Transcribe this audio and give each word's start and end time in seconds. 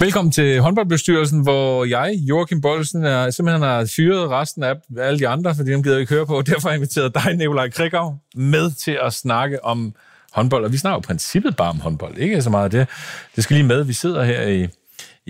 Velkommen 0.00 0.32
til 0.32 0.60
håndboldbestyrelsen, 0.60 1.42
hvor 1.42 1.84
jeg, 1.84 2.12
Joachim 2.28 2.60
Bollesen, 2.60 3.04
er, 3.04 3.30
simpelthen 3.30 3.62
har 3.62 3.90
fyret 3.96 4.30
resten 4.30 4.62
af 4.62 4.74
alle 4.98 5.18
de 5.18 5.28
andre, 5.28 5.54
fordi 5.54 5.70
dem 5.70 5.82
gider 5.82 5.98
ikke 5.98 6.14
høre 6.14 6.26
på. 6.26 6.42
Derfor 6.42 6.60
har 6.60 6.70
jeg 6.70 6.76
inviteret 6.76 7.14
dig, 7.14 7.34
Nikolaj 7.36 7.70
Krikov, 7.70 8.18
med 8.34 8.70
til 8.70 8.98
at 9.02 9.12
snakke 9.12 9.64
om 9.64 9.94
håndbold. 10.32 10.64
Og 10.64 10.72
vi 10.72 10.76
snakker 10.76 10.94
jo 10.94 11.00
princippet 11.00 11.56
bare 11.56 11.68
om 11.68 11.80
håndbold, 11.80 12.18
ikke 12.18 12.42
så 12.42 12.50
meget 12.50 12.72
det. 12.72 12.88
Det 13.36 13.44
skal 13.44 13.54
lige 13.54 13.66
med. 13.66 13.84
Vi 13.84 13.92
sidder 13.92 14.24
her 14.24 14.42
i, 14.42 14.68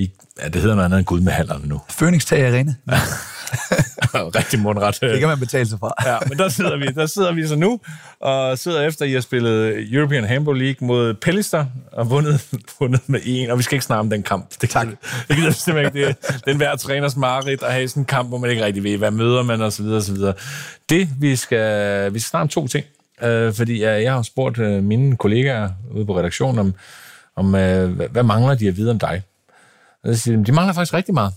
i 0.00 0.10
ja, 0.42 0.48
det 0.48 0.60
hedder 0.60 0.74
noget 0.74 0.84
andet 0.84 0.98
end 0.98 1.06
Gud 1.06 1.20
med 1.20 1.32
hallerne 1.32 1.68
nu. 1.68 1.80
Phoenix 1.98 2.24
Tag 2.24 2.46
Arena. 2.46 2.74
Rigtig 4.14 4.58
mundret. 4.58 4.98
Det 5.00 5.18
kan 5.18 5.28
man 5.28 5.38
betale 5.38 5.68
sig 5.68 5.78
fra. 5.78 5.94
ja, 6.06 6.18
men 6.28 6.38
der 6.38 6.48
sidder 6.48 6.76
vi, 6.76 6.86
der 6.86 7.06
sidder 7.06 7.32
vi 7.32 7.46
så 7.46 7.56
nu, 7.56 7.80
og 8.20 8.58
sidder 8.58 8.82
efter, 8.86 9.04
at 9.04 9.10
I 9.10 9.14
har 9.14 9.20
spillet 9.20 9.86
European 9.92 10.24
Handball 10.24 10.58
League 10.58 10.86
mod 10.86 11.14
Pellister, 11.14 11.66
og 11.92 12.10
vundet, 12.10 12.46
vundet 12.80 13.00
med 13.06 13.20
en, 13.24 13.50
og 13.50 13.58
vi 13.58 13.62
skal 13.62 13.74
ikke 13.74 13.84
snakke 13.84 14.00
om 14.00 14.10
den 14.10 14.22
kamp. 14.22 14.50
Det, 14.60 14.70
tak. 14.70 14.88
Det 15.28 15.36
gider 15.36 15.50
simpelthen 15.50 15.96
ikke. 15.96 16.08
Det, 16.08 16.40
det 16.44 16.52
er 16.52 16.56
hver 16.56 16.76
træners 16.76 17.16
mareridt 17.16 17.62
at 17.62 17.72
have 17.72 17.88
sådan 17.88 18.00
en 18.00 18.04
kamp, 18.04 18.28
hvor 18.28 18.38
man 18.38 18.50
ikke 18.50 18.64
rigtig 18.64 18.84
ved, 18.84 18.96
hvad 18.96 19.10
møder 19.10 19.42
man, 19.42 19.60
og 19.60 19.72
så 19.72 19.82
videre, 19.82 19.96
og 19.96 20.02
så 20.02 20.12
videre. 20.12 20.32
Det, 20.90 21.08
vi 21.20 21.36
skal, 21.36 22.14
vi 22.14 22.18
skal 22.18 22.28
snakke 22.28 22.42
om 22.42 22.48
to 22.48 22.66
ting, 22.66 22.86
øh, 23.22 23.54
fordi 23.54 23.82
jeg, 23.82 24.02
jeg 24.02 24.12
har 24.12 24.22
spurgt 24.22 24.58
øh, 24.58 24.82
mine 24.82 25.16
kollegaer 25.16 25.68
ude 25.94 26.06
på 26.06 26.18
redaktionen 26.18 26.58
om, 26.58 26.74
om 27.36 27.54
øh, 27.54 27.90
hvad, 27.90 28.08
hvad 28.08 28.22
mangler 28.22 28.54
de 28.54 28.68
at 28.68 28.76
vide 28.76 28.90
om 28.90 28.98
dig? 28.98 29.22
Og 30.04 30.14
så 30.14 30.20
siger 30.20 30.36
de, 30.36 30.44
de 30.44 30.52
mangler 30.52 30.74
faktisk 30.74 30.94
rigtig 30.94 31.14
meget. 31.14 31.32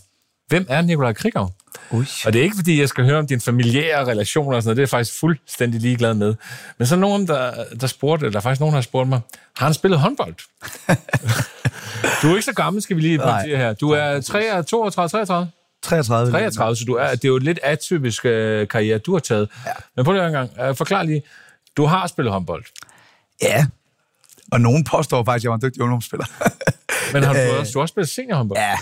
Hvem 0.48 0.66
er 0.70 0.82
Nikolaj 0.82 1.14
Krikau? 1.14 1.50
Ui. 1.92 2.06
Og 2.26 2.34
det 2.34 2.40
er 2.40 2.44
ikke, 2.44 2.56
fordi 2.56 2.80
jeg 2.80 2.90
skal 2.90 3.06
høre 3.06 3.20
om 3.20 3.28
din 3.28 3.42
familiære 3.42 4.06
relationer 4.06 4.56
og 4.56 4.64
sådan 4.64 4.68
noget. 4.68 4.78
Det 4.78 4.82
er 4.82 4.84
jeg 4.84 4.90
faktisk 4.90 5.20
fuldstændig 5.20 5.82
ligeglad 5.82 6.14
med. 6.14 6.36
Men 6.78 6.88
så 6.88 6.96
nogen, 6.96 7.28
der, 7.28 7.64
der 7.82 7.88
spurgte, 7.88 8.26
eller 8.26 8.40
faktisk 8.40 8.60
nogen, 8.60 8.74
der 8.74 8.78
har 8.78 8.82
spurgt 8.82 9.10
mig, 9.10 9.22
har 9.58 9.66
han 9.66 9.74
spillet 9.74 10.00
håndbold? 10.00 10.36
du 12.22 12.28
er 12.28 12.32
ikke 12.32 12.46
så 12.46 12.54
gammel, 12.54 12.82
skal 12.82 12.96
vi 12.96 13.02
lige 13.02 13.18
pointere 13.18 13.58
her. 13.58 13.74
Du 13.74 13.90
er 13.90 14.22
33, 14.22 14.64
32, 14.64 15.10
33? 15.10 15.52
33. 15.82 16.32
33, 16.32 16.76
så 16.76 16.86
du 16.86 16.94
er, 16.94 17.10
det 17.10 17.26
er 17.26 17.30
jo 17.30 17.36
et 17.36 17.44
lidt 17.44 17.60
atypisk 17.64 18.26
uh, 18.26 18.32
karriere, 18.68 18.98
du 18.98 19.14
har 19.14 19.20
taget. 19.20 19.50
Ja. 19.66 19.72
Men 19.96 20.06
prøv 20.06 20.14
lige 20.14 20.26
en 20.26 20.32
gang, 20.32 20.70
uh, 20.70 20.76
forklar 20.76 21.04
lige. 21.04 21.24
Du 21.78 21.86
har 21.86 22.08
spillet 22.08 22.34
håndbold. 22.34 22.64
Ja, 23.42 23.66
og 24.52 24.62
nogen 24.62 24.84
påstår 24.84 25.24
faktisk, 25.24 25.42
at 25.42 25.44
jeg 25.44 25.50
var 25.50 25.56
en 25.56 25.62
dygtig 25.62 25.82
ungdomsspiller. 25.82 26.26
Men 27.14 27.24
har 27.24 27.34
du, 27.34 27.40
også, 27.60 27.72
du 27.72 27.80
har 27.80 27.82
også 27.82 27.92
spillet 27.92 28.10
seniorhåndbold? 28.10 28.60
Ja. 28.60 28.78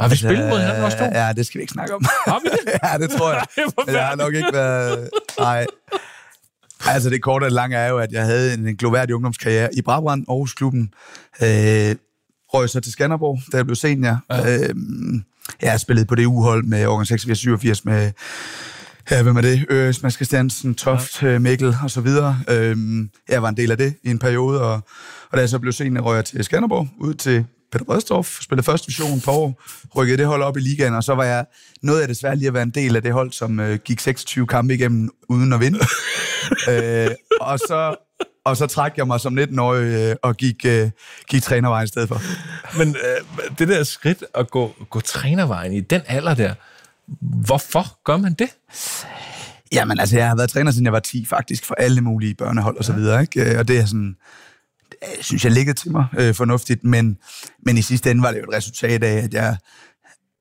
Har 0.00 0.08
vi 0.08 0.16
spillet 0.16 0.48
mod 0.48 0.58
hinanden 0.58 0.84
også 0.84 0.98
to? 0.98 1.04
Ja, 1.04 1.32
det 1.36 1.46
skal 1.46 1.58
vi 1.58 1.62
ikke 1.62 1.72
snakke 1.72 1.94
om. 1.94 2.04
Har 2.26 2.40
vi 2.44 2.48
det? 2.48 2.72
ja, 2.84 2.98
det 2.98 3.10
tror 3.10 3.32
jeg. 3.32 3.44
Men 3.86 3.94
jeg 3.94 4.06
har 4.06 4.16
nok 4.16 4.34
ikke 4.34 4.52
været... 4.52 5.10
Nej. 5.38 5.66
Altså, 6.86 7.10
det 7.10 7.22
korte 7.22 7.44
og 7.44 7.52
lange 7.52 7.76
er 7.76 7.88
jo, 7.88 7.98
at 7.98 8.12
jeg 8.12 8.24
havde 8.24 8.54
en 8.54 8.76
gloværdig 8.76 9.14
ungdomskarriere 9.14 9.74
i 9.74 9.82
Brabrand, 9.82 10.24
Aarhus-klubben. 10.28 10.94
Øh, 11.42 11.96
røg 12.54 12.68
så 12.68 12.80
til 12.80 12.92
Skanderborg, 12.92 13.40
da 13.52 13.56
jeg 13.56 13.66
blev 13.66 13.76
senior. 13.76 14.18
Ja. 14.30 14.58
Øh, 14.58 14.74
jeg 15.62 15.70
har 15.70 15.78
spillet 15.78 16.08
på 16.08 16.14
det 16.14 16.26
uhold 16.26 16.64
med 16.64 16.86
Organ 16.86 17.06
86 17.06 17.84
med 17.84 18.12
Ja, 19.10 19.22
hvem 19.22 19.36
er 19.36 19.40
det? 19.40 19.66
Øres, 19.70 20.02
Mads 20.02 20.14
Christiansen, 20.14 20.74
Toft, 20.74 21.22
ja. 21.22 21.38
Mikkel 21.38 21.76
og 21.82 21.90
så 21.90 22.00
videre. 22.00 22.38
Øhm, 22.48 23.10
jeg 23.28 23.42
var 23.42 23.48
en 23.48 23.56
del 23.56 23.70
af 23.70 23.78
det 23.78 23.94
i 24.02 24.10
en 24.10 24.18
periode, 24.18 24.62
og, 24.62 24.72
og 25.30 25.36
da 25.36 25.38
jeg 25.38 25.48
så 25.48 25.58
blev 25.58 25.72
senior, 25.72 26.02
røg 26.02 26.16
jeg 26.16 26.24
til 26.24 26.44
Skanderborg, 26.44 26.88
ud 27.00 27.14
til 27.14 27.44
Peter 27.72 27.84
Bredstorff, 27.84 28.42
spillede 28.42 28.64
første 28.64 28.86
division 28.86 29.20
på 29.20 29.30
år, 29.30 29.62
rykkede 29.96 30.18
det 30.18 30.26
hold 30.26 30.42
op 30.42 30.56
i 30.56 30.60
ligaen, 30.60 30.94
og 30.94 31.04
så 31.04 31.14
var 31.14 31.24
jeg 31.24 31.44
noget 31.82 32.00
af 32.00 32.08
det 32.08 32.16
svært 32.16 32.38
lige 32.38 32.48
at 32.48 32.54
være 32.54 32.62
en 32.62 32.70
del 32.70 32.96
af 32.96 33.02
det 33.02 33.12
hold, 33.12 33.32
som 33.32 33.60
øh, 33.60 33.78
gik 33.84 34.00
26 34.00 34.46
kampe 34.46 34.74
igennem 34.74 35.10
uden 35.28 35.52
at 35.52 35.60
vinde. 35.60 35.78
øh, 36.70 37.10
og 37.40 37.58
så 37.58 37.96
og 38.44 38.56
så 38.56 38.66
trak 38.66 38.98
jeg 38.98 39.06
mig 39.06 39.20
som 39.20 39.38
19-årig 39.38 40.10
øh, 40.10 40.16
og 40.22 40.36
gik, 40.36 40.66
øh, 40.66 40.90
gik 41.28 41.42
trænervejen 41.42 41.84
i 41.84 41.88
stedet 41.88 42.08
for. 42.08 42.20
Men 42.78 42.88
øh, 42.88 43.48
det 43.58 43.68
der 43.68 43.84
skridt 43.84 44.24
at 44.34 44.50
gå, 44.50 44.74
gå 44.90 45.00
trænervejen 45.00 45.72
i 45.72 45.80
den 45.80 46.00
alder 46.06 46.34
der, 46.34 46.54
hvorfor 47.20 48.02
gør 48.04 48.16
man 48.16 48.34
det? 48.34 48.48
Jamen 49.72 50.00
altså, 50.00 50.16
jeg 50.16 50.28
har 50.28 50.36
været 50.36 50.50
træner, 50.50 50.70
siden 50.70 50.84
jeg 50.84 50.92
var 50.92 51.00
10 51.00 51.26
faktisk, 51.26 51.64
for 51.64 51.74
alle 51.74 52.00
mulige 52.00 52.34
børnehold 52.34 52.76
og 52.76 52.84
så 52.84 52.92
videre, 52.92 53.20
ikke? 53.20 53.58
Og 53.58 53.68
det 53.68 53.78
er 53.78 53.84
sådan, 53.84 54.16
det 54.90 55.24
synes 55.24 55.44
jeg 55.44 55.52
ligger 55.52 55.72
til 55.72 55.92
mig 55.92 56.06
øh, 56.18 56.34
fornuftigt, 56.34 56.84
men, 56.84 57.18
men 57.62 57.78
i 57.78 57.82
sidste 57.82 58.10
ende 58.10 58.22
var 58.22 58.30
det 58.30 58.38
jo 58.38 58.44
et 58.44 58.56
resultat 58.56 59.04
af, 59.04 59.24
at 59.24 59.34
jeg, 59.34 59.56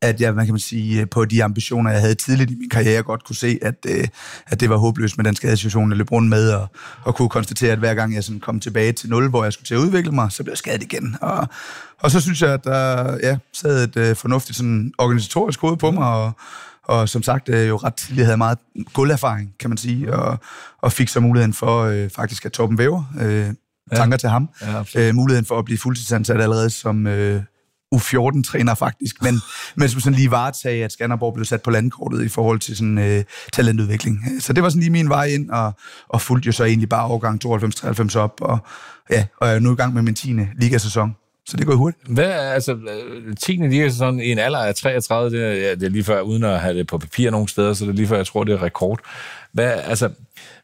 at 0.01 0.22
jeg, 0.22 0.31
hvad 0.31 0.45
kan 0.45 0.53
man 0.53 0.59
sige, 0.59 1.06
på 1.06 1.25
de 1.25 1.44
ambitioner, 1.44 1.91
jeg 1.91 2.01
havde 2.01 2.16
tidligt 2.16 2.51
i 2.51 2.56
min 2.56 2.69
karriere, 2.69 3.03
godt 3.03 3.23
kunne 3.23 3.35
se, 3.35 3.59
at, 3.62 3.75
øh, 3.88 4.07
at 4.47 4.59
det 4.59 4.69
var 4.69 4.78
håbløst 4.78 5.17
med 5.17 5.25
den 5.25 5.35
skadesituation, 5.35 5.89
jeg 5.89 5.97
løb 5.97 6.12
rundt 6.12 6.29
med, 6.29 6.51
og, 6.51 6.67
og 7.03 7.16
kunne 7.16 7.29
konstatere, 7.29 7.72
at 7.72 7.79
hver 7.79 7.94
gang 7.94 8.16
jeg 8.16 8.23
sådan 8.23 8.40
kom 8.40 8.59
tilbage 8.59 8.91
til 8.91 9.09
nul, 9.09 9.29
hvor 9.29 9.44
jeg 9.44 9.53
skulle 9.53 9.66
til 9.66 9.75
at 9.75 9.79
udvikle 9.79 10.11
mig, 10.11 10.31
så 10.31 10.44
blev 10.44 10.51
jeg 10.51 10.57
skadet 10.57 10.84
igen. 10.84 11.16
Og, 11.22 11.47
og 12.00 12.11
så 12.11 12.19
synes 12.19 12.41
jeg, 12.41 12.53
at 12.53 12.63
der 12.63 13.17
ja, 13.23 13.38
sad 13.53 13.84
et 13.84 13.97
øh, 13.97 14.16
fornuftigt 14.16 14.57
sådan, 14.57 14.94
organisatorisk 14.97 15.61
hoved 15.61 15.78
på 15.78 15.91
mig, 15.91 16.07
og, 16.07 16.31
og 16.84 17.09
som 17.09 17.23
sagt, 17.23 17.50
øh, 17.50 17.67
jo 17.67 17.78
ret 17.78 17.94
tidligt 17.94 18.25
havde 18.25 18.38
meget 18.38 18.57
gulderfaring, 18.94 19.53
kan 19.59 19.69
man 19.69 19.78
sige, 19.78 20.13
og, 20.13 20.40
og 20.81 20.91
fik 20.91 21.09
så 21.09 21.19
muligheden 21.19 21.53
for 21.53 21.84
øh, 21.84 22.09
faktisk 22.09 22.45
at 22.45 22.51
Torben 22.51 22.78
Væver, 22.78 23.03
øh, 23.22 23.47
tanker 23.95 24.13
ja. 24.13 24.17
til 24.17 24.29
ham, 24.29 24.50
ja, 24.95 25.07
øh, 25.07 25.16
muligheden 25.16 25.45
for 25.45 25.59
at 25.59 25.66
blive 25.66 25.78
fuldtidsansat 25.78 26.41
allerede 26.41 26.69
som 26.69 27.07
øh, 27.07 27.44
U14-træner 27.96 28.74
faktisk, 28.75 29.24
men, 29.24 29.35
men 29.75 29.90
som 29.90 30.00
sådan 30.00 30.18
lige 30.18 30.31
varetage, 30.31 30.85
at 30.85 30.91
Skanderborg 30.91 31.34
blev 31.34 31.46
sat 31.46 31.62
på 31.62 31.72
landkortet 31.72 32.25
i 32.25 32.29
forhold 32.29 32.59
til 32.59 32.78
sådan 32.78 32.97
øh, 32.97 33.24
talentudvikling. 33.53 34.19
Så 34.40 34.53
det 34.53 34.63
var 34.63 34.69
sådan 34.69 34.79
lige 34.79 34.91
min 34.91 35.09
vej 35.09 35.25
ind, 35.25 35.50
og, 35.50 35.74
og 36.09 36.22
fulgte 36.22 36.47
jo 36.47 36.52
så 36.52 36.63
egentlig 36.63 36.90
bare 36.90 37.06
overgang 37.06 37.46
92-93 37.46 38.18
op, 38.18 38.34
og, 38.41 38.59
ja, 39.09 39.25
og 39.38 39.47
jeg 39.47 39.56
er 39.56 39.59
nu 39.59 39.74
i 39.74 39.75
gang 39.75 39.94
med 39.94 40.02
min 40.02 40.16
10. 40.16 40.35
ligasæson. 40.56 41.16
Så 41.46 41.57
det 41.57 41.66
går 41.66 41.75
hurtigt. 41.75 42.07
Hvad 42.07 42.29
er 42.29 42.52
altså 42.52 42.74
øh, 42.74 43.35
10. 43.35 43.52
ligasæson 43.52 44.19
i 44.19 44.31
en 44.31 44.40
alder 44.40 44.59
af 44.59 44.75
33, 44.75 45.38
det 45.38 45.46
er, 45.46 45.53
ja, 45.53 45.75
det 45.75 45.84
er 45.84 45.90
lige 45.90 46.03
før, 46.03 46.22
uden 46.22 46.44
at 46.44 46.59
have 46.59 46.78
det 46.78 46.88
på 46.88 46.97
papir 46.97 47.31
nogen 47.31 47.47
steder, 47.47 47.73
så 47.73 47.85
det 47.85 47.91
er 47.91 47.96
lige 47.96 48.08
før, 48.08 48.16
jeg 48.16 48.28
tror, 48.28 48.44
det 48.44 48.53
er 48.53 48.63
rekord. 48.63 49.00
Hvad, 49.53 49.72
altså, 49.72 50.09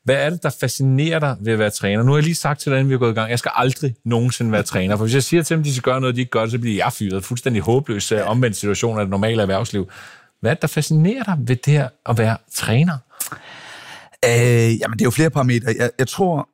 hvad 0.08 0.16
er 0.16 0.30
det, 0.30 0.44
der 0.44 0.50
fascinerer 0.60 1.20
dig 1.20 1.38
ved 1.40 1.54
at 1.54 1.60
være 1.60 1.70
træner? 1.70 2.04
Nu 2.04 2.12
har 2.12 2.18
jeg 2.18 2.24
lige 2.24 2.36
sagt 2.36 2.60
til 2.60 2.72
dig, 2.72 2.80
inden 2.80 2.90
vi 2.90 2.94
er 2.94 3.00
gået 3.00 3.12
i 3.12 3.14
gang, 3.14 3.30
jeg 3.30 3.40
skal 3.40 3.52
aldrig 3.56 3.96
nogensinde 4.06 4.52
være 4.52 4.64
træner. 4.64 4.98
For 4.98 5.04
hvis 5.04 5.14
jeg 5.14 5.24
siger 5.24 5.44
til 5.44 5.56
dem, 5.56 5.62
at 5.62 5.66
de 5.66 5.72
skal 5.74 5.84
gøre 5.84 6.02
noget, 6.02 6.16
de 6.16 6.22
ikke 6.22 6.32
gør, 6.32 6.48
så 6.48 6.60
bliver 6.60 6.76
jeg 6.76 6.94
fyret. 6.94 7.24
Fuldstændig 7.24 7.62
håbløs 7.62 8.12
omvendt 8.12 8.58
situation 8.58 9.00
af 9.00 9.06
det 9.06 9.10
normale 9.10 9.42
erhvervsliv. 9.42 9.90
Hvad 10.42 10.52
er 10.52 10.56
det, 10.56 10.62
der 10.62 10.68
fascinerer 10.68 11.24
dig 11.24 11.36
ved 11.40 11.56
det 11.56 11.74
her 11.74 11.90
at 12.06 12.18
være 12.18 12.38
træner? 12.54 12.98
Øh, 14.26 14.80
jamen, 14.80 14.94
det 14.94 15.02
er 15.02 15.06
jo 15.06 15.12
flere 15.12 15.30
parametre. 15.30 15.76
Jeg, 15.80 15.90
jeg 16.00 16.08
tror, 16.08 16.50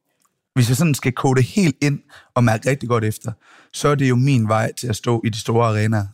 hvis 0.56 0.70
jeg 0.70 0.78
sådan 0.78 0.94
skal 0.94 1.12
kode 1.12 1.36
det 1.36 1.44
helt 1.44 1.76
ind 1.82 2.00
og 2.36 2.44
mærke 2.44 2.70
rigtig 2.70 2.90
godt 2.90 3.04
efter, 3.04 3.32
så 3.74 3.88
er 3.88 3.96
det 3.96 4.10
jo 4.10 4.16
min 4.16 4.48
vej 4.48 4.72
til 4.74 4.88
at 4.88 4.96
stå 4.96 5.22
i 5.26 5.30
de 5.30 5.40
store 5.40 5.68
arenaer 5.68 6.06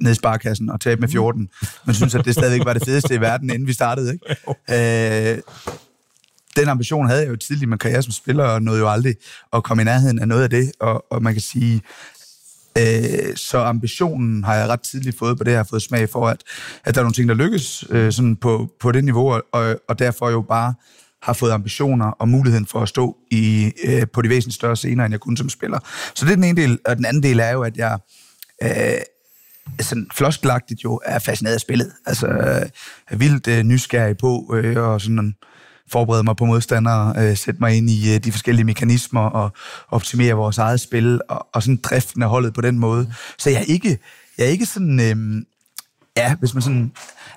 ned 0.00 0.12
i 0.12 0.14
sparkassen 0.14 0.70
og 0.70 0.80
tabe 0.80 1.00
med 1.00 1.08
14, 1.08 1.48
men 1.86 1.94
synes, 1.94 2.14
at 2.14 2.24
det 2.24 2.34
stadigvæk 2.34 2.66
var 2.66 2.72
det 2.72 2.84
fedeste 2.84 3.14
i 3.14 3.20
verden, 3.20 3.50
inden 3.50 3.68
vi 3.68 3.72
startede. 3.72 4.12
Ikke? 4.12 4.36
Øh, 5.32 5.38
den 6.56 6.68
ambition 6.68 7.06
havde 7.06 7.20
jeg 7.22 7.28
jo 7.30 7.36
tidligt 7.36 7.68
med 7.68 7.78
karriere 7.78 8.02
som 8.02 8.12
spiller, 8.12 8.44
og 8.44 8.62
nåede 8.62 8.80
jo 8.80 8.90
aldrig 8.90 9.14
at 9.52 9.62
komme 9.62 9.82
i 9.82 9.84
nærheden 9.84 10.18
af 10.18 10.28
noget 10.28 10.42
af 10.42 10.50
det, 10.50 10.72
og, 10.80 11.04
og 11.10 11.22
man 11.22 11.32
kan 11.32 11.42
sige, 11.42 11.82
øh, 12.78 13.36
så 13.36 13.58
ambitionen 13.58 14.44
har 14.44 14.54
jeg 14.54 14.68
ret 14.68 14.80
tidligt 14.80 15.18
fået 15.18 15.38
på 15.38 15.44
det, 15.44 15.50
jeg 15.50 15.58
har 15.58 15.66
fået 15.70 15.82
smag 15.82 16.08
for, 16.08 16.28
at, 16.28 16.42
at 16.84 16.94
der 16.94 17.00
er 17.00 17.04
nogle 17.04 17.14
ting, 17.14 17.28
der 17.28 17.34
lykkes 17.34 17.84
øh, 17.90 18.12
sådan 18.12 18.36
på, 18.36 18.68
på 18.80 18.92
det 18.92 19.04
niveau, 19.04 19.40
og, 19.52 19.80
og 19.88 19.98
derfor 19.98 20.30
jo 20.30 20.42
bare 20.42 20.74
har 21.22 21.32
fået 21.32 21.50
ambitioner 21.50 22.06
og 22.06 22.28
muligheden 22.28 22.66
for 22.66 22.80
at 22.80 22.88
stå 22.88 23.16
i, 23.30 23.72
øh, 23.84 24.06
på 24.12 24.22
de 24.22 24.28
væsentligt 24.28 24.54
større 24.54 24.76
scener, 24.76 25.04
end 25.04 25.12
jeg 25.12 25.20
kunne 25.20 25.36
som 25.36 25.48
spiller. 25.48 25.78
Så 26.14 26.24
det 26.24 26.30
er 26.30 26.34
den 26.34 26.44
ene 26.44 26.62
del, 26.62 26.78
og 26.86 26.96
den 26.96 27.04
anden 27.04 27.22
del 27.22 27.40
er 27.40 27.50
jo, 27.50 27.62
at 27.62 27.76
jeg 27.76 27.98
øh, 28.62 28.68
sådan 29.80 30.06
floskelagtigt 30.14 30.84
jo 30.84 31.00
er 31.04 31.18
fascineret 31.18 31.54
af 31.54 31.60
spillet. 31.60 31.92
Altså 32.06 32.26
øh, 32.26 32.68
er 33.08 33.16
vildt 33.16 33.48
øh, 33.48 33.62
nysgerrig 33.62 34.18
på, 34.18 34.54
øh, 34.56 34.76
og 34.76 35.00
sådan 35.00 35.34
forberede 35.92 36.22
mig 36.22 36.36
på 36.36 36.44
modstandere, 36.44 37.14
øh, 37.18 37.36
sætte 37.36 37.60
mig 37.60 37.76
ind 37.76 37.90
i 37.90 38.14
øh, 38.14 38.24
de 38.24 38.32
forskellige 38.32 38.64
mekanismer 38.64 39.20
og 39.20 39.52
optimere 39.88 40.34
vores 40.34 40.58
eget 40.58 40.80
spil, 40.80 41.20
og, 41.28 41.46
og 41.52 41.62
sådan 41.62 41.80
driften 41.82 42.22
af 42.22 42.28
holdet 42.28 42.54
på 42.54 42.60
den 42.60 42.78
måde. 42.78 43.12
Så 43.38 43.50
jeg 43.50 43.58
er 43.58 43.64
ikke, 43.64 43.98
jeg 44.38 44.46
er 44.46 44.50
ikke 44.50 44.66
sådan... 44.66 45.00
Øh, 45.00 45.42
ja, 46.16 46.34
hvis 46.34 46.54
man 46.54 46.62
sådan 46.62 46.92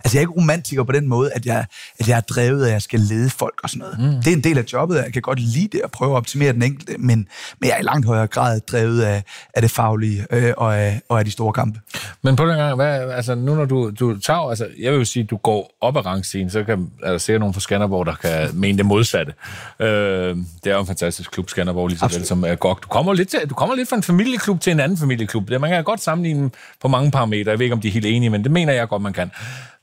Altså, 0.05 0.17
jeg 0.17 0.19
er 0.19 0.27
ikke 0.29 0.41
romantiker 0.41 0.83
på 0.83 0.91
den 0.91 1.07
måde, 1.07 1.31
at 1.31 1.45
jeg, 1.45 1.65
at 1.99 2.07
jeg 2.07 2.17
er 2.17 2.21
drevet 2.21 2.63
af, 2.63 2.67
at 2.67 2.73
jeg 2.73 2.81
skal 2.81 2.99
lede 2.99 3.29
folk 3.29 3.59
og 3.63 3.69
sådan 3.69 3.79
noget. 3.79 4.15
Mm. 4.15 4.23
Det 4.23 4.27
er 4.27 4.35
en 4.35 4.43
del 4.43 4.57
af 4.57 4.63
jobbet, 4.73 4.95
jeg 4.95 5.13
kan 5.13 5.21
godt 5.21 5.39
lide 5.39 5.67
det 5.71 5.81
at 5.83 5.91
prøve 5.91 6.11
at 6.11 6.17
optimere 6.17 6.53
den 6.53 6.63
enkelte, 6.63 6.93
men, 6.97 7.27
men 7.59 7.69
jeg 7.69 7.75
er 7.75 7.79
i 7.79 7.83
langt 7.83 8.05
højere 8.05 8.27
grad 8.27 8.59
drevet 8.59 9.01
af, 9.01 9.23
af 9.53 9.61
det 9.61 9.71
faglige 9.71 10.25
øh, 10.31 10.53
og, 10.57 10.77
af, 10.77 11.01
og 11.09 11.19
af 11.19 11.25
de 11.25 11.31
store 11.31 11.53
kampe. 11.53 11.79
Men 12.21 12.35
på 12.35 12.47
den 12.47 12.57
gang, 12.57 12.75
hvad, 12.75 13.11
altså 13.11 13.35
nu 13.35 13.55
når 13.55 13.65
du, 13.65 13.91
du 13.99 14.19
tager, 14.19 14.49
altså 14.49 14.67
jeg 14.79 14.91
vil 14.91 14.99
jo 14.99 15.05
sige, 15.05 15.23
at 15.23 15.29
du 15.29 15.37
går 15.37 15.77
op 15.81 15.97
ad 15.97 16.05
rangstigen, 16.05 16.49
så 16.49 16.63
kan 16.63 16.89
der 17.01 17.07
altså, 17.07 17.25
sikkert 17.25 17.39
nogle 17.39 17.53
fra 17.53 17.61
Skanderborg, 17.61 18.05
der 18.05 18.15
kan 18.15 18.49
mene 18.53 18.77
det 18.77 18.85
modsatte. 18.85 19.33
Øh, 19.79 19.87
det 19.87 20.71
er 20.71 20.73
jo 20.73 20.79
en 20.79 20.87
fantastisk 20.87 21.31
klub, 21.31 21.49
Skanderborg, 21.49 21.87
lige 21.87 21.99
så 21.99 22.07
vel 22.07 22.25
som 22.25 22.43
er 22.43 22.55
godt. 22.55 22.83
Du 22.83 22.87
kommer, 22.87 23.13
lidt 23.13 23.29
til, 23.29 23.39
du 23.49 23.53
kommer 23.53 23.75
lidt 23.75 23.89
fra 23.89 23.95
en 23.95 24.03
familieklub 24.03 24.61
til 24.61 24.71
en 24.71 24.79
anden 24.79 24.97
familieklub. 24.97 25.47
Det, 25.49 25.61
man 25.61 25.69
kan 25.69 25.83
godt 25.83 26.01
sammenligne 26.01 26.49
på 26.81 26.87
mange 26.87 27.11
parametre. 27.11 27.51
Jeg 27.51 27.59
ved 27.59 27.65
ikke, 27.65 27.73
om 27.73 27.81
de 27.81 27.87
er 27.87 27.91
helt 27.91 28.05
enige, 28.05 28.29
men 28.29 28.43
det 28.43 28.51
mener 28.51 28.73
jeg 28.73 28.87
godt, 28.87 29.01
man 29.01 29.13
kan. 29.13 29.31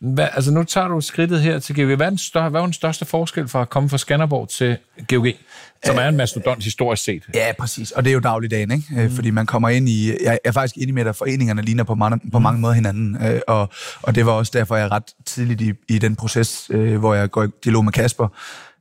Hvad, 0.02 0.28
altså 0.32 0.50
nu 0.50 0.64
tager 0.64 0.88
du 0.88 1.00
skridtet 1.00 1.40
her 1.40 1.58
til 1.58 1.76
GOG. 1.76 1.96
Hvad 1.96 2.06
er, 2.06 2.10
den 2.10 2.18
større, 2.18 2.48
hvad 2.48 2.60
er 2.60 2.64
den 2.64 2.72
største 2.72 3.04
forskel 3.04 3.48
fra 3.48 3.60
at 3.62 3.70
komme 3.70 3.88
fra 3.88 3.98
Skanderborg 3.98 4.48
til 4.48 4.76
GOG, 5.08 5.26
som 5.84 5.96
er 5.98 6.08
en 6.08 6.16
mastodont 6.16 6.64
historisk 6.64 7.04
set? 7.04 7.22
Ja, 7.34 7.52
præcis. 7.58 7.90
Og 7.90 8.04
det 8.04 8.10
er 8.10 8.14
jo 8.14 8.20
dagligdagen, 8.20 8.70
ikke? 8.70 8.84
Mm. 8.90 9.14
Fordi 9.14 9.30
man 9.30 9.46
kommer 9.46 9.68
ind 9.68 9.88
i... 9.88 10.12
Jeg 10.22 10.38
er 10.44 10.52
faktisk 10.52 10.76
enig 10.76 10.94
med, 10.94 11.06
at 11.06 11.16
foreningerne 11.16 11.62
ligner 11.62 11.84
på 11.84 11.94
mange, 11.94 12.30
på 12.32 12.38
mange 12.38 12.60
måder 12.60 12.74
hinanden. 12.74 13.26
Øh, 13.26 13.40
og, 13.48 13.68
og 14.02 14.14
det 14.14 14.26
var 14.26 14.32
også 14.32 14.52
derfor, 14.54 14.76
jeg 14.76 14.90
ret 14.90 15.14
tidligt 15.26 15.60
i, 15.60 15.72
i 15.88 15.98
den 15.98 16.16
proces, 16.16 16.70
øh, 16.70 16.98
hvor 16.98 17.14
jeg 17.14 17.30
går 17.30 17.44
i 17.44 17.48
dialog 17.64 17.84
med 17.84 17.92
Kasper, 17.92 18.28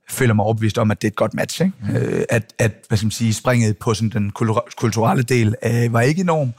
føler 0.09 0.33
mig 0.33 0.45
overbevist 0.45 0.77
om, 0.77 0.91
at 0.91 1.01
det 1.01 1.07
er 1.07 1.11
et 1.11 1.15
godt 1.15 1.33
match. 1.33 1.61
Ikke? 1.61 1.73
Mm. 1.81 2.23
At, 2.29 2.53
at 2.59 2.71
hvad 2.87 2.97
skal 2.97 3.05
man 3.05 3.11
sige, 3.11 3.33
springet 3.33 3.77
på 3.77 3.93
sådan 3.93 4.09
den 4.09 4.31
kulturelle 4.77 5.23
del 5.23 5.55
øh, 5.65 5.93
var 5.93 6.01
ikke 6.01 6.21
enorm. 6.21 6.53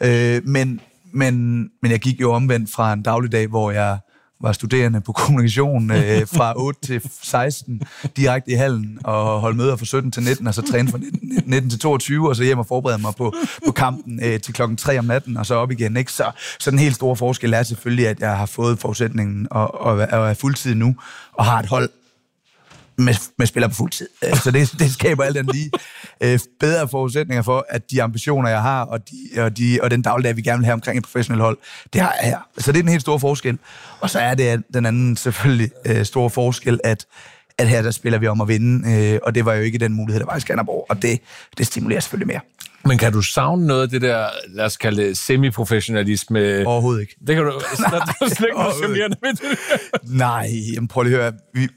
Øh, 0.00 0.48
men, 0.48 0.80
men, 1.14 1.64
men 1.82 1.90
jeg 1.90 2.00
gik 2.00 2.20
jo 2.20 2.32
omvendt 2.32 2.70
fra 2.70 2.92
en 2.92 3.02
dagligdag, 3.02 3.46
hvor 3.46 3.70
jeg 3.70 3.98
var 4.40 4.52
studerende 4.52 5.00
på 5.00 5.12
kommunikation 5.22 5.90
øh, 5.90 6.26
fra 6.26 6.52
8 6.56 6.80
til 6.86 7.10
16 7.22 7.82
direkte 8.16 8.50
i 8.50 8.54
hallen 8.54 8.98
og 9.04 9.40
holdt 9.40 9.56
møder 9.56 9.76
fra 9.76 9.84
17 9.84 10.12
til 10.12 10.22
19, 10.22 10.46
og 10.46 10.54
så 10.54 10.62
træne 10.62 10.88
fra 10.88 10.98
19, 10.98 11.42
19 11.46 11.70
til 11.70 11.78
22, 11.78 12.28
og 12.28 12.36
så 12.36 12.42
hjem 12.42 12.58
og 12.58 12.66
forberede 12.66 13.02
mig 13.02 13.12
på, 13.18 13.34
på 13.66 13.72
kampen 13.72 14.20
øh, 14.24 14.40
til 14.40 14.54
klokken 14.54 14.76
3 14.76 14.98
om 14.98 15.04
natten, 15.04 15.36
og 15.36 15.46
så 15.46 15.54
op 15.54 15.70
igen. 15.70 15.96
Ikke? 15.96 16.12
Så, 16.12 16.30
så 16.60 16.70
den 16.70 16.78
helt 16.78 16.94
store 16.94 17.16
forskel 17.16 17.52
er 17.52 17.62
selvfølgelig, 17.62 18.08
at 18.08 18.20
jeg 18.20 18.36
har 18.36 18.46
fået 18.46 18.78
forudsætningen 18.78 19.46
og, 19.50 19.80
og, 19.80 19.92
og 19.96 20.30
er 20.30 20.34
fuldtid 20.34 20.74
nu, 20.74 20.96
og 21.32 21.44
har 21.44 21.58
et 21.58 21.66
hold, 21.66 21.90
med, 22.98 23.14
med 23.38 23.46
spiller 23.46 23.68
på 23.68 23.74
fuld 23.74 23.90
tid. 23.90 24.08
Øh, 24.24 24.36
så 24.36 24.50
det, 24.50 24.74
det 24.78 24.92
skaber 24.92 25.24
alt 25.24 25.36
den 25.36 25.46
lige 25.46 25.70
øh, 26.20 26.38
bedre 26.60 26.88
forudsætninger 26.88 27.42
for, 27.42 27.66
at 27.68 27.90
de 27.90 28.02
ambitioner, 28.02 28.48
jeg 28.48 28.62
har, 28.62 28.84
og, 28.84 29.00
de, 29.10 29.42
og, 29.42 29.58
de, 29.58 29.78
og 29.82 29.90
den 29.90 30.02
dagligdag, 30.02 30.36
vi 30.36 30.42
gerne 30.42 30.58
vil 30.58 30.64
have 30.64 30.74
omkring 30.74 30.98
et 30.98 31.04
professionelt 31.04 31.42
hold, 31.42 31.58
det 31.92 32.00
har 32.00 32.14
jeg 32.22 32.30
her. 32.30 32.38
Så 32.58 32.72
det 32.72 32.78
er 32.78 32.82
den 32.82 32.90
helt 32.90 33.02
store 33.02 33.20
forskel. 33.20 33.58
Og 34.00 34.10
så 34.10 34.18
er 34.18 34.34
det 34.34 34.62
den 34.74 34.86
anden 34.86 35.16
selvfølgelig 35.16 35.70
øh, 35.86 36.04
store 36.04 36.30
forskel, 36.30 36.80
at, 36.84 37.06
at 37.58 37.68
her 37.68 37.82
der 37.82 37.90
spiller 37.90 38.18
vi 38.18 38.26
om 38.26 38.40
at 38.40 38.48
vinde, 38.48 39.20
og 39.22 39.34
det 39.34 39.44
var 39.44 39.54
jo 39.54 39.62
ikke 39.62 39.78
den 39.78 39.92
mulighed, 39.92 40.20
der 40.20 40.26
var 40.26 40.36
i 40.36 40.40
Skanderborg, 40.40 40.86
og 40.88 41.02
det, 41.02 41.20
det 41.58 41.66
stimulerer 41.66 42.00
selvfølgelig 42.00 42.26
mere. 42.26 42.40
Men 42.86 42.98
kan 42.98 43.12
du 43.12 43.22
savne 43.22 43.66
noget 43.66 43.82
af 43.82 43.88
det 43.88 44.02
der, 44.02 44.26
lad 44.48 44.64
os 44.64 44.76
kalde 44.76 45.02
det, 45.02 45.18
semiprofessionalisme? 45.18 46.66
Overhovedet 46.66 47.00
ikke. 47.00 47.16
Det 47.26 47.36
kan 47.36 47.44
du, 47.44 47.50
Nej, 47.80 47.90
der, 47.98 48.04
der 48.04 48.12
er 48.20 48.28
slet 48.28 48.46
ikke 48.46 49.08
noget. 49.08 49.40
Nej, 50.02 50.50
jamen 50.74 50.88
prøv 50.88 51.02
lige 51.02 51.16
at 51.16 51.22
høre. 51.22 51.32
Vi, 51.54 51.68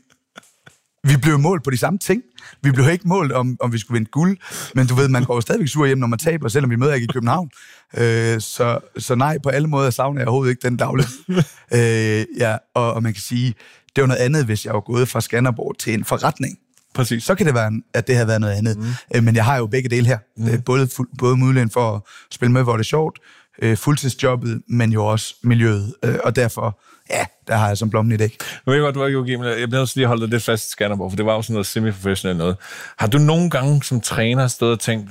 vi 1.07 1.18
blev 1.21 1.39
målt 1.39 1.63
på 1.63 1.69
de 1.69 1.77
samme 1.77 2.00
ting. 2.00 2.21
Vi 2.63 2.71
blev 2.71 2.89
ikke 2.89 3.07
målt, 3.07 3.31
om, 3.31 3.57
om 3.59 3.74
vi 3.74 3.77
skulle 3.77 3.95
vinde 3.95 4.09
guld, 4.12 4.38
men 4.75 4.88
du 4.88 4.95
ved, 4.95 5.07
man 5.09 5.24
går 5.24 5.39
stadigvæk 5.39 5.68
sur 5.68 5.86
hjem, 5.86 5.98
når 5.98 6.07
man 6.07 6.19
taber, 6.19 6.48
selvom 6.48 6.69
vi 6.69 6.75
møder 6.75 6.94
ikke 6.94 7.06
i 7.06 7.13
København. 7.13 7.50
Øh, 7.98 8.42
så, 8.42 8.80
så 8.98 9.15
nej, 9.15 9.38
på 9.44 9.50
alle 9.50 9.68
måder 9.68 9.89
savner 9.89 10.21
jeg 10.21 10.27
overhovedet 10.27 10.51
ikke 10.51 10.68
den 10.68 10.77
daglige. 10.77 11.07
øh, 11.77 12.25
ja, 12.38 12.57
og, 12.75 12.94
og 12.94 13.04
man 13.04 13.13
kan 13.13 13.21
sige, 13.21 13.54
det 13.95 14.01
var 14.01 14.07
noget 14.07 14.21
andet, 14.21 14.45
hvis 14.45 14.65
jeg 14.65 14.74
var 14.74 14.80
gået 14.80 15.07
fra 15.07 15.21
Skanderborg 15.21 15.77
til 15.80 15.94
en 15.94 16.06
forretning. 16.06 16.57
Præcis. 16.94 17.24
Så 17.24 17.36
kan 17.36 17.45
det 17.45 17.53
være, 17.53 17.71
at 17.94 18.07
det 18.07 18.15
havde 18.15 18.27
været 18.27 18.42
noget 18.42 18.53
andet. 18.53 18.77
Mm. 18.77 18.86
Øh, 19.15 19.24
men 19.24 19.36
jeg 19.36 19.45
har 19.45 19.57
jo 19.57 19.68
begge 19.68 19.89
dele 19.89 20.07
her. 20.07 20.18
Mm. 20.38 20.48
Øh, 20.48 20.63
både, 20.63 20.89
både 21.18 21.38
muligheden 21.38 21.69
for 21.69 21.95
at 21.95 22.01
spille 22.31 22.51
med, 22.51 22.63
hvor 22.63 22.74
det 22.74 22.80
er 22.80 22.83
sjovt, 22.83 23.19
øh, 23.62 23.77
fuldtidsjobbet, 23.77 24.62
men 24.69 24.92
jo 24.92 25.06
også 25.06 25.36
miljøet. 25.44 25.95
Øh, 26.03 26.15
og 26.24 26.36
derfor, 26.36 26.80
ja, 27.09 27.25
der 27.48 27.56
har 27.56 27.68
jeg 27.68 27.77
som 27.77 27.89
blommen 27.89 28.12
i 28.12 28.18
dæk. 28.18 28.38
Nu 28.65 28.71
ved 28.71 28.74
jeg 28.74 28.94
godt, 28.94 28.95
du 28.95 29.21
ikke 29.24 29.38
men 29.38 29.48
jeg 29.59 29.69
bliver 29.69 29.81
også 29.81 29.94
lige 29.95 30.07
holdt 30.07 30.21
det 30.21 30.30
lidt 30.30 30.44
fast 30.44 30.68
i 30.68 30.71
Skanderborg, 30.71 31.12
for 31.12 31.15
det 31.15 31.25
var 31.25 31.33
jo 31.33 31.42
sådan 31.42 31.54
noget 31.54 31.68
semi-professionelt 31.68 32.38
noget. 32.38 32.56
Har 32.98 33.07
du 33.07 33.18
nogle 33.18 33.50
gange 33.50 33.83
som 33.83 34.01
træner 34.01 34.48
stået 34.48 34.71
og 34.71 34.80
tænkt, 34.80 35.09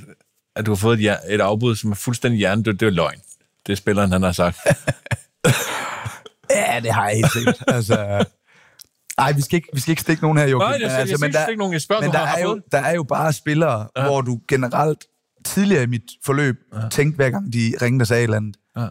at 0.56 0.66
du 0.66 0.70
har 0.70 0.76
fået 0.76 1.00
et, 1.00 1.18
et 1.28 1.40
afbud, 1.40 1.76
som 1.76 1.90
er 1.90 1.94
fuldstændig 1.94 2.38
hjernedødt? 2.38 2.80
Det 2.80 2.86
er 2.86 2.90
løgn. 2.90 3.18
Det 3.66 3.72
er 3.72 3.76
spilleren, 3.76 4.12
han 4.12 4.22
har 4.22 4.32
sagt. 4.32 4.58
ja, 6.50 6.80
det 6.82 6.92
har 6.92 7.08
jeg 7.08 7.16
helt 7.16 7.32
sikkert. 7.32 7.62
altså, 7.66 8.24
Nej, 9.18 9.32
vi 9.32 9.42
skal 9.42 9.56
ikke, 9.56 9.68
vi 9.72 9.80
skal 9.80 9.90
ikke 9.90 10.02
stikke 10.02 10.22
nogen 10.22 10.38
her, 10.38 10.46
Joachim. 10.46 10.68
Nej, 10.68 10.72
jeg, 10.72 10.80
jeg, 10.80 10.98
altså, 10.98 11.12
jeg 11.12 11.18
men 11.20 11.32
der, 11.32 11.46
ikke 11.46 11.58
nogen, 11.58 11.72
jeg 11.72 11.82
spørger, 11.82 12.02
men 12.02 12.12
der, 12.12 12.18
er 12.18 12.42
jo, 12.42 12.60
der 12.72 12.78
er 12.78 12.94
jo 12.94 13.02
bare 13.02 13.32
spillere, 13.32 13.88
ja. 13.96 14.04
hvor 14.06 14.20
du 14.20 14.40
generelt 14.48 15.04
tidligere 15.44 15.82
i 15.82 15.86
mit 15.86 16.02
forløb 16.24 16.56
ja. 16.74 16.88
tænkte 16.88 17.16
hver 17.16 17.30
gang, 17.30 17.52
de 17.52 17.72
ringede 17.82 18.02
og 18.02 18.06
sagde 18.06 18.20
et 18.20 18.24
eller 18.24 18.36
andet. 18.36 18.56
Ja. 18.76 18.88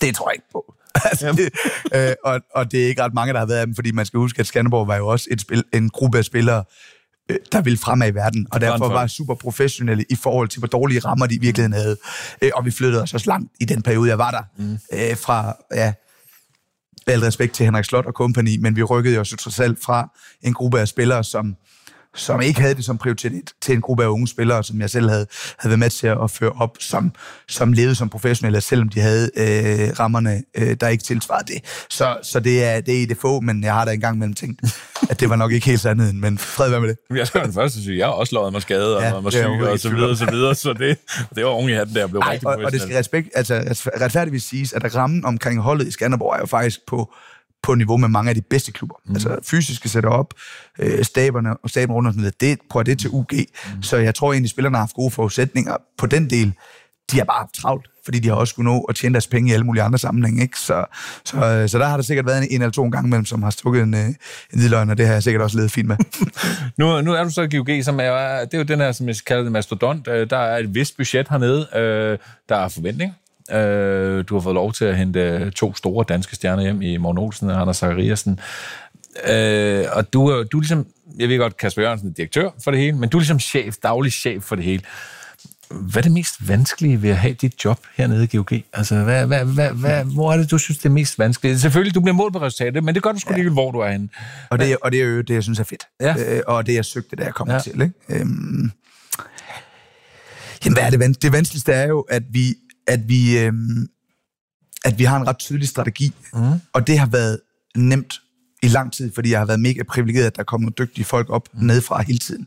Det 0.00 0.14
tror 0.14 0.30
jeg 0.30 0.34
ikke 0.34 0.50
på. 0.52 0.74
altså, 1.10 1.32
det, 1.32 1.50
øh, 1.94 2.14
og, 2.24 2.40
og 2.54 2.72
det 2.72 2.84
er 2.84 2.88
ikke 2.88 3.02
ret 3.02 3.14
mange, 3.14 3.32
der 3.32 3.38
har 3.38 3.46
været 3.46 3.58
af 3.58 3.66
dem, 3.66 3.74
fordi 3.74 3.92
man 3.92 4.06
skal 4.06 4.18
huske, 4.18 4.40
at 4.40 4.46
Skanderborg 4.46 4.88
var 4.88 4.96
jo 4.96 5.06
også 5.06 5.28
et 5.30 5.40
spil, 5.40 5.64
en 5.72 5.90
gruppe 5.90 6.18
af 6.18 6.24
spillere, 6.24 6.64
øh, 7.30 7.36
der 7.52 7.60
ville 7.60 7.78
fremad 7.78 8.08
i 8.08 8.14
verden, 8.14 8.46
og 8.50 8.60
derfor 8.60 8.88
var 8.88 9.06
super 9.06 9.34
professionelle 9.34 10.04
i 10.10 10.14
forhold 10.14 10.48
til, 10.48 10.58
hvor 10.58 10.68
dårlige 10.68 11.00
rammer 11.00 11.26
de 11.26 11.34
i 11.34 11.38
virkeligheden 11.38 11.72
havde. 11.72 11.96
Øh, 12.42 12.50
og 12.54 12.64
vi 12.64 12.70
flyttede 12.70 13.02
os 13.02 13.14
også 13.14 13.30
langt 13.30 13.52
i 13.60 13.64
den 13.64 13.82
periode, 13.82 14.08
jeg 14.08 14.18
var 14.18 14.30
der. 14.30 14.42
Mm. 14.56 14.78
Øh, 14.92 15.16
fra, 15.16 15.56
ja, 15.74 15.92
al 17.06 17.20
respekt 17.20 17.54
til 17.54 17.64
Henrik 17.64 17.84
Slot 17.84 18.06
og 18.06 18.12
company, 18.12 18.56
men 18.60 18.76
vi 18.76 18.82
rykkede 18.82 19.14
jo 19.14 19.24
trods 19.24 19.60
alt 19.60 19.78
fra 19.82 20.10
en 20.42 20.54
gruppe 20.54 20.80
af 20.80 20.88
spillere, 20.88 21.24
som 21.24 21.56
som 22.14 22.40
ikke 22.40 22.60
havde 22.60 22.74
det 22.74 22.84
som 22.84 22.98
prioritet 22.98 23.52
til 23.62 23.74
en 23.74 23.80
gruppe 23.80 24.04
af 24.04 24.08
unge 24.08 24.28
spillere, 24.28 24.64
som 24.64 24.80
jeg 24.80 24.90
selv 24.90 25.08
havde, 25.08 25.26
havde 25.58 25.70
været 25.70 25.78
med 25.78 25.90
til 25.90 26.06
at 26.06 26.30
føre 26.30 26.50
op, 26.50 26.76
som, 26.80 27.12
som 27.48 27.72
levede 27.72 27.94
som 27.94 28.08
professionelle, 28.08 28.60
selvom 28.60 28.88
de 28.88 29.00
havde 29.00 29.30
øh, 29.36 30.00
rammerne, 30.00 30.42
øh, 30.54 30.76
der 30.80 30.88
ikke 30.88 31.04
tilsvarede 31.04 31.52
det. 31.52 31.86
Så, 31.90 32.16
så 32.22 32.40
det, 32.40 32.64
er, 32.64 32.80
det 32.80 32.96
er 32.96 33.02
i 33.02 33.04
det 33.04 33.16
få, 33.16 33.40
men 33.40 33.64
jeg 33.64 33.72
har 33.72 33.84
da 33.84 33.92
engang 33.92 34.18
mellem 34.18 34.34
tænkt, 34.34 34.62
at 35.10 35.20
det 35.20 35.30
var 35.30 35.36
nok 35.36 35.52
ikke 35.52 35.66
helt 35.66 35.80
sandheden, 35.80 36.20
men 36.20 36.38
fred 36.38 36.70
være 36.70 36.80
med 36.80 36.88
det. 36.88 36.98
Jeg 37.18 37.26
skal 37.26 37.44
den 37.44 37.52
første 37.52 37.82
sige, 37.82 37.98
jeg 37.98 38.06
har 38.06 38.12
også 38.12 38.34
lovet 38.34 38.52
mig 38.52 38.62
skade, 38.62 38.96
og 38.96 39.02
ja, 39.02 39.20
mig 39.20 39.32
syg, 39.32 39.40
og 39.40 39.78
så 39.78 39.90
videre, 39.90 40.10
og 40.10 40.16
så 40.16 40.30
videre, 40.30 40.54
så 40.54 40.72
det, 40.72 40.98
det 41.34 41.44
var 41.44 41.50
unge 41.50 41.74
hatten, 41.74 41.96
der 41.96 42.06
blev 42.06 42.20
Ej, 42.20 42.32
rigtig 42.32 42.48
og, 42.48 42.58
og 42.64 42.72
det 42.72 42.80
skal 42.80 42.96
respekt, 42.96 43.28
altså, 43.34 43.54
retfærdigvis 44.00 44.42
siges, 44.42 44.72
at 44.72 44.94
rammen 44.94 45.24
omkring 45.24 45.60
holdet 45.60 45.86
i 45.86 45.90
Skanderborg 45.90 46.34
er 46.34 46.38
jo 46.40 46.46
faktisk 46.46 46.80
på 46.86 47.14
på 47.62 47.74
niveau 47.74 47.96
med 47.96 48.08
mange 48.08 48.28
af 48.28 48.34
de 48.34 48.42
bedste 48.42 48.72
klubber. 48.72 48.96
Mm. 49.06 49.14
Altså 49.14 49.38
fysiske 49.42 49.88
setup, 49.88 50.34
øh, 50.78 51.04
staberne 51.04 51.56
og 51.56 51.70
staben 51.70 51.92
rundt 51.94 52.06
og 52.06 52.12
sådan 52.12 52.20
noget, 52.20 52.40
det, 52.40 52.58
prøver 52.70 52.84
det 52.84 52.98
til 52.98 53.10
UG. 53.10 53.30
Mm. 53.32 53.82
Så 53.82 53.96
jeg 53.96 54.14
tror 54.14 54.32
egentlig, 54.32 54.50
spillerne 54.50 54.76
har 54.76 54.82
haft 54.82 54.94
gode 54.94 55.10
forudsætninger 55.10 55.76
på 55.98 56.06
den 56.06 56.30
del. 56.30 56.52
De 57.10 57.16
har 57.18 57.24
bare 57.24 57.38
haft 57.38 57.54
travlt, 57.54 57.88
fordi 58.04 58.18
de 58.18 58.28
har 58.28 58.34
også 58.34 58.52
skulle 58.52 58.70
nå 58.70 58.80
at 58.80 58.94
tjene 58.94 59.12
deres 59.12 59.26
penge 59.26 59.50
i 59.50 59.52
alle 59.52 59.66
mulige 59.66 59.82
andre 59.82 59.98
sammenhænge. 59.98 60.42
Ikke? 60.42 60.58
Så, 60.58 60.84
så, 61.24 61.36
øh, 61.36 61.68
så 61.68 61.78
der 61.78 61.86
har 61.86 61.96
der 61.96 62.04
sikkert 62.04 62.26
været 62.26 62.38
en, 62.38 62.48
en 62.50 62.62
eller 62.62 62.72
to 62.72 62.88
gange 62.88 63.10
mellem, 63.10 63.24
som 63.24 63.42
har 63.42 63.50
stukket 63.50 63.82
en, 63.82 63.94
øh, 63.94 64.06
en 64.52 64.58
hvidløgn, 64.58 64.90
og 64.90 64.98
det 64.98 65.06
har 65.06 65.12
jeg 65.12 65.22
sikkert 65.22 65.42
også 65.42 65.56
levet 65.56 65.70
fint 65.70 65.88
med. 65.88 65.96
nu, 66.78 67.00
nu 67.00 67.12
er 67.12 67.24
du 67.24 67.30
så 67.30 67.48
GOG, 67.48 67.84
som 67.84 68.00
er, 68.00 68.44
det 68.44 68.54
er 68.54 68.58
jo 68.58 68.64
den 68.64 68.78
her, 68.78 68.92
som 68.92 69.08
jeg 69.08 69.16
kalder 69.26 69.42
det 69.42 69.52
mastodont. 69.52 70.08
Øh, 70.08 70.30
der 70.30 70.38
er 70.38 70.58
et 70.58 70.74
vist 70.74 70.96
budget 70.96 71.28
hernede. 71.28 71.68
Der 72.48 72.56
er 72.56 72.68
forventninger 72.68 73.14
Øh, 73.52 74.24
du 74.28 74.34
har 74.34 74.40
fået 74.40 74.54
lov 74.54 74.72
til 74.72 74.84
at 74.84 74.96
hente 74.96 75.50
to 75.50 75.74
store 75.74 76.04
danske 76.08 76.36
stjerner 76.36 76.62
hjem 76.62 76.82
i 76.82 76.96
Morten 76.96 77.18
Olsen 77.18 77.50
og 77.50 77.60
Anders 77.60 77.76
Zachariasen. 77.76 78.40
Øh, 79.28 79.84
og 79.92 80.12
du 80.12 80.26
er, 80.26 80.44
du 80.44 80.56
er 80.56 80.60
ligesom, 80.60 80.86
jeg 81.18 81.28
ved 81.28 81.38
godt, 81.38 81.56
Kasper 81.56 81.82
Jørgensen 81.82 82.08
er 82.08 82.12
direktør 82.14 82.50
for 82.64 82.70
det 82.70 82.80
hele, 82.80 82.96
men 82.96 83.08
du 83.08 83.16
er 83.16 83.20
ligesom 83.20 83.40
chef, 83.40 83.76
daglig 83.82 84.12
chef 84.12 84.42
for 84.42 84.56
det 84.56 84.64
hele. 84.64 84.82
Hvad 85.70 85.96
er 85.96 86.02
det 86.02 86.12
mest 86.12 86.48
vanskelige 86.48 87.02
ved 87.02 87.10
at 87.10 87.16
have 87.16 87.34
dit 87.34 87.64
job 87.64 87.80
hernede 87.96 88.24
i 88.24 88.36
GOG? 88.36 88.52
Altså, 88.72 89.02
hvad, 89.02 89.26
hvad, 89.26 89.44
hvad, 89.44 89.70
hvad, 89.70 90.04
hvor 90.04 90.32
er 90.32 90.36
det, 90.36 90.50
du 90.50 90.58
synes, 90.58 90.78
det 90.78 90.86
er 90.86 90.92
mest 90.92 91.18
vanskeligt? 91.18 91.60
Selvfølgelig, 91.60 91.94
du 91.94 92.00
bliver 92.00 92.14
målt 92.14 92.32
på 92.32 92.40
resultatet, 92.40 92.84
men 92.84 92.94
det 92.94 93.02
gør 93.02 93.12
du 93.12 93.18
sgu 93.18 93.32
ja. 93.32 93.38
lige, 93.38 93.50
hvor 93.50 93.70
du 93.70 93.78
er 93.78 93.90
henne. 93.90 94.08
Og 94.50 94.58
det, 94.58 94.76
og 94.82 94.92
det 94.92 95.00
er 95.00 95.04
jo 95.04 95.20
det, 95.20 95.34
jeg 95.34 95.42
synes 95.42 95.58
er 95.58 95.64
fedt. 95.64 95.86
Ja. 96.00 96.14
Øh, 96.18 96.42
og 96.46 96.66
det, 96.66 96.74
jeg 96.74 96.84
søgte, 96.84 97.16
da 97.16 97.24
jeg 97.24 97.34
kom 97.34 97.50
ja. 97.50 97.58
til. 97.58 97.82
Ikke? 97.82 97.94
Øhm, 98.08 98.70
jamen, 100.64 100.74
hvad 100.74 100.82
er 100.82 100.90
det, 100.90 101.22
det 101.22 101.32
vanskeligste 101.32 101.72
er 101.72 101.86
jo, 101.88 102.00
at 102.00 102.22
vi 102.30 102.54
at 102.88 103.08
vi, 103.08 103.38
øh, 103.38 103.52
at 104.84 104.98
vi 104.98 105.04
har 105.04 105.16
en 105.16 105.26
ret 105.26 105.38
tydelig 105.38 105.68
strategi, 105.68 106.12
mm. 106.34 106.40
og 106.72 106.86
det 106.86 106.98
har 106.98 107.06
været 107.06 107.40
nemt 107.76 108.20
i 108.62 108.68
lang 108.68 108.92
tid, 108.92 109.12
fordi 109.14 109.30
jeg 109.30 109.38
har 109.38 109.46
været 109.46 109.60
mega 109.60 109.82
privilegeret, 109.82 110.26
at 110.26 110.36
der 110.36 110.42
kommer 110.42 110.70
dygtige 110.70 111.04
folk 111.04 111.30
op 111.30 111.48
mm. 111.54 111.66
nedefra 111.66 112.02
hele 112.02 112.18
tiden. 112.18 112.46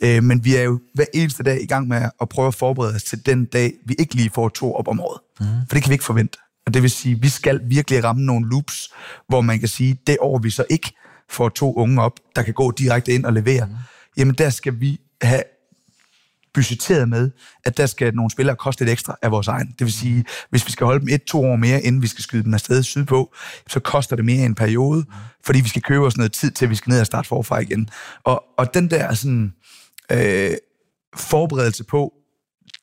Mm. 0.00 0.06
Øh, 0.06 0.22
men 0.22 0.44
vi 0.44 0.56
er 0.56 0.62
jo 0.62 0.80
hver 0.94 1.04
eneste 1.14 1.42
dag 1.42 1.62
i 1.62 1.66
gang 1.66 1.88
med 1.88 2.08
at 2.20 2.28
prøve 2.28 2.48
at 2.48 2.54
forberede 2.54 2.94
os 2.94 3.02
til 3.02 3.26
den 3.26 3.44
dag, 3.44 3.72
vi 3.86 3.94
ikke 3.98 4.14
lige 4.14 4.30
får 4.34 4.48
to 4.48 4.74
op 4.74 4.88
om 4.88 5.00
året. 5.00 5.20
Mm. 5.40 5.46
For 5.68 5.74
det 5.74 5.82
kan 5.82 5.90
vi 5.90 5.94
ikke 5.94 6.04
forvente. 6.04 6.38
Og 6.66 6.74
det 6.74 6.82
vil 6.82 6.90
sige, 6.90 7.14
at 7.14 7.22
vi 7.22 7.28
skal 7.28 7.60
virkelig 7.64 8.04
ramme 8.04 8.22
nogle 8.22 8.48
loops, 8.48 8.92
hvor 9.28 9.40
man 9.40 9.58
kan 9.58 9.68
sige, 9.68 9.98
det 10.06 10.16
år 10.20 10.38
vi 10.38 10.50
så 10.50 10.64
ikke 10.70 10.92
får 11.30 11.48
to 11.48 11.74
unge 11.74 12.02
op, 12.02 12.20
der 12.36 12.42
kan 12.42 12.54
gå 12.54 12.70
direkte 12.70 13.12
ind 13.12 13.24
og 13.24 13.32
levere, 13.32 13.66
mm. 13.66 13.72
jamen 14.16 14.34
der 14.34 14.50
skal 14.50 14.80
vi 14.80 15.00
have 15.22 15.42
budgetteret 16.56 17.08
med, 17.08 17.30
at 17.64 17.76
der 17.76 17.86
skal 17.86 18.14
nogle 18.14 18.30
spillere 18.30 18.56
koste 18.56 18.84
lidt 18.84 18.92
ekstra 18.92 19.16
af 19.22 19.30
vores 19.30 19.48
egen. 19.48 19.66
Det 19.66 19.84
vil 19.84 19.92
sige, 19.92 20.24
hvis 20.50 20.66
vi 20.66 20.72
skal 20.72 20.84
holde 20.84 21.00
dem 21.00 21.08
et-to 21.08 21.44
år 21.44 21.56
mere, 21.56 21.82
inden 21.82 22.02
vi 22.02 22.06
skal 22.06 22.22
skyde 22.22 22.44
dem 22.44 22.54
afsted 22.54 22.82
sydpå, 22.82 23.34
så 23.68 23.80
koster 23.80 24.16
det 24.16 24.24
mere 24.24 24.42
i 24.42 24.44
en 24.44 24.54
periode, 24.54 25.04
fordi 25.44 25.60
vi 25.60 25.68
skal 25.68 25.82
købe 25.82 26.04
os 26.06 26.16
noget 26.16 26.32
tid 26.32 26.50
til, 26.50 26.64
at 26.64 26.70
vi 26.70 26.74
skal 26.74 26.90
ned 26.90 27.00
og 27.00 27.06
starte 27.06 27.28
forfra 27.28 27.58
igen. 27.58 27.88
Og, 28.24 28.44
og 28.58 28.74
den 28.74 28.90
der 28.90 29.14
sådan, 29.14 29.52
øh, 30.12 30.50
forberedelse 31.16 31.84
på 31.84 32.12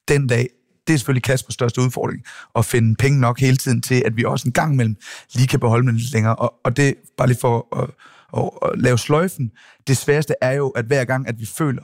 den 0.08 0.28
dag, 0.28 0.50
det 0.88 0.94
er 0.94 0.98
selvfølgelig 0.98 1.24
Kaspers 1.24 1.54
største 1.54 1.82
udfordring, 1.82 2.22
at 2.56 2.66
finde 2.66 2.96
penge 2.96 3.20
nok 3.20 3.40
hele 3.40 3.58
tiden 3.58 3.82
til, 3.82 4.04
at 4.06 4.18
vi 4.18 4.24
også 4.24 4.48
en 4.48 4.52
gang 4.54 4.74
imellem 4.74 4.96
lige 5.34 5.48
kan 5.48 5.60
beholde 5.60 5.88
dem 5.88 5.96
lidt 5.96 6.14
længere. 6.14 6.36
Og, 6.36 6.54
og 6.64 6.78
det, 6.78 6.96
bare 7.18 7.28
lige 7.28 7.40
for 7.42 7.68
at, 7.82 7.90
at, 8.38 8.50
at 8.72 8.80
lave 8.80 8.98
sløjfen, 8.98 9.52
det 9.88 9.98
sværeste 9.98 10.34
er 10.42 10.52
jo, 10.52 10.70
at 10.70 10.86
hver 10.86 11.06
gang, 11.06 11.28
at 11.28 11.40
vi 11.40 11.46
føler, 11.46 11.84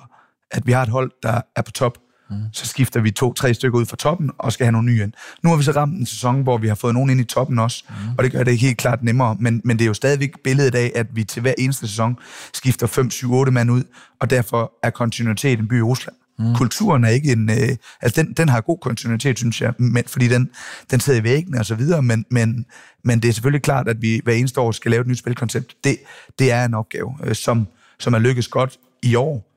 at 0.52 0.68
vi 0.68 0.72
har 0.72 0.84
et 0.84 0.90
hold, 0.90 1.12
der 1.24 1.42
er 1.56 1.62
på 1.62 1.72
top, 1.72 1.98
mm. 2.30 2.38
så 2.54 2.66
skifter 2.66 3.00
vi 3.00 3.12
to-tre 3.12 3.54
stykker 3.54 3.80
ud 3.80 3.86
fra 3.86 3.98
toppen, 3.98 4.32
og 4.38 4.54
skal 4.54 4.66
have 4.66 4.72
nogle 4.72 4.92
nye 4.92 5.04
ind. 5.04 5.14
Nu 5.44 5.50
har 5.50 5.58
vi 5.58 5.64
så 5.64 5.72
ramt 5.72 6.00
en 6.00 6.06
sæson, 6.06 6.42
hvor 6.42 6.58
vi 6.58 6.68
har 6.68 6.76
fået 6.76 6.94
nogen 6.94 7.10
ind 7.10 7.22
i 7.22 7.24
toppen 7.24 7.60
også, 7.60 7.84
mm. 7.90 7.96
og 8.18 8.24
det 8.24 8.32
gør 8.32 8.44
det 8.44 8.58
helt 8.58 8.78
klart 8.78 9.04
nemmere, 9.04 9.36
men, 9.40 9.62
men 9.64 9.78
det 9.78 9.84
er 9.84 9.88
jo 9.88 9.94
stadigvæk 9.94 10.32
billedet 10.44 10.76
af, 10.76 10.92
at 10.96 11.08
vi 11.14 11.24
til 11.24 11.42
hver 11.42 11.54
eneste 11.58 11.88
sæson 11.88 12.18
skifter 12.54 12.88
5, 12.88 13.12
7, 13.12 13.34
8 13.34 13.52
mand 13.52 13.72
ud, 13.72 13.84
og 14.20 14.30
derfor 14.30 14.72
er 14.84 14.90
kontinuitet 14.90 15.60
en 15.60 15.68
by 15.68 15.80
i 15.80 15.82
Rusland. 15.82 16.16
Mm. 16.40 16.56
Kulturen 16.56 17.04
er 17.04 17.10
ikke 17.10 17.32
en... 17.32 17.50
Øh, 17.50 17.70
altså, 18.02 18.22
den, 18.22 18.34
den 18.34 18.50
har 18.50 18.62
god 18.62 18.78
kontinuitet, 18.78 19.38
synes 19.38 19.62
jeg, 19.62 19.74
men, 19.78 20.04
fordi 20.08 20.28
den, 20.28 20.50
den 20.92 21.00
sidder 21.00 21.20
i 21.20 21.24
væggene 21.24 21.60
og 21.60 21.66
så 21.66 21.76
videre, 21.76 22.02
men, 22.02 22.26
men, 22.32 22.66
men 23.04 23.20
det 23.20 23.30
er 23.30 23.34
selvfølgelig 23.34 23.62
klart, 23.62 23.88
at 23.88 24.02
vi 24.02 24.22
hver 24.24 24.34
eneste 24.34 24.60
år 24.62 24.72
skal 24.72 24.92
lave 24.92 25.02
et 25.02 25.08
nyt 25.08 25.18
spilkoncept. 25.18 25.76
Det, 25.84 25.98
det 26.40 26.52
er 26.52 26.66
en 26.66 26.74
opgave, 26.74 27.18
øh, 27.24 27.36
som, 27.36 27.68
som 28.00 28.14
er 28.14 28.20
lykkes 28.20 28.48
godt 28.48 28.78
i 29.04 29.16
år. 29.16 29.49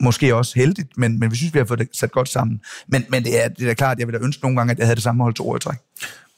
Måske 0.00 0.34
også 0.34 0.52
heldigt, 0.58 0.98
men, 0.98 1.18
men 1.20 1.30
vi 1.30 1.36
synes, 1.36 1.54
vi 1.54 1.58
har 1.58 1.66
fået 1.66 1.78
det 1.78 1.88
sat 1.92 2.12
godt 2.12 2.28
sammen. 2.28 2.60
Men, 2.88 3.04
men 3.08 3.24
det, 3.24 3.44
er, 3.44 3.48
det 3.48 3.70
er 3.70 3.74
klart, 3.74 3.98
jeg 3.98 4.06
vil 4.06 4.14
da 4.14 4.18
ønske 4.18 4.42
nogle 4.42 4.56
gange, 4.56 4.70
at 4.70 4.78
jeg 4.78 4.86
havde 4.86 4.94
det 4.94 5.02
samme 5.02 5.22
hold 5.22 5.34
to 5.34 5.48
år 5.48 5.56
i 5.56 5.60
træk. 5.60 5.78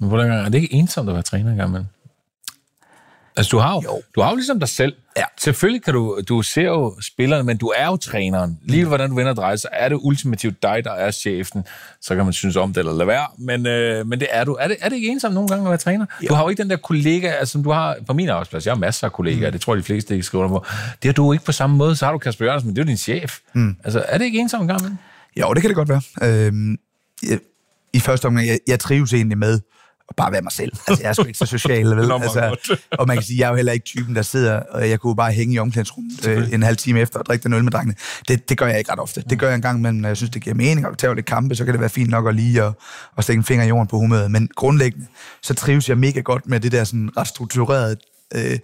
Men 0.00 0.08
hvordan 0.08 0.30
er 0.30 0.48
det 0.48 0.54
ikke 0.54 0.74
ensomt 0.74 1.08
at 1.08 1.14
være 1.14 1.22
træner 1.22 1.50
engang, 1.50 1.86
Altså, 3.36 3.50
du 3.50 3.58
har 3.58 3.74
jo, 3.74 3.82
jo. 3.84 4.02
Du 4.14 4.20
har 4.20 4.30
jo 4.30 4.36
ligesom 4.36 4.60
dig 4.60 4.68
selv. 4.68 4.94
Ja. 5.16 5.22
Selvfølgelig 5.38 5.82
kan 5.82 5.94
du, 5.94 6.20
du 6.28 6.42
ser 6.42 6.62
jo 6.62 6.94
spillerne, 7.00 7.44
men 7.44 7.56
du 7.56 7.72
er 7.76 7.86
jo 7.86 7.96
træneren. 7.96 8.58
Lige 8.62 8.84
hvordan 8.84 9.10
du 9.10 9.16
vender 9.16 9.30
og 9.30 9.36
drejer, 9.36 9.56
så 9.56 9.68
er 9.72 9.88
det 9.88 9.98
ultimativt 10.02 10.62
dig, 10.62 10.84
der 10.84 10.92
er 10.92 11.10
chefen. 11.10 11.64
Så 12.00 12.14
kan 12.14 12.24
man 12.24 12.32
synes 12.32 12.56
om 12.56 12.72
det 12.72 12.78
eller 12.78 12.92
lade 12.92 13.06
være, 13.06 13.26
men, 13.38 13.66
øh, 13.66 14.06
men 14.06 14.20
det 14.20 14.28
er 14.30 14.44
du. 14.44 14.56
Er 14.60 14.68
det, 14.68 14.76
er 14.80 14.88
det 14.88 14.96
ikke 14.96 15.08
ensomt 15.08 15.34
nogle 15.34 15.48
gange 15.48 15.64
at 15.64 15.70
være 15.70 15.78
træner? 15.78 16.06
Jo. 16.22 16.28
Du 16.28 16.34
har 16.34 16.42
jo 16.42 16.48
ikke 16.48 16.62
den 16.62 16.70
der 16.70 16.76
kollega, 16.76 17.28
altså, 17.28 17.52
som 17.52 17.62
du 17.62 17.70
har 17.70 17.96
på 18.06 18.12
min 18.12 18.28
arbejdsplads. 18.28 18.66
Jeg 18.66 18.74
har 18.74 18.78
masser 18.78 19.06
af 19.06 19.12
kollegaer, 19.12 19.48
mm. 19.48 19.52
det 19.52 19.60
tror 19.60 19.74
jeg, 19.74 19.78
de 19.78 19.86
fleste 19.86 20.14
ikke 20.14 20.26
skriver 20.26 20.48
på. 20.48 20.64
Det 21.02 21.08
har 21.08 21.12
du 21.12 21.32
ikke 21.32 21.44
på 21.44 21.52
samme 21.52 21.76
måde. 21.76 21.96
Så 21.96 22.04
har 22.04 22.12
du 22.12 22.18
Kasper 22.18 22.44
Jørgensen, 22.44 22.68
men 22.68 22.76
det 22.76 22.82
er 22.82 22.84
jo 22.84 22.88
din 22.88 22.96
chef. 22.96 23.38
Mm. 23.52 23.76
Altså, 23.84 24.04
er 24.08 24.18
det 24.18 24.24
ikke 24.24 24.38
ensomt 24.38 24.62
en 24.62 24.68
gang 24.68 24.82
med? 24.82 24.90
Jo, 25.40 25.54
det 25.54 25.62
kan 25.62 25.68
det 25.68 25.76
godt 25.76 25.88
være. 25.88 26.02
Øhm, 26.22 26.78
jeg, 27.22 27.38
I 27.92 28.00
første 28.00 28.26
omgang, 28.26 28.46
jeg, 28.46 28.58
jeg 28.66 28.80
trives 28.80 29.12
egentlig 29.12 29.38
med 29.38 29.60
og 30.08 30.16
bare 30.16 30.32
være 30.32 30.42
mig 30.42 30.52
selv. 30.52 30.72
Altså, 30.88 31.02
jeg 31.02 31.08
er 31.08 31.12
sgu 31.12 31.24
ikke 31.24 31.38
så 31.38 31.46
social, 31.46 31.86
vel? 31.86 32.12
altså, 32.22 32.56
og 32.98 33.06
man 33.06 33.16
kan 33.16 33.24
sige, 33.24 33.38
jeg 33.38 33.46
er 33.46 33.50
jo 33.50 33.56
heller 33.56 33.72
ikke 33.72 33.84
typen, 33.84 34.16
der 34.16 34.22
sidder, 34.22 34.60
og 34.60 34.90
jeg 34.90 35.00
kunne 35.00 35.16
bare 35.16 35.32
hænge 35.32 35.54
i 35.54 35.58
omklædningsrummet 35.58 36.26
øh, 36.26 36.52
en 36.52 36.62
halv 36.62 36.76
time 36.76 37.00
efter 37.00 37.18
og 37.18 37.26
drikke 37.26 37.42
den 37.42 37.52
øl 37.52 37.64
med 37.64 37.72
drengene. 37.72 37.94
Det, 38.28 38.48
det 38.48 38.58
gør 38.58 38.66
jeg 38.66 38.78
ikke 38.78 38.92
ret 38.92 38.98
ofte. 38.98 39.24
Det 39.30 39.38
gør 39.38 39.46
jeg 39.46 39.54
en 39.54 39.62
gang, 39.62 39.80
men 39.80 40.04
jeg 40.04 40.16
synes, 40.16 40.30
det 40.30 40.42
giver 40.42 40.56
mening, 40.56 40.86
og 40.86 40.98
tager 40.98 41.14
lidt 41.14 41.26
kampe, 41.26 41.54
så 41.54 41.64
kan 41.64 41.74
det 41.74 41.80
være 41.80 41.90
fint 41.90 42.10
nok 42.10 42.28
at 42.28 42.34
lige 42.34 42.62
at, 42.62 42.72
at 43.18 43.24
stikke 43.24 43.38
en 43.38 43.44
finger 43.44 43.64
i 43.64 43.68
jorden 43.68 43.86
på 43.86 43.98
humøret. 43.98 44.30
Men 44.30 44.48
grundlæggende, 44.56 45.06
så 45.42 45.54
trives 45.54 45.88
jeg 45.88 45.98
mega 45.98 46.20
godt 46.20 46.46
med 46.46 46.60
det 46.60 46.72
der 46.72 46.84
sådan 46.84 47.10
ret 47.16 47.28
strukturerede 47.28 47.96
øh, 48.34 48.58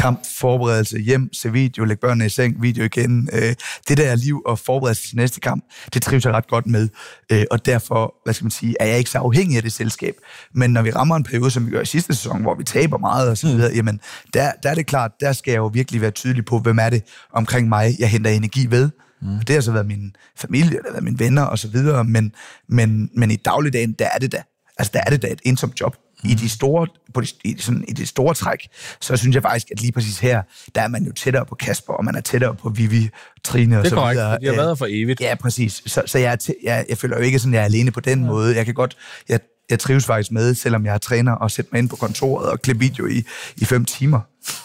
kamp, 0.00 0.20
forberedelse, 0.38 0.98
hjem, 0.98 1.32
se 1.32 1.52
video, 1.52 1.84
lægge 1.84 2.00
børnene 2.00 2.26
i 2.26 2.28
seng, 2.28 2.62
video 2.62 2.84
igen. 2.84 3.28
Øh, 3.32 3.54
det 3.88 3.98
der 3.98 4.14
liv 4.14 4.42
og 4.46 4.58
forberedelse 4.58 5.08
til 5.08 5.16
næste 5.16 5.40
kamp, 5.40 5.64
det 5.94 6.02
trives 6.02 6.24
jeg 6.24 6.32
ret 6.32 6.48
godt 6.48 6.66
med. 6.66 6.88
Øh, 7.32 7.44
og 7.50 7.66
derfor, 7.66 8.14
hvad 8.24 8.34
skal 8.34 8.44
man 8.44 8.50
sige, 8.50 8.74
er 8.80 8.86
jeg 8.86 8.98
ikke 8.98 9.10
så 9.10 9.18
afhængig 9.18 9.56
af 9.56 9.62
det 9.62 9.72
selskab. 9.72 10.14
Men 10.54 10.70
når 10.70 10.82
vi 10.82 10.90
rammer 10.90 11.16
en 11.16 11.24
periode, 11.24 11.50
som 11.50 11.66
vi 11.66 11.70
gør 11.70 11.80
i 11.80 11.86
sidste 11.86 12.14
sæson, 12.14 12.42
hvor 12.42 12.54
vi 12.54 12.64
taber 12.64 12.98
meget 12.98 13.30
og 13.30 13.38
så 13.38 13.46
videre, 13.46 13.68
mm. 13.68 13.76
jamen, 13.76 14.00
der, 14.34 14.52
der 14.62 14.70
er 14.70 14.74
det 14.74 14.86
klart, 14.86 15.10
der 15.20 15.32
skal 15.32 15.52
jeg 15.52 15.58
jo 15.58 15.66
virkelig 15.66 16.00
være 16.00 16.10
tydelig 16.10 16.44
på, 16.44 16.58
hvem 16.58 16.78
er 16.78 16.90
det 16.90 17.02
omkring 17.32 17.68
mig, 17.68 17.94
jeg 17.98 18.10
henter 18.10 18.30
energi 18.30 18.66
ved. 18.70 18.90
Mm. 19.22 19.36
Og 19.38 19.48
det 19.48 19.54
har 19.54 19.60
så 19.60 19.72
været 19.72 19.86
min 19.86 20.16
familie, 20.36 20.70
det 20.70 20.80
har 20.86 20.92
været 20.92 21.04
mine 21.04 21.18
venner 21.18 21.42
og 21.42 21.58
så 21.58 21.68
videre, 21.68 22.04
men, 22.04 22.32
men, 22.68 23.10
men 23.16 23.30
i 23.30 23.36
dagligdagen, 23.36 23.92
der 23.92 24.08
er 24.14 24.18
det 24.18 24.32
da, 24.32 24.42
altså 24.78 24.90
der 24.94 25.00
er 25.06 25.10
det 25.10 25.22
da 25.22 25.26
et 25.26 25.40
ensomt 25.44 25.80
job 25.80 25.96
i 26.24 26.34
de 26.34 26.48
store, 26.48 26.86
på 27.14 27.20
de, 27.20 27.26
i, 27.44 27.56
sådan, 27.58 27.84
i 27.88 27.92
det 27.92 28.08
store 28.08 28.34
træk, 28.34 28.68
så 29.00 29.16
synes 29.16 29.34
jeg 29.34 29.42
faktisk, 29.42 29.70
at 29.70 29.80
lige 29.80 29.92
præcis 29.92 30.18
her, 30.18 30.42
der 30.74 30.80
er 30.80 30.88
man 30.88 31.04
jo 31.04 31.12
tættere 31.12 31.46
på 31.46 31.54
Kasper, 31.54 31.92
og 31.92 32.04
man 32.04 32.14
er 32.14 32.20
tættere 32.20 32.54
på 32.54 32.68
Vivi, 32.68 33.10
Trine 33.44 33.78
og 33.78 33.86
så 33.86 33.90
videre. 33.94 34.10
Det 34.10 34.18
er 34.18 34.24
korrekt, 34.24 34.42
de 34.42 34.46
har 34.46 34.54
været 34.54 34.78
for 34.78 34.86
evigt. 34.90 35.20
Ja, 35.20 35.34
præcis. 35.34 35.82
Så, 35.86 36.02
så 36.06 36.18
jeg, 36.18 36.32
er 36.32 36.52
jeg, 36.62 36.86
jeg 36.88 36.98
føler 36.98 37.16
jo 37.16 37.22
ikke 37.22 37.38
sådan, 37.38 37.54
at 37.54 37.56
jeg 37.56 37.62
er 37.62 37.64
alene 37.64 37.90
på 37.90 38.00
den 38.00 38.20
ja. 38.20 38.26
måde. 38.26 38.56
Jeg 38.56 38.64
kan 38.64 38.74
godt, 38.74 38.96
jeg, 39.28 39.40
jeg 39.70 39.78
trives 39.78 40.06
faktisk 40.06 40.32
med, 40.32 40.54
selvom 40.54 40.86
jeg 40.86 40.94
er 40.94 40.98
træner, 40.98 41.32
og 41.32 41.50
sætte 41.50 41.68
mig 41.72 41.78
ind 41.78 41.88
på 41.88 41.96
kontoret 41.96 42.50
og 42.50 42.62
klippe 42.62 42.80
video 42.80 43.06
i, 43.06 43.22
i 43.56 43.64
fem 43.64 43.84
timer. 43.84 44.20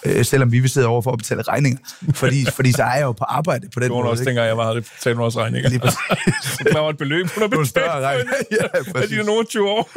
Øh, 0.05 0.25
selvom 0.25 0.51
vi 0.51 0.59
vil 0.59 0.69
sidde 0.69 0.87
over 0.87 1.01
for 1.01 1.11
at 1.11 1.17
betale 1.17 1.41
regninger. 1.41 1.79
Fordi, 2.13 2.45
fordi 2.55 2.71
så 2.71 2.83
er 2.83 2.95
jeg 2.95 3.03
jo 3.03 3.11
på 3.11 3.23
arbejde 3.23 3.69
på 3.73 3.79
den 3.79 3.89
måde. 3.89 4.03
Var 4.03 4.09
også 4.09 4.23
dengang, 4.23 4.47
jeg 4.47 4.57
var 4.57 4.73
her, 4.73 4.81
betalt 4.81 5.17
vores 5.17 5.37
regninger. 5.37 5.69
Lige 5.69 5.79
præcis. 5.79 5.99
så 6.57 6.65
kræver 6.71 6.89
et 6.89 6.97
beløb, 6.97 7.27
hun 7.27 7.41
har 7.41 7.47
betalt 7.47 7.75
regninger. 7.77 8.33
ja. 8.61 9.17
Er 9.19 9.23
nogle 9.23 9.45
20 9.45 9.69
år? 9.69 9.89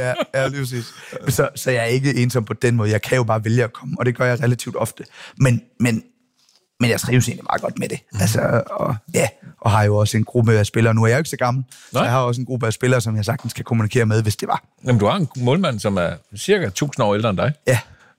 ja, 0.00 0.14
ja, 0.34 0.48
lige 0.48 0.60
præcis. 0.60 0.84
Så, 1.28 1.48
så 1.54 1.70
jeg 1.70 1.80
er 1.80 1.86
ikke 1.86 2.14
ensom 2.14 2.44
på 2.44 2.54
den 2.54 2.76
måde. 2.76 2.90
Jeg 2.90 3.02
kan 3.02 3.16
jo 3.16 3.24
bare 3.24 3.44
vælge 3.44 3.64
at 3.64 3.72
komme, 3.72 3.96
og 3.98 4.06
det 4.06 4.16
gør 4.16 4.24
jeg 4.24 4.42
relativt 4.42 4.76
ofte. 4.76 5.04
Men, 5.36 5.62
men 5.80 6.02
men 6.80 6.90
jeg 6.90 7.00
trives 7.00 7.28
egentlig 7.28 7.44
meget 7.50 7.62
godt 7.62 7.78
med 7.78 7.88
det. 7.88 7.98
Mm. 8.12 8.18
Altså, 8.20 8.62
og, 8.70 8.96
ja, 9.14 9.28
og 9.60 9.70
har 9.70 9.84
jo 9.84 9.96
også 9.96 10.16
en 10.16 10.24
gruppe 10.24 10.52
af 10.52 10.66
spillere. 10.66 10.94
Nu 10.94 11.02
er 11.02 11.06
jeg 11.06 11.14
jo 11.14 11.18
ikke 11.18 11.30
så 11.30 11.36
gammel, 11.36 11.64
Nej. 11.92 12.00
så 12.00 12.02
jeg 12.04 12.12
har 12.12 12.20
også 12.20 12.40
en 12.40 12.46
gruppe 12.46 12.66
af 12.66 12.72
spillere, 12.72 13.00
som 13.00 13.16
jeg 13.16 13.24
sagtens 13.24 13.52
kan 13.52 13.64
kommunikere 13.64 14.06
med, 14.06 14.22
hvis 14.22 14.36
det 14.36 14.48
var. 14.48 14.64
Jamen, 14.84 15.00
du 15.00 15.06
har 15.06 15.16
en 15.16 15.28
målmand, 15.36 15.78
som 15.80 15.96
er 15.96 16.10
cirka 16.36 16.66
1000 16.66 17.04
år 17.04 17.14
ældre 17.14 17.30
end 17.30 17.38
dig. 17.38 17.52
Ja. 17.66 17.78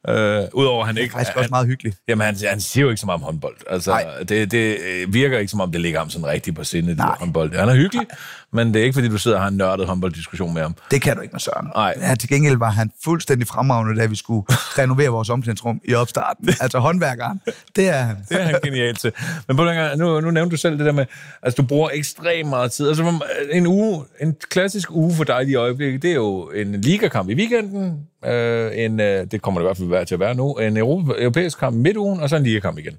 Øh, 0.09 0.43
Udover 0.53 0.81
at 0.81 0.87
han 0.87 0.97
ikke... 0.97 1.03
Det 1.03 1.13
er 1.13 1.17
faktisk 1.17 1.33
han, 1.33 1.39
også 1.39 1.49
meget 1.49 1.67
hyggeligt. 1.67 1.97
Jamen, 2.07 2.25
han, 2.25 2.35
han 2.49 2.61
siger 2.61 2.83
jo 2.83 2.89
ikke 2.89 2.99
så 2.99 3.05
meget 3.05 3.19
om 3.19 3.23
håndbold. 3.23 3.55
Altså, 3.69 4.01
det, 4.29 4.51
det 4.51 4.77
virker 5.13 5.37
ikke 5.39 5.51
som 5.51 5.61
om, 5.61 5.71
det 5.71 5.81
ligger 5.81 5.99
ham 5.99 6.09
sådan 6.09 6.27
rigtigt 6.27 6.55
på 6.55 6.63
sinde, 6.63 6.95
det 6.95 7.03
håndbold. 7.03 7.55
Han 7.55 7.69
er 7.69 7.75
hyggelig, 7.75 8.07
Nej. 8.07 8.17
men 8.51 8.73
det 8.73 8.79
er 8.79 8.83
ikke, 8.83 8.93
fordi 8.93 9.07
du 9.07 9.17
sidder 9.17 9.37
og 9.37 9.43
har 9.43 9.49
en 9.49 9.57
nørdet 9.57 9.87
håndbolddiskussion 9.87 10.53
med 10.53 10.61
ham. 10.61 10.75
Det 10.91 11.01
kan 11.01 11.15
du 11.15 11.21
ikke 11.21 11.31
med 11.31 11.39
Søren. 11.39 11.67
Nej. 11.75 11.93
Ja, 12.01 12.15
til 12.15 12.29
gengæld 12.29 12.57
var 12.57 12.69
han 12.69 12.91
fuldstændig 13.03 13.47
fremragende, 13.47 14.01
da 14.01 14.05
vi 14.05 14.15
skulle 14.15 14.45
renovere 14.81 15.09
vores 15.09 15.29
omklædningsrum 15.29 15.81
i 15.85 15.93
opstarten. 15.93 16.49
Altså 16.61 16.79
håndværkeren, 16.79 17.41
det 17.75 17.89
er 17.89 18.01
han. 18.01 18.15
det 18.29 18.41
er 18.41 18.45
han 18.45 18.59
genial 18.63 18.95
til. 18.95 19.11
Men 19.47 19.55
nu, 19.97 20.21
nu 20.21 20.31
nævnte 20.31 20.51
du 20.51 20.57
selv 20.57 20.77
det 20.77 20.85
der 20.85 20.91
med, 20.91 21.05
altså 21.43 21.61
du 21.61 21.67
bruger 21.67 21.89
ekstremt 21.93 22.49
meget 22.49 22.71
tid. 22.71 22.87
Altså 22.87 23.19
en 23.51 23.67
uge, 23.67 24.03
en 24.21 24.35
klassisk 24.49 24.91
uge 24.91 25.15
for 25.15 25.23
dig 25.23 25.47
i 25.47 25.55
øjeblikket, 25.55 26.01
det 26.01 26.09
er 26.09 26.15
jo 26.15 26.49
en 26.49 26.81
ligakamp 26.81 27.29
i 27.29 27.33
weekenden, 27.33 28.07
øh, 28.25 28.71
en, 28.75 28.99
øh, 28.99 29.27
det 29.31 29.41
kommer 29.41 29.59
det 29.59 29.65
i 29.65 29.67
hvert 29.67 29.77
fald 29.77 29.89
være 29.89 30.05
til 30.05 30.13
at 30.13 30.19
være 30.19 30.35
nu, 30.35 30.53
en 30.53 30.77
Europa, 30.77 31.13
europæisk 31.17 31.59
kamp 31.59 31.75
midt 31.75 31.97
ugen, 31.97 32.19
og 32.19 32.29
så 32.29 32.35
en 32.35 32.43
ligakamp 32.43 32.77
igen. 32.77 32.97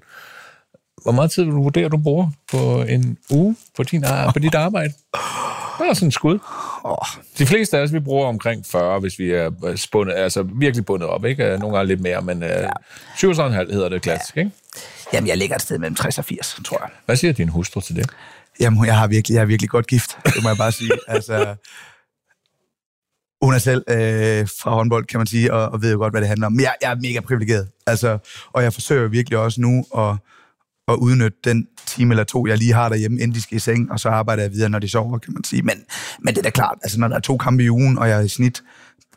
Hvor 1.03 1.11
meget 1.11 1.31
tid 1.31 1.43
vil 1.43 1.53
du 1.53 1.63
vurdere, 1.63 1.89
du 1.89 1.97
bruger 1.97 2.29
på 2.51 2.81
en 2.81 3.17
uge 3.29 3.55
på, 3.75 3.83
din, 3.83 4.05
på 4.33 4.39
dit 4.39 4.55
arbejde? 4.55 4.93
Det 5.79 5.89
er 5.89 5.93
sådan 5.93 6.07
en 6.07 6.11
skud. 6.11 6.39
De 7.37 7.45
fleste 7.45 7.77
af 7.77 7.81
os, 7.81 7.93
vi 7.93 7.99
bruger 7.99 8.27
omkring 8.27 8.65
40, 8.65 8.99
hvis 8.99 9.19
vi 9.19 9.31
er 9.31 9.73
spundet, 9.75 10.13
altså 10.13 10.47
virkelig 10.55 10.85
bundet 10.85 11.09
op. 11.09 11.25
Ikke? 11.25 11.57
Nogle 11.57 11.77
gange 11.77 11.87
lidt 11.87 12.01
mere, 12.01 12.21
men 12.21 12.43
ja. 12.43 12.67
37,5 12.67 13.73
hedder 13.73 13.89
det 13.89 14.01
klassisk, 14.01 14.35
ja. 14.35 14.41
ikke? 14.41 14.51
Jamen, 15.13 15.27
jeg 15.27 15.37
ligger 15.37 15.55
et 15.55 15.61
sted 15.61 15.77
mellem 15.77 15.95
60 15.95 16.17
og 16.17 16.25
80, 16.25 16.59
tror 16.65 16.77
jeg. 16.81 16.89
Hvad 17.05 17.15
siger 17.15 17.33
din 17.33 17.49
hustru 17.49 17.81
til 17.81 17.95
det? 17.95 18.09
Jamen, 18.59 18.85
jeg 18.85 18.97
har 18.97 19.07
virkelig, 19.07 19.35
jeg 19.35 19.41
er 19.41 19.45
virkelig 19.45 19.69
godt 19.69 19.87
gift, 19.87 20.17
det 20.25 20.43
må 20.43 20.49
jeg 20.49 20.57
bare 20.57 20.71
sige. 20.71 20.91
altså, 21.07 21.55
hun 23.41 23.53
er 23.53 23.57
selv 23.57 23.83
øh, 23.89 24.47
fra 24.61 24.71
håndbold, 24.71 25.05
kan 25.05 25.19
man 25.19 25.27
sige, 25.27 25.53
og, 25.53 25.69
og 25.69 25.81
ved 25.81 25.91
jo 25.91 25.97
godt, 25.97 26.13
hvad 26.13 26.21
det 26.21 26.27
handler 26.27 26.45
om. 26.45 26.53
Men 26.53 26.61
jeg, 26.61 26.75
jeg 26.81 26.91
er 26.91 26.95
mega 26.95 27.19
privilegeret. 27.19 27.67
Altså, 27.87 28.17
og 28.53 28.63
jeg 28.63 28.73
forsøger 28.73 29.07
virkelig 29.07 29.39
også 29.39 29.61
nu 29.61 29.85
at, 29.97 30.15
at 30.87 30.95
udnytte 30.95 31.37
den 31.43 31.67
time 31.87 32.13
eller 32.13 32.23
to, 32.23 32.47
jeg 32.47 32.57
lige 32.57 32.73
har 32.73 32.89
derhjemme, 32.89 33.21
inden 33.21 33.35
de 33.35 33.41
skal 33.41 33.55
i 33.55 33.59
seng, 33.59 33.91
og 33.91 33.99
så 33.99 34.09
arbejder 34.09 34.43
jeg 34.43 34.51
videre, 34.51 34.69
når 34.69 34.79
de 34.79 34.87
sover, 34.87 35.17
kan 35.17 35.33
man 35.33 35.43
sige. 35.43 35.61
Men, 35.61 35.75
men 36.19 36.33
det 36.33 36.39
er 36.39 36.43
da 36.43 36.49
klart, 36.49 36.77
altså 36.83 36.99
når 36.99 37.07
der 37.07 37.15
er 37.15 37.19
to 37.19 37.37
kampe 37.37 37.63
i 37.63 37.69
ugen, 37.69 37.97
og 37.97 38.09
jeg 38.09 38.25
i 38.25 38.27
snit 38.27 38.63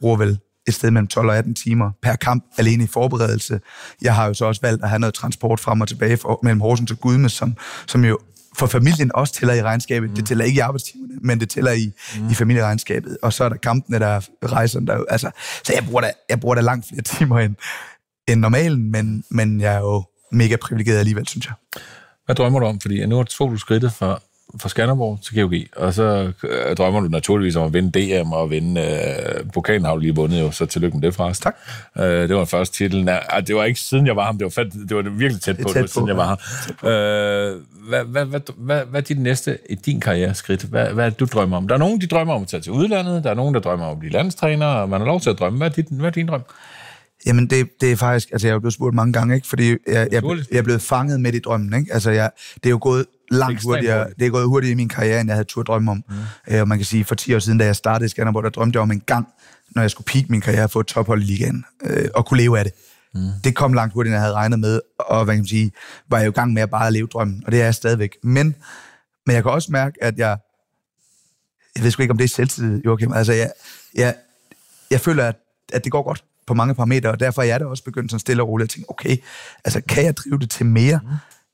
bruger 0.00 0.17
vel 0.17 0.38
et 0.69 0.75
sted 0.75 0.91
mellem 0.91 1.07
12 1.07 1.29
og 1.29 1.37
18 1.37 1.55
timer 1.55 1.91
per 2.02 2.17
kamp 2.17 2.45
alene 2.59 2.85
i 2.85 2.87
forberedelse. 2.87 3.61
Jeg 4.02 4.14
har 4.14 4.26
jo 4.26 4.35
så 4.35 4.45
også 4.45 4.61
valgt 4.61 4.83
at 4.83 4.88
have 4.88 4.99
noget 4.99 5.14
transport 5.14 5.61
frem 5.61 5.81
og 5.81 5.88
tilbage 5.88 6.17
for, 6.17 6.41
mellem 6.43 6.61
Horsens 6.61 6.91
og 6.91 6.99
Gudme, 6.99 7.29
som, 7.29 7.57
som 7.87 8.05
jo 8.05 8.19
for 8.59 8.66
familien 8.66 9.11
også 9.14 9.35
tæller 9.35 9.54
i 9.54 9.62
regnskabet. 9.62 10.11
Mm. 10.11 10.16
Det 10.16 10.26
tæller 10.26 10.44
ikke 10.44 10.56
i 10.56 10.61
arbejdstimerne, 10.61 11.14
men 11.23 11.40
det 11.40 11.50
tæller 11.50 11.73
i, 11.73 11.92
mm. 12.18 12.30
i 12.30 12.35
familieregnskabet. 12.35 13.18
Og 13.23 13.32
så 13.32 13.44
er 13.44 13.49
der 13.49 13.56
kampene, 13.56 13.99
der 13.99 14.06
er 14.06 14.21
rejserne, 14.44 14.87
der 14.87 15.04
altså, 15.09 15.30
så 15.64 15.73
jeg 15.73 15.85
bruger, 15.85 16.00
da, 16.00 16.12
jeg 16.28 16.40
bruger 16.40 16.54
da 16.54 16.61
langt 16.61 16.88
flere 16.88 17.02
timer 17.16 17.38
end, 17.38 17.54
end 18.28 18.40
normalen, 18.40 18.90
men, 18.90 19.25
men 19.30 19.61
jeg 19.61 19.75
er 19.75 19.80
jo 19.80 20.04
mega 20.32 20.56
privilegeret 20.56 20.99
alligevel, 20.99 21.28
synes 21.28 21.47
jeg. 21.47 21.54
Hvad 22.26 22.35
drømmer 22.35 22.61
du 22.61 22.66
om? 22.66 22.80
Fordi 22.80 23.06
nu 23.06 23.16
har 23.16 23.23
du 23.23 23.56
skridtet 23.56 23.92
fra 23.92 24.21
fra 24.61 24.68
Skanderborg 24.68 25.18
til 25.23 25.42
GOG, 25.42 25.52
og 25.76 25.94
så 25.94 26.32
øh, 26.44 26.76
drømmer 26.76 27.00
du 27.00 27.09
naturligvis 27.09 27.56
om 27.56 27.66
at 27.66 27.73
vinde 27.73 28.00
DM 28.00 28.32
og 28.32 28.50
vinde 28.50 28.80
øh, 28.80 29.50
pokalen 29.54 29.85
har 29.85 29.92
du 29.94 29.99
lige 29.99 30.14
vundet 30.14 30.40
jo, 30.40 30.50
så 30.50 30.66
tillykke 30.66 30.97
med 30.97 31.06
det 31.06 31.14
fra 31.14 31.25
os. 31.25 31.38
Tak. 31.38 31.56
Øh, 31.99 32.04
det 32.04 32.37
var 32.37 32.44
første 32.44 32.76
titel. 32.76 33.04
Nej, 33.04 33.40
det 33.47 33.56
var 33.56 33.64
ikke 33.64 33.80
siden 33.80 34.06
jeg 34.06 34.16
var 34.16 34.25
ham, 34.25 34.38
det 34.38 34.44
var, 34.44 34.50
fat, 34.50 34.73
det 34.73 34.97
var 34.97 35.02
virkelig 35.02 35.42
tæt 35.42 35.56
på, 35.56 35.62
det, 35.62 35.73
tæt 35.73 35.82
på 35.82 35.87
siden 35.87 36.09
jeg 36.09 36.16
var 36.16 36.38
her. 36.82 37.52
Øh, 37.52 37.61
hvad, 37.88 38.04
hvad, 38.04 38.24
hvad, 38.24 38.40
hvad, 38.56 38.80
hvad 38.90 39.00
er 39.00 39.04
dit 39.04 39.20
næste 39.20 39.58
i 39.70 39.74
din 39.74 40.00
karriereskridt? 40.00 40.62
Hvad, 40.62 40.86
hvad 40.92 41.06
er 41.06 41.10
det, 41.10 41.20
du 41.20 41.24
drømmer 41.24 41.56
om? 41.56 41.68
Der 41.68 41.74
er 41.74 41.78
nogen, 41.78 42.00
de 42.00 42.06
drømmer 42.06 42.34
om 42.34 42.42
at 42.42 42.48
tage 42.48 42.60
til 42.60 42.72
udlandet, 42.72 43.24
der 43.24 43.30
er 43.30 43.34
nogen, 43.34 43.54
der 43.54 43.60
drømmer 43.60 43.86
om 43.86 43.92
at 43.92 43.98
blive 43.98 44.12
landstræner, 44.12 44.66
og 44.66 44.88
man 44.88 45.00
har 45.00 45.06
lov 45.06 45.20
til 45.20 45.30
at 45.30 45.38
drømme. 45.38 45.56
Hvad 45.56 45.68
er, 45.68 45.72
dit, 45.72 45.86
hvad 45.90 46.06
er 46.06 46.10
din 46.10 46.28
drøm? 46.28 46.42
Jamen, 47.26 47.46
det, 47.46 47.68
det 47.80 47.92
er 47.92 47.96
faktisk... 47.96 48.28
Altså, 48.32 48.48
jeg 48.48 48.54
er 48.54 48.58
blevet 48.58 48.74
spurgt 48.74 48.94
mange 48.94 49.12
gange, 49.12 49.34
ikke? 49.34 49.48
Fordi 49.48 49.68
jeg, 49.68 49.78
jeg, 49.86 50.22
jeg 50.50 50.58
er 50.58 50.62
blevet 50.62 50.82
fanget 50.82 51.20
med 51.20 51.34
i 51.34 51.38
drømmen, 51.38 51.80
ikke? 51.80 51.94
Altså, 51.94 52.10
jeg, 52.10 52.30
det 52.54 52.66
er 52.66 52.70
jo 52.70 52.78
gået 52.82 53.06
langt 53.30 53.62
hurtigere. 53.62 54.06
Det 54.18 54.26
er 54.26 54.30
gået 54.30 54.46
hurtigere 54.46 54.72
i 54.72 54.76
min 54.76 54.88
karriere, 54.88 55.20
end 55.20 55.28
jeg 55.28 55.34
havde 55.34 55.48
tur 55.48 55.62
drømme 55.62 55.90
om. 55.90 56.04
Mm. 56.08 56.54
Øh, 56.54 56.60
og 56.60 56.68
man 56.68 56.78
kan 56.78 56.84
sige, 56.84 57.04
for 57.04 57.14
10 57.14 57.34
år 57.34 57.38
siden, 57.38 57.58
da 57.58 57.64
jeg 57.64 57.76
startede 57.76 58.06
i 58.06 58.08
Skanderborg, 58.08 58.44
der 58.44 58.50
drømte 58.50 58.76
jeg 58.76 58.82
om 58.82 58.90
en 58.90 59.00
gang, 59.00 59.28
når 59.70 59.82
jeg 59.82 59.90
skulle 59.90 60.04
peak 60.04 60.30
min 60.30 60.40
karriere, 60.40 60.64
at 60.64 60.70
få 60.70 60.80
et 60.80 60.86
tophold 60.86 61.22
i 61.22 61.24
ligaen, 61.24 61.64
øh, 61.84 62.08
og 62.14 62.26
kunne 62.26 62.40
leve 62.40 62.58
af 62.58 62.64
det. 62.64 62.72
Mm. 63.14 63.21
Det 63.45 63.54
kom 63.54 63.73
langt 63.73 63.95
hurtigere, 63.95 64.14
end 64.14 64.21
jeg 64.21 64.23
havde 64.23 64.35
regnet 64.35 64.59
med, 64.59 64.81
og 64.99 65.25
hvad 65.25 65.35
kan 65.35 65.40
man 65.40 65.49
sige, 65.49 65.73
var 66.09 66.19
jeg 66.19 66.26
jo 66.26 66.31
i 66.31 66.35
gang 66.35 66.52
med 66.52 66.62
at 66.62 66.71
bare 66.71 66.92
leve 66.92 67.07
drømmen, 67.07 67.42
og 67.47 67.52
det 67.52 67.61
er 67.61 67.64
jeg 67.64 67.75
stadigvæk. 67.75 68.16
Men, 68.23 68.57
men 69.26 69.35
jeg 69.35 69.42
kan 69.42 69.52
også 69.52 69.73
mærke, 69.73 70.04
at 70.04 70.19
jeg 70.19 70.38
jeg 71.76 71.85
ved 71.85 71.90
sgu 71.90 72.02
ikke, 72.02 72.11
om 72.11 72.19
det 72.19 72.25
er 72.25 72.28
selvtid, 72.28 72.83
Joachim. 72.85 73.12
Altså, 73.12 73.33
jeg, 73.33 73.52
jeg, 73.95 74.14
jeg 74.90 75.00
føler, 75.00 75.25
at, 75.25 75.37
at 75.73 75.85
det 75.85 75.92
går 75.92 76.02
godt 76.02 76.25
på 76.47 76.54
mange 76.54 76.75
parametre, 76.75 77.11
og 77.11 77.21
derfor 77.21 77.42
er 77.42 77.47
jeg 77.47 77.61
da 77.61 77.64
også 77.64 77.85
begyndt 77.85 78.11
sådan 78.11 78.21
stille 78.21 78.42
og 78.42 78.49
roligt 78.49 78.66
at 78.66 78.71
tænke, 78.71 78.90
okay, 78.90 79.16
altså 79.64 79.81
kan 79.88 80.04
jeg 80.04 80.16
drive 80.16 80.38
det 80.38 80.50
til 80.50 80.66
mere, 80.66 81.00
mm. 81.02 81.09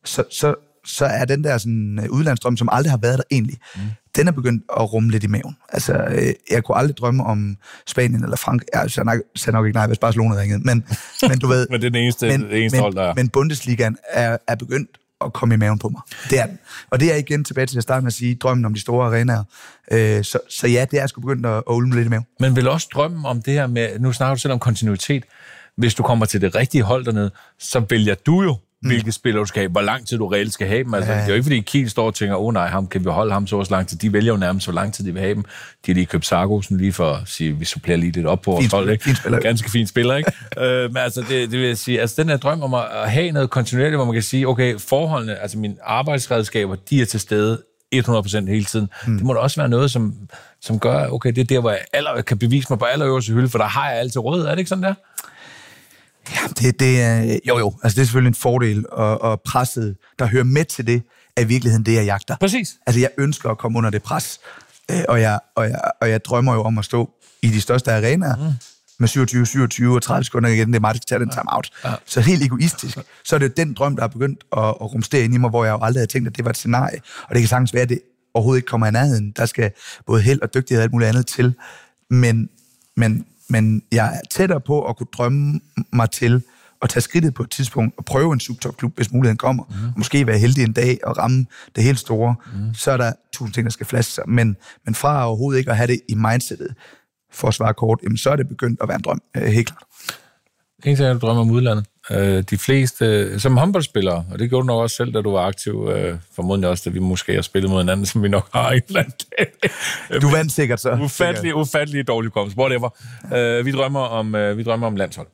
så, 0.04 0.24
så, 0.30 0.54
så 0.84 1.04
er 1.04 1.24
den 1.24 1.44
der 1.44 1.58
sådan, 1.58 2.00
øh, 2.02 2.10
udlandsdrøm, 2.10 2.56
som 2.56 2.68
aldrig 2.72 2.92
har 2.92 2.98
været 2.98 3.18
der 3.18 3.24
egentlig, 3.30 3.58
mm. 3.76 3.80
Den 4.18 4.28
er 4.28 4.32
begyndt 4.32 4.64
at 4.80 4.92
rumme 4.92 5.10
lidt 5.10 5.24
i 5.24 5.26
maven. 5.26 5.56
Altså, 5.68 5.92
øh, 5.92 6.32
jeg 6.50 6.64
kunne 6.64 6.76
aldrig 6.76 6.96
drømme 6.96 7.24
om 7.24 7.56
Spanien 7.86 8.24
eller 8.24 8.36
Frank. 8.36 8.62
Jeg 8.74 8.90
sagde 8.90 9.06
nok, 9.06 9.18
sagde 9.36 9.56
nok 9.56 9.66
ikke 9.66 9.76
nej, 9.76 9.86
hvis 9.86 9.98
Barcelona 9.98 10.40
ringede, 10.40 10.60
men, 10.64 10.84
men 11.28 11.38
du 11.38 11.46
ved... 11.46 11.66
men 11.70 11.80
det 11.80 11.86
er 11.86 11.90
den 11.90 12.02
eneste, 12.02 12.28
men, 12.28 12.40
det 12.40 12.60
eneste 12.60 12.76
men, 12.76 12.82
hold, 12.82 12.94
der 12.94 13.02
er. 13.02 13.14
Men 13.14 13.28
Bundesligaen 13.28 13.96
er, 14.10 14.36
er 14.48 14.54
begyndt 14.54 14.90
at 15.24 15.32
komme 15.32 15.54
i 15.54 15.58
maven 15.58 15.78
på 15.78 15.88
mig. 15.88 16.00
Det 16.30 16.40
er 16.40 16.46
den. 16.46 16.58
Og 16.90 17.00
det 17.00 17.12
er 17.12 17.16
igen 17.16 17.44
tilbage 17.44 17.66
til 17.66 17.76
at 17.76 17.82
starte 17.82 18.02
med 18.02 18.06
at 18.06 18.12
sige, 18.12 18.34
drømmen 18.34 18.64
om 18.64 18.74
de 18.74 18.80
store 18.80 19.06
arenaer. 19.06 19.44
Øh, 19.90 20.24
så, 20.24 20.38
så 20.50 20.68
ja, 20.68 20.86
det 20.90 21.00
er 21.00 21.06
sgu 21.06 21.20
begyndt 21.20 21.46
at, 21.46 21.56
at 21.56 21.62
ulme 21.66 21.94
lidt 21.94 22.06
i 22.06 22.08
maven. 22.08 22.26
Men 22.40 22.56
vil 22.56 22.68
også 22.68 22.88
drømme 22.94 23.28
om 23.28 23.42
det 23.42 23.54
her 23.54 23.66
med, 23.66 23.98
nu 23.98 24.12
snakker 24.12 24.34
du 24.34 24.40
selv 24.40 24.52
om 24.52 24.58
kontinuitet, 24.58 25.24
hvis 25.76 25.94
du 25.94 26.02
kommer 26.02 26.26
til 26.26 26.40
det 26.40 26.54
rigtige 26.54 26.82
hold 26.82 27.04
dernede, 27.04 27.30
så 27.58 27.82
vælger 27.90 28.14
du 28.14 28.42
jo, 28.42 28.56
mm. 28.82 28.88
hvilke 28.88 29.12
spillere 29.12 29.40
du 29.40 29.46
skal 29.46 29.60
have, 29.60 29.70
hvor 29.70 29.80
lang 29.80 30.06
tid 30.06 30.18
du 30.18 30.26
reelt 30.26 30.52
skal 30.52 30.66
have 30.66 30.84
dem. 30.84 30.94
Altså, 30.94 31.12
ja. 31.12 31.18
Det 31.18 31.24
er 31.24 31.28
jo 31.28 31.34
ikke, 31.34 31.44
fordi 31.44 31.60
Kiel 31.60 31.90
står 31.90 32.06
og 32.06 32.14
tænker, 32.14 32.36
åh 32.36 32.46
oh, 32.46 32.54
nej, 32.54 32.66
ham 32.66 32.86
kan 32.86 33.04
vi 33.04 33.10
holde 33.10 33.32
ham 33.32 33.46
så 33.46 33.56
også 33.56 33.74
lang 33.74 33.88
tid. 33.88 33.98
De 33.98 34.12
vælger 34.12 34.32
jo 34.32 34.38
nærmest, 34.38 34.66
hvor 34.66 34.74
lang 34.74 34.94
tid 34.94 35.04
de 35.04 35.12
vil 35.12 35.22
have 35.22 35.34
dem. 35.34 35.42
De 35.42 35.92
har 35.92 35.94
lige 35.94 36.06
købt 36.06 36.26
Sargosen 36.26 36.78
lige 36.78 36.92
for 36.92 37.10
at 37.10 37.20
sige, 37.26 37.52
vi 37.52 37.64
supplerer 37.64 37.98
lige 37.98 38.12
lidt 38.12 38.26
op 38.26 38.42
på 38.42 38.50
vores 38.50 38.72
hold. 38.72 38.90
Ikke? 38.90 39.14
Spiller. 39.14 39.40
Ganske 39.40 39.70
fint 39.70 39.88
spiller, 39.88 40.16
ikke? 40.16 40.32
øh, 40.62 40.90
men 40.90 40.96
altså, 40.96 41.20
det, 41.20 41.50
det 41.50 41.58
vil 41.58 41.66
jeg 41.66 41.78
sige, 41.78 42.00
altså 42.00 42.22
den 42.22 42.28
her 42.28 42.36
drøm 42.36 42.62
om 42.62 42.74
at 42.74 43.10
have 43.10 43.30
noget 43.30 43.50
kontinuerligt, 43.50 43.96
hvor 43.96 44.04
man 44.04 44.14
kan 44.14 44.22
sige, 44.22 44.48
okay, 44.48 44.78
forholdene, 44.78 45.36
altså 45.36 45.58
mine 45.58 45.74
arbejdsredskaber, 45.84 46.76
de 46.90 47.02
er 47.02 47.06
til 47.06 47.20
stede 47.20 47.62
100% 47.94 48.48
hele 48.48 48.64
tiden. 48.64 48.88
Hmm. 49.06 49.16
Det 49.16 49.26
må 49.26 49.32
da 49.32 49.38
også 49.38 49.60
være 49.60 49.68
noget, 49.68 49.90
som, 49.90 50.14
som 50.60 50.78
gør, 50.78 51.06
okay, 51.06 51.32
det 51.32 51.38
er 51.38 51.44
der, 51.44 51.60
hvor 51.60 51.70
jeg 51.70 51.80
aller, 51.92 52.22
kan 52.22 52.38
bevise 52.38 52.66
mig 52.70 52.78
på 52.78 52.84
allerøverste 52.84 53.32
hylde, 53.32 53.48
for 53.48 53.58
der 53.58 53.66
har 53.66 53.90
jeg 53.90 53.98
altid 53.98 54.18
råd. 54.18 54.44
Er 54.44 54.50
det 54.50 54.58
ikke 54.58 54.68
sådan 54.68 54.84
der? 54.84 54.94
Ja, 56.32 56.48
det, 56.58 56.80
det 56.80 57.02
er, 57.02 57.38
jo 57.48 57.58
jo, 57.58 57.72
altså 57.82 57.96
det 57.96 58.02
er 58.02 58.06
selvfølgelig 58.06 58.30
en 58.30 58.34
fordel, 58.34 58.84
og, 58.92 59.22
og 59.22 59.40
presset, 59.40 59.96
der 60.18 60.26
hører 60.26 60.44
med 60.44 60.64
til 60.64 60.86
det, 60.86 61.02
er 61.36 61.40
i 61.40 61.44
virkeligheden 61.44 61.86
det, 61.86 61.94
jeg 61.94 62.04
jagter. 62.04 62.36
Præcis. 62.40 62.76
Altså 62.86 63.00
jeg 63.00 63.10
ønsker 63.18 63.50
at 63.50 63.58
komme 63.58 63.78
under 63.78 63.90
det 63.90 64.02
pres, 64.02 64.40
øh, 64.90 65.04
og, 65.08 65.20
jeg, 65.20 65.40
og, 65.56 65.64
jeg, 65.64 65.80
og 66.00 66.10
jeg 66.10 66.24
drømmer 66.24 66.54
jo 66.54 66.62
om 66.62 66.78
at 66.78 66.84
stå 66.84 67.10
i 67.42 67.48
de 67.48 67.60
største 67.60 67.92
arenaer, 67.92 68.36
mm. 68.36 68.52
med 68.98 69.08
27, 69.08 69.46
27 69.46 69.94
og 69.94 70.02
30 70.02 70.24
sekunder 70.24 70.50
igen, 70.50 70.68
det 70.68 70.76
er 70.76 70.80
mig, 70.80 70.94
der 70.94 70.98
skal 70.98 71.06
tage 71.06 71.20
den 71.20 71.30
time 71.30 71.54
out. 71.56 71.70
Ja. 71.84 71.94
Så 72.06 72.20
helt 72.20 72.42
egoistisk, 72.42 72.98
så 73.24 73.34
er 73.34 73.38
det 73.38 73.48
jo 73.48 73.52
den 73.56 73.74
drøm, 73.74 73.96
der 73.96 74.02
er 74.02 74.08
begyndt 74.08 74.44
at, 74.56 74.64
at 74.64 74.92
rumstere 74.94 75.24
ind 75.24 75.34
i 75.34 75.38
mig, 75.38 75.50
hvor 75.50 75.64
jeg 75.64 75.72
jo 75.72 75.78
aldrig 75.82 76.00
havde 76.00 76.10
tænkt, 76.10 76.28
at 76.28 76.36
det 76.36 76.44
var 76.44 76.50
et 76.50 76.56
scenarie, 76.56 77.00
og 77.22 77.34
det 77.34 77.42
kan 77.42 77.48
sagtens 77.48 77.74
være, 77.74 77.82
at 77.82 77.88
det 77.88 78.00
overhovedet 78.34 78.58
ikke 78.58 78.66
kommer 78.66 78.86
i 78.86 78.90
nærheden. 78.90 79.32
Der 79.36 79.46
skal 79.46 79.70
både 80.06 80.22
held 80.22 80.42
og 80.42 80.54
dygtighed 80.54 80.80
og 80.80 80.82
alt 80.82 80.92
muligt 80.92 81.08
andet 81.08 81.26
til, 81.26 81.54
men, 82.10 82.48
men 82.96 83.26
men 83.48 83.82
jeg 83.92 84.14
er 84.14 84.20
tættere 84.30 84.60
på 84.60 84.84
at 84.84 84.96
kunne 84.96 85.06
drømme 85.12 85.60
mig 85.92 86.10
til 86.10 86.42
at 86.82 86.88
tage 86.90 87.00
skridtet 87.00 87.34
på 87.34 87.42
et 87.42 87.50
tidspunkt 87.50 87.94
og 87.98 88.04
prøve 88.04 88.32
en 88.32 88.40
subtopklub, 88.40 88.96
hvis 88.96 89.12
muligheden 89.12 89.36
kommer. 89.36 89.64
Mm. 89.64 89.74
Og 89.74 89.92
måske 89.96 90.26
være 90.26 90.38
heldig 90.38 90.64
en 90.64 90.72
dag 90.72 90.98
og 91.04 91.18
ramme 91.18 91.46
det 91.76 91.84
helt 91.84 91.98
store. 91.98 92.34
Mm. 92.54 92.74
Så 92.74 92.90
er 92.90 92.96
der 92.96 93.12
tusind 93.32 93.54
ting, 93.54 93.64
der 93.64 93.70
skal 93.70 93.86
flaske 93.86 94.12
sig. 94.12 94.24
Men, 94.26 94.56
men 94.84 94.94
fra 94.94 95.26
overhovedet 95.26 95.58
ikke 95.58 95.70
at 95.70 95.76
have 95.76 95.86
det 95.86 96.00
i 96.08 96.14
mindsetet, 96.14 96.74
for 97.32 97.48
at 97.48 97.54
svare 97.54 97.74
kort, 97.74 98.00
jamen, 98.02 98.18
så 98.18 98.30
er 98.30 98.36
det 98.36 98.48
begyndt 98.48 98.80
at 98.82 98.88
være 98.88 98.96
en 98.96 99.02
drøm, 99.02 99.20
øh, 99.36 99.42
helt 99.42 99.66
klart. 99.66 99.84
En 100.84 100.96
ting 100.96 101.00
er, 101.00 101.10
at 101.10 101.14
du 101.14 101.26
drømmer 101.26 101.42
om 101.42 101.50
udlandet. 101.50 101.86
Øh, 102.10 102.42
de 102.50 102.58
fleste, 102.58 103.40
som 103.40 103.56
håndboldspillere, 103.56 104.24
og 104.32 104.38
det 104.38 104.48
gjorde 104.48 104.62
du 104.62 104.66
nok 104.66 104.82
også 104.82 104.96
selv, 104.96 105.12
da 105.12 105.20
du 105.20 105.30
var 105.30 105.46
aktiv, 105.46 105.90
øh, 105.94 106.14
formodentlig 106.36 106.70
også, 106.70 106.82
da 106.86 106.90
vi 106.90 106.98
måske 106.98 107.34
har 107.34 107.42
spillet 107.42 107.70
mod 107.70 107.80
hinanden, 107.80 108.06
som 108.06 108.22
vi 108.22 108.28
nok 108.28 108.48
har 108.54 108.72
i 108.72 108.80
land. 108.88 109.12
Du 110.22 110.30
vandt 110.30 110.52
sikkert 110.52 110.80
så. 110.80 110.98
Ufattelig, 111.02 111.54
ufattelig 111.54 112.08
dårlig 112.08 112.32
kommelse. 112.32 112.58
Whatever. 112.58 112.88
Øh, 113.34 113.66
vi, 113.66 113.72
drømmer 113.72 114.00
om, 114.00 114.32
vi 114.32 114.62
drømmer 114.62 114.86
om 114.86 114.96
landshold. 114.96 115.26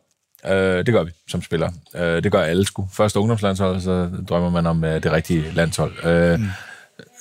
det 0.84 0.94
gør 0.94 1.02
vi 1.02 1.10
som 1.28 1.42
spiller. 1.42 1.70
det 1.94 2.32
gør 2.32 2.40
alle 2.40 2.64
sgu. 2.64 2.88
Først 2.92 3.16
ungdomslandshold, 3.16 3.80
så 3.80 4.10
drømmer 4.28 4.50
man 4.50 4.66
om 4.66 4.82
det 4.82 5.12
rigtige 5.12 5.44
landshold. 5.54 6.36
mm 6.38 6.46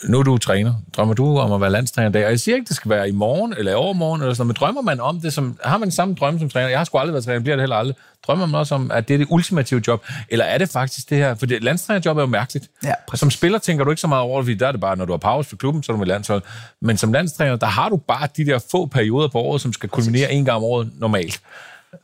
nu 0.07 0.19
er 0.19 0.24
du 0.24 0.38
træner. 0.38 0.74
Drømmer 0.98 1.13
du 1.13 1.38
om 1.38 1.51
at 1.51 1.62
være 1.62 1.69
landstræner 1.69 2.10
dag? 2.10 2.25
Og 2.25 2.31
jeg 2.31 2.39
siger 2.39 2.55
ikke, 2.55 2.67
det 2.67 2.75
skal 2.75 2.89
være 2.89 3.10
i 3.10 3.12
morgen 3.12 3.53
eller 3.57 3.72
i 3.72 3.75
overmorgen, 3.75 4.22
eller 4.22 4.33
sådan, 4.33 4.48
men 4.48 4.55
drømmer 4.60 4.81
man 4.81 5.00
om 5.00 5.19
det, 5.19 5.33
som, 5.33 5.60
har 5.63 5.77
man 5.77 5.91
samme 5.91 6.15
drømme 6.15 6.39
som 6.39 6.50
træner? 6.50 6.69
Jeg 6.69 6.79
har 6.79 6.83
sgu 6.83 6.98
aldrig 6.98 7.13
været 7.13 7.25
træner, 7.25 7.39
bliver 7.39 7.55
det 7.55 7.62
heller 7.62 7.75
aldrig. 7.75 7.95
Drømmer 8.27 8.45
man 8.45 8.60
også 8.60 8.75
om, 8.75 8.91
at 8.91 9.07
det 9.07 9.13
er 9.13 9.17
det 9.17 9.27
ultimative 9.29 9.81
job? 9.88 10.05
Eller 10.29 10.45
er 10.45 10.58
det 10.58 10.69
faktisk 10.69 11.10
det 11.10 11.17
her? 11.17 11.36
For 11.36 11.45
det 11.45 11.63
landstrænerjob 11.63 12.17
er 12.17 12.21
jo 12.21 12.27
mærkeligt. 12.27 12.69
Ja, 12.84 12.93
som 13.13 13.32
spiller 13.32 13.60
tænker 13.60 13.84
du 13.84 13.89
ikke 13.89 14.01
så 14.01 14.08
meget 14.08 14.21
over 14.21 14.39
det, 14.39 14.45
fordi 14.45 14.58
der 14.58 14.67
er 14.67 14.71
det 14.71 14.82
bare, 14.82 14.95
når 14.95 15.06
du 15.06 15.13
har 15.13 15.17
pause 15.17 15.49
for 15.49 15.56
klubben, 15.56 15.84
så 15.84 15.91
er 15.91 15.93
du 15.93 15.99
med 15.99 16.08
landshold. 16.08 16.41
Men 16.82 16.97
som 16.97 17.13
landstræner, 17.13 17.56
der 17.56 17.67
har 17.67 17.89
du 17.89 17.97
bare 17.97 18.27
de 18.38 18.45
der 18.45 18.60
få 18.71 18.86
perioder 18.86 19.27
på 19.27 19.39
året, 19.39 19.62
som 19.62 19.73
skal 19.73 19.89
kulminere 19.89 20.32
en 20.32 20.45
gang 20.45 20.58
om 20.58 20.63
året 20.63 20.91
normalt. 20.99 21.41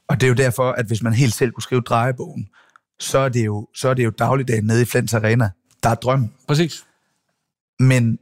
Og 0.08 0.16
det 0.16 0.24
er 0.24 0.28
jo 0.28 0.36
derfor, 0.36 0.72
at 0.72 0.86
hvis 0.86 1.02
man 1.04 1.14
helt 1.14 1.34
selv 1.34 1.52
kunne 1.52 1.64
skrive 1.64 1.82
drejebogen, 1.82 2.48
så 3.00 3.18
er 3.18 3.30
det 3.30 3.46
jo, 3.46 3.68
så 3.76 3.90
er 3.90 3.94
det 3.94 4.06
jo 4.06 4.10
dagligdagen 4.10 4.64
nede 4.64 4.82
i 4.82 4.86
Flens 4.86 5.14
Arena, 5.14 5.50
der 5.84 5.90
er 5.90 5.96
drøm. 5.96 6.30
Præcis. 6.48 6.84
Men 7.80 8.20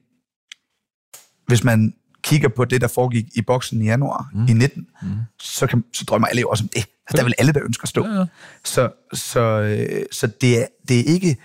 hvis 1.47 1.63
man 1.63 1.93
kigger 2.23 2.49
på 2.49 2.65
det, 2.65 2.81
der 2.81 2.87
foregik 2.87 3.25
i 3.35 3.41
boksen 3.41 3.81
i 3.81 3.85
januar 3.85 4.29
mm. 4.33 4.47
i 4.47 4.53
19, 4.53 4.87
mm. 5.01 5.09
så, 5.39 5.67
kan, 5.67 5.83
så 5.93 6.05
drømmer 6.05 6.27
alle 6.27 6.41
jo 6.41 6.49
også 6.49 6.63
om 6.63 6.67
det. 6.67 6.77
Altså, 6.77 7.17
der 7.17 7.23
vil 7.23 7.33
alle, 7.37 7.53
der 7.53 7.63
ønsker 7.63 7.83
at 7.83 7.89
stå. 7.89 8.05
Ja, 8.05 8.13
ja. 8.13 8.25
Så, 8.63 8.89
så, 9.13 9.39
øh, 9.39 10.05
så 10.11 10.27
det, 10.27 10.61
er, 10.61 10.65
det 10.87 10.99
er 10.99 11.03
ikke 11.03 11.37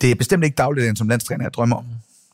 det 0.00 0.10
er 0.10 0.14
bestemt 0.14 0.44
ikke 0.44 0.54
dagligdagen 0.54 0.96
som 0.96 1.08
landstræner, 1.08 1.44
jeg 1.44 1.54
drømmer 1.54 1.76
om. 1.76 1.84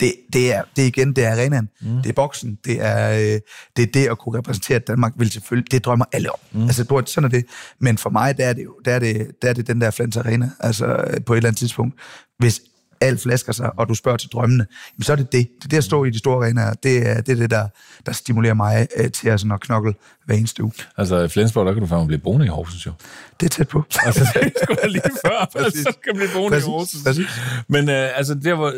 Det, 0.00 0.14
det, 0.32 0.52
er, 0.54 0.62
det 0.76 0.82
er 0.82 0.86
igen, 0.86 1.16
det 1.16 1.24
er 1.24 1.32
arenaen, 1.32 1.68
mm. 1.80 1.96
det 2.02 2.08
er 2.08 2.12
boksen, 2.12 2.58
det 2.64 2.76
er, 2.80 3.12
øh, 3.12 3.40
det 3.76 3.82
er 3.82 3.92
det 3.94 4.08
at 4.08 4.18
kunne 4.18 4.38
repræsentere 4.38 4.78
Danmark, 4.78 5.12
vil 5.16 5.30
selvfølgelig, 5.30 5.72
det 5.72 5.84
drømmer 5.84 6.04
alle 6.12 6.32
om. 6.32 6.38
Mm. 6.52 6.62
Altså, 6.62 7.02
sådan 7.06 7.24
er 7.24 7.28
det. 7.28 7.44
Men 7.78 7.98
for 7.98 8.10
mig, 8.10 8.36
der 8.36 8.46
er 8.46 8.52
det 8.52 8.64
jo, 8.64 8.74
der 8.84 8.92
er 8.92 8.98
det, 8.98 9.42
der 9.42 9.48
er 9.48 9.52
det 9.52 9.66
den 9.66 9.80
der 9.80 9.90
Flens 9.90 10.16
Arena, 10.16 10.50
altså 10.60 10.86
på 11.26 11.32
et 11.32 11.36
eller 11.36 11.48
andet 11.48 11.58
tidspunkt. 11.58 11.94
Hvis 12.38 12.62
alt 13.02 13.20
flasker 13.20 13.52
sig, 13.52 13.70
og 13.78 13.88
du 13.88 13.94
spørger 13.94 14.18
til 14.18 14.30
drømmene, 14.32 14.66
jamen, 14.94 15.04
så 15.04 15.12
er 15.12 15.16
det 15.16 15.32
det. 15.32 15.48
Det 15.58 15.64
er 15.64 15.68
det 15.68 15.76
at 15.76 15.84
stå 15.84 16.04
i 16.04 16.10
de 16.10 16.18
store 16.18 16.44
arenaer. 16.44 16.72
Det 16.72 17.08
er 17.08 17.20
det, 17.20 17.32
er 17.32 17.36
det 17.36 17.50
der, 17.50 17.68
der 18.06 18.12
stimulerer 18.12 18.54
mig 18.54 18.86
øh, 18.96 19.10
til 19.10 19.28
at, 19.28 19.40
sådan, 19.40 19.52
at 19.52 19.60
knokle 19.60 19.94
hver 20.26 20.34
eneste 20.34 20.62
uge. 20.62 20.72
Altså 20.96 21.22
i 21.22 21.28
Flensborg, 21.28 21.66
der 21.66 21.72
kan 21.72 21.82
du 21.82 21.86
faktisk 21.86 22.06
blive 22.06 22.18
boende 22.18 22.46
i 22.46 22.48
Horsens 22.48 22.86
jo. 22.86 22.92
Det 23.42 23.48
er 23.50 23.56
tæt 23.56 23.68
på. 23.68 23.84
altså, 24.06 24.20
det 24.34 24.52
skulle 24.62 24.78
jeg 24.82 24.90
lige 24.90 25.02
før, 25.26 25.48
Præcis. 25.56 25.82
så 25.82 25.92
kan 26.04 26.14
blive 26.14 26.28
boende 26.34 26.50
Præcis. 26.50 26.66
i 26.66 26.70
Horsens. 26.70 27.02
Præcis. 27.04 27.26
Men 27.68 27.88
øh, 27.88 28.18
altså, 28.18 28.34
der, 28.34 28.54
hvor, 28.54 28.68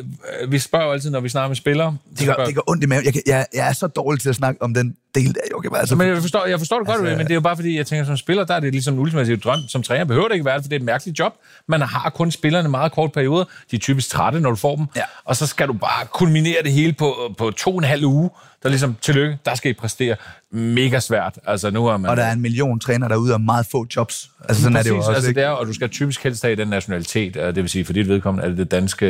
øh, 0.41 0.53
vi 0.53 0.59
spørger 0.59 0.93
altid, 0.93 1.11
når 1.11 1.21
vi 1.21 1.29
snakker 1.29 1.49
med 1.49 1.57
spillere. 1.57 1.97
Det 2.19 2.27
gør, 2.27 2.45
det 2.45 2.55
gør 2.55 2.63
ondt 2.67 2.85
i 2.85 2.87
maven. 2.87 3.05
Jeg, 3.05 3.15
jeg, 3.27 3.47
jeg 3.55 3.69
er 3.69 3.73
så 3.73 3.87
dårlig 3.87 4.21
til 4.21 4.29
at 4.29 4.35
snakke 4.35 4.63
om 4.63 4.75
den 4.75 4.97
del 5.15 5.35
der. 5.35 5.41
Okay, 5.55 5.69
altså, 5.75 5.97
men 5.97 6.09
jeg 6.09 6.17
forstår, 6.17 6.47
jeg 6.47 6.59
forstår 6.59 6.79
det 6.79 6.87
godt, 6.87 6.99
altså, 6.99 7.17
men 7.17 7.27
det 7.27 7.31
er 7.31 7.35
jo 7.35 7.41
bare 7.41 7.57
fordi, 7.57 7.77
jeg 7.77 7.87
tænker, 7.87 8.05
som 8.05 8.17
spiller, 8.17 8.45
der 8.45 8.55
er 8.55 8.61
det 8.61 8.73
ligesom 8.73 8.95
en 8.95 9.01
ultimativ 9.01 9.41
drøm. 9.41 9.61
Som 9.69 9.83
træner 9.83 10.05
behøver 10.05 10.29
det 10.29 10.35
ikke 10.35 10.45
være 10.45 10.57
det, 10.57 10.65
for 10.65 10.69
det 10.69 10.77
er 10.77 10.81
et 10.81 10.85
mærkeligt 10.85 11.19
job. 11.19 11.33
Man 11.69 11.81
har 11.81 12.11
kun 12.11 12.31
spillerne 12.31 12.69
meget 12.69 12.93
kort 12.93 13.13
periode. 13.13 13.47
De 13.71 13.77
er 13.77 13.81
typisk 13.81 14.09
trætte, 14.09 14.41
når 14.41 14.51
du 14.51 14.57
får 14.57 14.77
dem. 14.77 14.87
Ja. 14.97 15.03
Og 15.25 15.37
så 15.37 15.47
skal 15.47 15.69
du 15.69 15.73
bare 15.73 16.07
kulminere 16.07 16.57
det 16.65 16.73
hele 16.73 16.93
på, 16.93 17.35
på 17.39 17.51
to 17.51 17.71
og 17.71 17.79
en 17.79 17.85
halv 17.85 18.05
uge. 18.05 18.31
Der 18.65 18.69
er 18.69 18.73
ligesom, 18.73 18.97
tillykke, 19.01 19.39
der 19.45 19.55
skal 19.55 19.71
I 19.71 19.75
præstere. 19.75 20.17
Mega 20.51 21.01
svært. 21.01 21.39
Altså, 21.47 21.71
nu 21.71 21.87
er 21.87 21.97
man... 21.97 22.11
Og 22.11 22.17
der 22.17 22.23
er 22.23 22.33
en 22.33 22.41
million 22.41 22.81
træner 22.81 23.09
derude 23.09 23.35
og 23.35 23.41
meget 23.41 23.67
få 23.73 23.87
jobs. 23.97 24.31
Altså, 24.49 24.63
sådan 24.63 24.75
Præcis, 24.75 24.91
er 24.91 24.93
det 24.93 24.99
jo 24.99 24.99
også, 24.99 25.13
altså, 25.13 25.33
det 25.33 25.43
er, 25.43 25.49
og 25.49 25.67
du 25.67 25.73
skal 25.73 25.89
typisk 25.89 26.23
helst 26.23 26.43
have 26.43 26.57
den 26.57 26.69
nationalitet. 26.69 27.35
Det 27.35 27.57
vil 27.57 27.69
sige, 27.69 27.85
for 27.85 27.93
dit 27.93 28.09
vedkommende 28.09 28.45
er 28.45 28.49
det 28.49 28.59
det 28.59 28.71
danske 28.71 29.07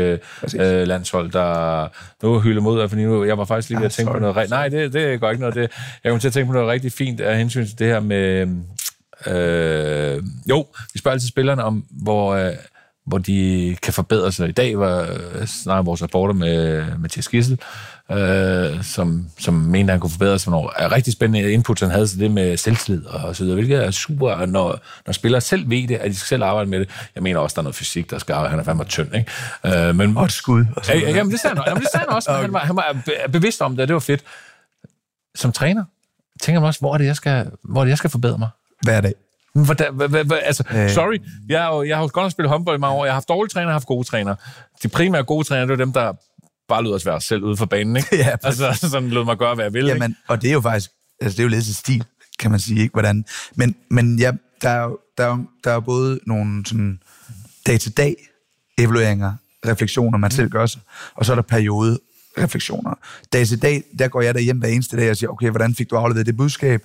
øh, 0.55 0.87
landshold, 0.87 1.31
der 1.31 1.89
nu 2.23 2.41
hylder 2.41 2.63
mod, 2.63 2.89
fordi 2.89 3.05
nu, 3.05 3.25
jeg 3.25 3.39
var 3.39 3.45
faktisk 3.45 3.69
lige 3.69 3.79
ved 3.79 3.87
at 3.87 3.93
tænke 3.93 4.09
sorry. 4.09 4.17
på 4.17 4.33
noget... 4.33 4.51
Nej, 4.51 4.69
det, 4.69 4.93
det 4.93 5.21
går 5.21 5.31
ikke 5.31 5.41
noget. 5.41 5.55
Det, 5.55 5.71
jeg 6.05 6.11
kom 6.13 6.21
til 6.21 6.29
at 6.29 6.33
tænke 6.35 6.47
på 6.47 6.53
noget 6.53 6.69
rigtig 6.69 6.93
fint 6.93 7.21
af 7.21 7.39
hensyn 7.39 7.67
til 7.67 7.79
det 7.79 7.87
her 7.87 8.01
med... 8.01 8.49
Øh, 9.27 10.23
jo, 10.51 10.67
vi 10.93 10.99
spørger 10.99 11.15
altid 11.15 11.29
spillerne 11.29 11.65
om, 11.65 11.85
hvor... 11.91 12.35
Øh, 12.35 12.53
hvor 13.07 13.19
de 13.19 13.77
kan 13.83 13.93
forbedre 13.93 14.33
sig. 14.33 14.49
I 14.49 14.53
dag 14.53 14.79
var 14.79 15.09
snart 15.47 15.87
vores 15.87 16.03
reporter 16.03 16.35
med 16.35 16.85
Mathias 16.99 17.29
Gissel, 17.29 17.61
øh, 18.11 18.85
som, 18.85 19.27
som 19.39 19.55
mente, 19.55 19.91
at 19.91 19.95
han 19.95 20.01
kunne 20.01 20.11
forbedre 20.11 20.39
sig. 20.39 20.51
Nogle 20.51 20.69
er 20.77 20.93
rigtig 20.93 21.13
spændende 21.13 21.53
input, 21.53 21.81
han 21.81 21.91
havde 21.91 22.07
til 22.07 22.21
det 22.21 22.31
med 22.31 22.57
selvtillid 22.57 23.07
og 23.07 23.37
så 23.37 23.43
videre, 23.45 23.55
hvilket 23.55 23.85
er 23.85 23.91
super, 23.91 24.47
når, 24.47 24.79
når 25.07 25.13
spillere 25.13 25.41
selv 25.41 25.71
ved 25.71 25.89
det, 25.89 25.97
at 25.97 26.11
de 26.11 26.17
skal 26.17 26.27
selv 26.27 26.45
arbejde 26.45 26.71
med 26.71 26.81
det. 26.81 26.91
Jeg 27.15 27.23
mener 27.23 27.41
også, 27.41 27.55
der 27.55 27.61
er 27.61 27.63
noget 27.63 27.77
fysik, 27.77 28.11
der 28.11 28.19
skal 28.19 28.33
arbejde. 28.33 28.51
Han 28.51 28.61
er 28.61 28.65
fandme 28.65 28.85
tynd, 28.85 29.15
ikke? 29.15 29.89
Øh, 29.89 29.97
men, 29.97 30.17
og 30.17 30.25
et 30.25 30.33
skud. 30.33 30.65
Og 30.77 30.89
ja, 30.89 30.99
jamen, 30.99 31.33
det 31.33 31.41
sagde 31.41 31.57
han, 31.57 31.65
jamen, 31.67 31.83
det 31.83 31.91
sagde 31.93 32.07
han 32.09 32.17
også. 32.17 32.31
okay. 32.31 32.43
han, 32.43 32.53
var, 32.53 32.59
han 32.59 32.77
var 32.77 32.97
bevidst 33.33 33.63
om 33.63 33.77
det, 33.77 33.89
det 33.89 33.95
var 33.95 34.01
fedt. 34.01 34.25
Som 35.35 35.53
træner, 35.53 35.85
tænker 36.41 36.61
man 36.61 36.67
også, 36.67 36.81
hvor 36.81 36.95
er 36.95 36.99
det, 36.99 37.07
jeg 37.07 37.17
skal, 37.17 37.51
hvor 37.63 37.81
er 37.81 37.85
det, 37.85 37.91
jeg 37.91 37.99
skal 37.99 38.11
forbedre 38.11 38.39
mig? 38.39 38.49
Hver 38.83 39.01
dag. 39.01 39.13
Hvordan, 39.55 39.95
hva, 39.95 40.23
hva, 40.23 40.37
altså, 40.37 40.65
øh. 40.75 40.91
sorry, 40.91 41.19
jeg, 41.49 41.69
jo, 41.73 41.83
jeg 41.83 41.97
har 41.97 42.03
jo 42.03 42.11
godt 42.13 42.33
spillet 42.33 42.51
håndbold 42.51 42.79
i 42.79 42.81
mange 42.81 42.97
år. 42.97 43.05
Jeg 43.05 43.13
har 43.13 43.17
haft 43.17 43.29
dårlige 43.29 43.51
træner, 43.51 43.67
og 43.67 43.75
haft 43.75 43.87
gode 43.87 44.05
træner. 44.05 44.35
De 44.83 44.89
primære 44.89 45.23
gode 45.23 45.45
træner, 45.45 45.65
det 45.67 45.73
er 45.73 45.85
dem, 45.85 45.93
der 45.93 46.13
bare 46.69 46.83
lyder 46.83 46.95
at 46.95 47.07
være 47.07 47.21
selv 47.21 47.43
ude 47.43 47.57
for 47.57 47.67
banen, 47.67 47.97
ikke? 47.97 48.17
ja, 48.25 48.37
altså, 48.43 48.79
sådan 48.81 49.09
lød 49.09 49.25
mig 49.25 49.37
gøre, 49.37 49.55
hvad 49.55 49.65
jeg 49.65 49.73
vil, 49.73 49.87
Jamen, 49.87 50.11
ikke? 50.11 50.21
og 50.29 50.43
det 50.43 50.49
er 50.49 50.53
jo 50.53 50.61
faktisk, 50.61 50.91
altså 51.21 51.37
det 51.37 51.41
er 51.41 51.45
jo 51.45 51.49
lidt 51.49 51.65
til 51.65 51.75
stil, 51.75 52.05
kan 52.39 52.51
man 52.51 52.61
sige, 52.61 52.83
ikke? 52.83 52.93
Hvordan, 52.93 53.25
men, 53.55 53.77
men 53.91 54.19
ja, 54.19 54.33
der 54.63 54.69
er 54.69 54.83
jo, 54.83 54.99
der 55.19 55.25
er 55.25 55.45
der 55.65 55.71
er 55.71 55.81
både 55.81 56.21
nogle 56.27 56.67
sådan 56.67 57.01
dag-til-dag 57.67 58.17
evalueringer, 58.79 59.33
refleksioner, 59.67 60.19
man 60.19 60.29
mm. 60.29 60.37
selv 60.37 60.51
gør 60.51 60.67
sig, 60.67 60.81
og 61.15 61.27
så 61.27 61.33
er 61.33 61.35
der 61.35 61.43
periode 61.43 61.99
refleksioner. 62.39 62.95
Dag 63.33 63.47
til 63.47 63.63
dag, 63.63 63.83
der 63.99 64.09
går 64.09 64.23
jeg 64.23 64.35
derhjemme 64.35 64.61
hver 64.61 64.69
eneste 64.69 64.97
dag 64.97 65.11
og 65.11 65.17
siger, 65.17 65.31
okay, 65.31 65.51
hvordan 65.51 65.75
fik 65.75 65.91
du 65.91 65.97
afleveret 65.97 66.27
det 66.27 66.37
budskab? 66.37 66.83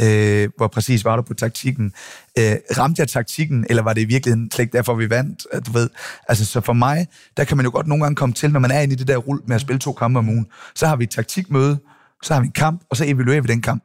Øh, 0.00 0.48
hvor 0.56 0.68
præcis 0.68 1.04
var 1.04 1.16
du 1.16 1.22
på 1.22 1.34
taktikken? 1.34 1.92
Øh, 2.38 2.56
ramte 2.78 3.00
jeg 3.00 3.08
taktikken, 3.08 3.66
eller 3.68 3.82
var 3.82 3.92
det 3.92 4.00
i 4.00 4.04
virkeligheden 4.04 4.50
slet 4.50 4.62
ikke 4.62 4.76
derfor, 4.76 4.94
vi 4.94 5.10
vandt? 5.10 5.46
Øh, 5.52 5.62
du 5.66 5.72
ved, 5.72 5.90
altså, 6.28 6.44
så 6.44 6.60
for 6.60 6.72
mig, 6.72 7.06
der 7.36 7.44
kan 7.44 7.56
man 7.56 7.66
jo 7.66 7.72
godt 7.72 7.86
nogle 7.86 8.04
gange 8.04 8.16
komme 8.16 8.32
til, 8.32 8.52
når 8.52 8.60
man 8.60 8.70
er 8.70 8.80
inde 8.80 8.94
i 8.94 8.96
det 8.96 9.08
der 9.08 9.16
rul 9.16 9.40
med 9.46 9.54
at 9.54 9.60
spille 9.60 9.78
to 9.78 9.92
kampe 9.92 10.18
om 10.18 10.28
ugen, 10.28 10.46
så 10.74 10.86
har 10.86 10.96
vi 10.96 11.04
et 11.04 11.10
taktikmøde, 11.10 11.78
så 12.22 12.34
har 12.34 12.40
vi 12.40 12.46
en 12.46 12.52
kamp, 12.52 12.82
og 12.90 12.96
så 12.96 13.04
evaluerer 13.04 13.40
vi 13.40 13.48
den 13.48 13.62
kamp. 13.62 13.84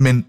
Men 0.00 0.26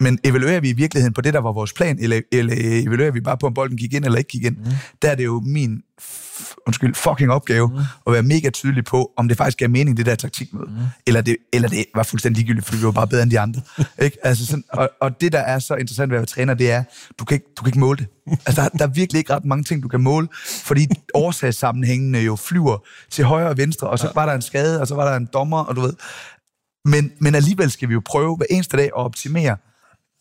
men 0.00 0.18
evaluerer 0.24 0.60
vi 0.60 0.68
i 0.68 0.72
virkeligheden 0.72 1.14
på 1.14 1.20
det, 1.20 1.34
der 1.34 1.40
var 1.40 1.52
vores 1.52 1.72
plan, 1.72 1.98
eller, 2.00 2.20
eller 2.32 2.54
evaluerer 2.58 3.10
vi 3.10 3.20
bare 3.20 3.38
på, 3.38 3.46
om 3.46 3.54
bolden 3.54 3.76
gik 3.76 3.94
ind 3.94 4.04
eller 4.04 4.18
ikke 4.18 4.30
gik 4.30 4.44
ind? 4.44 4.56
Mm. 4.56 4.64
Der 5.02 5.10
er 5.10 5.14
det 5.14 5.24
jo 5.24 5.42
min 5.46 5.82
undskyld, 6.66 6.94
fucking 6.94 7.32
opgave 7.32 7.68
mm. 7.68 7.78
at 8.06 8.12
være 8.12 8.22
mega 8.22 8.50
tydelig 8.50 8.84
på, 8.84 9.12
om 9.16 9.28
det 9.28 9.36
faktisk 9.36 9.58
gav 9.58 9.70
mening, 9.70 9.96
det 9.96 10.06
der 10.06 10.14
taktikmøde. 10.14 10.66
Mm. 10.70 10.76
Eller, 11.06 11.20
det, 11.20 11.36
eller 11.52 11.68
det 11.68 11.84
var 11.94 12.02
fuldstændig 12.02 12.36
ligegyldigt, 12.36 12.66
fordi 12.66 12.78
vi 12.78 12.84
var 12.84 12.92
bare 12.92 13.06
bedre 13.06 13.22
end 13.22 13.30
de 13.30 13.40
andre. 13.40 13.60
ikke? 14.02 14.18
Altså 14.22 14.46
sådan, 14.46 14.64
og, 14.72 14.90
og 15.00 15.20
det, 15.20 15.32
der 15.32 15.38
er 15.38 15.58
så 15.58 15.74
interessant 15.74 16.10
ved 16.10 16.16
at 16.16 16.20
være 16.20 16.26
træner, 16.26 16.54
det 16.54 16.70
er, 16.70 16.84
du 17.18 17.24
kan 17.24 17.34
ikke, 17.34 17.46
du 17.58 17.62
kan 17.62 17.68
ikke 17.68 17.80
måle 17.80 17.98
det. 17.98 18.06
Altså, 18.46 18.62
der, 18.62 18.68
der 18.68 18.84
er 18.84 18.90
virkelig 18.90 19.18
ikke 19.18 19.34
ret 19.34 19.44
mange 19.44 19.64
ting, 19.64 19.82
du 19.82 19.88
kan 19.88 20.00
måle, 20.00 20.28
fordi 20.64 20.86
årsagssammenhængene 21.14 22.18
jo 22.18 22.36
flyver 22.36 22.78
til 23.10 23.24
højre 23.24 23.48
og 23.48 23.56
venstre, 23.56 23.88
og 23.88 23.98
så 23.98 24.12
var 24.14 24.26
der 24.26 24.34
en 24.34 24.42
skade, 24.42 24.80
og 24.80 24.86
så 24.86 24.94
var 24.94 25.10
der 25.10 25.16
en 25.16 25.28
dommer, 25.32 25.58
og 25.58 25.76
du 25.76 25.80
ved. 25.80 25.92
Men, 26.84 27.12
men 27.18 27.34
alligevel 27.34 27.70
skal 27.70 27.88
vi 27.88 27.94
jo 27.94 28.02
prøve 28.04 28.36
hver 28.36 28.46
eneste 28.50 28.76
dag 28.76 28.84
at 28.84 28.92
optimere 28.94 29.56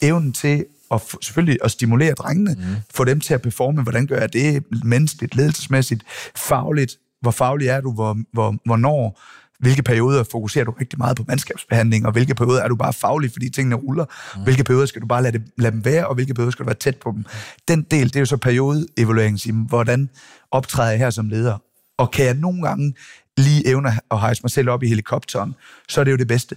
evnen 0.01 0.33
til 0.33 0.65
at 0.91 1.01
selvfølgelig 1.21 1.57
at 1.63 1.71
stimulere 1.71 2.13
drengene, 2.13 2.55
mm. 2.59 2.75
få 2.93 3.03
dem 3.03 3.19
til 3.19 3.33
at 3.33 3.41
performe, 3.41 3.83
hvordan 3.83 4.07
gør 4.07 4.19
jeg 4.19 4.33
det? 4.33 4.63
Menneskeligt, 4.83 5.35
ledelsesmæssigt, 5.35 6.03
fagligt, 6.35 6.97
hvor 7.21 7.31
faglig 7.31 7.67
er 7.67 7.81
du, 7.81 7.91
hvor, 7.93 8.17
hvor, 8.33 8.55
hvornår, 8.65 9.21
hvilke 9.59 9.83
perioder 9.83 10.23
fokuserer 10.31 10.65
du 10.65 10.71
rigtig 10.71 10.99
meget 10.99 11.17
på 11.17 11.23
mandskabsbehandling, 11.27 12.05
og 12.05 12.11
hvilke 12.11 12.35
perioder 12.35 12.63
er 12.63 12.67
du 12.67 12.75
bare 12.75 12.93
faglig, 12.93 13.31
fordi 13.31 13.49
tingene 13.49 13.75
ruller, 13.75 14.05
mm. 14.35 14.43
hvilke 14.43 14.63
perioder 14.63 14.85
skal 14.85 15.01
du 15.01 15.07
bare 15.07 15.23
lade, 15.23 15.37
det, 15.37 15.51
lade 15.57 15.71
dem 15.71 15.85
være, 15.85 16.07
og 16.07 16.15
hvilke 16.15 16.33
perioder 16.33 16.51
skal 16.51 16.63
du 16.63 16.67
være 16.67 16.77
tæt 16.79 16.97
på 16.97 17.11
dem. 17.11 17.25
Den 17.67 17.81
del, 17.81 18.07
det 18.07 18.15
er 18.15 18.19
jo 18.19 18.25
så 18.25 18.37
periodeevalueringen, 18.37 19.65
hvordan 19.69 20.09
optræder 20.51 20.89
jeg 20.89 20.99
her 20.99 21.09
som 21.09 21.29
leder, 21.29 21.57
og 21.97 22.11
kan 22.11 22.25
jeg 22.25 22.33
nogle 22.33 22.61
gange 22.61 22.93
lige 23.37 23.67
evne 23.67 23.99
at 24.11 24.19
hejse 24.19 24.41
mig 24.43 24.51
selv 24.51 24.69
op 24.69 24.83
i 24.83 24.87
helikopteren, 24.87 25.55
så 25.89 25.99
er 25.99 26.03
det 26.03 26.11
jo 26.11 26.17
det 26.17 26.27
bedste. 26.27 26.55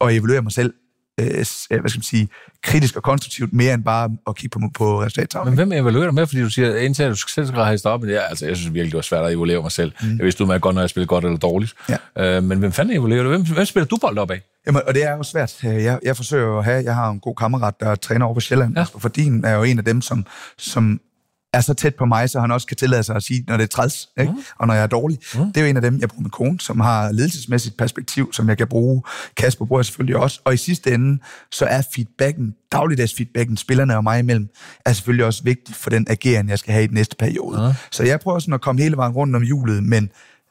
At 0.00 0.16
evaluere 0.16 0.42
mig 0.42 0.52
selv 0.52 0.74
øh, 1.18 1.34
hvad 1.34 1.44
skal 1.44 1.80
man 1.80 2.02
sige, 2.02 2.28
kritisk 2.62 2.96
og 2.96 3.02
konstruktivt, 3.02 3.52
mere 3.52 3.74
end 3.74 3.84
bare 3.84 4.10
at 4.28 4.36
kigge 4.36 4.60
på, 4.60 4.68
på 4.74 5.02
resultattavlen. 5.02 5.50
Men 5.50 5.68
hvem 5.68 5.72
evaluerer 5.72 6.06
dig 6.06 6.14
med, 6.14 6.26
fordi 6.26 6.42
du 6.42 6.50
siger, 6.50 6.76
indtil 6.76 7.10
du 7.10 7.14
selv 7.14 7.46
skal 7.46 7.60
have 7.60 7.78
op, 7.84 8.00
men 8.00 8.10
ja, 8.10 8.20
altså, 8.20 8.46
jeg 8.46 8.56
synes 8.56 8.74
virkelig, 8.74 8.92
det 8.92 8.96
var 8.96 9.02
svært 9.02 9.24
at 9.24 9.32
evaluere 9.32 9.62
mig 9.62 9.72
selv. 9.72 9.92
Mm. 10.02 10.16
Jeg 10.16 10.24
vidste 10.24 10.42
udmærket 10.42 10.62
godt, 10.62 10.74
når 10.74 10.82
jeg 10.82 10.90
spiller 10.90 11.06
godt 11.06 11.24
eller 11.24 11.38
dårligt. 11.38 11.74
Ja. 12.16 12.36
Øh, 12.36 12.42
men 12.42 12.58
hvem 12.58 12.72
fanden 12.72 12.96
evaluerer 12.96 13.22
du? 13.22 13.28
Hvem, 13.28 13.46
hvem 13.46 13.66
spiller 13.66 13.86
du 13.86 13.96
bold 14.00 14.18
op 14.18 14.30
af? 14.30 14.40
Jamen, 14.66 14.82
og 14.86 14.94
det 14.94 15.04
er 15.04 15.16
jo 15.16 15.22
svært. 15.22 15.62
Jeg, 15.62 15.98
jeg 16.02 16.16
forsøger 16.16 16.58
at 16.58 16.64
have, 16.64 16.84
jeg 16.84 16.94
har 16.94 17.10
en 17.10 17.20
god 17.20 17.34
kammerat, 17.34 17.74
der 17.80 17.94
træner 17.94 18.26
over 18.26 18.34
på 18.34 18.40
Sjælland, 18.40 18.76
ja. 18.76 18.82
for 18.98 19.08
din 19.08 19.44
er 19.44 19.54
jo 19.54 19.62
en 19.62 19.78
af 19.78 19.84
dem, 19.84 20.00
som, 20.00 20.26
som 20.58 21.00
er 21.52 21.60
så 21.60 21.74
tæt 21.74 21.94
på 21.94 22.04
mig, 22.04 22.30
så 22.30 22.40
han 22.40 22.50
også 22.50 22.66
kan 22.66 22.76
tillade 22.76 23.02
sig 23.02 23.16
at 23.16 23.22
sige, 23.22 23.44
når 23.48 23.56
det 23.56 23.64
er 23.64 23.68
træls, 23.68 24.08
ikke? 24.20 24.32
Mm. 24.32 24.38
og 24.58 24.66
når 24.66 24.74
jeg 24.74 24.82
er 24.82 24.86
dårlig. 24.86 25.18
Mm. 25.34 25.46
Det 25.46 25.56
er 25.56 25.60
jo 25.60 25.66
en 25.66 25.76
af 25.76 25.82
dem, 25.82 25.98
jeg 26.00 26.08
bruger 26.08 26.22
min 26.22 26.30
kone, 26.30 26.60
som 26.60 26.80
har 26.80 27.12
ledelsesmæssigt 27.12 27.76
perspektiv, 27.76 28.32
som 28.32 28.48
jeg 28.48 28.58
kan 28.58 28.66
bruge. 28.66 29.02
Kasper 29.36 29.64
bruger 29.64 29.80
jeg 29.80 29.86
selvfølgelig 29.86 30.16
også. 30.16 30.40
Og 30.44 30.54
i 30.54 30.56
sidste 30.56 30.94
ende, 30.94 31.18
så 31.50 31.64
er 31.64 31.82
feedbacken, 31.94 32.54
dagligdags 32.72 33.14
feedbacken, 33.14 33.56
spillerne 33.56 33.96
og 33.96 34.02
mig 34.02 34.18
imellem, 34.18 34.48
er 34.84 34.92
selvfølgelig 34.92 35.26
også 35.26 35.42
vigtig 35.44 35.74
for 35.74 35.90
den 35.90 36.06
ageren, 36.10 36.48
jeg 36.48 36.58
skal 36.58 36.72
have 36.72 36.84
i 36.84 36.86
den 36.86 36.94
næste 36.94 37.16
periode. 37.16 37.68
Mm. 37.68 37.74
Så 37.90 38.02
jeg 38.04 38.20
prøver 38.20 38.38
sådan 38.38 38.54
at 38.54 38.60
komme 38.60 38.82
hele 38.82 38.96
vejen 38.96 39.12
rundt 39.12 39.36
om 39.36 39.42
hjulet, 39.42 39.82
men, 39.82 40.10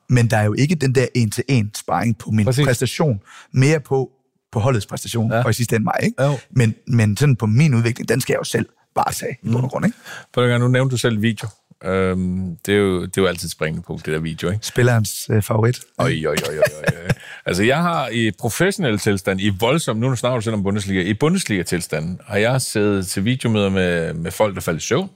men 0.10 0.28
der 0.28 0.38
er 0.38 0.44
jo 0.44 0.54
ikke 0.54 0.76
den 0.76 0.96
der 0.96 1.06
en-til-en 1.16 1.72
sparring 1.76 2.18
på 2.18 2.32
min 2.32 2.46
Præcis. 2.46 2.66
præstation. 2.66 3.20
Mere 3.54 3.80
på, 3.80 4.10
på 4.52 4.60
holdets 4.60 4.86
præstation, 4.86 5.32
ja. 5.32 5.44
og 5.44 5.50
i 5.50 5.54
sidste 5.54 5.76
ende 5.76 5.84
mig. 5.84 5.96
Ikke? 6.04 6.24
Men, 6.52 6.76
men 6.88 7.18
sådan 7.18 7.36
på 7.36 7.46
min 7.46 7.74
udvikling, 7.74 8.10
den 8.10 8.22
skal 8.22 8.34
jeg 8.34 8.40
jo 8.40 8.44
selv 8.44 8.66
varetage 8.98 9.38
i 9.44 9.52
bund 9.52 9.64
og 9.64 9.70
grund. 9.70 9.86
Ikke? 9.86 9.98
For 10.34 10.58
nu 10.58 10.68
nævnte 10.68 10.92
du 10.92 10.98
selv 10.98 11.22
video. 11.22 11.48
Øhm, 11.84 12.58
det, 12.66 12.74
er 12.74 12.78
jo, 12.78 13.02
det 13.02 13.18
er 13.18 13.22
jo 13.22 13.28
altid 13.28 13.50
springende 13.50 13.84
punkt, 13.84 14.06
det 14.06 14.14
der 14.14 14.20
video, 14.20 14.50
ikke? 14.50 14.66
Spillerens 14.66 15.30
øh, 15.32 15.44
favorit. 15.44 15.80
Oj, 15.98 16.24
oj, 16.28 16.28
oj, 16.28 16.36
oj, 16.50 16.58
oj. 16.58 17.08
altså, 17.46 17.64
jeg 17.64 17.82
har 17.82 18.10
i 18.10 18.32
professionel 18.40 19.00
tilstand, 19.00 19.42
i 19.42 19.50
voldsom, 19.60 19.98
nu 19.98 20.16
snakker 20.16 20.38
du 20.38 20.42
selv 20.42 20.56
om 20.56 20.64
Bundesliga, 20.64 21.02
i 21.02 21.14
Bundesliga-tilstand 21.14 22.20
har 22.28 22.38
jeg 22.38 22.62
siddet 22.62 23.08
til 23.08 23.26
videomøder 23.26 23.70
med, 23.70 24.14
med 24.14 24.32
folk, 24.32 24.56
der 24.56 24.62
faldt 24.62 24.84
i 24.84 24.86
søvn. 24.86 25.10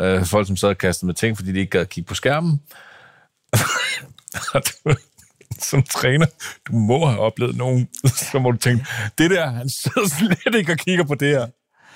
Øh, 0.00 0.24
folk, 0.24 0.46
som 0.46 0.56
sad 0.56 0.68
og 0.68 0.78
kastede 0.78 1.06
med 1.06 1.14
ting, 1.14 1.36
fordi 1.36 1.52
de 1.52 1.58
ikke 1.58 1.78
gad 1.78 1.86
kigge 1.86 2.08
på 2.08 2.14
skærmen. 2.14 2.60
som 5.70 5.82
træner, 5.82 6.26
du 6.68 6.72
må 6.72 7.06
have 7.06 7.20
oplevet 7.20 7.56
nogen, 7.56 7.88
så 8.30 8.38
må 8.38 8.50
du 8.50 8.56
tænke, 8.56 8.86
det 9.18 9.30
der, 9.30 9.50
han 9.50 9.68
sidder 9.68 10.08
slet 10.08 10.54
ikke 10.54 10.72
og 10.72 10.78
kigger 10.78 11.04
på 11.04 11.14
det 11.14 11.28
her. 11.28 11.46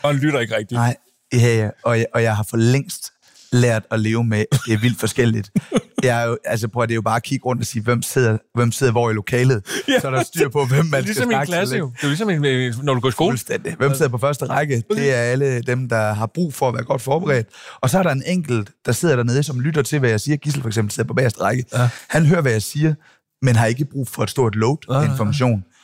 Og 0.06 0.14
han 0.14 0.22
lytter 0.22 0.40
ikke 0.40 0.56
rigtigt. 0.56 0.72
Nej, 0.72 0.96
ja, 1.32 1.56
ja. 1.56 1.70
Og, 1.84 1.98
jeg, 1.98 2.06
og 2.14 2.22
jeg 2.22 2.36
har 2.36 2.46
for 2.50 2.56
længst 2.56 3.12
lært 3.52 3.82
at 3.90 4.00
leve 4.00 4.24
med, 4.24 4.44
det 4.66 4.74
er 4.74 4.78
vildt 4.78 5.00
forskelligt. 5.00 5.50
Jeg 6.02 6.22
er 6.22 6.26
jo, 6.26 6.38
altså 6.44 6.68
prøv 6.68 6.82
at 6.82 6.88
det 6.88 6.92
er 6.92 6.96
jo 6.96 7.02
bare 7.02 7.16
at 7.16 7.22
kigge 7.22 7.44
rundt 7.44 7.62
og 7.62 7.66
sige, 7.66 7.82
hvem 7.82 8.02
sidder, 8.02 8.38
hvem 8.54 8.72
sidder 8.72 8.92
hvor 8.92 9.10
i 9.10 9.12
lokalet, 9.12 9.62
ja, 9.88 10.00
så 10.00 10.06
er 10.06 10.10
der 10.10 10.22
styr 10.22 10.48
på, 10.48 10.64
hvem 10.64 10.86
man 10.86 11.02
ligesom 11.02 11.22
skal 11.22 11.30
snakke 11.30 11.50
klasse, 11.50 11.76
jo. 11.76 11.92
Det 11.96 12.02
er 12.02 12.06
ligesom, 12.06 12.30
en, 12.30 12.40
når 12.82 12.94
du 12.94 13.00
går 13.00 13.08
i 13.08 13.12
skole. 13.12 13.30
Fuldstændig. 13.30 13.74
Hvem 13.74 13.94
sidder 13.94 14.08
på 14.08 14.18
første 14.18 14.44
række? 14.44 14.82
Det 14.90 15.14
er 15.14 15.16
alle 15.16 15.62
dem, 15.62 15.88
der 15.88 16.12
har 16.12 16.26
brug 16.26 16.54
for 16.54 16.68
at 16.68 16.74
være 16.74 16.84
godt 16.84 17.02
forberedt. 17.02 17.46
Og 17.80 17.90
så 17.90 17.98
er 17.98 18.02
der 18.02 18.10
en 18.10 18.22
enkelt, 18.26 18.70
der 18.86 18.92
sidder 18.92 19.16
dernede, 19.16 19.42
som 19.42 19.60
lytter 19.60 19.82
til, 19.82 19.98
hvad 19.98 20.10
jeg 20.10 20.20
siger. 20.20 20.36
Gissel 20.36 20.62
for 20.62 20.68
eksempel 20.68 20.92
sidder 20.92 21.08
på 21.08 21.14
bagerste 21.14 21.40
række. 21.40 21.64
Ja. 21.72 21.88
Han 22.08 22.26
hører, 22.26 22.40
hvad 22.40 22.52
jeg 22.52 22.62
siger, 22.62 22.94
men 23.42 23.56
har 23.56 23.66
ikke 23.66 23.84
brug 23.84 24.08
for 24.08 24.22
et 24.22 24.30
stort 24.30 24.54
load 24.54 24.76
af 24.90 25.04
information. 25.04 25.50
Ja, 25.50 25.56
ja. 25.56 25.75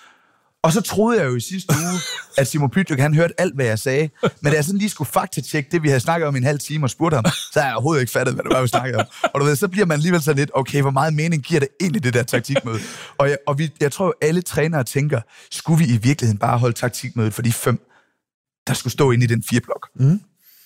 Og 0.62 0.72
så 0.72 0.81
troede 0.81 1.20
jeg 1.20 1.27
jo 1.29 1.37
i 1.37 1.40
sidste 1.40 1.75
uge, 1.75 2.01
at 2.38 2.46
Simon 2.46 2.70
Pytlik, 2.70 2.98
han 2.98 3.14
hørte 3.14 3.40
alt, 3.40 3.55
hvad 3.55 3.66
jeg 3.66 3.79
sagde. 3.79 4.11
Men 4.22 4.51
da 4.51 4.57
jeg 4.57 4.64
sådan 4.64 4.79
lige 4.79 4.90
skulle 4.90 5.11
faktatjekke 5.11 5.68
det, 5.72 5.83
vi 5.83 5.88
havde 5.88 6.01
snakket 6.01 6.29
om 6.29 6.35
i 6.35 6.38
en 6.38 6.44
halv 6.44 6.59
time 6.59 6.87
og 6.87 6.90
spurgte 6.90 7.14
ham, 7.14 7.25
så 7.53 7.61
har 7.61 7.66
jeg 7.66 7.75
overhovedet 7.75 8.01
ikke 8.01 8.12
fattet, 8.12 8.35
hvad 8.35 8.44
det 8.44 8.53
var, 8.53 8.62
vi 8.62 8.68
snakkede 8.68 9.01
om. 9.01 9.07
Og 9.22 9.40
du 9.40 9.44
ved, 9.44 9.57
så 9.57 9.68
bliver 9.68 9.87
man 9.87 9.94
alligevel 9.94 10.22
sådan 10.22 10.38
lidt, 10.38 10.51
okay, 10.55 10.81
hvor 10.81 10.90
meget 10.90 11.14
mening 11.14 11.42
giver 11.42 11.61
det 11.61 11.68
egentlig, 11.81 12.05
det 12.05 12.14
der 12.14 12.22
taktikmøde? 12.22 12.79
Og 13.18 13.29
jeg, 13.29 13.38
og 13.46 13.59
vi, 13.59 13.72
jeg 13.81 13.92
tror 13.92 14.07
jo, 14.07 14.12
alle 14.20 14.42
trænere 14.42 14.85
tænker, 14.85 15.20
skulle 15.51 15.85
vi 15.85 15.94
i 15.94 15.96
virkeligheden 15.96 16.38
bare 16.38 16.59
holde 16.59 16.75
taktikmødet 16.75 17.35
for 17.35 17.42
de 17.42 17.53
fem, 17.53 17.81
der 18.66 18.75
skulle 18.75 18.92
stå 18.92 19.11
inde 19.11 19.25
i 19.25 19.27
den 19.27 19.42
fire 19.51 19.61
blok? 19.61 19.88
Mm 19.94 20.20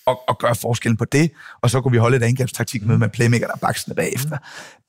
og, 0.07 0.19
og 0.27 0.37
gøre 0.37 0.55
forskellen 0.55 0.97
på 0.97 1.05
det, 1.05 1.31
og 1.61 1.69
så 1.69 1.81
kunne 1.81 1.91
vi 1.91 1.97
holde 1.97 2.17
et 2.17 2.23
angrebstaktik 2.23 2.85
med, 2.85 2.97
med 2.97 3.09
playmaker, 3.09 3.47
der 3.47 3.55
baksende 3.55 3.95
bagefter. 3.95 4.37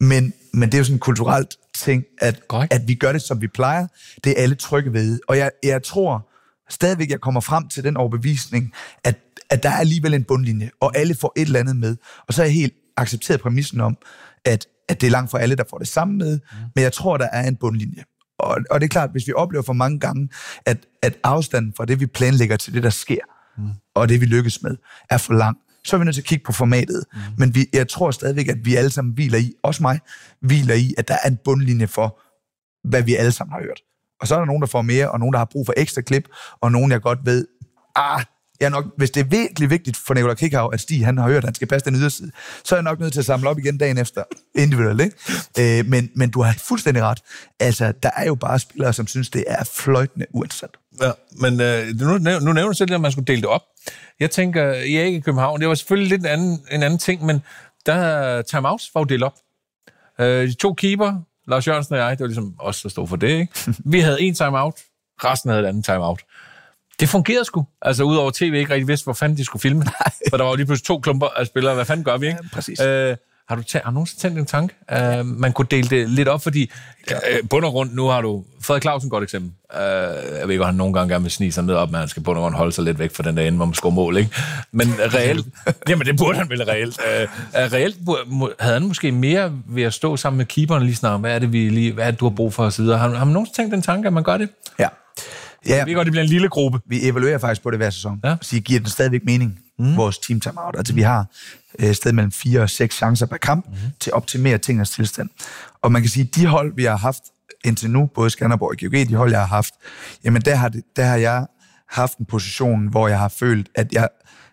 Men, 0.00 0.32
men 0.52 0.68
det 0.68 0.74
er 0.74 0.78
jo 0.78 0.84
sådan 0.84 0.96
en 0.96 1.00
kulturelt 1.00 1.56
ting, 1.74 2.04
at, 2.20 2.42
at 2.70 2.82
vi 2.86 2.94
gør 2.94 3.12
det, 3.12 3.22
som 3.22 3.40
vi 3.40 3.48
plejer. 3.48 3.86
Det 4.24 4.38
er 4.38 4.42
alle 4.42 4.54
trygge 4.54 4.92
ved. 4.92 5.20
Og 5.28 5.38
jeg, 5.38 5.50
jeg 5.62 5.82
tror 5.82 6.28
stadigvæk, 6.70 7.10
jeg 7.10 7.20
kommer 7.20 7.40
frem 7.40 7.68
til 7.68 7.84
den 7.84 7.96
overbevisning, 7.96 8.72
at, 9.04 9.16
at 9.50 9.62
der 9.62 9.68
er 9.68 9.76
alligevel 9.76 10.14
en 10.14 10.24
bundlinje, 10.24 10.70
og 10.80 10.96
alle 10.96 11.14
får 11.14 11.32
et 11.36 11.42
eller 11.42 11.60
andet 11.60 11.76
med. 11.76 11.96
Og 12.28 12.34
så 12.34 12.42
er 12.42 12.46
jeg 12.46 12.54
helt 12.54 12.74
accepteret 12.96 13.40
præmissen 13.40 13.80
om, 13.80 13.96
at, 14.44 14.66
at 14.88 15.00
det 15.00 15.06
er 15.06 15.10
langt 15.10 15.30
fra 15.30 15.40
alle, 15.40 15.56
der 15.56 15.64
får 15.70 15.78
det 15.78 15.88
samme 15.88 16.14
med, 16.14 16.38
mm. 16.38 16.56
men 16.74 16.82
jeg 16.82 16.92
tror, 16.92 17.16
der 17.16 17.28
er 17.32 17.48
en 17.48 17.56
bundlinje. 17.56 18.04
Og, 18.38 18.58
og 18.70 18.80
det 18.80 18.86
er 18.86 18.88
klart, 18.88 19.10
hvis 19.10 19.26
vi 19.26 19.32
oplever 19.32 19.62
for 19.62 19.72
mange 19.72 20.00
gange, 20.00 20.28
at, 20.66 20.86
at 21.02 21.16
afstanden 21.24 21.72
fra 21.76 21.84
det, 21.84 22.00
vi 22.00 22.06
planlægger 22.06 22.56
til 22.56 22.74
det, 22.74 22.82
der 22.82 22.90
sker, 22.90 23.20
mm. 23.58 23.70
og 23.94 24.08
det, 24.08 24.20
vi 24.20 24.26
lykkes 24.26 24.62
med, 24.62 24.76
er 25.10 25.18
for 25.18 25.32
lang, 25.32 25.56
så 25.84 25.96
er 25.96 25.98
vi 25.98 26.04
nødt 26.04 26.14
til 26.14 26.22
at 26.22 26.26
kigge 26.26 26.44
på 26.44 26.52
formatet. 26.52 27.04
Mm. 27.12 27.20
Men 27.38 27.54
vi, 27.54 27.66
jeg 27.72 27.88
tror 27.88 28.10
stadigvæk, 28.10 28.48
at 28.48 28.58
vi 28.64 28.74
alle 28.74 28.90
sammen 28.90 29.14
hviler 29.14 29.38
i, 29.38 29.52
også 29.62 29.82
mig, 29.82 30.00
hviler 30.40 30.74
i, 30.74 30.94
at 30.98 31.08
der 31.08 31.16
er 31.24 31.28
en 31.28 31.38
bundlinje 31.44 31.86
for, 31.86 32.20
hvad 32.88 33.02
vi 33.02 33.14
alle 33.14 33.32
sammen 33.32 33.52
har 33.52 33.60
hørt. 33.60 33.80
Og 34.20 34.26
så 34.26 34.34
er 34.34 34.38
der 34.38 34.46
nogen, 34.46 34.62
der 34.62 34.66
får 34.66 34.82
mere, 34.82 35.10
og 35.10 35.18
nogen, 35.18 35.32
der 35.32 35.38
har 35.38 35.48
brug 35.52 35.66
for 35.66 35.74
ekstra 35.76 36.00
klip, 36.00 36.28
og 36.60 36.72
nogen, 36.72 36.92
jeg 36.92 37.02
godt 37.02 37.18
ved, 37.24 37.46
ah, 37.96 38.24
jeg 38.60 38.70
nok, 38.70 38.84
hvis 38.96 39.10
det 39.10 39.20
er 39.20 39.24
virkelig 39.24 39.70
vigtigt 39.70 39.96
for 39.96 40.14
Nicolai 40.14 40.34
Kikhav, 40.34 40.70
at 40.72 40.80
Stig 40.80 41.04
han 41.04 41.18
har 41.18 41.28
hørt, 41.28 41.36
at 41.36 41.44
han 41.44 41.54
skal 41.54 41.68
passe 41.68 41.90
den 41.90 41.98
yderside, 41.98 42.30
så 42.64 42.74
er 42.74 42.76
jeg 42.78 42.84
nok 42.84 43.00
nødt 43.00 43.12
til 43.12 43.20
at 43.20 43.26
samle 43.26 43.48
op 43.48 43.58
igen 43.58 43.78
dagen 43.78 43.98
efter, 43.98 44.22
individuelt. 44.54 45.00
Ikke? 45.00 45.78
Øh, 45.80 45.86
men, 45.86 46.10
men 46.14 46.30
du 46.30 46.42
har 46.42 46.56
fuldstændig 46.68 47.02
ret. 47.02 47.18
Altså, 47.60 47.92
der 48.02 48.10
er 48.16 48.26
jo 48.26 48.34
bare 48.34 48.58
spillere, 48.58 48.92
som 48.92 49.06
synes, 49.06 49.30
det 49.30 49.44
er 49.46 49.64
fløjtende 49.64 50.26
uinteressant. 50.34 50.76
Ja, 51.02 51.10
men 51.40 51.60
øh, 51.60 51.86
nu, 52.00 52.18
nu 52.18 52.52
nævner 52.52 52.66
du 52.66 52.72
selv, 52.72 52.94
at 52.94 53.00
man 53.00 53.12
skulle 53.12 53.26
dele 53.26 53.40
det 53.40 53.48
op. 53.48 53.62
Jeg 54.20 54.30
tænker, 54.30 54.72
I 54.72 54.96
er 54.96 55.04
ikke 55.04 55.18
i 55.18 55.20
København. 55.20 55.60
Det 55.60 55.68
var 55.68 55.74
selvfølgelig 55.74 56.10
lidt 56.10 56.20
en 56.20 56.26
anden, 56.26 56.60
en 56.70 56.82
anden 56.82 56.98
ting, 56.98 57.24
men 57.24 57.42
der 57.86 58.42
timeouts 58.42 58.90
var 58.94 59.00
jo 59.00 59.04
delt 59.04 59.22
op. 59.22 59.34
Øh, 60.20 60.52
to 60.52 60.74
keeper, 60.74 61.14
Lars 61.48 61.68
Jørgensen 61.68 61.94
og 61.94 62.00
jeg, 62.00 62.10
det 62.10 62.20
var 62.20 62.26
ligesom 62.26 62.54
os, 62.58 62.82
der 62.82 62.88
stod 62.88 63.08
for 63.08 63.16
det. 63.16 63.28
Ikke? 63.28 63.52
Vi 63.92 64.00
havde 64.00 64.22
en 64.22 64.34
timeout, 64.34 64.74
resten 65.24 65.50
havde 65.50 65.62
et 65.62 65.68
andet 65.68 65.84
timeout. 65.84 66.20
Det 67.00 67.08
fungerede 67.08 67.44
sgu. 67.44 67.66
Altså, 67.82 68.02
udover 68.02 68.28
at 68.28 68.34
tv 68.34 68.42
ikke 68.54 68.72
rigtig 68.74 68.88
vidste, 68.88 69.04
hvor 69.04 69.12
fanden 69.12 69.38
de 69.38 69.44
skulle 69.44 69.60
filme. 69.60 69.84
For 70.30 70.36
der 70.36 70.44
var 70.44 70.50
jo 70.50 70.56
lige 70.56 70.66
pludselig 70.66 70.86
to 70.86 70.98
klumper 70.98 71.26
af 71.26 71.46
spillere. 71.46 71.74
Hvad 71.74 71.84
fanden 71.84 72.04
gør 72.04 72.16
vi, 72.16 72.26
ikke? 72.26 72.38
Ja, 72.42 72.48
præcis. 72.52 72.80
Øh, 72.80 73.16
Har 73.48 73.56
du, 73.56 73.62
tæ- 73.62 73.80
har 73.84 73.90
du 73.90 73.94
nogensinde 73.94 74.20
tænkt 74.22 74.38
en 74.38 74.46
tanke? 74.46 74.74
Uh, 75.20 75.26
man 75.26 75.52
kunne 75.52 75.66
dele 75.70 75.88
det 75.88 76.10
lidt 76.10 76.28
op, 76.28 76.42
fordi 76.42 76.70
uh, 77.10 77.48
bund 77.48 77.64
og 77.64 77.70
grund, 77.70 77.90
nu 77.92 78.06
har 78.06 78.20
du... 78.20 78.44
Frederik 78.62 78.82
Clausen, 78.82 79.10
godt 79.10 79.24
eksempel. 79.24 79.50
Uh, 79.74 79.78
jeg 79.80 80.40
ved 80.44 80.50
ikke, 80.50 80.64
han 80.64 80.74
nogle 80.74 80.94
gange 80.94 81.12
gerne 81.14 81.22
vil 81.22 81.30
snige 81.32 81.52
sig 81.52 81.64
ned 81.64 81.74
op, 81.74 81.90
men 81.90 81.98
han 81.98 82.08
skal 82.08 82.22
bund 82.22 82.38
og 82.38 82.42
grund 82.42 82.54
holde 82.54 82.72
sig 82.72 82.84
lidt 82.84 82.98
væk 82.98 83.14
fra 83.14 83.22
den 83.22 83.36
der 83.36 83.42
ende, 83.46 83.56
hvor 83.56 83.64
man 83.66 83.74
scorer 83.74 83.92
mål, 83.94 84.16
ikke? 84.16 84.30
Men 84.72 84.88
reelt... 84.98 85.46
jamen, 85.88 86.06
det 86.06 86.16
burde 86.18 86.38
han 86.38 86.48
vel 86.50 86.62
reelt. 86.64 86.98
Uh, 86.98 87.22
uh, 87.22 87.72
reelt 87.72 87.96
burde- 88.06 88.54
havde 88.60 88.74
han 88.74 88.88
måske 88.88 89.12
mere 89.12 89.52
ved 89.66 89.82
at 89.82 89.94
stå 89.94 90.16
sammen 90.16 90.36
med 90.38 90.46
keeperen 90.46 90.82
lige 90.82 90.96
snart. 90.96 91.20
Hvad 91.20 91.34
er 91.34 91.38
det, 91.38 91.52
vi 91.52 91.68
lige, 91.68 91.92
hvad 91.92 92.06
er 92.06 92.10
det, 92.10 92.20
du 92.20 92.28
har 92.28 92.34
brug 92.36 92.54
for 92.54 92.70
så 92.70 92.82
videre. 92.82 92.98
Har, 92.98 93.08
har 93.08 93.24
man 93.24 93.32
nogensinde 93.32 93.56
tænkt 93.58 93.72
den 93.72 93.82
tanke, 93.82 94.06
at 94.06 94.12
man 94.12 94.22
gør 94.22 94.36
det? 94.36 94.48
Ja. 94.78 94.88
Ja, 95.66 95.84
Vi 95.84 95.92
godt, 95.92 96.04
det 96.04 96.12
bliver 96.12 96.24
en 96.24 96.30
lille 96.30 96.48
gruppe. 96.48 96.80
vi 96.86 97.08
evaluerer 97.08 97.38
faktisk 97.38 97.62
på 97.62 97.70
det 97.70 97.78
hver 97.78 97.90
sæson. 97.90 98.20
Ja. 98.24 98.36
Så 98.40 98.60
giver 98.60 98.80
den 98.80 98.88
stadigvæk 98.88 99.24
mening, 99.24 99.58
mm. 99.78 99.96
vores 99.96 100.18
team 100.18 100.40
timeout. 100.40 100.74
Altså 100.76 100.94
vi 100.94 101.02
har 101.02 101.26
øh, 101.78 101.94
sted 101.94 102.12
mellem 102.12 102.32
fire 102.32 102.60
og 102.60 102.70
seks 102.70 102.96
chancer 102.96 103.26
per 103.26 103.36
kamp 103.36 103.68
mm. 103.68 103.74
til 104.00 104.10
at 104.10 104.14
optimere 104.14 104.58
tingens 104.58 104.90
tilstand. 104.90 105.28
Og 105.82 105.92
man 105.92 106.02
kan 106.02 106.08
sige, 106.08 106.24
de 106.24 106.46
hold, 106.46 106.72
vi 106.76 106.84
har 106.84 106.96
haft 106.96 107.22
indtil 107.64 107.90
nu, 107.90 108.06
både 108.06 108.30
Skanderborg 108.30 108.70
og 108.70 108.76
GOG, 108.80 109.08
de 109.08 109.14
hold, 109.14 109.30
jeg 109.30 109.40
har 109.40 109.46
haft, 109.46 109.74
jamen 110.24 110.42
der 110.42 110.54
har, 110.54 110.68
det, 110.68 110.82
der 110.96 111.04
har 111.04 111.16
jeg 111.16 111.46
haft 111.88 112.18
en 112.18 112.24
position, 112.26 112.86
hvor 112.86 113.08
jeg 113.08 113.18
har 113.18 113.28
følt, 113.28 113.68
at 113.74 113.92
jeg, 113.92 114.08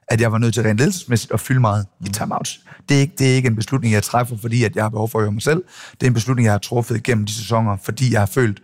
at 0.08 0.22
jeg 0.22 0.32
var 0.32 0.38
nødt 0.38 0.54
til 0.54 0.64
rent 0.64 0.78
ledelsesmæssigt 0.78 1.34
at 1.34 1.40
fylde 1.40 1.60
meget 1.60 1.88
mm. 2.00 2.06
i 2.06 2.10
timeouts. 2.10 2.60
Det 2.90 2.98
er, 2.98 3.02
ikke, 3.02 3.14
det 3.18 3.32
er 3.32 3.36
ikke 3.36 3.48
en 3.48 3.56
beslutning, 3.56 3.94
jeg 3.94 4.04
træffer, 4.04 4.38
fordi 4.38 4.64
at 4.64 4.76
jeg 4.76 4.84
har 4.84 4.90
behov 4.90 5.10
for 5.10 5.20
at 5.20 5.24
høre 5.24 5.32
mig 5.32 5.42
selv. 5.42 5.64
Det 5.92 6.04
er 6.04 6.08
en 6.08 6.14
beslutning, 6.14 6.46
jeg 6.46 6.54
har 6.54 6.58
truffet 6.60 7.04
gennem 7.04 7.26
de 7.26 7.34
sæsoner, 7.34 7.78
fordi 7.84 8.14
jeg 8.14 8.22
har 8.22 8.26
følt, 8.26 8.62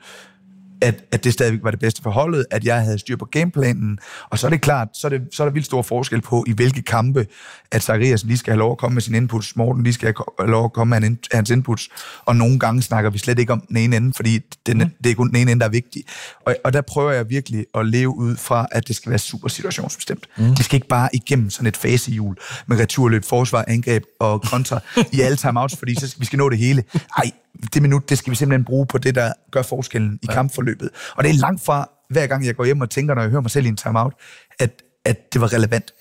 at, 0.82 1.04
at 1.12 1.24
det 1.24 1.34
stadigvæk 1.34 1.64
var 1.64 1.72
det 1.72 1.80
bedste 1.80 2.02
for 2.02 2.10
holdet, 2.10 2.46
at 2.52 2.66
jeg 2.66 2.82
havde 2.82 3.00
styr 3.00 3.16
på 3.16 3.26
gameplanen. 3.26 4.00
Og 4.30 4.40
så 4.40 4.48
er 4.48 4.52
det 4.52 4.62
klart, 4.62 4.88
så 4.94 5.08
er, 5.08 5.10
det, 5.10 5.22
så 5.34 5.44
er 5.44 5.48
der 5.48 5.54
vildt 5.54 5.66
stor 5.66 5.82
forskel 5.82 6.22
på, 6.22 6.44
i 6.48 6.52
hvilke 6.52 6.82
kampe, 6.82 7.28
at 7.72 7.84
Zacharias 7.84 8.24
lige 8.24 8.38
skal 8.38 8.52
have 8.52 8.60
lov 8.60 8.72
at 8.72 8.78
komme 8.78 8.94
med 8.94 9.02
sin 9.02 9.16
inputs, 9.16 9.56
Morten 9.56 9.84
lige 9.84 9.94
skal 9.94 10.14
have 10.40 10.52
lov 10.52 10.66
at 10.66 10.74
komme 10.74 10.90
med 10.90 11.02
han- 11.02 11.20
hans 11.32 11.50
inputs, 11.50 11.90
og 12.26 12.36
nogle 12.36 12.60
gange 12.60 12.82
snakker 12.82 13.10
vi 13.10 13.18
slet 13.18 13.40
ikke 13.40 13.54
om 13.54 13.62
den 13.62 13.78
ene 13.78 13.96
ende, 13.96 14.14
fordi 14.16 14.40
den, 14.66 14.78
mm. 14.78 14.90
det 15.04 15.12
er 15.12 15.16
kun 15.16 15.28
den 15.28 15.36
ene 15.36 15.52
ende, 15.52 15.60
der 15.60 15.66
er 15.66 15.72
vigtig. 15.72 16.04
Og, 16.46 16.56
og 16.64 16.74
der 16.74 16.82
prøver 16.82 17.12
jeg 17.12 17.30
virkelig 17.30 17.66
at 17.76 17.86
leve 17.86 18.16
ud 18.16 18.36
fra, 18.36 18.68
at 18.72 18.88
det 18.88 18.96
skal 18.96 19.10
være 19.10 19.20
super 19.20 19.48
situationsbestemt. 19.48 20.28
Mm. 20.38 20.56
Det 20.56 20.66
skal 20.66 20.76
ikke 20.76 20.88
bare 20.88 21.10
igennem 21.14 21.50
sådan 21.50 21.68
et 21.68 21.78
fasehjul 21.78 22.38
med 22.68 22.80
returløb, 22.80 23.26
forsvar, 23.26 23.66
angreb 23.68 24.04
og 24.20 24.42
kontra 24.42 24.80
i 25.12 25.22
alle 25.22 25.38
timeouts, 25.38 25.78
fordi 25.78 25.96
så 25.96 26.08
skal, 26.08 26.20
vi 26.20 26.26
skal 26.26 26.38
nå 26.38 26.50
det 26.50 26.58
hele. 26.58 26.84
Ej, 27.18 27.32
det 27.74 27.82
minut, 27.82 28.10
det 28.10 28.18
skal 28.18 28.32
vi 28.32 28.36
simpelthen 28.36 28.66
bruge 28.66 28.86
på 28.86 28.98
det, 28.98 29.16
der 29.16 29.34
gør 29.52 29.62
forskellen 29.62 30.20
i 30.22 30.26
ja. 30.30 30.34
kampforløbet. 30.34 30.90
Og 31.16 31.24
det 31.24 31.30
er 31.30 31.34
langt 31.34 31.66
fra, 31.66 31.90
hver 32.10 32.28
gang 32.28 32.46
jeg 32.46 32.56
går 32.56 32.66
hjem 32.66 32.82
og 32.82 32.90
tænker, 32.90 33.16
når 33.16 33.22
jeg 33.22 33.32
hører 33.32 33.42
mig 33.42 33.52
selv 33.52 33.66
i 33.66 33.70
en 33.70 33.78
timeout, 33.78 34.14
at, 34.60 34.84
at 35.06 35.34
det 35.34 35.42
var 35.42 35.54
relevant, 35.54 35.92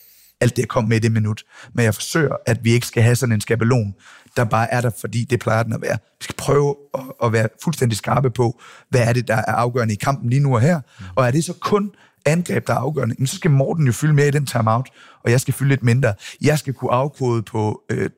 alt 0.40 0.56
det, 0.56 0.62
jeg 0.62 0.68
kom 0.68 0.84
med 0.84 0.96
i 0.96 1.00
det 1.00 1.12
minut. 1.12 1.42
Men 1.74 1.84
jeg 1.84 1.94
forsøger, 1.94 2.36
at 2.46 2.64
vi 2.64 2.72
ikke 2.72 2.86
skal 2.86 3.02
have 3.02 3.16
sådan 3.16 3.32
en 3.32 3.40
skabelon, 3.40 3.94
der 4.36 4.44
bare 4.44 4.72
er 4.72 4.80
der, 4.80 4.90
fordi 5.00 5.24
det 5.24 5.40
plejer 5.40 5.62
den 5.62 5.72
at 5.72 5.82
være. 5.82 5.98
Vi 6.18 6.24
skal 6.24 6.34
prøve 6.36 6.76
at, 6.94 7.00
at 7.24 7.32
være 7.32 7.48
fuldstændig 7.64 7.98
skarpe 7.98 8.30
på, 8.30 8.60
hvad 8.88 9.00
er 9.00 9.12
det, 9.12 9.28
der 9.28 9.34
er 9.36 9.52
afgørende 9.52 9.94
i 9.94 9.96
kampen 9.96 10.30
lige 10.30 10.40
nu 10.40 10.54
og 10.54 10.60
her. 10.60 10.80
Mm. 11.00 11.04
Og 11.14 11.26
er 11.26 11.30
det 11.30 11.44
så 11.44 11.52
kun 11.52 11.90
angreb, 12.26 12.66
der 12.66 12.72
er 12.72 12.78
afgørende, 12.78 13.14
jamen, 13.18 13.26
så 13.26 13.36
skal 13.36 13.50
Morten 13.50 13.86
jo 13.86 13.92
fylde 13.92 14.14
mere 14.14 14.28
i 14.28 14.30
den 14.30 14.46
timeout, 14.46 14.88
og 15.24 15.30
jeg 15.30 15.40
skal 15.40 15.54
fylde 15.54 15.68
lidt 15.68 15.82
mindre. 15.82 16.14
Jeg 16.40 16.58
skal 16.58 16.74
kunne 16.74 16.92
afkode 16.92 17.42
på 17.42 17.82
øh, 17.90 18.10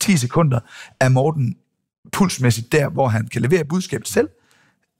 10 0.00 0.16
sekunder, 0.16 0.60
er 1.00 1.08
Morten 1.08 1.56
pulsmæssigt 2.12 2.72
der, 2.72 2.88
hvor 2.88 3.08
han 3.08 3.28
kan 3.32 3.42
levere 3.42 3.64
budskabet 3.64 4.08
selv, 4.08 4.28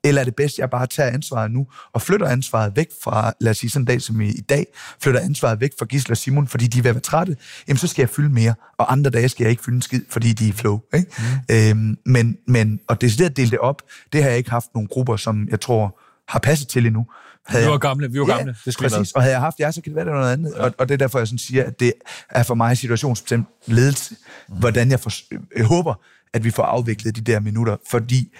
eller 0.05 0.21
er 0.21 0.25
det 0.25 0.35
bedst, 0.35 0.55
at 0.55 0.59
jeg 0.59 0.71
bare 0.71 0.87
tager 0.87 1.11
ansvaret 1.11 1.51
nu 1.51 1.67
og 1.93 2.03
flytter 2.03 2.27
ansvaret 2.27 2.77
væk 2.77 2.89
fra, 3.05 3.33
lad 3.41 3.51
os 3.51 3.59
sige 3.59 3.71
sådan 3.71 3.83
en 3.83 3.87
dag 3.87 4.03
som 4.03 4.21
i, 4.21 4.29
i 4.29 4.41
dag, 4.41 4.67
flytter 5.03 5.21
ansvaret 5.21 5.61
væk 5.61 5.71
fra 5.79 5.87
Gisle 5.87 6.13
og 6.13 6.17
Simon, 6.17 6.49
fordi 6.49 6.67
de 6.67 6.79
er 6.79 6.83
ved 6.83 6.89
at 6.89 6.95
være 6.95 7.03
trætte, 7.03 7.37
jamen 7.69 7.79
så 7.79 7.87
skal 7.87 8.03
jeg 8.03 8.11
fylde 8.11 8.29
mere, 8.29 8.55
og 8.79 8.93
andre 8.93 9.11
dage 9.11 9.29
skal 9.29 9.45
jeg 9.45 9.51
ikke 9.51 9.65
fylde 9.65 9.77
en 9.77 9.83
skid, 9.83 10.03
fordi 10.11 10.33
de 10.33 10.49
er 10.49 10.53
flow. 10.53 10.81
Ikke? 10.95 11.11
Mm. 11.51 11.55
Øhm, 11.55 11.99
men, 12.07 12.37
men, 12.47 12.81
og 12.89 13.01
det 13.01 13.21
at 13.21 13.37
dele 13.37 13.51
det 13.51 13.59
op, 13.59 13.83
det 14.13 14.23
har 14.23 14.29
jeg 14.29 14.39
ikke 14.39 14.51
haft 14.51 14.67
nogle 14.75 14.89
grupper, 14.89 15.17
som 15.17 15.49
jeg 15.51 15.61
tror 15.61 16.01
har 16.29 16.39
passet 16.39 16.69
til 16.69 16.87
endnu. 16.87 17.07
Havde 17.47 17.65
Vi 17.65 17.71
var 17.71 17.79
gamle, 17.79 18.13
vi 18.13 18.21
var 18.21 18.27
gamle. 18.27 18.57
Det 18.65 18.73
skal 18.73 18.89
præcis. 18.89 19.13
Og 19.13 19.23
havde 19.23 19.35
jeg 19.35 19.41
haft 19.41 19.61
jer, 19.61 19.71
så 19.71 19.81
kan 19.81 19.91
det 19.91 19.97
være, 19.97 20.05
det 20.05 20.11
er 20.11 20.17
noget 20.17 20.33
andet. 20.33 20.53
Ja. 20.57 20.63
Og, 20.63 20.75
og 20.79 20.89
det 20.89 20.95
er 20.95 20.99
derfor, 20.99 21.19
jeg 21.19 21.27
sådan 21.27 21.39
siger, 21.39 21.65
at 21.65 21.81
det 21.81 21.93
er 22.31 22.43
for 22.43 22.55
mig 22.55 22.79
situationsbestemt 22.79 23.47
ledelse, 23.67 24.15
mm. 24.49 24.57
hvordan 24.57 24.91
jeg, 24.91 25.01
for, 25.01 25.11
jeg 25.57 25.65
håber, 25.65 25.95
at 26.37 26.45
vi 26.45 26.51
får 26.51 26.63
afviklet 26.63 27.17
de 27.17 27.21
der 27.21 27.41
minutter, 27.41 27.77
fordi 27.91 28.33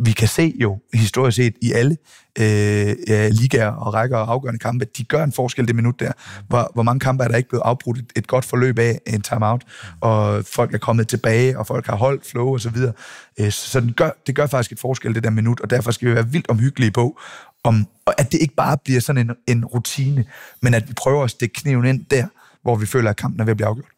vi 0.00 0.12
kan 0.12 0.28
se 0.28 0.54
jo 0.60 0.78
historisk 0.94 1.36
set 1.36 1.54
i 1.62 1.72
alle 1.72 1.96
øh, 2.38 2.96
ja, 3.08 3.28
ligaer 3.28 3.70
og 3.70 3.94
rækker 3.94 4.16
og 4.16 4.32
afgørende 4.32 4.58
kampe, 4.58 4.82
at 4.84 4.96
de 4.96 5.04
gør 5.04 5.24
en 5.24 5.32
forskel 5.32 5.68
det 5.68 5.76
minut 5.76 6.00
der. 6.00 6.12
Hvor, 6.48 6.70
hvor 6.74 6.82
mange 6.82 7.00
kampe 7.00 7.24
er 7.24 7.28
der 7.28 7.36
ikke 7.36 7.48
blevet 7.48 7.62
afbrudt 7.62 7.98
et, 7.98 8.12
et 8.16 8.26
godt 8.26 8.44
forløb 8.44 8.78
af 8.78 9.00
en 9.06 9.20
timeout, 9.20 9.62
og 10.00 10.44
folk 10.44 10.74
er 10.74 10.78
kommet 10.78 11.08
tilbage, 11.08 11.58
og 11.58 11.66
folk 11.66 11.86
har 11.86 11.96
holdt 11.96 12.26
flow 12.26 12.52
og 12.52 12.60
så 12.60 12.70
videre. 12.70 12.92
Øh, 13.40 13.50
så 13.50 13.80
det 13.80 13.96
gør, 13.96 14.10
det 14.26 14.34
gør 14.34 14.46
faktisk 14.46 14.72
et 14.72 14.80
forskel 14.80 15.14
det 15.14 15.24
der 15.24 15.30
minut, 15.30 15.60
og 15.60 15.70
derfor 15.70 15.90
skal 15.90 16.08
vi 16.08 16.14
være 16.14 16.28
vildt 16.28 16.50
omhyggelige 16.50 16.90
på, 16.90 17.20
om, 17.64 17.86
at 18.18 18.32
det 18.32 18.38
ikke 18.40 18.54
bare 18.54 18.76
bliver 18.84 19.00
sådan 19.00 19.30
en, 19.30 19.36
en 19.46 19.64
rutine, 19.64 20.24
men 20.62 20.74
at 20.74 20.88
vi 20.88 20.94
prøver 20.94 21.24
at 21.24 21.30
stikke 21.30 21.54
kniven 21.54 21.84
ind 21.84 22.04
der, 22.10 22.26
hvor 22.62 22.76
vi 22.76 22.86
føler, 22.86 23.10
at 23.10 23.16
kampen 23.16 23.40
er 23.40 23.44
ved 23.44 23.50
at 23.50 23.56
blive 23.56 23.68
afgjort. 23.68 23.97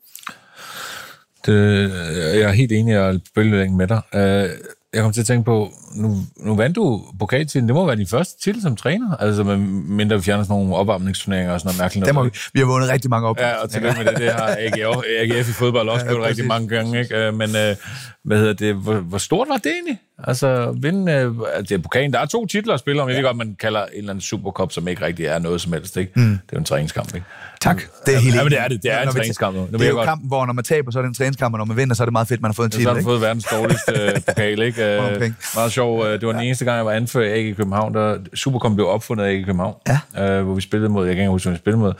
Det, 1.46 1.90
jeg 2.35 2.40
er 2.40 2.53
helt 2.53 2.72
enig, 2.72 2.98
og 2.98 3.20
bølgelængden 3.35 3.79
med 3.79 3.87
dig. 3.88 4.00
Øh, 4.14 4.48
Jeg 4.94 5.03
kom 5.03 5.12
til 5.12 5.20
at 5.20 5.26
tænke 5.26 5.44
på, 5.44 5.70
nu, 5.94 6.16
nu 6.37 6.57
vandt 6.57 6.76
du 6.76 7.03
pokaltiden. 7.18 7.66
Det 7.66 7.74
må 7.74 7.87
være 7.87 7.96
din 7.96 8.07
første 8.07 8.42
titel 8.44 8.62
som 8.62 8.76
træner. 8.76 9.16
Altså, 9.16 9.42
med 9.44 9.57
mindre 9.57 10.16
vi 10.16 10.22
fjerner 10.22 10.44
sådan 10.44 10.57
nogle 10.57 10.74
opvarmningsturneringer 10.76 11.53
og 11.53 11.61
sådan 11.61 11.68
noget 11.68 11.81
mærkeligt. 11.81 12.07
Der 12.07 12.12
må 12.12 12.24
vi, 12.24 12.31
vi 12.53 12.59
har 12.61 12.66
vundet 12.66 12.90
rigtig 12.90 13.11
mange 13.11 13.29
op. 13.29 13.40
Ja, 13.40 13.55
og 13.62 13.70
tillykke 13.70 13.98
med 14.05 14.12
det. 14.12 14.18
Det 14.20 14.33
har 14.33 14.57
AGF, 14.59 15.03
AGF 15.20 15.48
i 15.48 15.53
fodbold 15.53 15.88
også 15.88 16.07
Ja, 16.07 16.12
gjort 16.12 16.26
rigtig 16.26 16.46
mange 16.46 16.68
gange. 16.68 17.00
Ikke? 17.00 17.16
Øh, 17.16 17.35
Men 17.35 17.57
øh, 17.57 17.76
hvad 18.24 18.38
hedder 18.38 18.53
det? 18.53 18.74
Hvor, 18.74 18.94
hvor 18.94 19.18
stort 19.18 19.48
var 19.48 19.57
det 19.57 19.66
egentlig? 19.72 19.98
Altså, 20.24 20.76
vinde, 20.80 21.12
øh, 21.12 21.35
det 21.61 21.72
er 21.72 21.78
pokalen. 21.78 22.12
Der 22.12 22.18
er 22.18 22.26
to 22.26 22.46
titler 22.46 22.74
at 22.74 22.80
spille 22.80 23.02
om. 23.02 23.09
Jeg 23.09 23.16
ved 23.16 23.24
godt, 23.24 23.37
man 23.37 23.56
kalder 23.61 23.80
en 23.83 23.88
eller 23.96 24.11
anden 24.11 24.20
supercup, 24.22 24.72
som 24.72 24.88
ikke 24.88 25.04
rigtig 25.06 25.26
er 25.26 25.38
noget 25.38 25.61
som 25.61 25.72
helst. 25.72 25.96
Ikke? 25.96 26.12
Mm. 26.16 26.22
Det 26.22 26.33
er 26.33 26.38
jo 26.52 26.59
en 26.59 26.64
træningskamp, 26.64 27.14
ikke? 27.14 27.26
Tak. 27.61 27.83
Det 28.06 28.14
er 28.14 28.18
helt 28.18 28.35
Ja, 28.35 28.42
men 28.42 28.52
det 28.52 28.61
er 28.61 28.68
det. 28.68 28.83
Det 28.83 28.92
er 28.92 28.98
en 29.00 29.04
Når 29.06 29.12
vi- 29.12 29.18
træningskamp 29.18 29.56
nu. 29.56 29.68
Det 29.72 29.83
er 29.83 29.88
jo 29.88 29.94
godt. 29.94 30.09
kampen, 30.09 30.28
hvor 30.28 30.46
når 30.46 30.52
man 30.52 30.64
taber, 30.64 30.90
så 30.90 30.98
er 30.98 31.02
det 31.02 31.09
en 31.09 31.14
træningskamp, 31.14 31.54
og 31.54 31.59
når 31.59 31.64
man 31.64 31.76
vinder, 31.76 31.94
så 31.94 32.02
er 32.02 32.04
det 32.04 32.12
meget 32.12 32.28
fedt, 32.28 32.40
man 32.42 32.48
har 32.48 32.52
fået 32.54 32.66
en 32.66 32.72
Så 32.72 32.78
titel. 32.78 32.88
har 32.88 32.94
du 32.94 32.98
ikke? 32.98 33.09
fået 33.09 33.20
verdens 33.20 33.44
dårligste 33.52 33.92
øh, 34.00 34.20
pokal, 34.28 34.62
ikke? 34.62 34.96
Øh, 34.96 35.33
meget 35.54 35.72
sjov. 35.72 36.04
øh, 36.06 36.20
Det 36.20 36.26
var 36.26 36.33
den 36.33 36.42
eneste 36.42 36.64
gang, 36.64 36.76
jeg 36.76 36.87
var 36.87 36.92
anført 36.92 37.24
i 37.26 37.30
AG 37.48 37.56
København, 37.56 37.94
der 37.94 38.16
Supercom 38.35 38.74
blev 38.74 38.88
opfundet 38.88 39.24
af 39.24 39.30
AG 39.33 39.44
København. 39.44 39.74
Ja. 40.16 40.30
Øh, 40.38 40.44
hvor 40.44 40.54
vi 40.54 40.61
spillede 40.61 40.88
mod, 40.92 41.06
jeg 41.06 41.14
kan 41.16 41.22
ikke 41.22 41.30
huske, 41.30 41.46
hvem 41.46 41.54
vi 41.54 41.59
spillede 41.59 41.80
mod. 41.80 41.92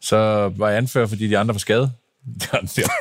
Så 0.00 0.16
var 0.56 0.68
jeg 0.68 0.76
anført, 0.78 1.08
fordi 1.08 1.28
de 1.28 1.38
andre 1.38 1.54
var 1.54 1.58
skadet. 1.58 1.90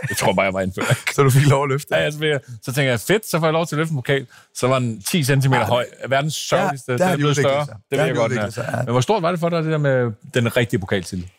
Jeg 0.10 0.18
tror 0.18 0.34
bare, 0.34 0.44
jeg 0.46 0.54
var 0.54 0.60
anført. 0.60 0.98
Så 1.16 1.24
du 1.24 1.30
fik 1.30 1.46
lov 1.48 1.64
at 1.64 1.70
løfte. 1.70 1.96
Ja, 1.96 2.04
ja, 2.04 2.12
så, 2.12 2.26
jeg, 2.26 2.40
så 2.64 2.74
tænker 2.74 2.90
jeg, 2.92 3.00
fedt, 3.00 3.26
så 3.30 3.40
får 3.40 3.46
jeg 3.48 3.54
lov 3.54 3.66
til 3.68 3.76
at 3.76 3.78
løfte 3.78 3.92
en 3.92 3.98
pokal. 3.98 4.28
Så 4.56 4.68
var 4.68 4.80
den 4.80 5.02
10 5.02 5.24
cm 5.24 5.54
høj. 5.54 5.86
Verdens 6.10 6.34
sørgeligste. 6.34 6.92
der 6.92 6.98
den 6.98 7.06
har 7.08 7.14
er 7.14 7.18
blevet 7.18 7.36
større. 7.36 7.60
Det 7.66 7.68
Der 7.92 7.98
har 8.00 8.06
jeg 8.06 8.16
godt, 8.16 8.32
ja. 8.58 8.76
Men 8.84 8.92
hvor 8.92 9.02
stort 9.02 9.22
var 9.24 9.32
det 9.32 9.40
for 9.40 9.50
dig, 9.50 9.64
det 9.64 9.72
der 9.72 9.78
med 9.78 10.12
den 10.34 10.58
rigtige 10.58 10.80
pokaltitel? 10.80 11.30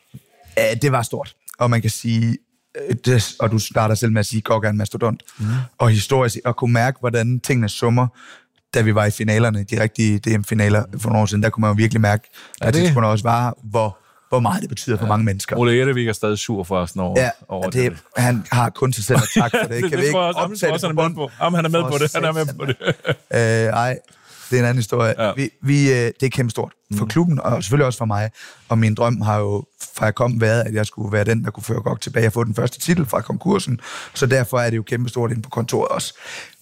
Ja, 0.56 0.74
det 0.74 0.92
var 0.92 1.02
stort. 1.02 1.34
Og 1.58 1.70
man 1.70 1.80
kan 1.80 1.90
sige, 1.90 2.38
øh, 2.88 2.96
det, 3.04 3.34
og 3.40 3.50
du 3.50 3.58
starter 3.58 3.94
selv 3.94 4.12
med 4.12 4.20
at 4.20 4.26
sige, 4.26 4.40
Gok 4.40 4.64
er 4.64 4.68
en 4.70 4.76
mastodont. 4.78 5.22
Mm. 5.38 5.46
Og 5.78 5.90
historisk, 5.90 6.36
at 6.44 6.56
kunne 6.56 6.72
mærke, 6.72 6.96
hvordan 7.00 7.40
tingene 7.40 7.68
summer, 7.68 8.06
da 8.74 8.80
vi 8.80 8.94
var 8.94 9.04
i 9.04 9.10
finalerne, 9.10 9.64
de 9.64 9.82
rigtige 9.82 10.18
DM-finaler 10.18 10.84
for 10.98 11.08
nogle 11.08 11.22
år 11.22 11.26
siden, 11.26 11.42
der 11.42 11.50
kunne 11.50 11.60
man 11.60 11.68
jo 11.70 11.74
virkelig 11.74 12.00
mærke, 12.00 12.28
at 12.60 12.74
det- 12.74 12.82
det 12.84 12.94
kunne 12.94 13.06
også 13.06 13.24
var, 13.24 13.54
hvor, 13.64 13.98
hvor 14.28 14.40
meget 14.40 14.60
det 14.62 14.68
betyder 14.68 14.98
for 14.98 15.06
mange 15.06 15.24
mennesker. 15.24 15.56
Ole 15.56 15.80
Ettevik 15.80 16.08
er 16.08 16.12
stadig 16.12 16.38
sur 16.38 16.64
for 16.64 16.78
os 16.78 16.96
over, 16.96 17.20
Ja, 17.20 17.30
over 17.48 17.66
og 17.66 17.72
det, 17.72 17.96
han 18.16 18.44
har 18.52 18.70
kun 18.70 18.92
sig 18.92 19.04
selv 19.04 19.18
at 19.22 19.28
tak 19.42 19.50
for 19.50 19.68
det. 19.68 19.70
det, 19.82 19.82
Kan 19.82 19.90
det, 19.90 19.98
vi 19.98 20.02
ikke 20.02 20.12
tror 20.12 20.20
jeg 20.20 20.28
også, 20.28 20.40
optage 20.40 20.72
også, 20.72 20.86
det 20.88 20.96
han 20.96 20.98
er 20.98 21.02
på 21.02 21.08
med 21.08 21.14
bånd? 21.16 21.30
på. 21.30 21.44
Jamen, 21.44 21.56
han 21.56 21.64
er 21.64 21.68
med 21.68 21.82
på 21.92 21.98
det. 21.98 22.12
Han 22.14 22.24
er 22.24 22.32
med 22.32 22.46
på 22.58 22.64
det. 22.64 22.76
Øh, 23.34 23.72
ej, 23.72 23.98
det 24.50 24.56
er 24.56 24.60
en 24.60 24.64
anden 24.64 24.78
historie. 24.78 25.14
Ja. 25.18 25.26
Ja. 25.26 25.32
Vi, 25.36 25.50
vi, 25.62 25.90
øh, 25.92 25.96
det 25.96 26.22
er 26.22 26.28
kæmpe 26.28 26.50
stort 26.50 26.72
for 26.96 27.04
Mm. 27.04 27.08
klubben, 27.10 27.40
og 27.40 27.62
selvfølgelig 27.64 27.86
også 27.86 27.98
for 27.98 28.04
mig. 28.04 28.30
Og 28.68 28.78
min 28.78 28.94
drøm 28.94 29.20
har 29.20 29.38
jo 29.38 29.64
fra 29.96 30.04
jeg 30.04 30.14
kom 30.14 30.40
været, 30.40 30.62
at 30.62 30.74
jeg 30.74 30.86
skulle 30.86 31.12
være 31.12 31.24
den, 31.24 31.44
der 31.44 31.50
kunne 31.50 31.64
føre 31.64 31.82
GOG 31.82 32.00
tilbage 32.00 32.26
og 32.26 32.32
få 32.32 32.44
den 32.44 32.54
første 32.54 32.80
titel 32.80 33.06
fra 33.06 33.20
konkursen. 33.20 33.80
Så 34.14 34.26
derfor 34.26 34.58
er 34.58 34.70
det 34.70 34.76
jo 34.76 34.82
kæmpe 34.82 35.08
stort 35.08 35.30
inde 35.30 35.42
på 35.42 35.50
kontoret 35.50 35.88
også. 35.88 36.14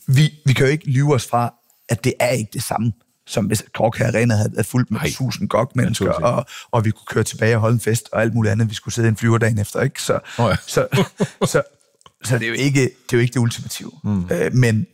Vi, 0.07 0.31
vi 0.47 0.53
kan 0.53 0.67
jo 0.67 0.73
ikke 0.73 0.91
lyve 0.91 1.15
os 1.15 1.27
fra, 1.27 1.55
at 1.89 2.05
det 2.05 2.13
er 2.21 2.29
ikke 2.29 2.51
det 2.53 2.63
samme 2.63 2.93
som 3.27 3.45
hvis 3.45 3.65
GOG 3.73 4.01
Arena 4.01 4.35
havde 4.35 4.53
været 4.53 4.67
fuldt 4.67 4.91
med 4.91 5.01
Nej. 5.01 5.07
1000 5.07 5.49
GOG-mennesker, 5.49 6.05
Naturligvis. 6.05 6.23
og, 6.23 6.47
og 6.71 6.85
vi 6.85 6.91
kunne 6.91 7.07
køre 7.07 7.25
tilbage 7.25 7.55
og 7.55 7.61
holde 7.61 7.75
en 7.75 7.81
fest, 7.81 8.09
og 8.13 8.23
alt 8.23 8.35
muligt 8.35 8.53
andet. 8.53 8.71
Vi 8.71 8.75
skulle 8.75 8.95
sidde 8.95 9.09
i 9.09 9.11
en 9.11 9.17
flyver 9.17 9.39
dagen 9.39 9.59
efter, 9.59 9.81
ikke? 9.81 10.03
Så, 10.03 10.19
Nå 10.39 10.49
ja. 10.49 10.57
så, 10.67 10.87
så, 11.53 11.63
så 12.25 12.39
det, 12.39 12.45
er 12.45 12.49
jo 12.49 12.55
ikke, 12.55 12.81
det 12.81 13.13
er 13.13 13.17
jo 13.17 13.19
ikke 13.19 13.33
det 13.33 13.41
ultimative. 13.41 13.93
Mm. 14.05 14.25
Øh, 14.31 14.55
men, 14.55 14.87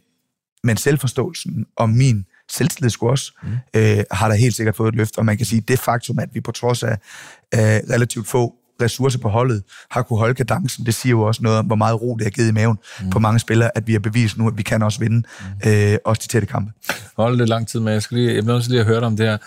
men 0.64 0.76
selvforståelsen 0.76 1.66
og 1.76 1.90
min 1.90 2.26
selvtillid 2.50 2.90
skulle 2.90 3.12
også, 3.12 3.32
mm. 3.42 3.48
øh, 3.74 4.04
har 4.10 4.28
der 4.28 4.34
helt 4.34 4.54
sikkert 4.54 4.76
fået 4.76 4.88
et 4.88 4.94
løft, 4.94 5.18
og 5.18 5.24
man 5.24 5.36
kan 5.36 5.46
sige, 5.46 5.60
det 5.60 5.78
faktum, 5.78 6.18
at 6.18 6.28
vi 6.32 6.40
på 6.40 6.52
trods 6.52 6.82
af 6.82 6.98
øh, 7.54 7.60
relativt 7.60 8.28
få 8.28 8.54
ressourcer 8.82 9.18
på 9.18 9.28
holdet, 9.28 9.62
har 9.90 10.02
kunne 10.02 10.18
holde 10.18 10.34
kadencen, 10.34 10.86
det 10.86 10.94
siger 10.94 11.10
jo 11.10 11.22
også 11.22 11.42
noget 11.42 11.58
om, 11.58 11.66
hvor 11.66 11.76
meget 11.76 12.02
ro 12.02 12.16
det 12.16 12.24
har 12.24 12.30
givet 12.30 12.48
i 12.48 12.52
maven 12.52 12.78
mm. 13.00 13.10
på 13.10 13.18
mange 13.18 13.38
spillere, 13.38 13.70
at 13.74 13.86
vi 13.86 13.92
har 13.92 14.00
bevist 14.00 14.38
nu, 14.38 14.48
at 14.48 14.56
vi 14.56 14.62
kan 14.62 14.82
også 14.82 14.98
vinde, 14.98 15.22
mm. 15.64 15.70
øh, 15.70 15.98
også 16.04 16.20
de 16.22 16.28
tætte 16.28 16.46
kampe. 16.46 16.72
holde 17.16 17.36
lidt 17.36 17.48
lang 17.48 17.68
tid 17.68 17.80
med. 17.80 17.92
Jeg 17.92 18.02
skal 18.02 18.16
lige, 18.16 18.34
jeg 18.34 18.42
bliver 18.42 18.54
nødt 18.54 18.64
til 18.64 18.70
lige 18.70 18.80
at 18.80 18.86
høre 18.86 19.00
dig 19.00 19.06
om 19.06 19.16
det 19.16 19.26
her 19.26 19.38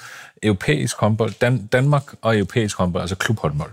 europæisk 0.44 0.98
håndbold. 0.98 1.34
Dan, 1.42 1.66
Danmark 1.66 2.04
og 2.22 2.38
europæisk 2.38 2.78
håndbold, 2.78 3.02
altså 3.02 3.16
klubhåndbold. 3.16 3.72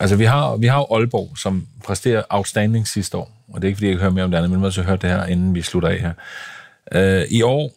Altså, 0.00 0.16
vi 0.16 0.24
har, 0.24 0.56
vi 0.56 0.66
har 0.66 0.78
jo 0.78 0.86
Aalborg, 0.96 1.38
som 1.38 1.66
præsterer 1.84 2.22
outstanding 2.30 2.88
sidste 2.88 3.16
år. 3.16 3.30
Og 3.52 3.62
det 3.62 3.66
er 3.66 3.68
ikke, 3.68 3.76
fordi 3.76 3.90
jeg 3.90 3.98
hører 3.98 4.10
mere 4.10 4.24
om 4.24 4.30
det 4.30 4.38
andet, 4.38 4.50
men 4.50 4.64
jeg 4.64 4.72
har 4.76 4.82
hørt 4.82 5.02
det 5.02 5.10
her, 5.10 5.24
inden 5.24 5.54
vi 5.54 5.62
slutter 5.62 5.88
af 5.88 6.00
her. 6.00 6.12
Øh, 6.92 7.26
I 7.30 7.42
år, 7.42 7.72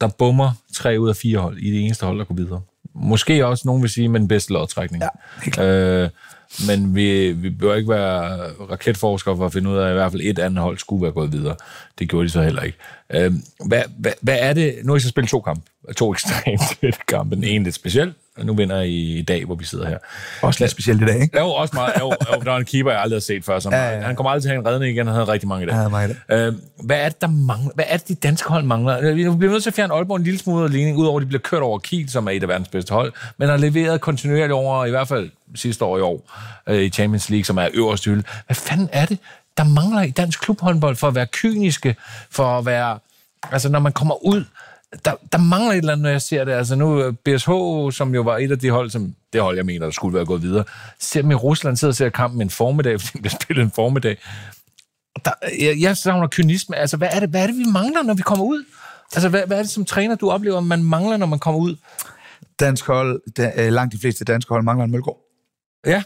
der 0.00 0.08
bummer 0.08 0.52
tre 0.74 0.96
ud 1.00 1.08
af 1.08 1.16
fire 1.16 1.38
hold 1.38 1.58
i 1.58 1.70
det 1.70 1.84
eneste 1.84 2.06
hold, 2.06 2.18
der 2.18 2.24
går 2.24 2.34
videre. 2.34 2.60
Måske 2.96 3.46
også, 3.46 3.62
nogen 3.66 3.82
vil 3.82 3.90
sige, 3.90 4.08
med 4.08 4.20
den 4.20 4.28
bedste 4.28 4.52
lodtrækning. 4.52 5.02
Ja, 5.02 5.08
helt 5.44 5.58
øh, 5.58 6.08
men 6.66 6.94
vi, 6.94 7.32
vi 7.32 7.50
bør 7.50 7.74
ikke 7.74 7.90
være 7.90 8.50
raketforskere 8.70 9.36
for 9.36 9.46
at 9.46 9.52
finde 9.52 9.70
ud 9.70 9.76
af, 9.76 9.84
at 9.86 9.90
i 9.90 9.94
hvert 9.94 10.12
fald 10.12 10.22
et 10.24 10.38
andet 10.38 10.62
hold 10.62 10.78
skulle 10.78 11.02
være 11.02 11.12
gået 11.12 11.32
videre. 11.32 11.56
Det 11.98 12.08
gjorde 12.08 12.24
de 12.24 12.30
så 12.30 12.42
heller 12.42 12.62
ikke. 12.62 12.78
Øh, 13.14 13.32
hvad, 13.66 13.82
hvad, 13.98 14.12
hvad 14.20 14.36
er 14.40 14.52
det? 14.52 14.74
Nu 14.84 14.92
har 14.92 14.96
I 14.96 15.00
så 15.00 15.08
spillet 15.08 15.30
to 15.30 15.40
kampe. 15.40 15.62
To 15.96 16.12
ekstremt 16.12 16.60
fede 16.80 16.92
kampe. 17.08 17.36
Den 17.36 17.44
ene 17.44 17.64
lidt 17.64 17.74
speciel, 17.74 18.14
og 18.38 18.46
nu 18.46 18.54
vinder 18.54 18.80
I 18.80 18.94
i 18.94 19.22
dag, 19.22 19.44
hvor 19.44 19.54
vi 19.54 19.64
sidder 19.64 19.88
her. 19.88 19.98
Også 20.42 20.64
lidt 20.64 20.70
specielt 20.70 21.02
i 21.02 21.04
dag, 21.04 21.22
ikke? 21.22 21.38
Jo, 21.38 21.48
også 21.48 21.76
meget. 21.76 21.92
Jo, 22.00 22.06
jo, 22.06 22.40
der 22.44 22.50
var 22.50 22.56
en 22.56 22.64
keeper, 22.64 22.90
jeg 22.90 23.00
aldrig 23.00 23.16
har 23.16 23.20
set 23.20 23.44
før. 23.44 23.58
Som, 23.58 23.72
ja, 23.72 23.90
ja. 23.90 24.00
Han 24.00 24.16
kommer 24.16 24.30
aldrig 24.30 24.42
til 24.42 24.48
at 24.48 24.54
have 24.54 24.60
en 24.60 24.66
redning 24.66 24.92
igen, 24.92 25.06
han 25.06 25.14
havde 25.14 25.32
rigtig 25.32 25.48
mange 25.48 25.64
i 25.64 25.68
dag. 25.68 25.76
Ja, 25.76 25.88
meget 25.88 26.16
øh, 26.30 26.52
hvad 26.84 26.96
er 26.96 27.08
det, 27.08 27.20
der 27.20 27.26
mangler? 27.26 27.70
Hvad 27.74 27.84
er 27.88 27.96
det, 27.96 28.08
de 28.08 28.14
danske 28.14 28.48
hold 28.48 28.64
mangler? 28.64 29.14
Vi 29.14 29.36
bliver 29.36 29.52
nødt 29.52 29.62
til 29.62 29.70
at 29.70 29.74
fjerne 29.74 29.94
Aalborg 29.94 30.16
en 30.16 30.22
lille 30.22 30.38
smule 30.38 30.64
af 30.64 30.72
ligning, 30.72 30.96
udover 30.96 31.20
at 31.20 31.22
de 31.22 31.26
bliver 31.26 31.42
kørt 31.42 31.62
over 31.62 31.78
Kiel, 31.78 32.10
som 32.10 32.26
er 32.26 32.30
et 32.30 32.42
af 32.42 32.48
verdens 32.48 32.68
bedste 32.68 32.94
hold, 32.94 33.12
men 33.38 33.48
har 33.48 33.56
leveret 33.56 34.00
kontinuerligt 34.00 34.52
over, 34.52 34.84
i 34.84 34.90
hvert 34.90 35.08
fald 35.08 35.30
sidste 35.54 35.84
år 35.84 35.98
i 35.98 36.00
år, 36.00 36.32
øh, 36.68 36.82
i 36.82 36.88
Champions 36.88 37.30
League, 37.30 37.44
som 37.44 37.58
er 37.58 37.68
øverste 37.74 38.10
hylde. 38.10 38.22
Hvad 38.46 38.54
fanden 38.54 38.88
er 38.92 39.06
det, 39.06 39.18
der 39.56 39.64
mangler 39.64 40.02
i 40.02 40.10
dansk 40.10 40.40
klubhåndbold 40.40 40.96
for 40.96 41.08
at 41.08 41.14
være 41.14 41.26
kyniske, 41.26 41.96
for 42.30 42.58
at 42.58 42.66
være... 42.66 42.98
Altså, 43.52 43.68
når 43.68 43.78
man 43.78 43.92
kommer 43.92 44.24
ud, 44.26 44.44
der, 45.04 45.14
der 45.32 45.38
mangler 45.38 45.72
et 45.72 45.76
eller 45.76 45.92
andet, 45.92 46.02
når 46.02 46.10
jeg 46.10 46.22
ser 46.22 46.44
det. 46.44 46.52
Altså 46.52 46.74
nu, 46.74 47.12
BSH, 47.12 47.50
som 47.96 48.14
jo 48.14 48.22
var 48.22 48.38
et 48.38 48.50
af 48.50 48.58
de 48.58 48.70
hold, 48.70 48.90
som 48.90 49.14
det 49.32 49.42
hold, 49.42 49.56
jeg 49.56 49.66
mener, 49.66 49.86
der 49.86 49.92
skulle 49.92 50.14
være 50.14 50.26
gået 50.26 50.42
videre, 50.42 50.64
ser 51.00 51.22
dem 51.22 51.30
i 51.30 51.34
Rusland, 51.34 51.76
sidder 51.76 51.92
og 51.92 51.96
ser 51.96 52.08
kampen 52.08 52.42
en 52.42 52.50
formiddag, 52.50 53.00
fordi 53.00 53.18
de 53.18 53.22
bliver 53.22 53.38
spillet 53.42 53.64
en 53.64 53.70
formiddag. 53.70 54.16
Der, 55.24 55.32
jeg, 55.60 55.80
jeg 55.80 55.96
savner 55.96 56.28
kynisme. 56.28 56.76
Altså, 56.76 56.96
hvad 56.96 57.08
er, 57.12 57.20
det, 57.20 57.28
hvad 57.28 57.42
er 57.42 57.46
det, 57.46 57.56
vi 57.56 57.64
mangler, 57.72 58.02
når 58.02 58.14
vi 58.14 58.22
kommer 58.22 58.44
ud? 58.44 58.64
Altså, 59.12 59.28
hvad, 59.28 59.42
hvad 59.46 59.58
er 59.58 59.62
det 59.62 59.70
som 59.70 59.84
træner, 59.84 60.14
du 60.14 60.30
oplever, 60.30 60.60
man 60.60 60.82
mangler, 60.82 61.16
når 61.16 61.26
man 61.26 61.38
kommer 61.38 61.60
ud? 61.60 61.76
Dansk 62.60 62.86
hold, 62.86 63.22
da, 63.36 63.68
langt 63.68 63.92
de 63.92 63.98
fleste 63.98 64.24
danske 64.24 64.48
hold 64.48 64.62
mangler 64.62 64.84
en 64.84 64.90
Mølgaard. 64.90 65.18
Ja. 65.86 66.02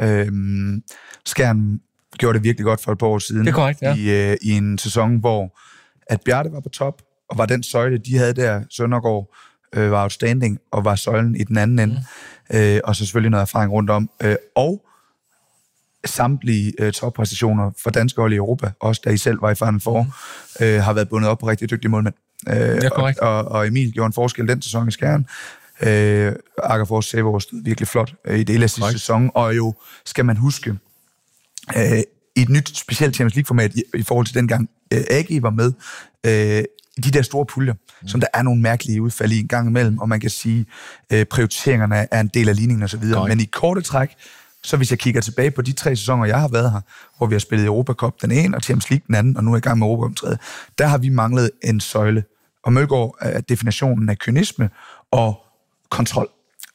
Øhm, 0.00 0.82
Skjern 1.26 1.80
gjorde 2.20 2.38
det 2.38 2.44
virkelig 2.44 2.64
godt 2.64 2.80
for 2.82 2.92
et 2.92 2.98
par 2.98 3.06
år 3.06 3.18
siden. 3.18 3.40
Det 3.40 3.50
er 3.50 3.54
korrekt, 3.54 3.82
ja. 3.82 3.94
I, 3.94 4.30
øh, 4.30 4.36
I 4.42 4.50
en 4.50 4.78
sæson, 4.78 5.16
hvor 5.16 5.58
at 6.06 6.20
Bjarte 6.24 6.52
var 6.52 6.60
på 6.60 6.68
top, 6.68 7.02
og 7.30 7.38
var 7.38 7.46
den 7.46 7.62
søjle, 7.62 7.98
de 7.98 8.18
havde 8.18 8.32
der, 8.32 8.62
Søndergaard, 8.70 9.34
øh, 9.74 9.90
var 9.90 10.02
outstanding, 10.02 10.58
og 10.70 10.84
var 10.84 10.94
søjlen 10.94 11.36
i 11.36 11.44
den 11.44 11.58
anden 11.58 11.78
ende. 11.78 12.04
Mm. 12.50 12.56
Øh, 12.56 12.80
og 12.84 12.96
så 12.96 13.04
selvfølgelig 13.04 13.30
noget 13.30 13.42
erfaring 13.42 13.72
rundt 13.72 13.90
om. 13.90 14.10
Øh, 14.22 14.36
og 14.56 14.86
samtlige 16.04 16.72
øh, 16.78 16.92
toppræstationer 16.92 17.70
for 17.82 17.90
danske 17.90 18.20
hold 18.20 18.32
i 18.32 18.36
Europa, 18.36 18.70
også 18.80 19.00
da 19.04 19.10
I 19.10 19.16
selv 19.16 19.42
var 19.42 19.50
i 19.50 19.54
Final 19.54 19.80
Four, 19.80 20.02
mm. 20.02 20.66
øh, 20.66 20.82
har 20.82 20.92
været 20.92 21.08
bundet 21.08 21.30
op 21.30 21.38
på 21.38 21.48
rigtig 21.48 21.70
dygtige 21.70 21.90
målmænd. 21.90 22.14
Øh, 22.48 22.54
ja, 22.56 22.90
og, 22.90 23.14
og, 23.20 23.44
og 23.44 23.66
Emil 23.66 23.92
gjorde 23.92 24.06
en 24.06 24.12
forskel 24.12 24.48
den 24.48 24.62
sæson 24.62 24.88
i 24.88 24.90
Skjern. 24.90 25.26
Øh, 25.82 26.32
Akkerfors 26.62 27.06
Sæber 27.06 27.38
stod 27.38 27.64
virkelig 27.64 27.88
flot 27.88 28.14
øh, 28.24 28.38
i 28.38 28.42
det 28.42 28.62
af 28.62 28.70
sidste 28.70 28.92
sæson, 28.92 29.30
og 29.34 29.56
jo, 29.56 29.74
skal 30.04 30.24
man 30.24 30.36
huske, 30.36 30.78
øh, 31.76 32.02
i 32.36 32.42
et 32.42 32.48
nyt 32.48 32.76
specielt 32.76 33.14
Champions 33.14 33.34
League-format 33.34 33.74
i, 33.74 33.82
i 33.94 34.02
forhold 34.02 34.26
til 34.26 34.34
dengang 34.34 34.70
øh, 34.92 35.00
AG 35.10 35.42
var 35.42 35.50
med, 35.50 35.72
øh, 36.26 36.64
de 37.04 37.10
der 37.10 37.22
store 37.22 37.46
puljer, 37.46 37.72
mm. 37.72 38.08
som 38.08 38.20
der 38.20 38.26
er 38.34 38.42
nogle 38.42 38.60
mærkelige 38.60 39.02
udfald 39.02 39.32
i 39.32 39.40
en 39.40 39.48
gang 39.48 39.68
imellem, 39.68 39.98
og 39.98 40.08
man 40.08 40.20
kan 40.20 40.30
sige, 40.30 40.66
øh, 41.12 41.24
prioriteringerne 41.24 42.06
er 42.10 42.20
en 42.20 42.30
del 42.34 42.48
af 42.48 42.56
ligningen 42.56 42.82
osv., 42.82 43.04
men 43.28 43.40
i 43.40 43.44
korte 43.44 43.80
træk, 43.80 44.16
så 44.62 44.76
hvis 44.76 44.90
jeg 44.90 44.98
kigger 44.98 45.20
tilbage 45.20 45.50
på 45.50 45.62
de 45.62 45.72
tre 45.72 45.96
sæsoner, 45.96 46.24
jeg 46.24 46.40
har 46.40 46.48
været 46.48 46.72
her, 46.72 46.80
hvor 47.16 47.26
vi 47.26 47.34
har 47.34 47.40
spillet 47.40 47.66
Europa 47.66 47.92
Cup 47.92 48.22
den 48.22 48.32
ene, 48.32 48.56
og 48.56 48.62
Champions 48.62 48.90
League 48.90 49.04
den 49.06 49.14
anden, 49.14 49.36
og 49.36 49.44
nu 49.44 49.50
er 49.50 49.56
jeg 49.56 49.66
i 49.66 49.68
gang 49.68 49.78
med 49.78 49.86
Europa 49.86 50.06
den 50.06 50.14
tredje, 50.14 50.38
der 50.78 50.86
har 50.86 50.98
vi 50.98 51.08
manglet 51.08 51.50
en 51.64 51.80
søjle. 51.80 52.24
Og 52.62 52.72
Mølgaard 52.72 53.16
er 53.20 53.40
definitionen 53.40 54.08
af 54.08 54.18
kynisme 54.18 54.70
og 55.10 55.40
kontrol. 55.90 56.28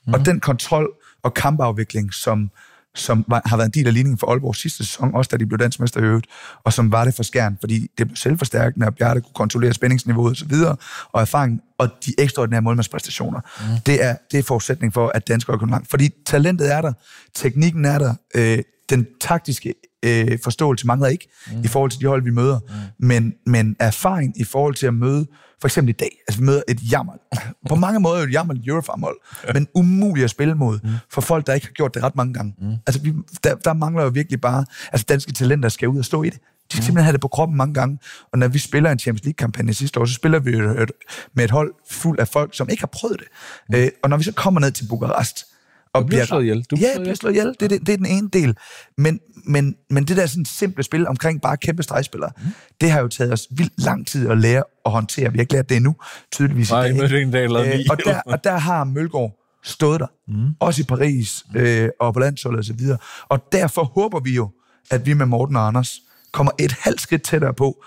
Mm. 0.08 0.14
Og 0.14 0.26
den 0.26 0.40
kontrol 0.40 0.90
og 1.24 1.34
kampafvikling, 1.34 2.14
som 2.14 2.50
som 2.96 3.26
var, 3.28 3.42
har 3.46 3.58
været 3.58 3.68
en 3.68 3.74
del 3.74 3.88
af 3.88 3.94
ligningen 3.94 4.18
for 4.18 4.28
Aalborg 4.28 4.56
sidste 4.56 4.86
sæson, 4.86 5.16
også 5.16 5.30
da 5.32 5.38
de 5.38 5.46
blev 5.46 5.60
dansmester 5.60 6.00
i 6.00 6.04
øvrigt, 6.04 6.28
og 6.64 6.74
som 6.74 6.92
var 6.92 7.06
det 7.06 7.16
for 7.16 7.24
skærn, 7.24 7.58
fordi 7.60 7.88
det 7.98 8.08
blev 8.08 8.16
selvforstærkende, 8.16 8.88
og 8.88 8.96
Bjarte 8.96 9.22
kunne 9.22 9.34
kontrollere 9.34 9.74
spændingsniveauet 9.74 10.32
osv., 10.32 10.54
og, 10.54 10.78
og 11.12 11.22
erfaring, 11.22 11.62
og 11.78 11.90
de 12.06 12.14
ekstraordinære 12.18 12.62
målmandspræstationer. 12.62 13.40
Mm. 13.40 13.66
Det, 13.86 14.04
er, 14.04 14.16
det 14.32 14.40
er 14.40 14.44
forudsætning 14.44 14.94
for, 14.94 15.12
at 15.16 15.28
danskere 15.28 15.60
kan 15.60 15.70
langt. 15.70 15.90
Fordi 15.90 16.10
talentet 16.26 16.74
er 16.74 16.82
der, 16.82 16.94
teknikken 17.34 17.86
er 17.86 17.98
der, 17.98 18.14
øh, 18.36 18.60
den 18.90 19.08
taktiske 19.22 19.74
øh, 20.06 20.40
forståelse 20.44 20.88
mangler 20.88 21.08
ikke 21.08 21.28
mm. 21.52 21.64
i 21.64 21.68
forhold 21.68 21.92
til 21.92 22.00
de 22.00 22.06
hold, 22.06 22.24
vi 22.24 22.32
møder, 22.32 22.60
mm. 22.60 23.08
men, 23.08 23.34
men 23.46 23.76
erfaring 23.80 24.40
i 24.40 24.44
forhold 24.44 24.76
til 24.76 24.88
at 24.88 24.94
møde 24.94 25.28
for 25.62 25.68
eksempel 25.68 25.90
i 25.90 25.98
dag, 26.00 26.12
altså 26.28 26.40
vi 26.40 26.46
møder 26.46 26.62
et 26.68 26.92
jammer. 26.92 27.14
På 27.70 27.76
mange 27.76 28.00
måder 28.00 28.16
er 28.16 28.20
det 28.20 28.28
et 28.28 28.34
jammer 28.34 28.56
Eurofarm-hold, 28.68 29.18
men 29.54 29.68
umuligt 29.76 30.24
at 30.24 30.30
spille 30.30 30.56
mod 30.56 30.80
mm. 30.84 30.90
for 31.12 31.22
folk, 31.22 31.48
der 31.48 31.54
ikke 31.54 31.68
har 31.68 31.74
gjort 31.74 31.94
det 31.94 32.04
ret 32.04 32.16
mange 32.16 32.34
gange. 32.34 32.56
Mm. 32.62 32.74
Altså 32.88 33.02
vi, 33.02 33.14
der, 33.44 33.56
der 33.56 33.74
mangler 33.74 34.04
jo 34.04 34.10
virkelig 34.10 34.42
bare, 34.42 34.66
altså 34.92 35.06
danske 35.10 35.34
talenter 35.34 35.70
skal 35.70 35.88
ud 35.88 36.00
og 36.00 36.06
stå 36.06 36.24
i 36.24 36.30
det. 36.30 36.40
De 36.72 36.76
skal 36.76 36.82
mm. 36.82 36.86
simpelthen 36.86 37.04
have 37.04 37.14
det 37.14 37.22
på 37.22 37.28
kroppen 37.28 37.58
mange 37.58 37.74
gange. 37.74 38.00
Og 38.32 38.40
når 38.40 38.48
vi 38.48 38.60
spiller 38.60 38.92
en 38.92 39.00
Champions 39.00 39.26
League-kampagne 39.26 39.74
sidste 39.74 40.00
år, 40.00 40.06
så 40.06 40.14
spiller 40.14 40.40
vi 40.40 40.52
et, 40.52 40.92
med 41.34 41.44
et 41.44 41.52
hold 41.52 41.74
fuld 41.90 42.20
af 42.20 42.28
folk, 42.28 42.56
som 42.56 42.70
ikke 42.70 42.82
har 42.82 42.88
prøvet 42.88 43.20
det. 43.20 43.28
Mm. 43.70 43.76
Øh, 43.76 43.90
og 44.04 44.10
når 44.10 44.18
vi 44.18 44.24
så 44.24 44.32
kommer 44.32 44.60
ned 44.62 44.72
til 44.72 44.88
Bukarest, 44.90 45.46
og 45.96 46.02
du 46.02 46.08
bliver 46.08 46.26
slået 46.26 46.44
ihjel. 46.44 46.64
Du 46.64 46.76
ja, 46.76 47.00
bliver 47.00 47.16
slået 47.16 47.34
ihjel. 47.34 47.56
Det, 47.60 47.70
det, 47.70 47.80
det 47.88 47.90
er 47.90 47.98
den 47.98 48.06
ene 48.06 48.30
del. 48.34 48.56
Men, 48.98 49.20
men, 49.46 49.76
men 49.90 50.04
det 50.04 50.18
der 50.18 50.26
sådan 50.26 50.46
simple 50.46 50.84
spil 50.84 51.08
omkring 51.08 51.42
bare 51.42 51.58
kæmpe 51.58 51.84
stregspillere, 51.84 52.32
mm. 52.38 52.46
det 52.82 52.92
har 52.92 53.02
jo 53.02 53.08
taget 53.08 53.34
os 53.34 53.48
vildt 53.52 53.84
lang 53.84 54.08
tid 54.08 54.30
at 54.30 54.38
lære 54.38 54.64
at 54.86 54.92
håndtere. 54.92 55.32
Vi 55.32 55.38
har 55.38 55.42
ikke 55.42 55.54
lært 55.54 55.70
det 55.70 55.76
endnu, 55.76 55.96
tydeligvis 56.32 56.72
Nej, 56.72 56.80
i 56.80 56.84
dag. 56.84 56.98
Nej, 56.98 57.08
dag 57.32 57.74
øh, 57.74 57.80
og, 57.90 57.98
der, 58.06 58.22
og 58.26 58.44
der 58.44 58.58
har 58.58 58.84
Mølgaard 58.84 59.40
stået 59.64 60.00
der. 60.00 60.08
Mm. 60.28 60.56
Også 60.60 60.82
i 60.82 60.86
Paris 60.86 61.44
øh, 61.56 61.90
og 62.00 62.14
på 62.14 62.20
landsholdet 62.20 62.60
og 62.60 62.66
så 62.66 62.74
videre. 62.74 62.98
Og 63.30 63.44
derfor 63.52 63.84
håber 63.84 64.20
vi 64.20 64.36
jo, 64.36 64.52
at 64.92 65.06
vi 65.06 65.14
med 65.14 65.26
Morten 65.26 65.56
og 65.56 65.68
Anders 65.68 66.00
kommer 66.32 66.52
et 66.60 66.72
halvt 66.72 67.02
skridt 67.02 67.24
tættere 67.24 67.54
på 67.54 67.84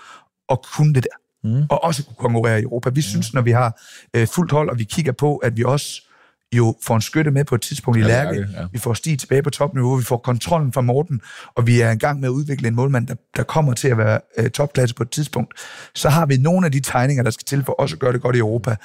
at 0.49 0.59
kunne 0.75 0.93
det 0.93 1.03
der. 1.03 1.19
Mm. 1.43 1.65
Og 1.69 1.83
også 1.83 2.05
kunne 2.05 2.15
konkurrere 2.15 2.59
i 2.59 2.63
Europa. 2.63 2.89
Vi 2.89 2.99
mm. 2.99 3.01
synes, 3.01 3.33
når 3.33 3.41
vi 3.41 3.51
har 3.51 3.81
øh, 4.13 4.27
fuldt 4.27 4.51
hold, 4.51 4.69
og 4.69 4.79
vi 4.79 4.83
kigger 4.83 5.11
på, 5.11 5.37
at 5.37 5.57
vi 5.57 5.63
også 5.63 6.08
jo 6.51 6.75
får 6.83 6.95
en 6.95 7.01
skytte 7.01 7.31
med 7.31 7.45
på 7.45 7.55
et 7.55 7.61
tidspunkt 7.61 7.99
i 7.99 8.01
Lærke. 8.01 8.47
Ja. 8.57 8.65
Vi 8.71 8.79
får 8.79 8.93
Stig 8.93 9.19
tilbage 9.19 9.43
på 9.43 9.49
topniveau, 9.49 9.95
vi 9.95 10.03
får 10.03 10.17
kontrollen 10.17 10.73
fra 10.73 10.81
Morten, 10.81 11.21
og 11.55 11.67
vi 11.67 11.81
er 11.81 11.91
i 11.91 11.95
gang 11.95 12.19
med 12.19 12.29
at 12.29 12.31
udvikle 12.31 12.67
en 12.67 12.75
målmand, 12.75 13.07
der, 13.07 13.15
der 13.37 13.43
kommer 13.43 13.73
til 13.73 13.87
at 13.87 13.97
være 13.97 14.19
øh, 14.37 14.49
topklasse 14.49 14.95
på 14.95 15.03
et 15.03 15.09
tidspunkt. 15.09 15.53
Så 15.95 16.09
har 16.09 16.25
vi 16.25 16.37
nogle 16.37 16.65
af 16.65 16.71
de 16.71 16.79
tegninger, 16.79 17.23
der 17.23 17.31
skal 17.31 17.45
til 17.45 17.63
for 17.63 17.73
også 17.73 17.95
at 17.95 17.99
gøre 17.99 18.13
det 18.13 18.21
godt 18.21 18.35
i 18.35 18.39
Europa, 18.39 18.75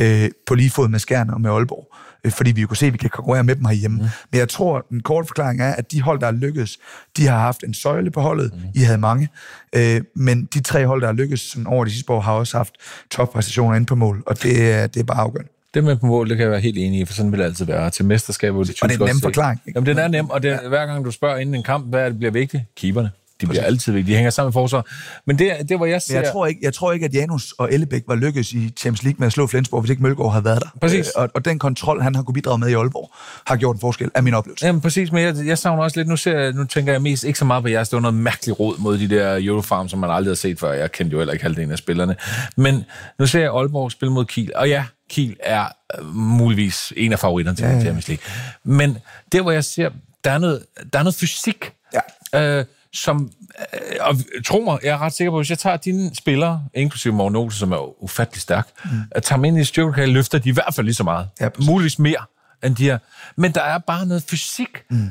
øh, 0.00 0.30
på 0.46 0.54
lige 0.54 0.70
fod 0.70 0.88
med 0.88 0.98
Skjern 0.98 1.30
og 1.30 1.40
med 1.40 1.50
Aalborg. 1.50 1.94
Øh, 2.24 2.32
fordi 2.32 2.52
vi 2.52 2.60
jo 2.60 2.66
kunne 2.66 2.76
se, 2.76 2.86
at 2.86 2.92
vi 2.92 2.98
kan 2.98 3.10
konkurrere 3.10 3.44
med 3.44 3.56
dem 3.56 3.64
herhjemme. 3.64 3.96
Mm. 3.96 4.08
Men 4.30 4.38
jeg 4.38 4.48
tror, 4.48 4.78
at 4.78 4.84
den 4.90 5.00
korte 5.00 5.26
forklaring 5.26 5.60
er, 5.60 5.72
at 5.72 5.92
de 5.92 6.02
hold, 6.02 6.20
der 6.20 6.26
er 6.26 6.32
lykkedes, 6.32 6.78
de 7.16 7.26
har 7.26 7.38
haft 7.38 7.62
en 7.62 7.74
søjle 7.74 8.10
på 8.10 8.20
holdet. 8.20 8.52
Mm. 8.54 8.60
I 8.74 8.78
havde 8.78 8.98
mange. 8.98 9.28
Øh, 9.76 10.00
men 10.16 10.48
de 10.54 10.60
tre 10.60 10.86
hold, 10.86 11.02
der 11.02 11.08
er 11.08 11.12
lykkedes 11.12 11.40
sådan 11.40 11.66
over 11.66 11.84
de 11.84 11.90
sidste 11.90 12.12
år, 12.12 12.20
har 12.20 12.32
også 12.32 12.56
haft 12.56 12.74
toppræstationer 13.10 13.76
inde 13.76 13.86
på 13.86 13.94
mål, 13.94 14.22
og 14.26 14.42
det, 14.42 14.94
det 14.94 15.00
er 15.00 15.04
bare 15.04 15.20
afgørende. 15.20 15.50
Det 15.74 15.84
med 15.84 15.96
på 15.96 16.06
mål, 16.06 16.28
det 16.28 16.36
kan 16.36 16.42
jeg 16.42 16.50
være 16.50 16.60
helt 16.60 16.78
enig 16.78 17.00
i, 17.00 17.04
for 17.04 17.14
sådan 17.14 17.32
vil 17.32 17.38
det 17.38 17.44
altid 17.44 17.64
være. 17.64 17.90
Til 17.90 18.04
mesterskab, 18.04 18.54
det 18.54 18.58
Og 18.58 18.66
det 18.66 18.82
er 18.82 19.04
en 19.04 19.08
nem 19.08 19.20
forklaring. 19.20 19.60
Ikke? 19.66 19.78
Jamen, 19.78 19.86
den 19.86 19.98
er 19.98 20.08
nem, 20.08 20.30
og 20.30 20.42
det, 20.42 20.48
ja. 20.48 20.68
hver 20.68 20.86
gang 20.86 21.04
du 21.04 21.10
spørger 21.10 21.36
inden 21.36 21.54
en 21.54 21.62
kamp, 21.62 21.86
hvad 21.86 22.00
er 22.00 22.08
det 22.08 22.18
bliver 22.18 22.32
vigtigt? 22.32 22.62
Keeperne. 22.76 23.10
De 23.42 23.46
bliver 23.46 23.62
Præcis. 23.62 23.72
altid 23.72 23.92
vigtige. 23.92 24.12
De 24.12 24.16
hænger 24.16 24.30
sammen 24.30 24.50
i 24.50 24.52
forsvar. 24.52 24.86
Men 25.26 25.38
det, 25.38 25.52
det 25.68 25.76
hvor 25.76 25.86
jeg 25.86 26.02
ser... 26.02 26.20
jeg 26.20 26.32
tror, 26.32 26.46
ikke, 26.46 26.60
jeg 26.62 26.74
tror 26.74 26.92
ikke, 26.92 27.06
at 27.06 27.14
Janus 27.14 27.52
og 27.52 27.72
Ellebæk 27.72 28.02
var 28.06 28.14
lykkes 28.14 28.52
i 28.52 28.72
Champions 28.76 29.02
League 29.02 29.16
med 29.18 29.26
at 29.26 29.32
slå 29.32 29.46
Flensborg, 29.46 29.80
hvis 29.80 29.90
ikke 29.90 30.02
Mølgaard 30.02 30.32
havde 30.32 30.44
været 30.44 30.62
der. 30.62 30.68
Præcis. 30.80 31.06
Øh, 31.06 31.22
og, 31.22 31.30
og, 31.34 31.44
den 31.44 31.58
kontrol, 31.58 32.02
han 32.02 32.14
har 32.14 32.22
kunne 32.22 32.34
bidrage 32.34 32.58
med 32.58 32.68
i 32.68 32.74
Aalborg, 32.74 33.10
har 33.46 33.56
gjort 33.56 33.76
en 33.76 33.80
forskel, 33.80 34.10
af 34.14 34.22
min 34.22 34.34
oplevelse. 34.34 34.66
Jamen 34.66 34.80
præcis, 34.80 35.12
men 35.12 35.22
jeg, 35.22 35.36
jeg 35.46 35.58
savner 35.58 35.82
også 35.82 36.00
lidt, 36.00 36.08
nu, 36.08 36.16
ser, 36.16 36.52
nu 36.52 36.64
tænker 36.64 36.92
jeg 36.92 37.02
mest 37.02 37.24
ikke 37.24 37.38
så 37.38 37.44
meget 37.44 37.62
på 37.62 37.68
jeres, 37.68 37.88
det 37.88 37.96
var 37.96 38.00
noget 38.00 38.14
mærkeligt 38.14 38.60
råd 38.60 38.78
mod 38.78 38.98
de 38.98 39.08
der 39.08 39.38
Eurofarm, 39.40 39.88
som 39.88 39.98
man 39.98 40.10
aldrig 40.10 40.30
har 40.30 40.36
set 40.36 40.60
før. 40.60 40.72
Jeg 40.72 40.92
kendte 40.92 41.12
jo 41.12 41.18
heller 41.18 41.32
ikke 41.32 41.44
halvdelen 41.44 41.72
af 41.72 41.78
spillerne. 41.78 42.16
Men 42.56 42.84
nu 43.18 43.26
ser 43.26 43.40
jeg 43.40 43.50
Aalborg 43.54 43.92
spille 43.92 44.12
mod 44.12 44.24
Kiel, 44.24 44.50
og 44.54 44.68
ja, 44.68 44.84
Kiel 45.12 45.36
er 45.40 45.64
øh, 45.98 46.14
muligvis 46.14 46.92
en 46.96 47.12
af 47.12 47.18
favoritterne 47.18 47.56
til 47.56 47.64
ja, 47.64 47.72
ja. 47.72 47.80
Champions 47.80 48.08
League. 48.08 48.24
Men 48.64 48.98
der, 49.32 49.42
hvor 49.42 49.50
jeg 49.50 49.64
ser, 49.64 49.90
der 50.24 50.30
er 50.30 50.38
noget, 50.38 50.66
der 50.92 50.98
er 50.98 51.02
noget 51.02 51.14
fysik, 51.14 51.72
ja. 52.34 52.58
øh, 52.58 52.64
som... 52.92 53.32
Øh, 53.74 53.96
og 54.00 54.16
tro 54.44 54.60
mig, 54.60 54.78
jeg 54.82 54.90
er 54.90 54.98
ret 54.98 55.12
sikker 55.12 55.30
på, 55.30 55.36
hvis 55.36 55.50
jeg 55.50 55.58
tager 55.58 55.76
dine 55.76 56.14
spillere, 56.14 56.64
inklusive 56.74 57.14
Morten 57.14 57.36
Olsen, 57.36 57.58
som 57.58 57.72
er 57.72 58.02
ufattelig 58.02 58.42
stærk, 58.42 58.68
mm. 58.84 58.90
at 59.10 59.22
tager 59.22 59.36
dem 59.36 59.44
ind 59.44 59.58
i 59.58 59.64
styrkelokale, 59.64 60.12
løfter 60.12 60.38
de 60.38 60.48
i 60.48 60.52
hvert 60.52 60.74
fald 60.74 60.84
lige 60.84 60.94
så 60.94 61.04
meget. 61.04 61.28
Ja, 61.40 61.48
muligvis 61.66 61.98
mere, 61.98 62.24
end 62.64 62.76
de 62.76 62.84
her. 62.84 62.98
Men 63.36 63.52
der 63.52 63.62
er 63.62 63.78
bare 63.78 64.06
noget 64.06 64.22
fysik, 64.22 64.82
mm. 64.90 65.10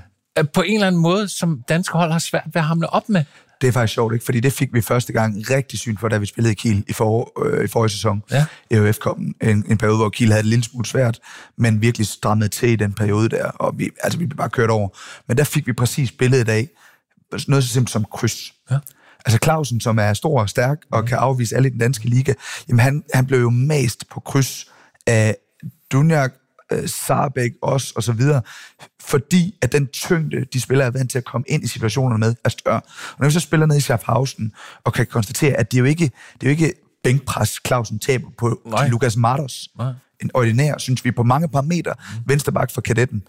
på 0.53 0.61
en 0.61 0.73
eller 0.73 0.87
anden 0.87 1.01
måde, 1.01 1.27
som 1.27 1.63
danske 1.69 1.97
hold 1.97 2.11
har 2.11 2.19
svært 2.19 2.45
ved 2.45 2.61
at 2.61 2.67
hamle 2.67 2.89
op 2.89 3.09
med. 3.09 3.23
Det 3.61 3.67
er 3.67 3.71
faktisk 3.71 3.93
sjovt, 3.93 4.13
ikke? 4.13 4.25
Fordi 4.25 4.39
det 4.39 4.53
fik 4.53 4.73
vi 4.73 4.81
første 4.81 5.13
gang 5.13 5.49
rigtig 5.49 5.79
syn 5.79 5.97
for, 5.97 6.07
da 6.07 6.17
vi 6.17 6.25
spillede 6.25 6.51
i 6.51 6.55
Kiel 6.55 6.83
i, 6.87 6.93
for, 6.93 7.43
øh, 7.45 7.63
i 7.63 7.67
forrige 7.67 7.89
sæson. 7.89 8.23
Ja. 8.31 8.45
EUF 8.71 8.97
kom 8.97 9.35
en, 9.41 9.65
en 9.67 9.77
periode, 9.77 9.97
hvor 9.97 10.09
Kiel 10.09 10.29
havde 10.29 10.43
det 10.43 10.49
lille 10.49 10.63
smule 10.63 10.85
svært, 10.85 11.19
men 11.57 11.81
virkelig 11.81 12.07
strammet 12.07 12.51
til 12.51 12.69
i 12.69 12.75
den 12.75 12.93
periode 12.93 13.29
der, 13.29 13.45
og 13.45 13.73
vi, 13.77 13.89
altså, 14.03 14.19
vi 14.19 14.25
blev 14.25 14.37
bare 14.37 14.49
kørt 14.49 14.69
over. 14.69 14.89
Men 15.27 15.37
der 15.37 15.43
fik 15.43 15.67
vi 15.67 15.73
præcis 15.73 16.11
billedet 16.11 16.49
af 16.49 16.69
noget 17.47 17.63
så 17.63 17.69
simpelt 17.69 17.91
som 17.91 18.05
kryds. 18.11 18.53
Ja. 18.71 18.77
Altså 19.25 19.39
Clausen, 19.43 19.81
som 19.81 19.99
er 19.99 20.13
stor 20.13 20.41
og 20.41 20.49
stærk 20.49 20.77
og 20.91 21.05
kan 21.05 21.17
afvise 21.17 21.55
alle 21.55 21.67
i 21.67 21.71
den 21.71 21.79
danske 21.79 22.07
liga, 22.07 22.33
jamen 22.69 22.79
han, 22.79 23.03
han 23.13 23.25
blev 23.25 23.39
jo 23.39 23.49
mast 23.49 24.09
på 24.09 24.19
kryds 24.19 24.71
af 25.07 25.35
Dunjak, 25.91 26.33
øh, 26.71 26.89
Sarbæk 26.89 27.51
også, 27.61 27.93
og 27.95 28.03
så 28.03 28.11
videre, 28.11 28.41
fordi 29.01 29.55
at 29.61 29.71
den 29.71 29.87
tyngde, 29.87 30.45
de 30.53 30.61
spillere 30.61 30.87
er 30.87 30.91
vant 30.91 31.11
til 31.11 31.17
at 31.17 31.25
komme 31.25 31.45
ind 31.47 31.63
i 31.63 31.67
situationerne 31.67 32.19
med, 32.19 32.35
er 32.45 32.49
større. 32.49 32.81
Og 33.11 33.15
når 33.19 33.27
vi 33.27 33.31
så 33.31 33.39
spiller 33.39 33.65
ned 33.65 33.77
i 33.77 33.81
Schaffhausen, 33.81 34.51
og 34.83 34.93
kan 34.93 35.05
konstatere, 35.05 35.53
at 35.53 35.71
det 35.71 35.77
er 35.77 35.79
jo 35.79 35.85
ikke, 35.85 36.11
det 36.33 36.43
er 36.43 36.47
jo 36.47 36.49
ikke 36.49 36.73
bænkpres, 37.03 37.59
Clausen 37.67 37.99
taber 37.99 38.27
på 38.37 38.61
Nej. 38.65 38.87
Lukas 38.87 39.17
Martos. 39.17 39.69
Nej. 39.77 39.93
En 40.21 40.31
ordinær, 40.33 40.77
synes 40.77 41.05
vi, 41.05 41.11
på 41.11 41.23
mange 41.23 41.47
parametre, 41.49 41.93
mm. 41.99 42.23
vensterbak 42.25 42.71
for 42.71 42.81
kadetten 42.81 43.23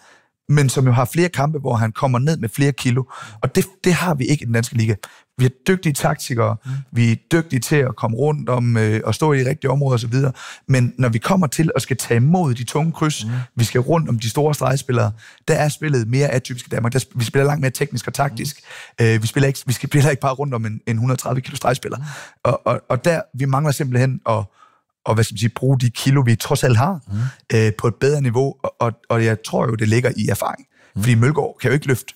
men 0.48 0.68
som 0.68 0.86
jo 0.86 0.92
har 0.92 1.04
flere 1.04 1.28
kampe, 1.28 1.58
hvor 1.58 1.74
han 1.74 1.92
kommer 1.92 2.18
ned 2.18 2.36
med 2.36 2.48
flere 2.48 2.72
kilo. 2.72 3.04
Og 3.42 3.54
det, 3.54 3.66
det 3.84 3.92
har 3.92 4.14
vi 4.14 4.24
ikke 4.24 4.42
i 4.42 4.46
den 4.46 4.54
danske 4.54 4.76
liga. 4.76 4.94
Vi 5.38 5.44
er 5.44 5.50
dygtige 5.68 5.92
taktikere, 5.92 6.56
mm. 6.64 6.70
vi 6.92 7.12
er 7.12 7.16
dygtige 7.32 7.60
til 7.60 7.76
at 7.76 7.96
komme 7.96 8.16
rundt 8.16 8.48
om 8.48 8.76
øh, 8.76 9.00
og 9.04 9.14
stå 9.14 9.32
i 9.32 9.38
de 9.38 9.48
rigtige 9.48 9.70
områder 9.70 9.94
osv., 9.94 10.14
men 10.68 10.94
når 10.98 11.08
vi 11.08 11.18
kommer 11.18 11.46
til 11.46 11.70
at 11.76 11.82
skal 11.82 11.96
tage 11.96 12.16
imod 12.16 12.54
de 12.54 12.64
tunge 12.64 12.92
kryds, 12.92 13.24
mm. 13.24 13.30
vi 13.56 13.64
skal 13.64 13.80
rundt 13.80 14.08
om 14.08 14.18
de 14.18 14.30
store 14.30 14.54
stregspillere, 14.54 15.12
der 15.48 15.54
er 15.54 15.68
spillet 15.68 16.08
mere 16.08 16.28
atypisk 16.28 16.66
i 16.66 16.68
Danmark. 16.68 16.92
Der, 16.92 17.04
vi 17.14 17.24
spiller 17.24 17.46
langt 17.46 17.60
mere 17.60 17.70
teknisk 17.70 18.06
og 18.06 18.14
taktisk. 18.14 18.60
Mm. 19.00 19.06
Øh, 19.06 19.22
vi, 19.22 19.26
spiller 19.26 19.46
ikke, 19.46 19.60
vi 19.66 19.72
spiller 19.72 20.10
ikke 20.10 20.20
bare 20.20 20.34
rundt 20.34 20.54
om 20.54 20.66
en, 20.66 20.80
en 20.86 20.96
130 20.96 21.40
kilo 21.40 21.56
stregspiller. 21.56 21.98
Mm. 21.98 22.04
Og, 22.44 22.66
og, 22.66 22.80
og 22.88 23.04
der, 23.04 23.20
vi 23.34 23.44
mangler 23.44 23.72
simpelthen 23.72 24.20
at 24.28 24.44
og 25.04 25.14
hvad 25.14 25.24
skal 25.24 25.34
man 25.34 25.38
sige, 25.38 25.48
bruge 25.48 25.78
de 25.78 25.90
kilo, 25.90 26.22
vi 26.26 26.36
trods 26.36 26.64
alt 26.64 26.76
har, 26.76 27.00
mm. 27.12 27.56
øh, 27.56 27.72
på 27.78 27.86
et 27.86 27.94
bedre 27.94 28.20
niveau, 28.20 28.54
og, 28.62 28.76
og, 28.78 28.92
og 29.08 29.24
jeg 29.24 29.42
tror 29.42 29.66
jo, 29.66 29.74
det 29.74 29.88
ligger 29.88 30.12
i 30.16 30.28
erfaring. 30.28 30.66
Mm. 30.94 31.02
Fordi 31.02 31.14
Mølgaard 31.14 31.56
kan 31.60 31.70
jo 31.70 31.74
ikke 31.74 31.86
løfte 31.86 32.14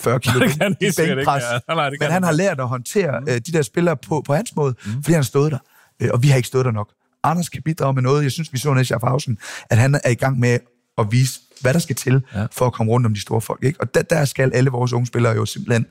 40 0.00 0.20
kilo 0.20 0.40
Det 0.46 0.58
kan 0.60 0.76
i 0.80 0.84
ikke, 0.84 0.96
bænkpres, 0.96 1.42
ja. 1.68 1.74
Nej, 1.74 1.90
det 1.90 2.00
kan 2.00 2.06
men 2.06 2.12
han 2.12 2.22
har 2.22 2.32
lært 2.32 2.60
at 2.60 2.68
håndtere 2.68 3.20
mm. 3.20 3.28
øh, 3.28 3.34
de 3.34 3.52
der 3.52 3.62
spillere 3.62 3.96
på, 3.96 4.22
på 4.26 4.34
hans 4.34 4.56
måde, 4.56 4.74
mm. 4.84 4.92
fordi 4.92 5.12
han 5.12 5.14
har 5.14 5.22
stået 5.22 5.52
der, 5.52 5.58
øh, 6.02 6.08
og 6.12 6.22
vi 6.22 6.28
har 6.28 6.36
ikke 6.36 6.48
stået 6.48 6.64
der 6.64 6.70
nok. 6.70 6.92
Anders 7.24 7.48
kan 7.48 7.62
bidrage 7.62 7.94
med 7.94 8.02
noget, 8.02 8.22
jeg 8.22 8.32
synes, 8.32 8.52
vi 8.52 8.58
så 8.58 8.74
i 8.74 8.84
Schaffhausen, 8.84 9.38
at 9.70 9.78
han 9.78 10.00
er 10.04 10.10
i 10.10 10.14
gang 10.14 10.38
med 10.38 10.58
at 10.98 11.06
vise, 11.10 11.40
hvad 11.60 11.74
der 11.74 11.78
skal 11.78 11.96
til, 11.96 12.22
ja. 12.34 12.46
for 12.52 12.66
at 12.66 12.72
komme 12.72 12.92
rundt 12.92 13.06
om 13.06 13.14
de 13.14 13.20
store 13.20 13.40
folk. 13.40 13.64
Ikke? 13.64 13.80
Og 13.80 13.94
der, 13.94 14.02
der 14.02 14.24
skal 14.24 14.52
alle 14.54 14.70
vores 14.70 14.92
unge 14.92 15.06
spillere 15.06 15.32
jo 15.32 15.46
simpelthen, 15.46 15.86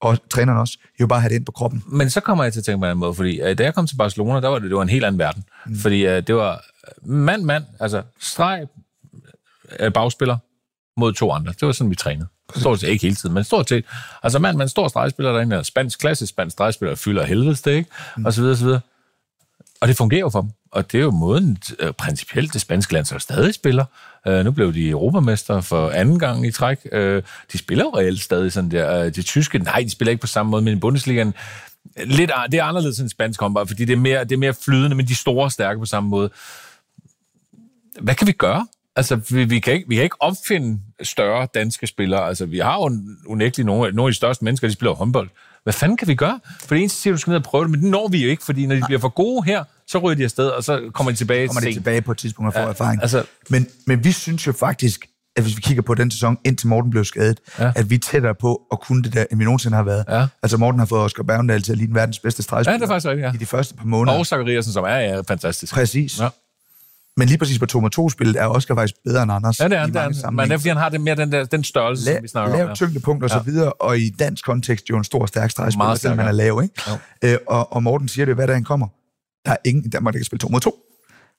og 0.00 0.28
trænerne 0.30 0.60
også, 0.60 0.78
jo 1.00 1.06
bare 1.06 1.20
have 1.20 1.28
det 1.28 1.36
ind 1.36 1.46
på 1.46 1.52
kroppen. 1.52 1.82
Men 1.86 2.10
så 2.10 2.20
kommer 2.20 2.44
jeg 2.44 2.52
til 2.52 2.60
at 2.60 2.64
tænke 2.64 2.78
på 2.78 2.84
en 2.84 2.90
anden 2.90 3.00
måde, 3.00 3.14
fordi 3.14 3.40
øh, 3.40 3.58
da 3.58 3.64
jeg 3.64 3.74
kom 3.74 3.86
til 3.86 3.96
Barcelona, 3.96 4.40
der 4.40 4.48
var 4.48 4.58
det, 4.58 4.70
det 4.70 4.76
var 4.76 4.82
en 4.82 4.88
helt 4.88 5.04
anden 5.04 5.18
verden. 5.18 5.44
Mm. 5.66 5.76
Fordi 5.78 6.06
øh, 6.06 6.26
det 6.26 6.34
var 6.34 6.64
mand, 7.02 7.42
mand, 7.42 7.64
altså 7.80 8.02
streg, 8.20 8.66
øh, 9.80 9.92
bagspiller 9.92 10.38
mod 10.96 11.12
to 11.12 11.32
andre. 11.32 11.52
Det 11.52 11.66
var 11.66 11.72
sådan, 11.72 11.90
vi 11.90 11.94
trænede. 11.94 12.28
Stort 12.56 12.80
set 12.80 12.88
ikke 12.88 13.02
hele 13.02 13.16
tiden, 13.16 13.34
men 13.34 13.44
stort 13.44 13.68
set. 13.68 13.84
Altså 14.22 14.38
mand, 14.38 14.56
man 14.56 14.68
stor 14.68 14.88
stregspiller 14.88 15.32
derinde, 15.32 15.64
spansk, 15.64 15.98
klassisk 15.98 16.30
spansk 16.30 16.54
stregspiller, 16.54 16.94
fylder 16.94 17.24
helvedes 17.24 17.62
det, 17.62 17.72
ikke? 17.72 17.90
Mm. 18.16 18.24
Og 18.24 18.32
så 18.32 18.40
videre, 18.40 18.52
og 18.52 18.58
så 18.58 18.64
videre. 18.64 18.80
Og 19.80 19.88
det 19.88 19.96
fungerer 19.96 20.20
jo 20.20 20.28
for 20.28 20.40
dem. 20.40 20.50
Og 20.72 20.92
det 20.92 20.98
er 20.98 21.02
jo 21.02 21.10
måden, 21.10 21.58
øh, 21.78 21.92
principielt 21.92 22.52
det 22.52 22.60
spanske 22.60 22.92
landshold 22.92 23.20
stadig 23.20 23.54
spiller. 23.54 23.84
Øh, 24.28 24.44
nu 24.44 24.50
blev 24.50 24.74
de 24.74 24.88
europamester 24.88 25.60
for 25.60 25.90
anden 25.90 26.18
gang 26.18 26.46
i 26.46 26.50
træk. 26.50 26.78
Øh, 26.92 27.22
de 27.52 27.58
spiller 27.58 27.84
jo 27.84 27.90
reelt 27.96 28.20
stadig 28.20 28.52
sådan 28.52 28.70
der. 28.70 29.04
Øh, 29.04 29.14
de 29.14 29.22
tyske, 29.22 29.58
nej, 29.58 29.80
de 29.80 29.90
spiller 29.90 30.10
ikke 30.10 30.20
på 30.20 30.26
samme 30.26 30.50
måde, 30.50 30.62
men 30.62 30.76
i 30.76 30.80
Bundesligaen, 30.80 31.34
lidt, 32.04 32.30
det 32.52 32.60
er 32.60 32.64
anderledes 32.64 32.98
end 32.98 33.08
spansk 33.08 33.40
håndbold, 33.40 33.66
fordi 33.66 33.84
det 33.84 33.92
er, 33.92 33.96
mere, 33.96 34.24
det 34.24 34.32
er 34.32 34.36
mere 34.36 34.54
flydende, 34.64 34.96
men 34.96 35.06
de 35.06 35.14
store 35.14 35.44
er 35.44 35.48
stærke 35.48 35.80
på 35.80 35.86
samme 35.86 36.08
måde. 36.08 36.30
Hvad 38.00 38.14
kan 38.14 38.26
vi 38.26 38.32
gøre? 38.32 38.66
Altså, 38.96 39.16
vi, 39.30 39.44
vi, 39.44 39.60
kan 39.60 39.72
ikke, 39.72 39.88
vi 39.88 39.94
kan 39.94 40.04
ikke 40.04 40.22
opfinde 40.22 40.80
større 41.02 41.48
danske 41.54 41.86
spillere. 41.86 42.28
Altså, 42.28 42.46
vi 42.46 42.58
har 42.58 42.74
jo 42.74 43.00
unægteligt 43.26 43.66
nogle, 43.66 43.92
nogle 43.92 44.08
af 44.08 44.12
de 44.12 44.16
største 44.16 44.44
mennesker, 44.44 44.68
de 44.68 44.72
spiller 44.72 44.94
håndbold. 44.94 45.28
håndbold. 45.28 45.45
Hvad 45.66 45.72
fanden 45.72 45.96
kan 45.96 46.08
vi 46.08 46.14
gøre? 46.14 46.40
For 46.60 46.74
det 46.74 46.78
eneste 46.80 47.00
siger, 47.02 47.14
du 47.14 47.18
skal 47.18 47.30
ned 47.30 47.36
og 47.36 47.42
prøve 47.42 47.64
det, 47.64 47.70
men 47.70 47.80
det 47.82 47.90
når 47.90 48.08
vi 48.08 48.22
jo 48.24 48.28
ikke, 48.30 48.44
fordi 48.44 48.66
når 48.66 48.74
de 48.74 48.82
bliver 48.86 48.98
for 49.00 49.08
gode 49.08 49.44
her, 49.46 49.64
så 49.86 49.98
ryger 49.98 50.14
de 50.16 50.24
afsted, 50.24 50.48
og 50.48 50.64
så 50.64 50.80
kommer 50.94 51.10
de 51.10 51.16
tilbage 51.16 51.48
kommer 51.48 51.60
de 51.60 51.72
tilbage 51.72 52.02
på 52.02 52.12
et 52.12 52.18
tidspunkt 52.18 52.46
og 52.46 52.52
får 52.52 52.60
ja, 52.60 52.64
Ja, 52.66 52.70
erfaring. 52.70 53.02
altså- 53.02 53.24
men, 53.50 53.66
men 53.86 54.04
vi 54.04 54.12
synes 54.12 54.46
jo 54.46 54.52
faktisk, 54.52 55.06
at 55.36 55.42
hvis 55.42 55.56
vi 55.56 55.60
kigger 55.60 55.82
på 55.82 55.94
den 55.94 56.10
sæson, 56.10 56.38
indtil 56.44 56.68
Morten 56.68 56.90
blev 56.90 57.04
skadet, 57.04 57.40
Ja. 57.58 57.64
ja. 57.64 57.72
at 57.76 57.90
vi 57.90 57.94
er 57.94 57.98
tættere 57.98 58.34
på 58.34 58.62
at 58.72 58.80
kunne 58.80 59.02
det 59.02 59.14
der, 59.14 59.24
end 59.30 59.38
vi 59.38 59.44
nogensinde 59.44 59.76
har 59.76 59.84
været. 59.84 60.04
Ja. 60.08 60.26
Altså 60.42 60.56
Morten 60.56 60.78
har 60.78 60.86
fået 60.86 61.02
Oscar 61.02 61.22
Bergendal 61.22 61.62
til 61.62 61.72
at 61.72 61.78
ligne 61.78 61.94
verdens 61.94 62.18
bedste 62.18 62.40
Ja, 62.40 62.42
stregspiller 62.42 62.78
det 62.78 62.84
er 62.84 62.88
faktisk 63.00 63.22
ja. 63.24 63.32
i 63.34 63.36
de 63.36 63.46
første 63.46 63.74
par 63.74 63.84
måneder. 63.84 64.18
Og 64.18 64.26
Zachariasen, 64.26 64.72
som 64.72 64.84
er 64.84 64.88
ja, 64.96 65.20
fantastisk. 65.20 65.74
Præcis. 65.74 66.20
Ja. 66.20 66.28
Men 67.16 67.28
lige 67.28 67.38
præcis 67.38 67.58
på 67.58 67.66
2 67.66 67.88
2 67.88 68.08
spillet 68.10 68.36
er 68.42 68.46
Oscar 68.46 68.74
faktisk 68.74 68.94
bedre 69.04 69.22
end 69.22 69.32
Anders. 69.32 69.60
Ja, 69.60 69.64
det 69.68 69.78
er, 69.78 69.86
i 69.86 69.90
det 69.90 69.96
er, 69.96 70.30
men 70.30 70.44
det 70.48 70.52
er, 70.54 70.58
fordi 70.58 70.68
han 70.68 70.76
har 70.76 70.88
det 70.88 71.00
mere 71.00 71.14
den, 71.16 71.32
der, 71.32 71.44
den 71.44 71.64
størrelse, 71.64 72.04
som 72.04 72.22
vi 72.22 72.28
snakker 72.28 72.52
om. 72.52 72.58
lav 72.58 72.68
Ja. 72.68 72.74
tyngdepunkt 72.74 73.24
og 73.24 73.30
så 73.30 73.38
videre, 73.40 73.72
og 73.72 73.98
i 73.98 74.10
dansk 74.10 74.44
kontekst 74.44 74.90
jo 74.90 74.96
en 74.96 75.04
stor, 75.04 75.26
stærk 75.26 75.50
stregspiller, 75.50 75.94
selvom 75.94 76.18
han 76.18 76.28
er 76.28 76.32
lav, 76.32 76.60
ikke? 76.62 76.74
Øh, 77.24 77.38
og, 77.48 77.72
og 77.72 77.82
Morten 77.82 78.08
siger 78.08 78.24
det, 78.26 78.34
hvad 78.34 78.46
der 78.46 78.54
han 78.54 78.64
kommer. 78.64 78.86
Der 79.46 79.52
er 79.52 79.56
ingen 79.64 79.84
i 79.84 79.88
Danmark, 79.88 80.14
der 80.14 80.18
kan 80.18 80.24
spille 80.24 80.38
2 80.38 80.48
mod 80.48 80.60
2. 80.60 80.74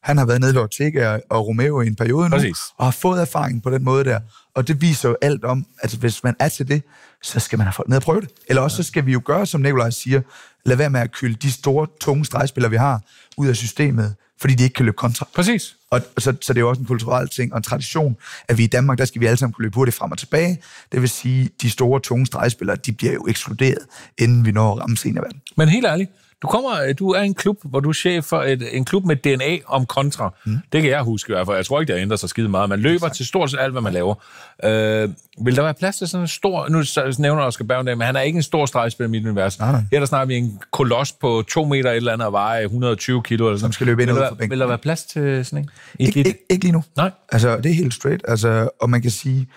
Han 0.03 0.17
har 0.17 0.25
været 0.25 0.41
nede 0.41 0.53
i 0.53 0.57
Ortega 0.57 1.19
og- 1.29 1.47
Romeo 1.47 1.81
i 1.81 1.87
en 1.87 1.95
periode 1.95 2.29
nu, 2.29 2.35
Præcis. 2.35 2.57
og 2.77 2.85
har 2.85 2.91
fået 2.91 3.21
erfaring 3.21 3.63
på 3.63 3.69
den 3.69 3.83
måde 3.83 4.03
der. 4.03 4.19
Og 4.55 4.67
det 4.67 4.81
viser 4.81 5.09
jo 5.09 5.15
alt 5.21 5.43
om, 5.45 5.65
at 5.79 5.93
hvis 5.93 6.23
man 6.23 6.35
er 6.39 6.49
til 6.49 6.67
det, 6.67 6.83
så 7.23 7.39
skal 7.39 7.57
man 7.57 7.65
have 7.67 7.73
folk 7.73 7.89
ned 7.89 7.97
og 7.97 8.03
prøve 8.03 8.21
det. 8.21 8.29
Eller 8.47 8.61
også 8.61 8.77
så 8.77 8.83
skal 8.83 9.05
vi 9.05 9.11
jo 9.11 9.21
gøre, 9.25 9.45
som 9.45 9.61
Nikolaj 9.61 9.89
siger, 9.89 10.21
lad 10.65 10.75
være 10.75 10.89
med 10.89 10.99
at 10.99 11.11
kylde 11.11 11.35
de 11.35 11.51
store, 11.51 11.87
tunge 12.01 12.25
stregspillere, 12.25 12.69
vi 12.71 12.77
har, 12.77 13.01
ud 13.37 13.47
af 13.47 13.55
systemet, 13.55 14.15
fordi 14.39 14.55
de 14.55 14.63
ikke 14.63 14.73
kan 14.73 14.85
løbe 14.85 14.97
kontra. 14.97 15.27
Præcis. 15.35 15.75
Og 15.89 16.01
så, 16.17 16.33
så 16.41 16.53
det 16.53 16.57
er 16.57 16.61
jo 16.61 16.69
også 16.69 16.79
en 16.79 16.87
kulturel 16.87 17.29
ting 17.29 17.53
og 17.53 17.57
en 17.57 17.63
tradition, 17.63 18.17
at 18.47 18.57
vi 18.57 18.63
i 18.63 18.67
Danmark, 18.67 18.97
der 18.97 19.05
skal 19.05 19.21
vi 19.21 19.25
alle 19.25 19.37
sammen 19.37 19.53
kunne 19.53 19.63
løbe 19.63 19.75
hurtigt 19.75 19.97
frem 19.97 20.11
og 20.11 20.17
tilbage. 20.17 20.61
Det 20.91 21.01
vil 21.01 21.09
sige, 21.09 21.49
de 21.61 21.69
store, 21.69 21.99
tunge 21.99 22.25
stregspillere, 22.25 22.77
de 22.85 22.91
bliver 22.91 23.13
jo 23.13 23.25
ekskluderet, 23.27 23.85
inden 24.17 24.45
vi 24.45 24.51
når 24.51 24.71
at 24.71 24.81
ramme 24.81 24.97
seniorverden. 24.97 25.41
Men 25.57 25.69
helt 25.69 25.85
ærligt, 25.85 26.11
du, 26.41 26.47
kommer, 26.47 26.93
du 26.99 27.09
er 27.09 27.21
en 27.21 27.33
klub, 27.33 27.57
hvor 27.63 27.79
du 27.79 27.89
er 27.89 27.93
chef 27.93 28.25
for 28.25 28.43
et, 28.43 28.77
en 28.77 28.85
klub 28.85 29.05
med 29.05 29.15
DNA 29.15 29.57
om 29.65 29.85
kontra. 29.85 30.33
Mm. 30.45 30.57
Det 30.71 30.81
kan 30.81 30.91
jeg 30.91 31.01
huske 31.01 31.31
i 31.31 31.33
hvert 31.33 31.47
fald. 31.47 31.57
Jeg 31.57 31.65
tror 31.65 31.79
ikke, 31.79 31.87
det 31.87 31.99
har 31.99 32.01
ændret 32.01 32.19
sig 32.19 32.29
skide 32.29 32.49
meget. 32.49 32.69
Man 32.69 32.79
løber 32.79 33.09
til 33.09 33.25
stort 33.25 33.51
set 33.51 33.59
alt, 33.59 33.71
hvad 33.71 33.81
man 33.81 33.93
laver. 33.93 34.15
Øh, 34.63 35.09
vil 35.45 35.55
der 35.55 35.61
være 35.61 35.73
plads 35.73 35.97
til 35.97 36.07
sådan 36.07 36.23
en 36.23 36.27
stor... 36.27 36.69
Nu 36.69 36.83
nævner 37.19 37.43
Oscar 37.43 37.65
Bergendal, 37.65 37.97
men 37.97 38.05
han 38.05 38.15
er 38.15 38.21
ikke 38.21 38.37
en 38.37 38.43
stor 38.43 38.65
stregspiller 38.65 39.07
i 39.07 39.11
mit 39.11 39.25
univers. 39.25 39.59
Nej, 39.59 39.71
nej. 39.71 39.81
Her 39.91 39.99
der 39.99 40.05
snakker 40.05 40.27
vi 40.27 40.35
en 40.35 40.61
koloss 40.71 41.11
på 41.11 41.43
to 41.47 41.65
meter 41.65 41.91
et 41.91 41.95
eller 41.95 42.13
andet 42.13 42.25
og 42.25 42.33
veje 42.33 42.63
120 42.63 43.23
kilo. 43.23 43.45
Eller 43.45 43.57
sådan. 43.57 43.59
Som 43.59 43.71
skal 43.71 43.87
løbe 43.87 44.03
ind 44.03 44.11
vil 44.11 44.21
der. 44.21 44.47
Vil 44.47 44.59
der 44.59 44.67
være 44.67 44.77
plads 44.77 45.03
til 45.03 45.45
sådan 45.45 45.59
en? 45.59 45.69
I 45.99 46.05
Ikke, 46.05 46.19
ikke, 46.19 46.45
ikke 46.49 46.63
lige 46.63 46.71
nu. 46.71 46.83
Nej. 46.97 47.11
Altså, 47.31 47.57
det 47.57 47.71
er 47.71 47.75
helt 47.75 47.93
straight. 47.93 48.21
Altså, 48.27 48.69
og 48.81 48.89
man 48.89 49.01
kan 49.01 49.11
sige, 49.11 49.47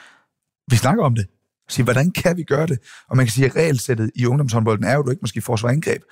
vi 0.71 0.77
snakker 0.77 1.05
om 1.05 1.15
det. 1.15 1.27
Sige, 1.69 1.85
hvordan 1.85 2.11
kan 2.11 2.37
vi 2.37 2.43
gøre 2.43 2.67
det? 2.67 2.79
Og 3.09 3.17
man 3.17 3.27
kan 3.27 3.33
sige, 3.33 3.47
at 3.47 3.57
regelsættet 3.57 4.11
i 4.15 4.27
ungdomshåndbolden 4.27 4.85
er 4.85 4.95
jo, 4.95 5.01
at 5.01 5.07
du 5.07 5.11
ikke 5.11 5.21
måske 5.23 5.41
forsvar 5.41 5.69
angreb. 5.69 6.03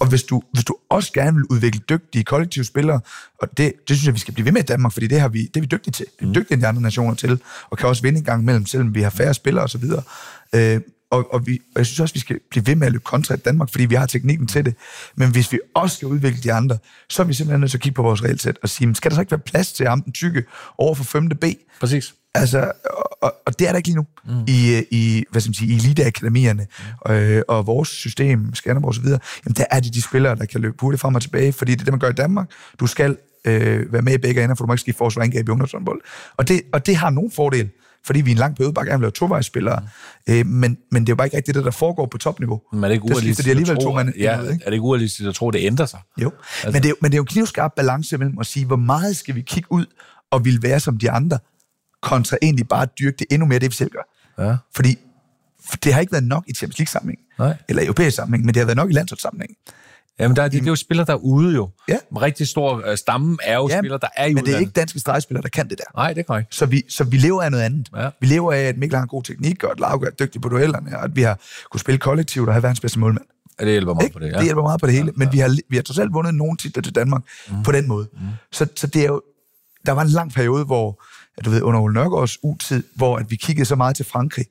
Og- 0.00 0.08
hvis 0.08 0.22
du, 0.22 0.42
hvis 0.52 0.64
du 0.64 0.76
også 0.90 1.12
gerne 1.12 1.34
vil 1.36 1.44
udvikle 1.50 1.80
dygtige 1.88 2.24
kollektive 2.24 2.64
spillere, 2.64 3.00
og 3.42 3.48
det, 3.56 3.72
det 3.88 3.96
synes 3.96 4.06
jeg, 4.06 4.14
vi 4.14 4.18
skal 4.20 4.34
blive 4.34 4.44
ved 4.44 4.52
med 4.52 4.62
i 4.62 4.64
Danmark, 4.64 4.92
fordi 4.92 5.06
det, 5.06 5.20
har 5.20 5.28
vi, 5.28 5.42
det 5.42 5.56
er 5.56 5.60
vi 5.60 5.66
dygtige 5.66 5.92
til. 5.92 6.06
Vi 6.20 6.26
er 6.28 6.32
dygtige 6.32 6.54
end 6.54 6.62
de 6.62 6.66
andre 6.66 6.82
nationer 6.82 7.14
til, 7.14 7.40
og 7.70 7.78
kan 7.78 7.88
også 7.88 8.02
vinde 8.02 8.18
en 8.18 8.24
gang 8.24 8.42
imellem, 8.42 8.66
selvom 8.66 8.94
vi 8.94 9.02
har 9.02 9.10
færre 9.10 9.34
spillere 9.34 9.64
osv. 9.64 9.84
Øh, 10.54 10.80
og, 11.10 11.34
og, 11.34 11.46
vi, 11.46 11.60
og 11.74 11.78
jeg 11.78 11.86
synes 11.86 12.00
også, 12.00 12.14
vi 12.14 12.20
skal 12.20 12.38
blive 12.50 12.66
ved 12.66 12.74
med 12.74 12.86
at 12.86 12.92
løbe 12.92 13.04
kontra 13.04 13.34
i 13.34 13.38
Danmark, 13.38 13.70
fordi 13.70 13.84
vi 13.84 13.94
har 13.94 14.06
teknikken 14.06 14.46
til 14.46 14.64
det. 14.64 14.74
Men 15.16 15.30
hvis 15.30 15.52
vi 15.52 15.58
også 15.74 15.96
skal 15.96 16.08
udvikle 16.08 16.40
de 16.42 16.52
andre, 16.52 16.78
så 17.08 17.22
er 17.22 17.26
vi 17.26 17.34
simpelthen 17.34 17.60
nødt 17.60 17.70
til 17.70 17.78
at 17.78 17.82
kigge 17.82 17.94
på 17.94 18.02
vores 18.02 18.22
regelsæt 18.22 18.58
og 18.62 18.68
sige, 18.68 18.94
skal 18.94 19.10
der 19.10 19.14
så 19.14 19.20
ikke 19.20 19.30
være 19.30 19.40
plads 19.40 19.72
til 19.72 19.86
ham, 19.88 20.02
den 20.02 20.12
tykke, 20.12 20.44
over 20.78 20.94
for 20.94 21.04
5. 21.04 21.28
B? 21.28 21.44
Præcis. 21.80 22.14
Altså, 22.34 22.72
og, 23.20 23.34
og, 23.46 23.58
det 23.58 23.66
er 23.66 23.72
der 23.72 23.76
ikke 23.76 23.88
lige 23.88 23.96
nu 23.96 24.06
mm. 24.24 24.44
i, 24.48 24.76
øh, 24.76 24.82
i, 24.90 25.24
hvad 25.30 25.40
skal 25.40 25.48
man 25.48 25.54
sige, 25.54 25.72
i 25.72 25.76
eliteakademierne 25.76 26.66
mm. 27.06 27.12
øh, 27.12 27.42
og 27.48 27.66
vores 27.66 27.88
system, 27.88 28.54
Skanderborg 28.54 28.88
og 28.88 28.94
så 28.94 29.00
videre, 29.00 29.20
jamen 29.44 29.54
der 29.56 29.64
er 29.70 29.80
det 29.80 29.94
de 29.94 30.02
spillere, 30.02 30.36
der 30.36 30.44
kan 30.44 30.60
løbe 30.60 30.76
hurtigt 30.80 31.00
frem 31.00 31.14
og 31.14 31.22
tilbage, 31.22 31.52
fordi 31.52 31.72
det 31.72 31.80
er 31.80 31.84
det, 31.84 31.92
man 31.92 32.00
gør 32.00 32.10
i 32.10 32.12
Danmark. 32.12 32.50
Du 32.80 32.86
skal 32.86 33.16
øh, 33.44 33.92
være 33.92 34.02
med 34.02 34.14
i 34.14 34.18
begge 34.18 34.44
ender, 34.44 34.54
for 34.54 34.64
du 34.64 34.66
må 34.66 34.72
ikke 34.72 34.80
skifte 34.80 34.98
forsvar 34.98 35.22
angreb 35.22 35.48
i 35.48 35.50
ungdomshåndbold. 35.50 36.00
Og 36.36 36.48
det, 36.48 36.62
og 36.72 36.86
det 36.86 36.96
har 36.96 37.10
nogen 37.10 37.30
fordel, 37.30 37.70
fordi 38.04 38.20
vi 38.20 38.30
er 38.30 38.34
en 38.34 38.38
lang 38.38 38.56
periode 38.56 38.74
bare 38.74 38.84
gerne 38.84 38.98
vil 38.98 39.06
have 39.06 39.10
tovejsspillere, 39.10 39.80
mm. 40.26 40.34
øh, 40.34 40.46
men, 40.46 40.78
men 40.90 41.02
det 41.02 41.08
er 41.08 41.12
jo 41.12 41.16
bare 41.16 41.26
ikke 41.26 41.36
rigtigt 41.36 41.54
det, 41.54 41.64
der 41.64 41.70
foregår 41.70 42.06
på 42.06 42.18
topniveau. 42.18 42.60
Men 42.72 42.84
er 42.84 42.88
det 42.88 42.94
ikke 42.94 43.04
urealistisk 43.04 43.46
de 43.46 43.50
alligevel 43.50 43.76
at 43.76 43.82
tro, 43.82 43.88
to 43.88 43.94
mand 43.94 44.12
ja, 44.18 44.40
ind, 44.40 44.52
ikke? 44.52 44.64
er 44.64 44.70
det 44.70 44.72
ikke 44.72 44.84
urealistisk 44.84 45.28
at 45.28 45.34
tro, 45.34 45.48
at 45.48 45.54
det 45.54 45.66
ændrer 45.66 45.86
sig? 45.86 46.00
Jo, 46.22 46.32
altså. 46.64 46.70
men, 46.72 46.82
det 46.82 46.90
er, 46.90 46.94
men 47.00 47.10
det 47.10 47.16
er 47.16 47.20
jo 47.20 47.24
knivskarp 47.24 47.72
balance 47.76 48.18
mellem 48.18 48.38
at 48.38 48.46
sige, 48.46 48.66
hvor 48.66 48.76
meget 48.76 49.16
skal 49.16 49.34
vi 49.34 49.40
kigge 49.40 49.72
ud 49.72 49.86
og 50.30 50.44
vil 50.44 50.62
være 50.62 50.80
som 50.80 50.98
de 50.98 51.10
andre, 51.10 51.38
kontra 52.02 52.36
egentlig 52.42 52.68
bare 52.68 52.82
at 52.82 52.88
dyrke 52.98 53.16
det 53.18 53.26
endnu 53.30 53.46
mere, 53.46 53.58
det 53.58 53.70
vi 53.70 53.74
selv 53.74 53.90
gør. 53.90 54.02
Ja. 54.44 54.56
Fordi 54.74 54.98
for 55.70 55.76
det 55.76 55.92
har 55.94 56.00
ikke 56.00 56.12
været 56.12 56.24
nok 56.24 56.44
i 56.46 56.54
Champions 56.54 56.78
League-sammenhæng, 56.78 57.20
Nej. 57.38 57.56
eller 57.68 57.82
europæisk 57.82 58.16
sammenhæng, 58.16 58.44
men 58.44 58.54
det 58.54 58.60
har 58.60 58.66
været 58.66 58.76
nok 58.76 58.90
i 58.90 58.92
landsholdssammenhæng. 58.92 59.56
Jamen, 60.18 60.36
der 60.36 60.42
er, 60.42 60.48
det, 60.48 60.60
det 60.60 60.66
er 60.66 60.70
jo 60.70 60.76
spillere, 60.76 61.06
der 61.06 61.12
er 61.12 61.16
ude 61.16 61.54
jo. 61.54 61.70
Ja. 61.88 61.96
En 62.10 62.22
rigtig 62.22 62.48
stor 62.48 62.82
øh, 62.86 62.96
stamme 62.96 63.38
er 63.42 63.56
jo 63.56 63.68
Ja, 63.68 63.78
spillere, 63.78 63.98
der 64.02 64.08
er 64.16 64.26
i 64.26 64.34
men 64.34 64.46
det 64.46 64.54
er 64.54 64.58
ikke 64.58 64.72
danske 64.72 65.00
stregspillere, 65.00 65.42
der 65.42 65.48
kan 65.48 65.68
det 65.68 65.78
der. 65.78 65.84
Nej, 65.96 66.12
det 66.12 66.20
er 66.20 66.24
korrekt. 66.24 66.54
Så 66.54 66.66
vi, 66.66 66.82
så 66.88 67.04
vi 67.04 67.16
lever 67.16 67.42
af 67.42 67.50
noget 67.50 67.64
andet. 67.64 67.88
Ja. 67.96 68.10
Vi 68.20 68.26
lever 68.26 68.52
af, 68.52 68.60
at 68.60 68.78
Mikkel 68.78 68.96
har 68.96 69.02
en 69.02 69.08
god 69.08 69.22
teknik, 69.22 69.64
og 69.64 69.70
at 69.70 69.80
Lauke 69.80 70.06
er 70.06 70.10
dygtig 70.10 70.40
på 70.40 70.48
duellerne, 70.48 70.98
og 70.98 71.04
at 71.04 71.16
vi 71.16 71.22
har 71.22 71.38
kunne 71.70 71.80
spille 71.80 71.98
kollektivt 71.98 72.48
og 72.48 72.54
have 72.54 72.62
verdens 72.62 72.80
bedste 72.80 72.98
målmand. 72.98 73.24
Ja, 73.60 73.64
det 73.64 73.72
hjælper 73.72 73.94
meget 73.94 74.04
Ikke? 74.04 74.12
på 74.12 74.18
det, 74.18 74.32
ja. 74.32 74.36
det 74.36 74.44
hjælper 74.44 74.62
meget 74.62 74.80
på 74.80 74.86
det 74.86 74.94
hele. 74.94 75.06
Ja, 75.06 75.12
Men 75.16 75.32
vi 75.32 75.38
har, 75.38 75.56
vi 75.68 75.76
har 75.76 75.82
trods 75.82 75.98
alt 75.98 76.12
vundet 76.12 76.34
nogle 76.34 76.56
titler 76.56 76.82
til 76.82 76.94
Danmark 76.94 77.22
mm. 77.50 77.62
på 77.62 77.72
den 77.72 77.88
måde. 77.88 78.08
Mm. 78.12 78.18
Så, 78.52 78.66
så 78.76 78.86
det 78.86 79.02
er 79.02 79.06
jo, 79.06 79.22
der 79.86 79.92
var 79.92 80.02
en 80.02 80.08
lang 80.08 80.32
periode, 80.32 80.64
hvor, 80.64 81.02
du 81.44 81.50
ved, 81.50 81.62
under 81.62 81.80
Ole 81.80 81.94
Nørgaards 81.94 82.38
utid, 82.42 82.82
hvor 82.96 83.16
at 83.16 83.30
vi 83.30 83.36
kiggede 83.36 83.64
så 83.64 83.76
meget 83.76 83.96
til 83.96 84.04
Frankrig, 84.04 84.44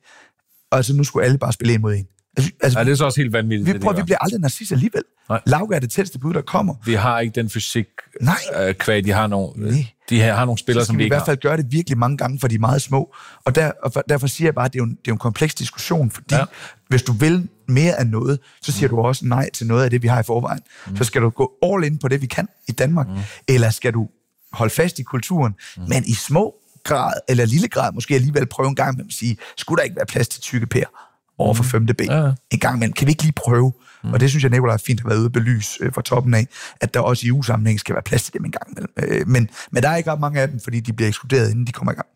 og 0.70 0.76
altså 0.76 0.94
nu 0.96 1.04
skulle 1.04 1.24
alle 1.26 1.38
bare 1.38 1.52
spille 1.52 1.74
en 1.74 1.80
mod 1.80 1.94
en. 1.94 2.06
Altså, 2.36 2.52
altså, 2.62 2.78
Ja, 2.78 2.84
det 2.84 2.92
er 2.92 2.96
så 2.96 3.04
også 3.04 3.20
helt 3.20 3.32
vanvittigt. 3.32 3.74
vi, 3.74 3.78
prøver, 3.78 3.96
vi 3.96 4.02
bliver 4.02 4.18
aldrig 4.18 4.40
narcisser 4.40 4.76
alligevel. 4.76 5.02
Lauke 5.46 5.74
er 5.74 5.78
det 5.80 5.90
tætteste 5.90 6.18
bud, 6.18 6.34
der 6.34 6.40
kommer. 6.40 6.74
vi 6.84 6.94
har 6.94 7.20
ikke 7.20 7.34
den 7.34 7.50
fysik, 7.50 7.86
Nej. 8.20 8.34
øh, 8.60 8.74
kvæg, 8.74 9.04
de 9.04 9.12
har 9.12 9.26
nogle, 9.26 9.52
Nej. 9.70 9.86
de 10.10 10.20
har, 10.20 10.32
har 10.32 10.44
nogle 10.44 10.58
spillere, 10.58 10.84
som 10.84 10.96
vi 10.96 10.98
vi 10.98 11.02
i 11.02 11.06
ikke 11.06 11.12
hvert 11.14 11.20
har. 11.20 11.26
fald 11.26 11.38
gøre 11.40 11.56
det 11.56 11.66
virkelig 11.72 11.98
mange 11.98 12.16
gange, 12.16 12.40
for 12.40 12.48
de 12.48 12.54
er 12.54 12.58
meget 12.58 12.82
små. 12.82 13.14
Og, 13.44 13.54
der, 13.54 13.72
og 13.82 13.92
for- 13.92 14.02
derfor 14.08 14.26
siger 14.26 14.46
jeg 14.46 14.54
bare, 14.54 14.64
at 14.64 14.72
det 14.72 14.78
er 14.78 14.80
jo 14.80 14.84
en, 14.84 14.90
det 14.90 14.96
er 14.98 15.02
jo 15.08 15.12
en 15.12 15.18
kompleks 15.18 15.54
diskussion, 15.54 16.10
fordi 16.10 16.34
ja. 16.34 16.44
hvis 16.88 17.02
du 17.02 17.12
vil 17.12 17.48
mere 17.68 17.94
af 18.00 18.06
noget, 18.06 18.38
så 18.62 18.72
siger 18.72 18.88
mm. 18.88 18.96
du 18.96 19.02
også 19.02 19.26
nej 19.26 19.50
til 19.54 19.66
noget 19.66 19.84
af 19.84 19.90
det, 19.90 20.02
vi 20.02 20.08
har 20.08 20.20
i 20.20 20.22
forvejen. 20.22 20.60
Mm. 20.88 20.96
Så 20.96 21.04
skal 21.04 21.22
du 21.22 21.30
gå 21.30 21.52
all 21.62 21.84
in 21.84 21.98
på 21.98 22.08
det, 22.08 22.22
vi 22.22 22.26
kan 22.26 22.48
i 22.68 22.72
Danmark, 22.72 23.08
mm. 23.08 23.14
eller 23.48 23.70
skal 23.70 23.92
du 23.92 24.08
holde 24.52 24.74
fast 24.74 24.98
i 24.98 25.02
kulturen, 25.02 25.54
mm. 25.76 25.82
men 25.88 26.04
i 26.06 26.14
små 26.14 26.54
grad, 26.84 27.12
eller 27.28 27.46
lille 27.46 27.68
grad, 27.68 27.92
måske 27.92 28.14
alligevel 28.14 28.46
prøve 28.46 28.68
en 28.68 28.74
gang 28.74 28.96
med 28.96 29.04
at 29.08 29.12
sige, 29.12 29.36
skulle 29.56 29.78
der 29.78 29.84
ikke 29.84 29.96
være 29.96 30.06
plads 30.06 30.28
til 30.28 30.40
tykke 30.40 30.66
pærer 30.66 31.08
over 31.38 31.54
for 31.54 31.62
femte 31.62 31.94
ben? 31.94 32.06
Ja, 32.06 32.26
ja. 32.26 32.32
En 32.50 32.58
gang 32.58 32.76
imellem. 32.76 32.92
Kan 32.92 33.06
vi 33.06 33.10
ikke 33.10 33.22
lige 33.22 33.32
prøve? 33.32 33.72
Mm. 34.04 34.12
Og 34.12 34.20
det 34.20 34.30
synes 34.30 34.42
jeg, 34.42 34.50
Nicolaj 34.50 34.78
fint 34.78 35.00
har 35.00 35.08
været 35.08 35.18
ude 35.18 35.26
at 35.26 35.32
belyse 35.32 35.78
øh, 35.80 35.92
fra 35.92 36.02
toppen 36.02 36.34
af, 36.34 36.46
at 36.80 36.94
der 36.94 37.00
også 37.00 37.26
i 37.26 37.28
EU-sammenhæng 37.28 37.80
skal 37.80 37.94
være 37.94 38.02
plads 38.02 38.22
til 38.22 38.32
dem 38.34 38.44
en 38.44 38.50
gang 38.50 38.70
imellem. 38.70 38.92
Øh, 38.98 39.28
men, 39.28 39.48
men 39.70 39.82
der 39.82 39.88
er 39.88 39.96
ikke 39.96 40.10
ret 40.10 40.20
mange 40.20 40.40
af 40.40 40.48
dem, 40.48 40.60
fordi 40.60 40.80
de 40.80 40.92
bliver 40.92 41.08
ekskluderet, 41.08 41.50
inden 41.50 41.66
de 41.66 41.72
kommer 41.72 41.92
i 41.92 41.94
gang. 41.94 42.06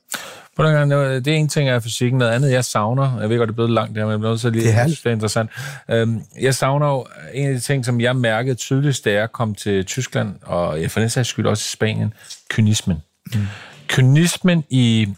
Gang, 0.56 0.90
det 0.90 1.28
er 1.28 1.36
en 1.36 1.48
ting 1.48 1.68
af 1.68 1.82
fysikken, 1.82 2.18
noget 2.18 2.32
andet 2.32 2.52
jeg 2.52 2.64
savner, 2.64 3.20
jeg 3.20 3.28
ved 3.28 3.38
godt, 3.38 3.48
det 3.48 3.52
er 3.52 3.54
blevet 3.54 3.70
langt 3.70 3.94
det 3.94 3.98
her, 3.98 4.04
men 4.04 4.12
jeg 4.12 4.18
bliver 4.18 4.32
at 4.32 4.52
lige, 4.52 4.64
Det 4.64 4.74
er 4.74 4.86
synes, 4.86 5.00
det 5.00 5.10
er 5.10 5.14
interessant. 5.14 5.50
Øhm, 5.90 6.22
jeg 6.40 6.54
savner 6.54 6.86
jo, 6.86 7.06
en 7.34 7.48
af 7.48 7.54
de 7.54 7.60
ting, 7.60 7.84
som 7.84 8.00
jeg 8.00 8.16
mærkede 8.16 8.54
tydeligst, 8.54 9.04
da 9.04 9.12
jeg 9.12 9.32
kom 9.32 9.54
til 9.54 9.84
Tyskland, 9.84 10.34
og 10.42 10.82
jeg 10.82 10.90
for 10.90 11.00
den 11.00 11.10
sags 11.10 11.28
skyld 11.28 11.46
også 11.46 11.62
i 11.62 11.70
Spanien, 11.72 12.14
kynismen. 12.50 12.96
Mm. 13.34 13.40
Kynismen 13.88 14.64
i, 14.70 15.08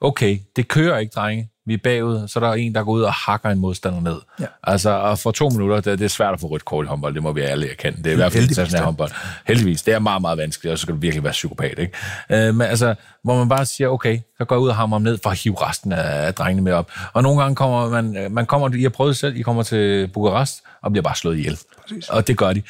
okay, 0.00 0.38
det 0.56 0.68
kører 0.68 0.98
ikke, 0.98 1.12
drenge, 1.14 1.48
vi 1.66 1.74
er 1.74 1.78
bagud, 1.84 2.28
så 2.28 2.38
er 2.38 2.44
der 2.44 2.52
en, 2.52 2.74
der 2.74 2.84
går 2.84 2.92
ud 2.92 3.02
og 3.02 3.12
hakker 3.12 3.50
en 3.50 3.58
modstander 3.58 4.00
ned. 4.00 4.20
Ja. 4.40 4.46
Altså, 4.64 4.90
og 4.90 5.18
for 5.18 5.30
to 5.30 5.48
minutter, 5.48 5.80
det, 5.80 5.98
det 5.98 6.04
er 6.04 6.08
svært 6.08 6.34
at 6.34 6.40
få 6.40 6.46
rødt 6.46 6.64
kort 6.64 6.84
i 6.84 6.88
håndbold, 6.88 7.14
det 7.14 7.22
må 7.22 7.32
vi 7.32 7.40
ærligt 7.40 7.70
erkende. 7.70 7.98
Det 7.98 8.06
er 8.06 8.12
i 8.12 8.16
hvert 8.16 8.32
fald 8.32 8.44
international 8.44 8.84
håndbold. 8.84 9.10
Heldigvis, 9.46 9.82
det 9.82 9.94
er 9.94 9.98
meget, 9.98 10.20
meget 10.20 10.38
vanskeligt, 10.38 10.72
og 10.72 10.78
så 10.78 10.82
skal 10.82 10.94
du 10.94 11.00
virkelig 11.00 11.24
være 11.24 11.32
psykopat, 11.32 11.78
ikke? 11.78 11.92
Øh, 12.30 12.54
men 12.54 12.62
altså, 12.62 12.94
hvor 13.24 13.38
man 13.38 13.48
bare 13.48 13.66
siger, 13.66 13.88
okay, 13.88 14.18
så 14.38 14.44
går 14.44 14.56
jeg 14.56 14.60
ud 14.60 14.68
og 14.68 14.76
hammer 14.76 14.96
ham 14.96 15.02
ned 15.02 15.18
for 15.22 15.30
at 15.30 15.38
hive 15.38 15.56
resten 15.68 15.92
af, 15.92 16.26
af 16.26 16.34
drengene 16.34 16.62
med 16.62 16.72
op. 16.72 16.90
Og 17.12 17.22
nogle 17.22 17.42
gange 17.42 17.56
kommer 17.56 17.88
man, 17.88 18.16
øh, 18.16 18.32
man 18.32 18.46
kommer, 18.46 18.74
I 18.74 18.82
har 18.82 18.88
prøvet 18.88 19.08
det 19.10 19.16
selv, 19.16 19.36
I 19.36 19.42
kommer 19.42 19.62
til 19.62 20.08
Bukarest, 20.08 20.62
og 20.82 20.92
bliver 20.92 21.02
bare 21.02 21.16
slået 21.16 21.38
ihjel. 21.38 21.58
Præcis. 21.82 22.08
Og 22.08 22.26
det 22.26 22.36
gør 22.36 22.52
de. 22.52 22.62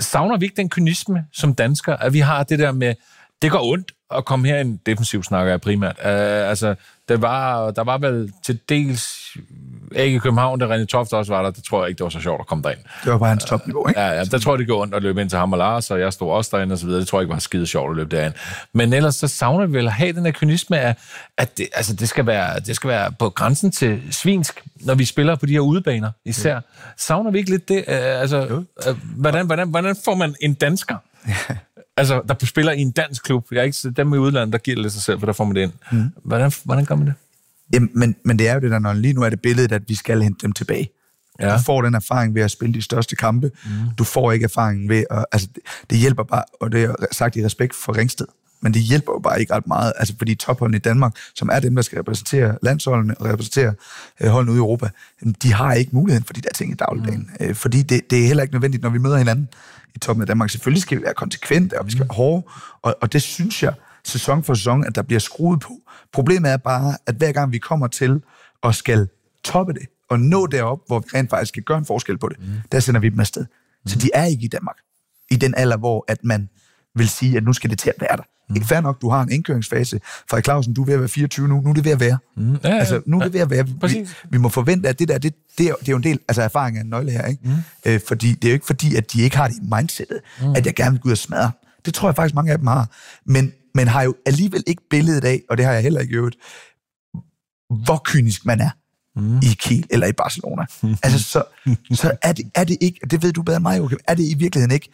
Savner 0.00 0.36
vi 0.36 0.44
ikke 0.44 0.56
den 0.56 0.70
kynisme 0.70 1.24
som 1.32 1.54
dansker, 1.54 1.96
at 1.96 2.12
vi 2.12 2.18
har 2.18 2.42
det 2.42 2.58
der 2.58 2.72
med, 2.72 2.94
det 3.44 3.50
går 3.50 3.72
ondt 3.72 3.92
at 4.14 4.24
komme 4.24 4.48
her 4.48 4.60
en 4.60 4.80
defensiv 4.86 5.22
snakker 5.22 5.52
jeg 5.52 5.60
primært. 5.60 5.96
Uh, 5.98 6.50
altså, 6.50 6.74
der 7.08 7.16
var, 7.16 7.70
der 7.70 7.84
var 7.84 7.98
vel 7.98 8.32
til 8.44 8.58
dels 8.68 9.36
ikke 9.96 10.16
i 10.16 10.18
København, 10.18 10.60
da 10.60 10.66
René 10.66 10.84
Toft 10.84 11.12
også 11.12 11.32
var 11.32 11.42
der, 11.42 11.50
det 11.50 11.64
tror 11.64 11.82
jeg 11.82 11.88
ikke, 11.88 11.98
det 11.98 12.04
var 12.04 12.10
så 12.10 12.20
sjovt 12.20 12.40
at 12.40 12.46
komme 12.46 12.62
derind. 12.62 12.78
Det 13.04 13.12
var 13.12 13.18
bare 13.18 13.28
hans 13.28 13.44
topniveau, 13.44 13.88
ikke? 13.88 14.00
Ja, 14.00 14.10
ja, 14.10 14.24
der 14.24 14.38
tror 14.38 14.52
jeg, 14.52 14.58
det 14.58 14.68
går 14.68 14.82
ondt 14.82 14.94
at 14.94 15.02
løbe 15.02 15.20
ind 15.20 15.30
til 15.30 15.38
ham 15.38 15.52
og 15.52 15.58
Lars, 15.58 15.90
og 15.90 16.00
jeg 16.00 16.12
stod 16.12 16.30
også 16.30 16.56
derinde 16.56 16.72
og 16.72 16.78
så 16.78 16.86
videre. 16.86 17.00
Det 17.00 17.08
tror 17.08 17.18
jeg 17.18 17.22
ikke 17.22 17.32
var 17.32 17.38
skide 17.38 17.66
sjovt 17.66 17.90
at 17.90 17.96
løbe 17.96 18.16
derind. 18.16 18.34
Men 18.72 18.92
ellers 18.92 19.14
så 19.14 19.28
savner 19.28 19.66
vi 19.66 19.72
vel 19.72 19.86
at 19.86 19.92
have 19.92 20.12
den 20.12 20.24
her 20.24 20.32
kynisme 20.32 20.78
af, 20.78 20.96
at 21.38 21.58
det, 21.58 21.68
altså, 21.74 21.94
det, 21.94 22.08
skal 22.08 22.26
være, 22.26 22.60
det 22.60 22.76
skal 22.76 22.88
være 22.88 23.12
på 23.18 23.30
grænsen 23.30 23.70
til 23.70 24.02
svinsk, 24.10 24.62
når 24.80 24.94
vi 24.94 25.04
spiller 25.04 25.34
på 25.36 25.46
de 25.46 25.52
her 25.52 25.60
udebaner 25.60 26.10
især. 26.24 26.60
Savner 26.96 27.30
vi 27.30 27.38
ikke 27.38 27.50
lidt 27.50 27.68
det? 27.68 27.84
Uh, 27.88 27.94
altså, 28.20 28.64
uh, 28.86 28.96
hvordan, 29.16 29.46
hvordan, 29.46 29.68
hvordan 29.68 29.96
får 30.04 30.14
man 30.14 30.34
en 30.40 30.54
dansker, 30.54 30.96
altså, 31.96 32.22
der 32.28 32.46
spiller 32.46 32.72
i 32.72 32.80
en 32.80 32.90
dansk 32.90 33.24
klub? 33.24 33.46
Jeg 33.50 33.58
er 33.58 33.62
ikke, 33.62 33.90
dem 33.90 34.14
i 34.14 34.16
udlandet, 34.16 34.52
der 34.52 34.58
giver 34.58 34.74
det 34.74 34.82
lidt 34.82 34.92
sig 34.92 35.02
selv, 35.02 35.18
for 35.18 35.26
der 35.26 35.32
får 35.32 35.44
man 35.44 35.56
det 35.56 35.62
ind. 35.62 35.72
Mm. 35.92 36.10
Hvordan, 36.24 36.52
hvordan 36.64 36.84
gør 36.84 36.94
man 36.94 37.06
det? 37.06 37.14
Jamen, 37.72 37.90
men, 37.94 38.16
men 38.24 38.38
det 38.38 38.48
er 38.48 38.54
jo 38.54 38.60
det 38.60 38.70
der, 38.70 38.78
når 38.78 38.92
lige 38.92 39.14
nu 39.14 39.22
er 39.22 39.30
det 39.30 39.40
billedet, 39.40 39.72
at 39.72 39.82
vi 39.88 39.94
skal 39.94 40.22
hente 40.22 40.38
dem 40.42 40.52
tilbage. 40.52 40.90
Ja. 41.40 41.56
Du 41.56 41.62
får 41.62 41.82
den 41.82 41.94
erfaring 41.94 42.34
ved 42.34 42.42
at 42.42 42.50
spille 42.50 42.74
de 42.74 42.82
største 42.82 43.16
kampe. 43.16 43.50
Mm. 43.64 43.70
Du 43.98 44.04
får 44.04 44.32
ikke 44.32 44.44
erfaringen 44.44 44.88
ved 44.88 45.04
at... 45.10 45.24
Altså, 45.32 45.48
det, 45.54 45.62
det 45.90 45.98
hjælper 45.98 46.22
bare, 46.22 46.44
og 46.60 46.72
det 46.72 46.84
er 46.84 46.94
sagt 47.12 47.36
i 47.36 47.44
respekt 47.44 47.74
for 47.74 47.96
Ringsted, 47.96 48.26
men 48.64 48.74
det 48.74 48.82
hjælper 48.82 49.12
jo 49.12 49.18
bare 49.18 49.40
ikke 49.40 49.54
ret 49.54 49.66
meget, 49.66 49.92
altså 49.96 50.14
fordi 50.18 50.34
topholdene 50.34 50.76
i 50.76 50.80
Danmark, 50.80 51.12
som 51.34 51.48
er 51.52 51.60
dem, 51.60 51.74
der 51.74 51.82
skal 51.82 51.98
repræsentere 51.98 52.58
landsholdene 52.62 53.14
og 53.20 53.26
repræsentere 53.26 53.74
øh, 54.20 54.28
holdene 54.28 54.52
ude 54.52 54.58
i 54.58 54.60
Europa, 54.60 54.90
de 55.42 55.52
har 55.52 55.72
ikke 55.72 55.90
muligheden 55.92 56.24
for 56.24 56.32
de 56.32 56.40
der 56.40 56.48
ting 56.54 56.72
i 56.72 56.74
dagligdagen. 56.74 57.30
Mm. 57.40 57.46
Øh, 57.46 57.54
fordi 57.54 57.82
det, 57.82 58.10
det 58.10 58.22
er 58.22 58.26
heller 58.26 58.42
ikke 58.42 58.54
nødvendigt, 58.54 58.82
når 58.82 58.90
vi 58.90 58.98
møder 58.98 59.16
hinanden 59.16 59.48
i 59.94 59.98
toppen 59.98 60.20
af 60.20 60.26
Danmark. 60.26 60.50
Selvfølgelig 60.50 60.82
skal 60.82 60.98
vi 60.98 61.02
være 61.02 61.14
konsekvente, 61.14 61.78
og 61.80 61.86
vi 61.86 61.90
skal 61.90 62.00
være 62.00 62.14
hårde, 62.14 62.46
og, 62.82 62.96
og 63.00 63.12
det 63.12 63.22
synes 63.22 63.62
jeg, 63.62 63.74
sæson 64.04 64.44
for 64.44 64.54
sæson, 64.54 64.84
at 64.84 64.94
der 64.94 65.02
bliver 65.02 65.20
skruet 65.20 65.60
på. 65.60 65.72
Problemet 66.12 66.52
er 66.52 66.56
bare, 66.56 66.96
at 67.06 67.14
hver 67.14 67.32
gang 67.32 67.52
vi 67.52 67.58
kommer 67.58 67.86
til 67.86 68.22
at 68.62 68.74
skal 68.74 69.08
toppe 69.44 69.72
det, 69.72 69.86
og 70.10 70.20
nå 70.20 70.46
derop, 70.46 70.78
hvor 70.86 70.98
vi 70.98 71.06
rent 71.14 71.30
faktisk 71.30 71.48
skal 71.48 71.62
gøre 71.62 71.78
en 71.78 71.84
forskel 71.84 72.18
på 72.18 72.28
det, 72.28 72.38
mm. 72.40 72.46
der 72.72 72.80
sender 72.80 73.00
vi 73.00 73.08
dem 73.08 73.20
afsted. 73.20 73.42
Mm. 73.42 73.88
Så 73.88 73.98
de 73.98 74.10
er 74.14 74.24
ikke 74.24 74.44
i 74.44 74.48
Danmark. 74.48 74.76
I 75.30 75.36
den 75.36 75.54
alder, 75.56 75.76
hvor 75.76 76.04
at 76.08 76.24
man 76.24 76.48
vil 76.94 77.08
sige, 77.08 77.36
at 77.36 77.44
nu 77.44 77.52
skal 77.52 77.70
det 77.70 77.78
til 77.78 77.90
at 77.90 78.00
være 78.00 78.16
der. 78.16 78.22
Mm. 78.48 78.56
Ikke 78.56 78.66
fair 78.66 78.80
nok, 78.80 79.02
du 79.02 79.10
har 79.10 79.22
en 79.22 79.32
indkøringsfase. 79.32 80.00
Frederik 80.04 80.44
Clausen, 80.44 80.74
du 80.74 80.82
er 80.82 80.86
ved 80.86 80.94
at 80.94 81.00
være 81.00 81.08
24 81.08 81.48
nu. 81.48 81.60
Nu 81.60 81.70
er 81.70 81.74
det 81.74 81.84
ved 81.84 81.92
at 81.92 82.00
være. 82.00 82.18
Mm. 82.36 82.56
Ja, 82.64 82.68
ja. 82.68 82.78
Altså, 82.78 83.02
nu 83.06 83.18
er 83.18 83.24
det 83.24 83.32
ved 83.32 83.40
at 83.40 83.50
være. 83.50 83.66
Vi, 83.66 84.08
vi 84.30 84.38
må 84.38 84.48
forvente, 84.48 84.88
at 84.88 84.98
det 84.98 85.08
der, 85.08 85.18
det, 85.18 85.34
det, 85.58 85.66
er, 85.66 85.74
det 85.74 85.88
er 85.88 85.92
jo 85.92 85.96
en 85.96 86.02
del, 86.02 86.18
altså 86.28 86.42
erfaring 86.42 86.76
af 86.76 86.80
en 86.80 86.86
nøgle 86.86 87.10
her, 87.10 87.26
ikke? 87.26 87.42
Mm. 87.44 87.52
Øh, 87.86 88.00
fordi 88.08 88.32
det 88.32 88.44
er 88.44 88.52
jo 88.52 88.54
ikke 88.54 88.66
fordi, 88.66 88.96
at 88.96 89.12
de 89.12 89.22
ikke 89.22 89.36
har 89.36 89.48
det 89.48 89.56
i 89.56 89.60
mindsetet, 89.62 90.20
mm. 90.40 90.52
at 90.56 90.66
jeg 90.66 90.74
gerne 90.74 90.90
vil 90.90 91.00
gå 91.00 91.06
ud 91.06 91.12
og 91.12 91.18
smadre. 91.18 91.50
Det 91.84 91.94
tror 91.94 92.08
jeg 92.08 92.16
faktisk, 92.16 92.34
mange 92.34 92.52
af 92.52 92.58
dem 92.58 92.66
har. 92.66 92.88
Men, 93.26 93.52
men 93.74 93.88
har 93.88 94.02
jo 94.02 94.14
alligevel 94.26 94.64
ikke 94.66 94.82
billedet 94.90 95.24
af, 95.24 95.42
og 95.50 95.56
det 95.56 95.64
har 95.66 95.72
jeg 95.72 95.82
heller 95.82 96.00
ikke 96.00 96.16
øvet, 96.16 96.34
hvor 97.84 98.00
kynisk 98.04 98.46
man 98.46 98.60
er 98.60 98.70
mm. 99.16 99.38
i 99.38 99.56
Kiel 99.58 99.86
eller 99.90 100.06
i 100.06 100.12
Barcelona. 100.12 100.66
altså, 101.04 101.18
så, 101.18 101.42
så 101.92 102.16
er, 102.22 102.32
det, 102.32 102.50
er 102.54 102.64
det 102.64 102.76
ikke, 102.80 103.00
det 103.10 103.22
ved 103.22 103.32
du 103.32 103.42
bedre 103.42 103.56
end 103.56 103.62
mig, 103.62 103.78
Joachim, 103.78 103.98
er 104.06 104.14
det 104.14 104.24
i 104.24 104.34
virkeligheden 104.34 104.74
ikke, 104.74 104.88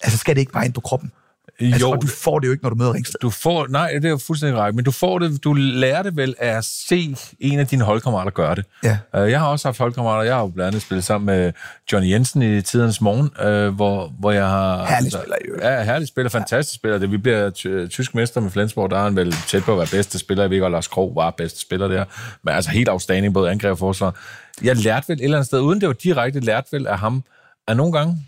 altså 0.00 0.18
skal 0.18 0.34
det 0.34 0.40
ikke 0.40 0.52
bare 0.52 0.64
ind 0.64 0.72
på 0.72 0.80
kroppen? 0.80 1.12
Altså, 1.60 1.86
Jo, 1.86 1.90
og 1.90 2.02
du 2.02 2.06
får 2.06 2.38
det 2.38 2.46
jo 2.46 2.52
ikke, 2.52 2.62
når 2.62 2.70
du 2.70 2.76
møder 2.76 2.94
Ringsted. 2.94 3.20
Du 3.22 3.30
får, 3.30 3.66
nej, 3.66 3.90
det 3.92 4.04
er 4.04 4.08
jo 4.08 4.18
fuldstændig 4.18 4.58
ret, 4.58 4.74
men 4.74 4.84
du 4.84 4.90
får 4.90 5.18
det, 5.18 5.44
du 5.44 5.52
lærer 5.52 6.02
det 6.02 6.16
vel 6.16 6.34
af 6.38 6.56
at 6.56 6.64
se 6.64 7.16
en 7.40 7.58
af 7.58 7.66
dine 7.66 7.84
holdkammerater 7.84 8.30
gøre 8.30 8.54
det. 8.54 8.64
Ja. 8.84 8.98
Uh, 9.22 9.30
jeg 9.30 9.40
har 9.40 9.46
også 9.46 9.68
haft 9.68 9.78
holdkammerater, 9.78 10.22
jeg 10.22 10.34
har 10.34 10.40
jo 10.40 10.48
blandt 10.48 10.66
andet 10.66 10.82
spillet 10.82 11.04
sammen 11.04 11.26
med 11.26 11.52
Johnny 11.92 12.10
Jensen 12.10 12.42
i 12.42 12.62
tidens 12.62 13.00
morgen, 13.00 13.30
uh, 13.68 13.74
hvor, 13.74 14.12
hvor 14.18 14.30
jeg 14.30 14.46
har... 14.46 14.86
Herlig 14.86 15.12
spiller 15.12 15.36
øvrigt. 15.44 15.64
Ja, 15.64 15.82
herlig 15.82 16.08
spiller, 16.08 16.30
fantastisk 16.30 16.74
spiller. 16.74 16.98
Det, 16.98 17.10
vi 17.10 17.16
bliver 17.16 17.50
ty- 17.50 17.86
tysk 17.86 18.14
mester 18.14 18.40
med 18.40 18.50
Flensborg, 18.50 18.90
der 18.90 18.98
er 18.98 19.02
han 19.02 19.16
vel 19.16 19.34
tæt 19.48 19.64
på 19.64 19.72
at 19.72 19.78
være 19.78 19.88
bedste 19.90 20.18
spiller. 20.18 20.44
Jeg 20.44 20.50
ved 20.50 20.60
godt, 20.60 20.72
Lars 20.72 20.86
Krog 20.88 21.12
var 21.16 21.30
bedste 21.30 21.60
spiller 21.60 21.88
der, 21.88 22.04
men 22.42 22.54
altså 22.54 22.70
helt 22.70 22.88
afstanding, 22.88 23.34
både 23.34 23.50
angreb 23.50 23.72
og 23.72 23.78
forsvar. 23.78 24.14
Jeg 24.62 24.76
lærte 24.76 25.08
vel 25.08 25.18
et 25.18 25.24
eller 25.24 25.36
andet 25.36 25.46
sted, 25.46 25.60
uden 25.60 25.80
det 25.80 25.86
var 25.86 25.94
direkte, 25.94 26.40
lærte 26.40 26.68
vel 26.72 26.86
af 26.86 26.98
ham, 26.98 27.24
at 27.68 27.76
nogle 27.76 27.92
gange, 27.92 28.18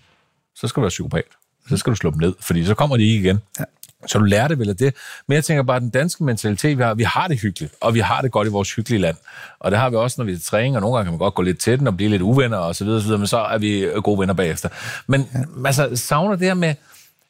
så 0.57 0.69
skal 0.69 0.81
du 0.81 0.85
være 0.85 0.89
psykopat. 0.89 1.25
Så 1.69 1.77
skal 1.77 1.91
du 1.91 1.97
slå 1.97 2.11
dem 2.11 2.19
ned, 2.19 2.35
fordi 2.41 2.65
så 2.65 2.75
kommer 2.75 2.97
de 2.97 3.05
ikke 3.05 3.25
igen. 3.25 3.41
Ja. 3.59 3.65
Så 4.07 4.19
du 4.19 4.25
lærer 4.25 4.49
det 4.49 4.59
vel 4.59 4.69
af 4.69 4.77
det. 4.77 4.95
Men 5.27 5.35
jeg 5.35 5.45
tænker 5.45 5.63
bare, 5.63 5.77
at 5.77 5.83
den 5.83 5.91
danske 5.91 6.25
mentalitet, 6.25 6.79
vi 6.79 6.83
har, 6.83 6.95
vi 6.95 7.03
har 7.03 7.29
det 7.29 7.41
hyggeligt, 7.41 7.75
og 7.81 7.95
vi 7.95 8.01
har 8.01 8.21
det 8.21 8.31
godt 8.31 8.49
i 8.49 8.51
vores 8.51 8.75
hyggelige 8.75 9.01
land. 9.01 9.17
Og 9.61 9.71
det 9.71 9.79
har 9.79 9.91
vi 9.91 9.97
også, 9.97 10.15
når 10.19 10.25
vi 10.25 10.33
er 10.33 10.37
til 10.37 10.45
træning, 10.45 10.77
og 10.77 10.81
nogle 10.81 10.97
gange 10.97 11.07
kan 11.07 11.13
man 11.13 11.19
godt 11.19 11.35
gå 11.35 11.43
lidt 11.43 11.59
til 11.59 11.79
den 11.79 11.87
og 11.87 11.97
blive 11.97 12.11
lidt 12.11 12.23
uvenner 12.23 12.57
og 12.57 12.77
så 12.77 12.85
videre, 12.85 13.01
så 13.01 13.07
videre 13.07 13.19
men 13.19 13.27
så 13.27 13.39
er 13.39 13.59
vi 13.59 13.87
gode 14.03 14.21
venner 14.21 14.35
bagefter. 14.35 14.69
Men 15.07 15.29
ja. 15.35 15.67
altså, 15.67 15.97
savner 15.97 16.37
det 16.37 16.47
her 16.47 16.55
med, 16.55 16.75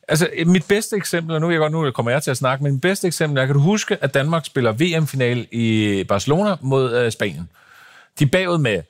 Altså, 0.09 0.29
mit 0.47 0.65
bedste 0.69 0.97
eksempel, 0.97 1.35
og 1.35 1.41
nu, 1.41 1.47
er 1.47 1.51
jeg 1.51 1.59
godt, 1.59 1.73
nu 1.73 1.91
kommer 1.91 2.13
jeg 2.13 2.23
til 2.23 2.31
at 2.31 2.37
snakke, 2.37 2.65
men 2.65 2.73
mit 2.73 2.81
bedste 2.81 3.07
eksempel 3.07 3.39
er, 3.39 3.47
kan 3.47 3.55
du 3.55 3.61
huske, 3.61 3.97
at 4.01 4.15
Danmark 4.15 4.47
spiller 4.47 4.73
VM-final 4.73 5.47
i 5.53 6.05
Barcelona 6.09 6.57
mod 6.61 6.95
øh, 6.95 7.13
Spanien? 7.13 7.49
De 8.19 8.25
er 8.25 8.29
bagud 8.29 8.59
med 8.59 8.83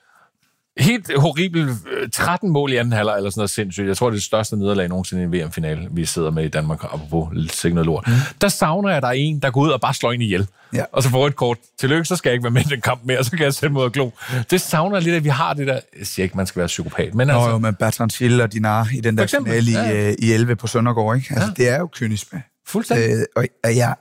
helt 0.79 1.11
horribelt 1.18 1.70
øh, 1.70 2.09
13 2.11 2.51
mål 2.51 2.73
i 2.73 2.77
anden 2.77 2.93
halvleg, 2.93 3.16
eller 3.16 3.31
sådan 3.31 3.39
noget 3.41 3.51
sindssygt. 3.51 3.87
Jeg 3.89 3.97
tror, 3.97 4.07
det 4.11 4.14
er 4.14 4.18
det 4.18 4.25
største 4.25 4.57
nederlag 4.57 4.89
nogensinde 4.89 5.23
i 5.23 5.25
en 5.27 5.33
VM-finale, 5.33 5.89
vi 5.91 6.05
sidder 6.05 6.31
med 6.31 6.45
i 6.45 6.49
Danmark, 6.49 6.85
apropos 6.85 7.29
sikkert 7.53 7.75
noget 7.75 7.87
lort. 7.87 8.05
Mm. 8.07 8.12
Der 8.41 8.49
savner 8.49 8.89
jeg, 8.89 8.97
at 8.97 9.03
der 9.03 9.09
er 9.09 9.12
en, 9.12 9.39
der 9.39 9.51
går 9.51 9.61
ud 9.61 9.68
og 9.70 9.81
bare 9.81 9.95
slår 9.95 10.12
en 10.12 10.23
ihjel. 10.23 10.47
Ja. 10.75 10.85
Og 10.93 11.03
så 11.03 11.09
får 11.09 11.27
et 11.27 11.37
kort. 11.37 11.57
Tillykke, 11.81 12.05
så 12.05 12.16
skal 12.16 12.31
jeg 12.31 12.35
ikke 12.35 12.45
være 12.45 12.51
med 12.51 12.61
i 12.62 12.68
den 12.68 12.81
kamp 12.81 13.01
mere, 13.05 13.25
så 13.25 13.31
kan 13.31 13.41
jeg 13.41 13.55
sætte 13.55 13.73
mod 13.73 13.87
at 13.87 13.93
glo. 13.93 14.11
Det 14.51 14.61
savner 14.61 15.01
lidt, 15.01 15.14
at 15.14 15.25
vi 15.25 15.29
har 15.29 15.55
det 15.55 15.66
der... 15.66 15.81
Jeg 15.99 16.07
siger 16.07 16.25
ikke, 16.25 16.37
man 16.37 16.47
skal 16.47 16.61
være 16.61 16.66
psykopat, 16.66 17.14
men 17.14 17.27
Nå, 17.27 17.35
altså... 17.35 17.51
jo, 17.51 17.59
med 17.59 17.73
Bertrand 17.73 18.11
Schill 18.11 18.41
og 18.41 18.53
Dinar 18.53 18.89
i 18.95 19.01
den 19.01 19.18
der 19.18 19.27
finale 19.27 19.70
i, 19.70 19.75
ja. 19.75 20.09
øh, 20.09 20.14
i 20.18 20.33
11 20.33 20.57
på 20.57 20.66
Søndergaard, 20.66 21.16
ikke? 21.16 21.29
Altså, 21.31 21.49
Ja. 21.59 21.64
det 21.64 21.73
er 21.73 21.79
jo 21.79 21.89
kynisme. 21.93 22.43
Fuldstændig. 22.66 23.11
Øh, 23.16 23.25
og 23.37 23.45
og 23.64 23.77
jeg, 23.77 23.95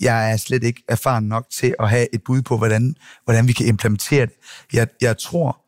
jeg 0.00 0.32
er 0.32 0.36
slet 0.36 0.62
ikke 0.64 0.82
erfaren 0.88 1.24
nok 1.24 1.46
til 1.52 1.74
at 1.80 1.90
have 1.90 2.14
et 2.14 2.20
bud 2.26 2.42
på, 2.42 2.56
hvordan, 2.58 2.94
hvordan 3.24 3.48
vi 3.48 3.52
kan 3.52 3.66
implementere 3.66 4.26
det. 4.26 4.34
Jeg, 4.72 4.86
jeg 5.02 5.18
tror, 5.18 5.60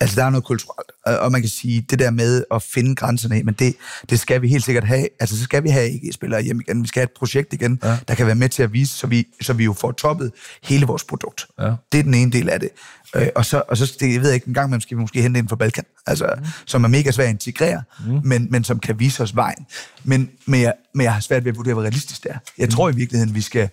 Altså, 0.00 0.16
der 0.16 0.24
er 0.26 0.30
noget 0.30 0.44
kulturelt, 0.44 0.90
og 1.04 1.32
man 1.32 1.40
kan 1.40 1.50
sige, 1.50 1.80
det 1.90 1.98
der 1.98 2.10
med 2.10 2.44
at 2.54 2.62
finde 2.62 2.94
grænserne, 2.94 3.42
men 3.42 3.54
det, 3.54 3.76
det 4.10 4.20
skal 4.20 4.42
vi 4.42 4.48
helt 4.48 4.64
sikkert 4.64 4.84
have. 4.84 5.08
Altså, 5.20 5.36
så 5.36 5.42
skal 5.42 5.62
vi 5.62 5.68
have 5.68 5.90
ikke-spillere 5.90 6.42
hjem 6.42 6.60
igen. 6.60 6.82
Vi 6.82 6.88
skal 6.88 7.00
have 7.00 7.04
et 7.04 7.18
projekt 7.18 7.52
igen, 7.52 7.80
ja. 7.82 7.98
der 8.08 8.14
kan 8.14 8.26
være 8.26 8.34
med 8.34 8.48
til 8.48 8.62
at 8.62 8.72
vise, 8.72 8.96
så 8.96 9.06
vi, 9.06 9.26
så 9.40 9.52
vi 9.52 9.64
jo 9.64 9.72
får 9.72 9.92
toppet 9.92 10.32
hele 10.62 10.86
vores 10.86 11.04
produkt. 11.04 11.46
Ja. 11.60 11.72
Det 11.92 11.98
er 11.98 12.02
den 12.02 12.14
ene 12.14 12.32
del 12.32 12.48
af 12.48 12.60
det. 12.60 12.68
Øh, 13.16 13.28
og 13.34 13.44
så, 13.44 13.62
og 13.68 13.76
så 13.76 13.96
det, 14.00 14.12
jeg 14.12 14.22
ved 14.22 14.32
ikke, 14.32 14.48
en 14.48 14.54
gang 14.54 14.68
imellem 14.68 14.80
skal 14.80 14.96
vi 14.96 15.00
måske 15.00 15.22
hente 15.22 15.38
ind 15.38 15.48
fra 15.48 15.56
Balkan, 15.56 15.84
altså, 16.06 16.34
mm. 16.38 16.44
som 16.66 16.84
er 16.84 16.88
mega 16.88 17.10
svært 17.10 17.26
at 17.26 17.32
integrere, 17.32 17.82
mm. 18.06 18.20
men, 18.24 18.48
men 18.50 18.64
som 18.64 18.78
kan 18.78 18.98
vise 18.98 19.22
os 19.22 19.36
vejen. 19.36 19.66
Men, 20.04 20.30
men, 20.46 20.60
jeg, 20.60 20.72
men 20.94 21.04
jeg 21.04 21.12
har 21.12 21.20
svært 21.20 21.44
ved 21.44 21.52
at 21.52 21.56
vurdere, 21.56 21.74
hvor 21.74 21.82
realistisk 21.82 22.22
det 22.22 22.30
er. 22.30 22.38
Jeg 22.58 22.66
mm. 22.66 22.70
tror 22.70 22.90
i 22.90 22.94
virkeligheden, 22.94 23.34
vi 23.34 23.40
skal, 23.40 23.68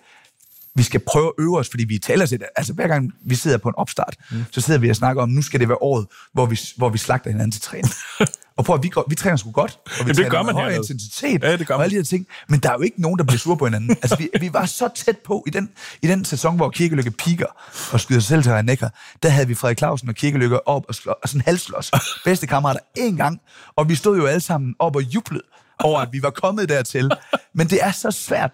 vi 0.76 0.84
skal 0.84 1.01
prøve 1.07 1.28
at 1.28 1.43
øve 1.43 1.57
os, 1.59 1.69
fordi 1.69 1.84
vi 1.84 1.97
taler 1.97 2.26
til. 2.26 2.39
Altså 2.55 2.74
hver 2.74 2.88
gang 2.88 3.11
vi 3.26 3.36
sidder 3.36 3.57
på 3.57 3.69
en 3.69 3.76
opstart, 3.78 4.15
mm. 4.32 4.43
så 4.51 4.61
sidder 4.61 4.80
vi 4.80 4.89
og 4.89 4.95
snakker 4.95 5.21
om, 5.24 5.30
nu 5.30 5.41
skal 5.41 5.59
det 5.59 5.69
være 5.69 5.78
året, 5.82 6.05
hvor 6.34 6.45
vi, 6.45 6.59
hvor 6.78 6.89
vi 6.89 6.97
slagter 6.97 7.30
hinanden 7.32 7.51
til 7.51 7.61
træning. 7.61 7.93
og 8.57 8.65
prøv 8.65 8.76
at 8.76 8.84
vi, 8.84 8.89
går- 8.89 9.05
vi 9.09 9.15
træner 9.15 9.38
sgu 9.38 9.51
godt, 9.51 9.71
og 9.86 9.91
vi 9.91 9.93
Jamen, 9.99 10.07
det 10.07 10.15
træner 10.15 10.30
gør 10.30 10.43
med 10.43 10.53
høj 10.53 10.74
intensitet, 10.74 11.43
Ja, 11.43 11.57
det 11.57 11.67
gør 11.67 11.74
og 11.74 11.80
man. 11.80 11.84
alle 11.84 11.91
de 11.91 11.95
her 11.99 12.03
ting. 12.03 12.28
Men 12.49 12.59
der 12.59 12.69
er 12.69 12.74
jo 12.74 12.82
ikke 12.82 13.01
nogen, 13.01 13.17
der 13.19 13.24
bliver 13.24 13.38
sure 13.39 13.57
på 13.57 13.65
hinanden. 13.65 13.89
altså 13.89 14.15
vi, 14.17 14.30
vi 14.39 14.53
var 14.53 14.65
så 14.65 14.89
tæt 14.95 15.17
på 15.17 15.43
i 15.47 15.49
den, 15.49 15.69
i 16.01 16.07
den 16.07 16.26
sæson, 16.26 16.55
hvor 16.55 16.69
Kirkelykke 16.69 17.11
piker 17.11 17.45
og 17.91 17.99
skyder 17.99 18.19
sig 18.19 18.28
selv 18.28 18.43
til 18.43 18.51
Reinecker. 18.51 18.89
Der 19.24 19.30
havde 19.30 19.47
vi 19.47 19.55
Frederik 19.55 19.78
Clausen 19.78 20.09
og 20.09 20.15
Kirkelykke 20.15 20.67
op 20.67 20.86
og, 20.88 20.95
slå, 20.95 21.13
og 21.24 21.30
sådan 21.30 21.41
halslås. 21.45 21.91
Bedste 22.26 22.47
kammerater 22.47 22.80
en 22.97 23.17
gang. 23.17 23.39
Og 23.76 23.89
vi 23.89 23.95
stod 23.95 24.17
jo 24.17 24.26
alle 24.26 24.41
sammen 24.41 24.76
op 24.80 24.95
og 24.95 25.01
jublede 25.01 25.43
over, 25.80 25.99
at 25.99 26.09
vi 26.11 26.21
var 26.21 26.30
kommet 26.30 26.69
dertil. 26.69 27.11
Men 27.55 27.67
det 27.67 27.84
er 27.84 27.91
så 27.91 28.11
svært, 28.11 28.51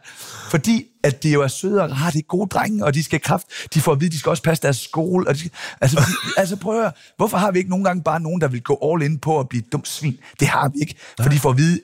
fordi 0.49 0.85
at 1.03 1.23
det 1.23 1.33
jo 1.33 1.41
er 1.41 1.47
søde 1.47 1.81
og 1.81 1.91
rare, 1.91 2.11
det 2.11 2.19
er 2.19 2.27
gode 2.27 2.49
drenge, 2.49 2.85
og 2.85 2.93
de 2.93 3.03
skal 3.03 3.21
kraft, 3.21 3.47
de 3.73 3.81
får 3.81 3.91
at 3.91 4.01
vide, 4.01 4.11
de 4.11 4.19
skal 4.19 4.29
også 4.29 4.43
passe 4.43 4.61
deres 4.61 4.77
skole. 4.77 5.27
Og 5.27 5.33
de 5.33 5.39
skal, 5.39 5.51
altså, 5.81 6.03
altså 6.37 6.55
prøv 6.55 6.75
at 6.75 6.81
høre, 6.81 6.91
hvorfor 7.17 7.37
har 7.37 7.51
vi 7.51 7.57
ikke 7.57 7.69
nogle 7.69 7.85
gange 7.85 8.03
bare 8.03 8.19
nogen, 8.19 8.41
der 8.41 8.47
vil 8.47 8.61
gå 8.61 8.93
all 8.93 9.03
in 9.11 9.19
på 9.19 9.39
at 9.39 9.49
blive 9.49 9.63
et 9.63 9.71
dumt 9.71 9.87
svin? 9.87 10.17
Det 10.39 10.47
har 10.47 10.69
vi 10.69 10.79
ikke, 10.79 10.95
for 11.21 11.29
de 11.29 11.39
får 11.39 11.49
at 11.49 11.57
vide 11.57 11.79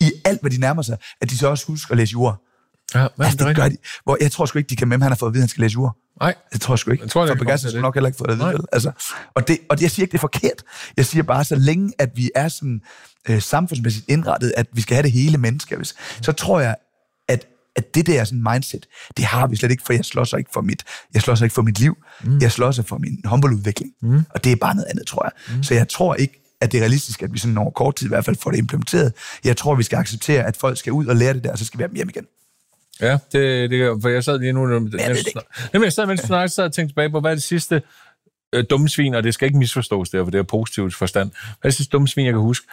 i 0.00 0.12
alt, 0.24 0.40
hvad 0.40 0.50
de 0.50 0.60
nærmer 0.60 0.82
sig, 0.82 0.96
at 1.20 1.30
de 1.30 1.38
så 1.38 1.48
også 1.48 1.66
husker 1.66 1.92
at 1.92 1.98
læse 1.98 2.12
jura. 2.12 2.36
Ja, 2.94 3.06
men 3.16 3.24
Altså, 3.26 3.48
det 3.48 3.56
gør 3.56 3.68
de. 3.68 3.76
Hvor 4.04 4.16
jeg 4.20 4.32
tror 4.32 4.46
sgu 4.46 4.58
ikke, 4.58 4.70
de 4.70 4.76
kan 4.76 4.88
med, 4.88 4.98
han 4.98 5.10
har 5.10 5.16
fået 5.16 5.30
at 5.30 5.34
vide, 5.34 5.40
at 5.40 5.44
han 5.44 5.48
skal 5.48 5.62
læse 5.62 5.74
jura. 5.74 5.92
Nej. 6.20 6.34
Det 6.52 6.60
tror 6.60 6.74
jeg 6.74 6.78
sgu 6.78 6.90
ikke. 6.90 7.02
Jeg 7.02 7.10
tror, 7.10 7.26
det 7.26 7.38
For 7.38 7.44
Bagas 7.44 7.62
godt, 7.62 7.72
det 7.72 7.76
er 7.76 7.80
har 7.80 7.82
nok 7.82 7.94
heller 7.94 8.08
ikke 8.08 8.18
fået 8.18 8.28
det 8.30 8.44
at 8.44 8.52
vide. 8.52 8.66
Altså, 8.72 8.92
og, 9.34 9.48
det, 9.48 9.58
og 9.70 9.76
det, 9.76 9.82
jeg 9.82 9.90
siger 9.90 10.04
ikke, 10.04 10.12
det 10.12 10.18
er 10.18 10.20
forkert. 10.20 10.62
Jeg 10.96 11.06
siger 11.06 11.22
bare, 11.22 11.44
så 11.44 11.56
længe 11.56 11.92
at 11.98 12.10
vi 12.14 12.30
er 12.34 12.48
sådan 12.48 12.80
øh, 13.28 13.42
samfundsmæssigt 13.42 14.04
indrettet, 14.08 14.52
at 14.56 14.66
vi 14.72 14.80
skal 14.80 14.94
have 14.94 15.02
det 15.02 15.12
hele 15.12 15.38
menneske, 15.38 15.76
hvis, 15.76 15.94
så 16.22 16.32
tror 16.32 16.60
jeg, 16.60 16.76
at, 17.28 17.46
at 17.76 17.94
det 17.94 18.06
der 18.06 18.24
sådan 18.24 18.44
mindset, 18.52 18.86
det 19.16 19.24
har 19.24 19.46
vi 19.46 19.56
slet 19.56 19.70
ikke, 19.70 19.82
for 19.86 19.92
jeg 19.92 20.04
slår 20.04 20.24
sig 20.24 20.38
ikke 20.38 20.50
for 20.54 20.60
mit, 20.60 20.84
jeg 21.14 21.22
slår 21.22 21.34
sig 21.34 21.44
ikke 21.44 21.54
for 21.54 21.62
mit 21.62 21.78
liv. 21.80 21.96
Mm. 22.24 22.38
Jeg 22.40 22.52
slår 22.52 22.70
sig 22.70 22.84
for 22.84 22.98
min 22.98 23.20
håndboldudvikling. 23.24 23.90
Mm. 24.02 24.24
Og 24.30 24.44
det 24.44 24.52
er 24.52 24.56
bare 24.56 24.74
noget 24.74 24.86
andet, 24.90 25.06
tror 25.06 25.24
jeg. 25.24 25.56
Mm. 25.56 25.62
Så 25.62 25.74
jeg 25.74 25.88
tror 25.88 26.14
ikke, 26.14 26.42
at 26.60 26.72
det 26.72 26.78
er 26.78 26.82
realistisk, 26.82 27.22
at 27.22 27.32
vi 27.32 27.38
sådan 27.38 27.58
over 27.58 27.70
kort 27.70 27.96
tid 27.96 28.06
i 28.06 28.08
hvert 28.08 28.24
fald 28.24 28.36
får 28.36 28.50
det 28.50 28.58
implementeret. 28.58 29.12
Jeg 29.44 29.56
tror, 29.56 29.74
vi 29.74 29.82
skal 29.82 29.96
acceptere, 29.96 30.44
at 30.44 30.56
folk 30.56 30.78
skal 30.78 30.92
ud 30.92 31.06
og 31.06 31.16
lære 31.16 31.34
det 31.34 31.44
der, 31.44 31.52
og 31.52 31.58
så 31.58 31.64
skal 31.64 31.78
vi 31.78 31.82
have 31.82 31.88
dem 31.88 31.96
hjem 31.96 32.08
igen. 32.08 32.26
Ja, 33.00 33.18
det, 33.32 33.70
det, 33.70 34.02
for 34.02 34.08
jeg 34.08 34.24
sad 34.24 34.38
lige 34.38 34.52
nu... 34.52 34.72
Jeg. 34.72 35.16
Jamen, 35.72 35.84
jeg 35.84 35.92
sad, 35.92 36.06
mens 36.06 36.20
du 36.20 36.26
snakkede, 36.26 36.64
og 36.64 36.72
tænkte 36.72 36.92
tilbage 36.92 37.10
på, 37.10 37.20
hvad 37.20 37.30
er 37.30 37.34
det 37.34 37.42
sidste 37.42 37.82
øh, 38.52 38.64
dumme 38.70 38.88
svin, 38.88 39.14
og 39.14 39.22
det 39.24 39.34
skal 39.34 39.46
ikke 39.46 39.58
misforstås 39.58 40.10
der, 40.10 40.24
for 40.24 40.30
det 40.30 40.38
er 40.38 40.42
positivt 40.42 40.94
forstand. 40.94 41.30
Hvad 41.30 41.48
er 41.62 41.68
det 41.68 41.74
sidste 41.74 41.90
dumme 41.90 42.08
svin, 42.08 42.24
jeg 42.24 42.32
kan 42.32 42.40
huske? 42.40 42.66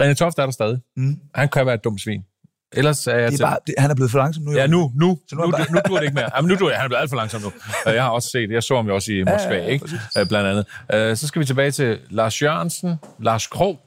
René 0.00 0.14
Toft 0.14 0.38
er 0.38 0.44
der 0.44 0.52
stadig. 0.52 0.78
Mm. 0.96 1.16
Han 1.34 1.48
kan 1.48 1.66
være 1.66 1.74
et 1.74 1.84
dumt 1.84 2.00
svin. 2.00 2.24
Ellers 2.76 3.06
er 3.06 3.16
jeg 3.16 3.32
Det 3.32 3.40
er 3.40 3.46
bare, 3.46 3.58
det, 3.66 3.74
han 3.78 3.90
er 3.90 3.94
blevet 3.94 4.10
for 4.10 4.18
langsom 4.18 4.42
nu. 4.44 4.52
Ja, 4.52 4.66
nu, 4.66 4.92
nu, 4.96 5.18
Så 5.28 5.36
nu, 5.36 5.42
nu 5.42 5.48
er 5.48 5.58
nu, 5.58 5.64
nu, 5.74 5.80
dur 5.88 5.96
det 5.96 6.02
ikke 6.02 6.14
mere. 6.14 6.30
Jamen, 6.36 6.48
nu 6.48 6.54
dur. 6.54 6.72
Han 6.72 6.84
er 6.84 6.88
blevet 6.88 7.00
alt 7.00 7.10
for 7.10 7.16
langsom 7.16 7.42
nu. 7.42 7.52
Jeg 7.86 8.02
har 8.02 8.10
også 8.10 8.28
set, 8.28 8.50
jeg 8.50 8.62
så 8.62 8.76
ham 8.76 8.86
jo 8.86 8.94
også 8.94 9.12
i 9.12 9.22
Moskva, 9.22 9.54
ja, 9.54 9.66
ikke? 9.66 9.88
Øh, 10.18 10.26
blandt 10.28 10.48
andet. 10.48 11.10
Øh, 11.10 11.16
Så 11.16 11.26
skal 11.26 11.40
vi 11.40 11.46
tilbage 11.46 11.70
til 11.70 11.98
Lars 12.10 12.42
Jørgensen, 12.42 12.94
Lars 13.20 13.46
Krog. 13.46 13.80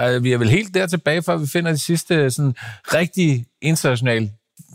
Øh, 0.00 0.24
Vi 0.24 0.32
er 0.32 0.38
vel 0.38 0.48
helt 0.48 0.74
der 0.74 0.86
tilbage, 0.86 1.22
før 1.22 1.36
vi 1.36 1.46
finder 1.46 1.72
de 1.72 1.78
sidste 1.78 2.30
sådan 2.30 2.54
rigtig 2.94 3.46
internationale 3.62 4.30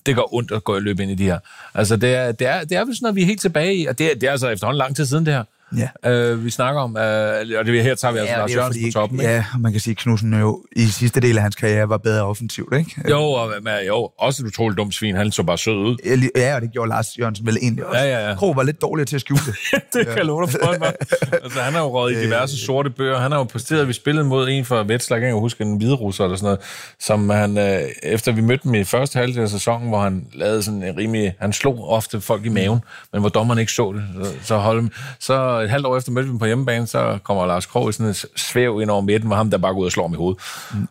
det 0.05 0.15
går 0.15 0.33
ondt 0.33 0.51
at 0.51 0.63
gå 0.63 0.75
og 0.75 0.81
løbe 0.81 1.03
ind 1.03 1.11
i 1.11 1.15
de 1.15 1.23
her. 1.23 1.39
Altså, 1.73 1.95
det 1.95 2.15
er, 2.15 2.31
det 2.31 2.47
er, 2.47 2.63
det 2.63 2.77
er 2.77 2.85
vel 2.85 2.95
sådan 2.95 3.03
noget, 3.05 3.15
vi 3.15 3.21
er 3.21 3.25
helt 3.25 3.41
tilbage 3.41 3.75
i, 3.75 3.85
og 3.85 3.99
det 3.99 4.11
er, 4.11 4.15
det 4.15 4.23
er 4.27 4.31
altså 4.31 4.49
efterhånden 4.49 4.77
lang 4.77 4.95
tid 4.95 5.05
siden 5.05 5.25
det 5.25 5.33
her. 5.33 5.43
Ja. 5.77 6.11
Øh, 6.11 6.45
vi 6.45 6.49
snakker 6.49 6.81
om, 6.81 6.97
øh, 6.97 7.59
og 7.59 7.65
det, 7.65 7.83
her 7.83 7.95
tager 7.95 8.11
vi 8.11 8.19
altså 8.19 8.33
Ja, 8.33 8.39
Lars 8.39 8.55
Jørgensen 8.55 8.83
på 8.87 8.93
toppen, 8.93 9.19
ikke? 9.19 9.31
Ja, 9.31 9.45
man 9.59 9.71
kan 9.71 9.81
sige, 9.81 9.91
at 9.91 9.97
Knudsen 9.97 10.33
jo 10.39 10.63
i 10.75 10.85
sidste 10.85 11.19
del 11.19 11.37
af 11.37 11.43
hans 11.43 11.55
karriere 11.55 11.89
var 11.89 11.97
bedre 11.97 12.23
offensivt, 12.23 12.75
ikke? 12.77 12.91
Jo, 13.09 13.21
og, 13.21 13.51
men, 13.61 13.73
jo, 13.87 14.09
også 14.19 14.43
et 14.43 14.47
utroligt 14.47 14.77
dumt 14.77 14.93
svin. 14.93 15.15
Han 15.15 15.31
så 15.31 15.43
bare 15.43 15.57
sød 15.57 15.73
ud. 15.75 16.27
Ja, 16.35 16.55
og 16.55 16.61
det 16.61 16.71
gjorde 16.71 16.89
Lars 16.89 17.17
Jørgensen 17.19 17.45
vel 17.45 17.57
egentlig 17.61 17.85
også. 17.85 17.99
Ja, 17.99 18.19
ja, 18.19 18.29
ja. 18.29 18.35
Krog 18.35 18.55
var 18.55 18.63
lidt 18.63 18.81
dårligere 18.81 19.05
til 19.05 19.15
at 19.15 19.21
skjule 19.21 19.41
det. 19.45 19.55
det 19.93 20.07
kan 20.07 20.17
jeg 20.17 20.25
love 20.25 20.45
dig 20.45 20.51
for. 20.51 20.73
Altså, 21.43 21.59
han 21.59 21.73
har 21.73 21.79
jo 21.79 21.99
røget 21.99 22.17
i 22.17 22.23
diverse 22.25 22.65
sorte 22.65 22.89
bøger. 22.89 23.19
Han 23.19 23.31
har 23.31 23.37
jo 23.37 23.43
præsteret, 23.43 23.87
vi 23.87 23.93
spillede 23.93 24.25
mod 24.25 24.49
en 24.49 24.65
fra 24.65 24.83
Vetslar, 24.83 25.17
jeg 25.17 25.25
kan 25.25 25.39
huske, 25.39 25.61
en 25.63 25.77
hviderusser 25.77 26.23
eller 26.23 26.37
sådan 26.37 26.45
noget, 26.45 26.59
som 26.99 27.29
han, 27.29 27.57
øh, 27.57 27.81
efter 28.03 28.31
vi 28.31 28.41
mødte 28.41 28.63
dem 28.63 28.73
i 28.73 28.83
første 28.83 29.19
halvdel 29.19 29.41
af 29.41 29.49
sæsonen, 29.49 29.89
hvor 29.89 29.99
han 29.99 30.25
lavede 30.33 30.63
sådan 30.63 30.83
en 30.83 30.97
rimelig, 30.97 31.35
han 31.39 31.53
slog 31.53 31.89
ofte 31.89 32.21
folk 32.21 32.45
i 32.45 32.49
maven, 32.49 32.79
men 33.13 33.21
hvor 33.21 33.29
dommeren 33.29 33.59
ikke 33.59 33.71
så 33.71 33.93
det. 33.95 34.03
Så, 34.23 34.31
så, 34.43 34.57
Holm, 34.57 34.91
så 35.19 35.62
et 35.63 35.69
halvt 35.69 35.85
år 35.85 35.97
efter 35.97 36.11
mødte 36.11 36.25
vi 36.27 36.31
dem 36.31 36.39
på 36.39 36.45
hjemmebane, 36.45 36.87
så 36.87 37.17
kommer 37.23 37.45
Lars 37.45 37.65
Krog 37.65 37.93
sådan 37.93 38.05
et 38.05 38.25
svæv 38.35 38.79
ind 38.81 38.89
over 38.89 39.01
midten, 39.01 39.27
hvor 39.27 39.35
ham 39.35 39.51
der 39.51 39.57
bare 39.57 39.73
går 39.73 39.79
ud 39.79 39.85
og 39.85 39.91
slår 39.91 40.03
ham 40.07 40.13
i 40.13 40.17
hovedet. 40.17 40.41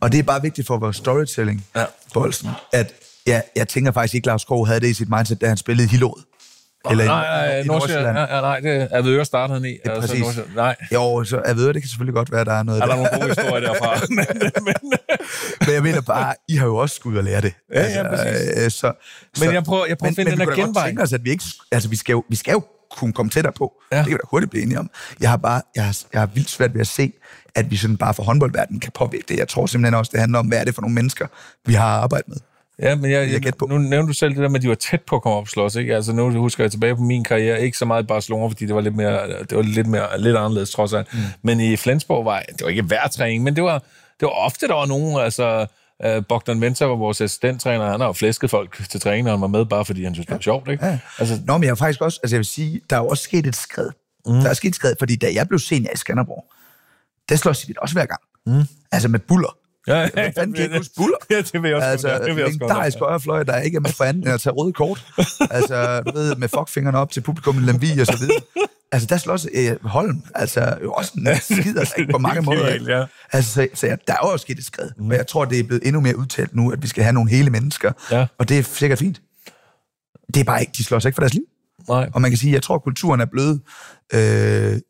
Og 0.01 0.13
det 0.13 0.19
er 0.19 0.23
bare 0.23 0.43
vigtigt 0.43 0.67
for 0.67 0.79
vores 0.79 0.97
storytelling, 0.97 1.67
Ja. 1.77 1.85
Bolsen, 2.15 2.49
at 2.73 2.93
ja, 3.27 3.41
jeg 3.57 3.69
tænker 3.69 3.93
faktisk 3.93 4.15
ikke, 4.15 4.27
Lars 4.27 4.45
Krog 4.45 4.67
havde 4.67 4.81
det 4.81 4.87
i 4.89 4.95
sit 4.95 5.09
mindset, 5.11 5.41
da 5.41 5.49
han 5.49 5.57
spillede 5.57 5.87
i 5.87 5.91
Hillerød. 5.91 6.23
Eller 6.91 7.05
i- 7.05 7.07
nej, 7.07 7.47
nej, 7.47 7.59
i 7.61 7.65
Nordsjælland. 7.65 8.19
Ja, 8.19 8.41
nej, 8.41 8.61
det 8.61 8.83
er 8.83 8.89
Avedøre 8.99 9.25
startede 9.25 9.61
han 9.61 9.69
i. 9.71 9.77
Ja, 9.87 9.91
altså, 9.95 10.09
præcis. 10.25 10.41
Nej, 10.57 10.77
Jo, 10.93 11.25
så 11.25 11.43
ved, 11.57 11.67
det 11.75 11.83
kan 11.83 11.89
selvfølgelig 11.89 12.15
godt 12.15 12.33
være, 12.33 12.41
at 12.41 12.47
der 12.47 12.53
er 12.53 12.63
noget 12.63 12.81
er 12.83 12.87
der 12.87 12.95
der. 12.95 13.03
nogle 13.03 13.19
gode 13.27 13.35
historier 13.41 13.61
derfra? 13.73 14.01
men, 14.09 14.27
men, 14.65 14.75
Men 15.67 15.75
jeg 15.75 15.83
mener 15.83 16.01
bare, 16.01 16.35
I 16.49 16.57
har 16.57 16.67
jo 16.67 16.77
også 16.77 16.97
skulle 16.97 17.21
og 17.21 17.25
lære 17.25 17.41
det. 17.41 17.53
Ja, 17.75 17.83
ja, 17.89 18.09
præcis. 18.09 18.65
øh, 18.65 18.71
så, 18.71 18.93
Men 19.41 19.55
jeg 19.55 19.65
prøver- 19.65 19.87
jeg 19.87 19.99
prøver 19.99 20.11
at 20.11 20.17
finde 20.17 20.31
men 20.31 20.39
den 20.39 20.39
vi 20.39 20.41
der 20.41 20.45
kunne 20.45 20.57
da 20.57 20.61
godt 20.63 20.67
genvej. 20.69 20.87
tænke 20.87 21.03
os, 21.03 21.13
at 21.13 21.25
vi 21.25 21.31
ikke... 21.31 21.45
Altså, 21.73 21.89
vi 21.89 21.97
skal 21.97 22.13
jo, 22.13 22.25
vi 22.29 22.37
skal 22.37 22.53
jo 22.53 22.63
kunne 22.97 23.13
komme 23.13 23.31
tættere 23.31 23.53
på. 23.53 23.73
Ja. 23.93 23.97
Det 23.97 24.05
kan 24.05 24.13
vi 24.13 24.19
da 24.19 24.27
hurtigt 24.31 24.51
blive 24.51 24.63
enige 24.65 24.79
om. 24.79 24.91
Jeg 25.21 25.31
har 25.31 25.37
bare... 25.37 25.63
Jeg 25.77 25.85
har, 25.85 25.99
jeg 26.13 26.21
har 26.21 26.27
vildt 26.27 26.51
svært 26.51 26.75
ved 26.75 26.81
at 26.81 26.87
se, 26.87 27.13
at 27.55 27.71
vi 27.71 27.77
sådan 27.77 27.97
bare 27.97 28.15
for 28.15 28.23
håndboldverdenen 28.23 28.81
kan 28.81 28.93
påvirke 28.95 29.25
det. 29.29 29.39
Jeg 29.39 29.49
tror 29.49 29.67
simpelthen 29.67 29.95
også, 29.95 30.11
det 30.13 30.21
handler 30.21 30.39
om, 30.39 30.47
hvad 30.47 30.59
er 30.59 30.65
det 30.65 30.75
for 30.75 30.83
nogle 30.83 30.95
mennesker, 30.95 31.27
vi 31.67 31.75
har 31.75 31.89
arbejdet 31.89 32.29
med. 32.29 32.37
Ja, 32.79 32.95
men 32.95 33.11
jeg, 33.11 33.45
jeg 33.45 33.55
på. 33.59 33.67
nu 33.67 33.79
nævnte 33.79 34.09
du 34.09 34.13
selv 34.13 34.35
det 34.35 34.43
der 34.43 34.49
med, 34.49 34.61
at 34.61 34.63
de 34.63 34.69
var 34.69 34.75
tæt 34.75 35.03
på 35.03 35.17
at 35.17 35.23
komme 35.23 35.37
op 35.37 35.43
og 35.43 35.49
slås, 35.49 35.75
ikke? 35.75 35.97
Altså 35.97 36.13
nu 36.13 36.31
husker 36.31 36.65
jeg 36.65 36.71
tilbage 36.71 36.97
på 36.97 37.03
min 37.03 37.25
karriere, 37.25 37.63
ikke 37.63 37.79
så 37.79 37.85
meget 37.85 38.03
i 38.03 38.07
Barcelona, 38.07 38.47
fordi 38.47 38.67
det 38.67 38.75
var 38.75 38.81
lidt 38.81 38.97
mere, 38.97 39.29
det 39.29 39.57
var 39.57 39.63
lidt 39.63 39.87
mere, 39.87 40.21
lidt 40.21 40.37
anderledes 40.37 40.71
trods 40.71 40.93
alt. 40.93 41.15
Mm. 41.15 41.19
Men 41.43 41.61
i 41.61 41.77
Flensborg 41.77 42.25
var, 42.25 42.43
det 42.49 42.63
var 42.63 42.69
ikke 42.69 42.83
hver 42.83 43.09
træning, 43.09 43.43
men 43.43 43.57
det 43.57 43.65
var, 43.65 43.79
det 44.21 44.27
var 44.27 44.29
ofte, 44.29 44.69
der 44.69 44.75
var 44.75 44.87
nogen, 44.87 45.21
altså, 45.21 45.67
uh, 46.07 46.25
Bogdan 46.29 46.59
Mensa 46.61 46.85
var 46.85 46.97
vores 46.97 47.21
assistenttræner, 47.21 47.91
han 47.91 48.01
har 48.01 48.07
jo 48.07 48.13
flæsket 48.13 48.51
folk 48.51 48.89
til 48.91 49.01
træning, 49.01 49.31
han 49.31 49.41
var 49.41 49.47
med 49.47 49.65
bare 49.67 49.85
fordi 49.85 50.05
han 50.05 50.15
synes, 50.15 50.27
det 50.27 50.35
var 50.35 50.41
sjovt, 50.41 50.69
ikke? 50.71 50.87
Ja. 50.87 50.99
Altså, 51.19 51.41
Nå, 51.47 51.53
men 51.57 51.63
jeg 51.65 51.71
har 51.71 51.75
faktisk 51.75 52.01
også... 52.01 52.21
Altså, 52.23 52.37
jeg 52.37 52.39
vil 52.39 52.47
sige, 52.47 52.81
der 52.91 52.97
er 52.97 53.01
jo 53.01 53.09
også 53.09 53.23
sket 53.23 53.47
et 53.47 53.57
skred. 53.57 53.91
Mm. 54.27 54.33
Der 54.33 54.51
er 54.51 54.55
sket 54.55 54.69
et 54.69 54.75
skred, 54.75 54.95
fordi 54.99 55.17
da 55.17 55.27
jeg 55.35 55.49
blev 55.49 55.59
senior 55.59 55.93
i 55.95 55.97
Skanderborg, 55.97 56.45
der 57.29 57.37
slås 57.37 57.69
vi 57.69 57.75
også 57.79 57.95
hver 57.95 58.07
gang. 58.07 58.21
Mm. 58.47 58.63
Altså 58.93 59.09
med 59.09 59.19
buller. 59.21 59.57
ja, 59.87 60.01
ja, 60.01 60.09
Hvad 60.13 60.33
fanden 60.37 60.55
kan 60.57 60.71
jeg 60.71 60.79
huske 60.79 60.95
buller? 60.97 61.17
Ja, 61.31 61.37
det 61.43 61.63
vil 61.63 61.69
jeg 61.69 61.77
også 61.77 61.89
Altså, 61.89 62.09
godt, 62.09 62.21
det 62.23 62.29
vil 62.29 62.37
jeg 62.37 62.47
også 62.47 62.59
godt. 62.59 62.99
højrefløj, 62.99 63.43
der 63.43 63.59
ikke 63.61 63.77
er 63.77 63.81
med 63.81 63.91
for 63.91 64.05
anden 64.05 64.23
end 64.23 64.33
at 64.33 64.41
tage 64.41 64.53
røde 64.55 64.73
kort. 64.73 65.07
altså, 65.51 66.01
du 66.07 66.13
ved, 66.13 66.37
med 66.37 66.49
fuckfingrene 66.49 66.99
op 66.99 67.11
til 67.11 67.21
publikum 67.21 67.57
i 67.59 67.61
Lemvi 67.61 68.01
og 68.01 68.07
så 68.07 68.17
videre. 68.21 68.41
Altså, 68.93 69.07
der 69.07 69.17
slås 69.17 69.47
øh, 69.55 69.77
Holm, 69.83 70.23
altså, 70.35 70.79
jo 70.83 70.93
også 70.93 71.13
en 71.17 71.37
skider 71.41 71.85
sig 71.85 72.07
på 72.11 72.19
mange 72.19 72.43
måder. 72.49 72.61
Genialt, 72.61 72.89
ja. 72.89 73.05
Altså, 73.33 73.53
så, 73.53 73.69
så 73.75 73.87
ja, 73.87 73.97
der 74.07 74.13
er 74.13 74.19
jo 74.23 74.29
også 74.29 74.43
sket 74.43 74.59
et 74.59 74.65
skred. 74.65 74.91
Men 74.99 75.13
jeg 75.13 75.27
tror, 75.27 75.45
det 75.45 75.59
er 75.61 75.65
blevet 75.65 75.87
endnu 75.87 76.01
mere 76.01 76.17
udtalt 76.17 76.55
nu, 76.55 76.73
at 76.73 76.83
vi 76.83 76.87
skal 76.87 77.03
have 77.03 77.13
nogle 77.13 77.31
hele 77.31 77.51
mennesker. 77.51 77.93
Ja. 78.11 78.27
Og 78.39 78.49
det 78.49 78.59
er 78.59 78.63
sikkert 78.63 78.99
fint. 78.99 79.23
Det 80.35 80.41
er 80.41 80.45
bare 80.45 80.61
ikke, 80.61 80.73
de 80.77 80.85
slår 80.85 80.99
sig 80.99 81.09
ikke 81.09 81.15
for 81.17 81.21
deres 81.23 81.35
liv. 81.35 81.43
Nej. 81.89 82.11
Og 82.15 82.21
man 82.21 82.31
kan 82.31 82.39
sige, 82.39 82.53
jeg 82.53 82.63
tror, 82.63 82.79
kulturen 82.79 83.21
er 83.21 83.25
blevet... 83.25 83.61
Øh, 84.15 84.81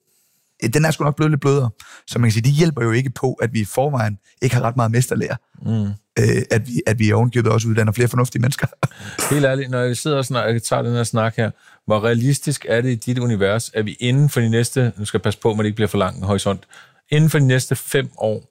den 0.75 0.85
er 0.85 0.91
sgu 0.91 1.05
nok 1.05 1.17
blevet 1.17 1.31
lidt 1.31 1.41
blødere. 1.41 1.71
Så 2.07 2.19
man 2.19 2.29
kan 2.29 2.33
sige, 2.33 2.43
det 2.43 2.53
hjælper 2.53 2.85
jo 2.85 2.91
ikke 2.91 3.11
på, 3.11 3.33
at 3.33 3.53
vi 3.53 3.61
i 3.61 3.65
forvejen 3.65 4.19
ikke 4.43 4.55
har 4.55 4.63
ret 4.63 4.77
meget 4.77 4.91
mesterlærer. 4.91 5.37
Mm. 5.63 5.91
Øh, 6.19 6.43
at, 6.51 6.67
vi, 6.67 6.83
at 6.87 6.99
vi 6.99 7.13
ovenkøbet 7.13 7.53
også 7.53 7.69
uddanner 7.69 7.93
flere 7.93 8.09
fornuftige 8.09 8.43
mennesker. 8.43 8.67
Helt 9.35 9.45
ærligt, 9.45 9.71
når 9.71 9.81
jeg 9.81 9.97
sidder 9.97 10.17
og 10.17 10.25
snak, 10.25 10.53
jeg 10.53 10.63
tager 10.63 10.83
den 10.83 10.93
her 10.93 11.05
snak 11.05 11.37
her, 11.37 11.51
hvor 11.87 12.05
realistisk 12.05 12.67
er 12.69 12.81
det 12.81 12.91
i 12.91 12.95
dit 12.95 13.19
univers, 13.19 13.71
at 13.75 13.87
vi 13.87 13.97
inden 14.01 14.29
for 14.29 14.41
de 14.41 14.51
næste, 14.51 14.93
nu 14.97 15.05
skal 15.05 15.19
jeg 15.19 15.23
passe 15.23 15.41
på, 15.41 15.51
at 15.51 15.59
det 15.59 15.65
ikke 15.65 15.77
bliver 15.77 15.89
for 15.89 15.99
lang 15.99 16.17
en 16.17 16.23
horisont, 16.23 16.67
inden 17.11 17.31
for 17.31 17.39
de 17.39 17.47
næste 17.47 17.77
fem 17.77 18.11
år 18.19 18.45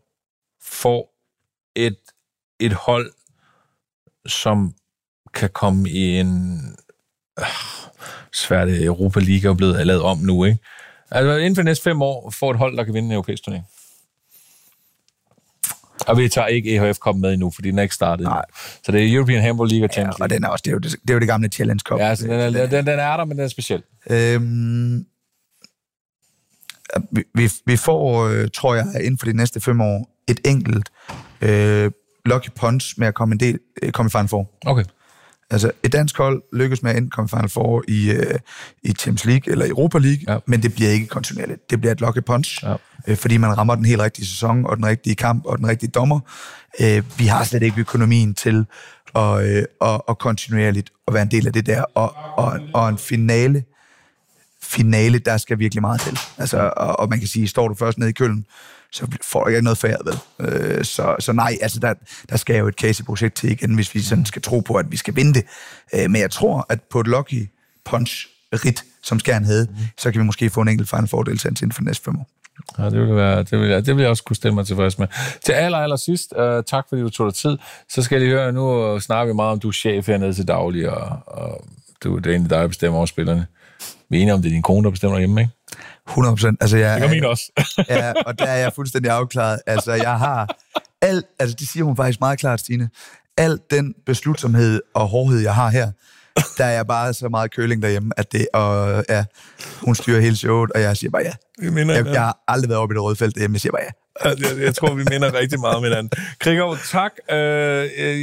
får 0.64 1.14
et, 1.76 1.97
et 2.59 2.74
hold, 2.74 3.12
som 4.26 4.74
kan 5.34 5.49
komme 5.49 5.89
i 5.89 6.20
en 6.20 6.62
ah, 7.38 7.43
øh, 7.43 7.45
svært 8.34 8.70
Europa 8.70 9.20
League 9.20 9.51
er 9.51 9.55
blevet 9.55 9.88
lavet 9.88 10.01
om 10.01 10.18
nu, 10.18 10.45
ikke? 10.45 10.59
Altså 11.12 11.36
inden 11.36 11.55
for 11.55 11.62
de 11.62 11.66
næste 11.66 11.84
fem 11.84 12.01
år 12.01 12.30
får 12.30 12.51
et 12.51 12.57
hold, 12.57 12.78
der 12.78 12.84
kan 12.84 12.93
vinde 12.93 13.05
en 13.05 13.12
europæisk 13.12 13.43
turnering. 13.43 13.66
Og 16.08 16.18
vi 16.18 16.30
tager 16.30 16.47
ikke 16.47 16.76
EHF 16.76 16.97
Cup 16.97 17.16
med 17.16 17.34
endnu, 17.34 17.52
fordi 17.56 17.70
den 17.72 17.80
er 17.80 17.84
ikke 17.84 17.95
startet. 17.95 18.24
Nej. 18.24 18.45
Så 18.84 18.91
det 18.91 19.04
er 19.04 19.16
European 19.16 19.41
Handball 19.41 19.70
League 19.70 19.86
og 19.86 19.89
Ja, 19.89 19.93
Champions 19.93 20.20
League. 20.20 20.26
og 20.26 20.30
den 20.30 20.43
er 20.43 20.47
også, 20.47 20.62
det 20.66 20.72
er 20.72 20.74
jo 20.74 20.80
det, 20.80 20.91
det, 20.91 21.10
er 21.10 21.14
jo 21.14 21.20
det 21.20 21.28
gamle 21.28 21.47
Challenge 21.47 21.82
Cup. 21.86 21.99
Ja, 21.99 22.10
altså, 22.10 22.26
den, 22.28 22.34
er, 22.34 22.49
den, 22.49 22.86
den 22.86 22.99
er 22.99 23.18
der, 23.18 23.26
men 23.26 23.38
den 23.38 23.45
er 23.45 23.49
speciel. 23.49 23.84
Øhm, 24.10 25.06
vi, 27.12 27.24
vi, 27.36 27.52
vi 27.66 27.78
får, 27.78 28.28
øh, 28.28 28.47
tror 28.54 28.76
jeg, 28.76 28.86
inden 28.95 29.18
for 29.18 29.26
de 29.26 29.34
næste 29.38 29.62
fem 29.62 29.82
år, 29.82 30.10
et 30.28 30.39
enkelt 30.45 30.89
øh, 31.41 31.91
lucky 32.26 32.49
punch 32.56 32.93
med 32.97 33.08
at 33.08 33.14
komme, 33.14 33.34
en 33.34 33.39
del, 33.39 33.60
øh, 33.84 33.91
komme 33.91 34.08
i 34.08 34.12
Final 34.12 34.28
Four. 34.28 34.49
Okay. 34.66 34.84
Altså, 35.52 35.72
et 35.84 35.93
dansk 35.93 36.18
hold 36.18 36.41
lykkes 36.54 36.84
med 36.84 36.91
at 36.91 36.97
enten 36.97 37.12
komme 37.12 37.26
i 37.26 37.30
Final 37.30 37.49
Four 37.49 37.84
i, 37.88 38.12
øh, 38.12 38.39
i 38.84 38.91
Champions 38.91 39.26
League 39.26 39.52
eller 39.52 39.68
Europa 39.70 39.97
League, 39.97 40.24
Ja. 40.34 40.38
men 40.45 40.64
det 40.64 40.74
bliver 40.74 40.89
ikke 40.89 41.08
kontinuerligt. 41.08 41.70
Det 41.70 41.80
bliver 41.82 41.91
et 41.91 42.02
lucky 42.02 42.20
punch, 42.26 42.64
Ja. 42.64 42.76
øh, 43.08 43.18
fordi 43.18 43.38
man 43.38 43.58
rammer 43.58 43.76
den 43.76 43.86
helt 43.86 44.02
rigtige 44.02 44.26
sæson, 44.26 44.66
og 44.66 44.78
den 44.78 44.86
rigtige 44.86 45.16
kamp, 45.16 45.45
og 45.45 45.58
den 45.58 45.68
rigtige 45.68 45.89
dommer. 45.89 46.20
Øh, 46.82 47.04
vi 47.18 47.26
har 47.26 47.43
slet 47.43 47.64
ikke 47.64 47.80
økonomien 47.82 48.34
til 48.36 48.66
at, 49.16 49.43
øh, 49.43 49.64
at, 49.82 50.02
at 50.10 50.18
kontinuerligt 50.18 50.89
at 51.08 51.14
være 51.14 51.24
en 51.24 51.32
del 51.32 51.47
af 51.47 51.54
det 51.54 51.66
der, 51.66 51.82
og, 51.95 52.16
og, 52.38 52.60
og 52.74 52.89
en 52.89 52.97
finale, 52.97 53.64
finale, 54.64 55.20
der 55.20 55.38
skal 55.38 55.60
virkelig 55.60 55.82
meget 55.82 56.02
til. 56.02 56.20
Altså, 56.38 56.74
og, 56.78 56.99
og 56.99 57.10
man 57.10 57.20
kan 57.20 57.28
sige, 57.28 57.47
står 57.47 57.68
du 57.68 57.74
først 57.76 57.97
nede 57.97 58.10
i 58.10 58.14
køllen, 58.14 58.45
så 58.92 59.08
får 59.24 59.44
du 59.44 59.50
ikke 59.50 59.62
noget 59.62 59.78
færd, 59.78 60.00
vel? 60.06 60.48
Øh, 60.52 60.86
så, 60.86 61.16
så 61.20 61.34
nej, 61.34 61.58
altså 61.62 61.80
der, 61.80 61.94
der 62.30 62.38
skal 62.38 62.56
jo 62.56 62.68
et 62.68 62.76
Casey-projekt 62.76 63.36
til 63.36 63.52
igen, 63.52 63.76
hvis 63.76 63.96
vi 63.96 64.02
sådan 64.02 64.26
skal 64.26 64.42
tro 64.42 64.60
på, 64.60 64.74
at 64.74 64.92
vi 64.92 64.98
skal 64.98 65.16
vinde 65.16 65.34
det. 65.34 65.44
Øh, 65.94 66.10
men 66.10 66.22
jeg 66.22 66.32
tror, 66.32 66.66
at 66.70 66.82
på 66.82 67.00
et 67.00 67.08
lucky 67.08 67.50
punch 67.86 68.28
rit, 68.54 68.84
som 69.04 69.20
Skjern 69.20 69.46
havde, 69.46 69.68
mm. 69.70 69.78
så 69.98 70.12
kan 70.12 70.22
vi 70.22 70.26
måske 70.26 70.50
få 70.50 70.62
en 70.62 70.68
enkelt 70.68 70.89
final 70.89 71.08
fordeltagelse 71.08 71.64
inden 71.64 71.76
for 71.76 71.82
næste 71.82 72.04
fem 72.04 72.20
år. 72.20 72.30
Ja, 72.78 72.86
det 72.89 73.00
vil, 73.00 73.16
være, 73.16 73.44
det, 73.44 73.60
vil 73.60 73.70
jeg, 73.70 73.86
det 73.86 73.96
vil 73.96 74.02
jeg 74.02 74.10
også 74.10 74.24
kunne 74.24 74.36
stille 74.36 74.56
mig 74.56 74.66
tilfreds 74.68 75.00
med. 75.00 75.08
Til 75.46 75.52
aller, 75.52 75.78
aller 75.78 75.96
sidst, 75.96 76.34
uh, 76.38 76.64
tak 76.68 76.86
fordi 76.89 77.02
du 77.02 77.10
tog 77.10 77.28
dig 77.28 77.36
tid. 77.36 77.58
Så 77.89 78.02
skal 78.02 78.16
jeg 78.16 78.28
lige 78.28 78.38
høre, 78.38 78.52
nu 78.52 79.00
snakker 79.00 79.34
vi 79.34 79.36
meget 79.36 79.52
om, 79.52 79.60
du 79.60 79.68
er 79.68 79.72
chef 79.72 80.08
hernede 80.08 80.34
til 80.34 80.48
daglig, 80.48 80.89
og, 80.89 81.20
og 81.26 81.66
du, 82.04 82.18
det 82.18 82.26
er 82.26 82.32
egentlig 82.32 82.50
dig, 82.50 82.60
der 82.60 82.68
bestemmer 82.68 82.98
over 82.98 83.06
spillerne. 83.06 83.48
Vi 84.12 84.18
er 84.18 84.22
enige 84.22 84.34
om, 84.34 84.41
det 84.41 84.49
er 84.49 84.53
din 84.53 84.62
kone, 84.62 84.84
der 84.84 84.89
bestemmer 84.89 85.20
hjemme, 85.20 85.41
ikke? 85.41 85.53
100 86.07 86.36
procent. 86.36 86.57
Altså, 86.62 86.78
jeg, 86.78 86.93
Det 86.93 87.01
gør 87.01 87.09
min 87.09 87.24
også. 87.26 87.51
ja, 87.89 88.14
og 88.26 88.39
der 88.39 88.45
er 88.45 88.57
jeg 88.57 88.72
fuldstændig 88.76 89.12
afklaret. 89.12 89.59
Altså, 89.68 89.93
jeg 89.93 90.20
har 90.20 90.55
alt, 91.01 91.26
altså 91.39 91.55
det 91.59 91.68
siger 91.68 91.84
hun 91.84 91.95
faktisk 91.95 92.20
meget 92.20 92.39
klart, 92.39 92.59
Stine, 92.59 92.89
alt 93.38 93.72
den 93.72 93.93
beslutsomhed 94.05 94.82
og 94.93 95.07
hårdhed, 95.07 95.39
jeg 95.39 95.55
har 95.55 95.70
her, 95.70 95.91
der 96.57 96.66
er 96.66 96.72
jeg 96.72 96.88
bare 96.88 97.14
så 97.14 97.30
meget 97.30 97.51
køling 97.51 97.82
derhjemme, 97.82 98.12
at 98.18 98.32
det, 98.32 98.47
og 98.53 99.03
ja, 99.09 99.26
hun 99.82 99.95
styrer 99.95 100.22
hele 100.22 100.36
showet, 100.36 100.72
og 100.72 100.82
jeg 100.82 100.97
siger 100.97 101.12
bare 101.12 101.24
ja. 101.24 101.70
Minder 101.70 101.95
Jeg, 101.95 102.05
jeg 102.05 102.22
har 102.22 102.43
aldrig 102.47 102.70
været 102.70 102.82
oppe 102.82 102.93
i 102.93 102.95
det 102.95 103.03
røde 103.03 103.16
felt 103.16 103.36
derhjemme, 103.36 103.55
jeg 103.55 103.62
siger 103.62 103.72
bare 103.72 103.84
ja. 103.84 103.89
Jeg, 104.26 104.36
jeg 104.62 104.76
tror, 104.76 104.93
vi 104.93 105.03
minder 105.09 105.34
rigtig 105.34 105.59
meget 105.59 105.76
om 105.78 105.84
hinanden. 105.84 106.12
Krigov, 106.39 106.78
tak. 106.91 107.12
Uh, 107.30 107.36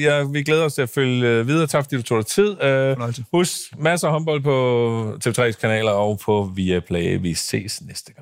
ja, 0.03 0.22
vi 0.32 0.43
glæder 0.43 0.64
os 0.64 0.74
til 0.74 0.82
at 0.82 0.91
følge 0.91 1.28
øh, 1.28 1.47
videre. 1.47 1.66
Tak, 1.66 1.84
fordi 1.84 1.97
du 1.97 2.03
tog 2.03 2.18
dig 2.18 2.26
tid. 2.26 2.57
Fornøjelse. 2.57 3.24
husk, 3.32 3.53
masser 3.78 4.07
af 4.07 4.12
håndbold 4.12 4.43
på 4.43 5.18
TV3's 5.26 5.61
kanaler 5.61 5.91
og 5.91 6.18
på 6.18 6.53
Viaplay. 6.55 7.18
Vi 7.20 7.34
ses 7.34 7.82
næste 7.82 8.12
gang. 8.12 8.16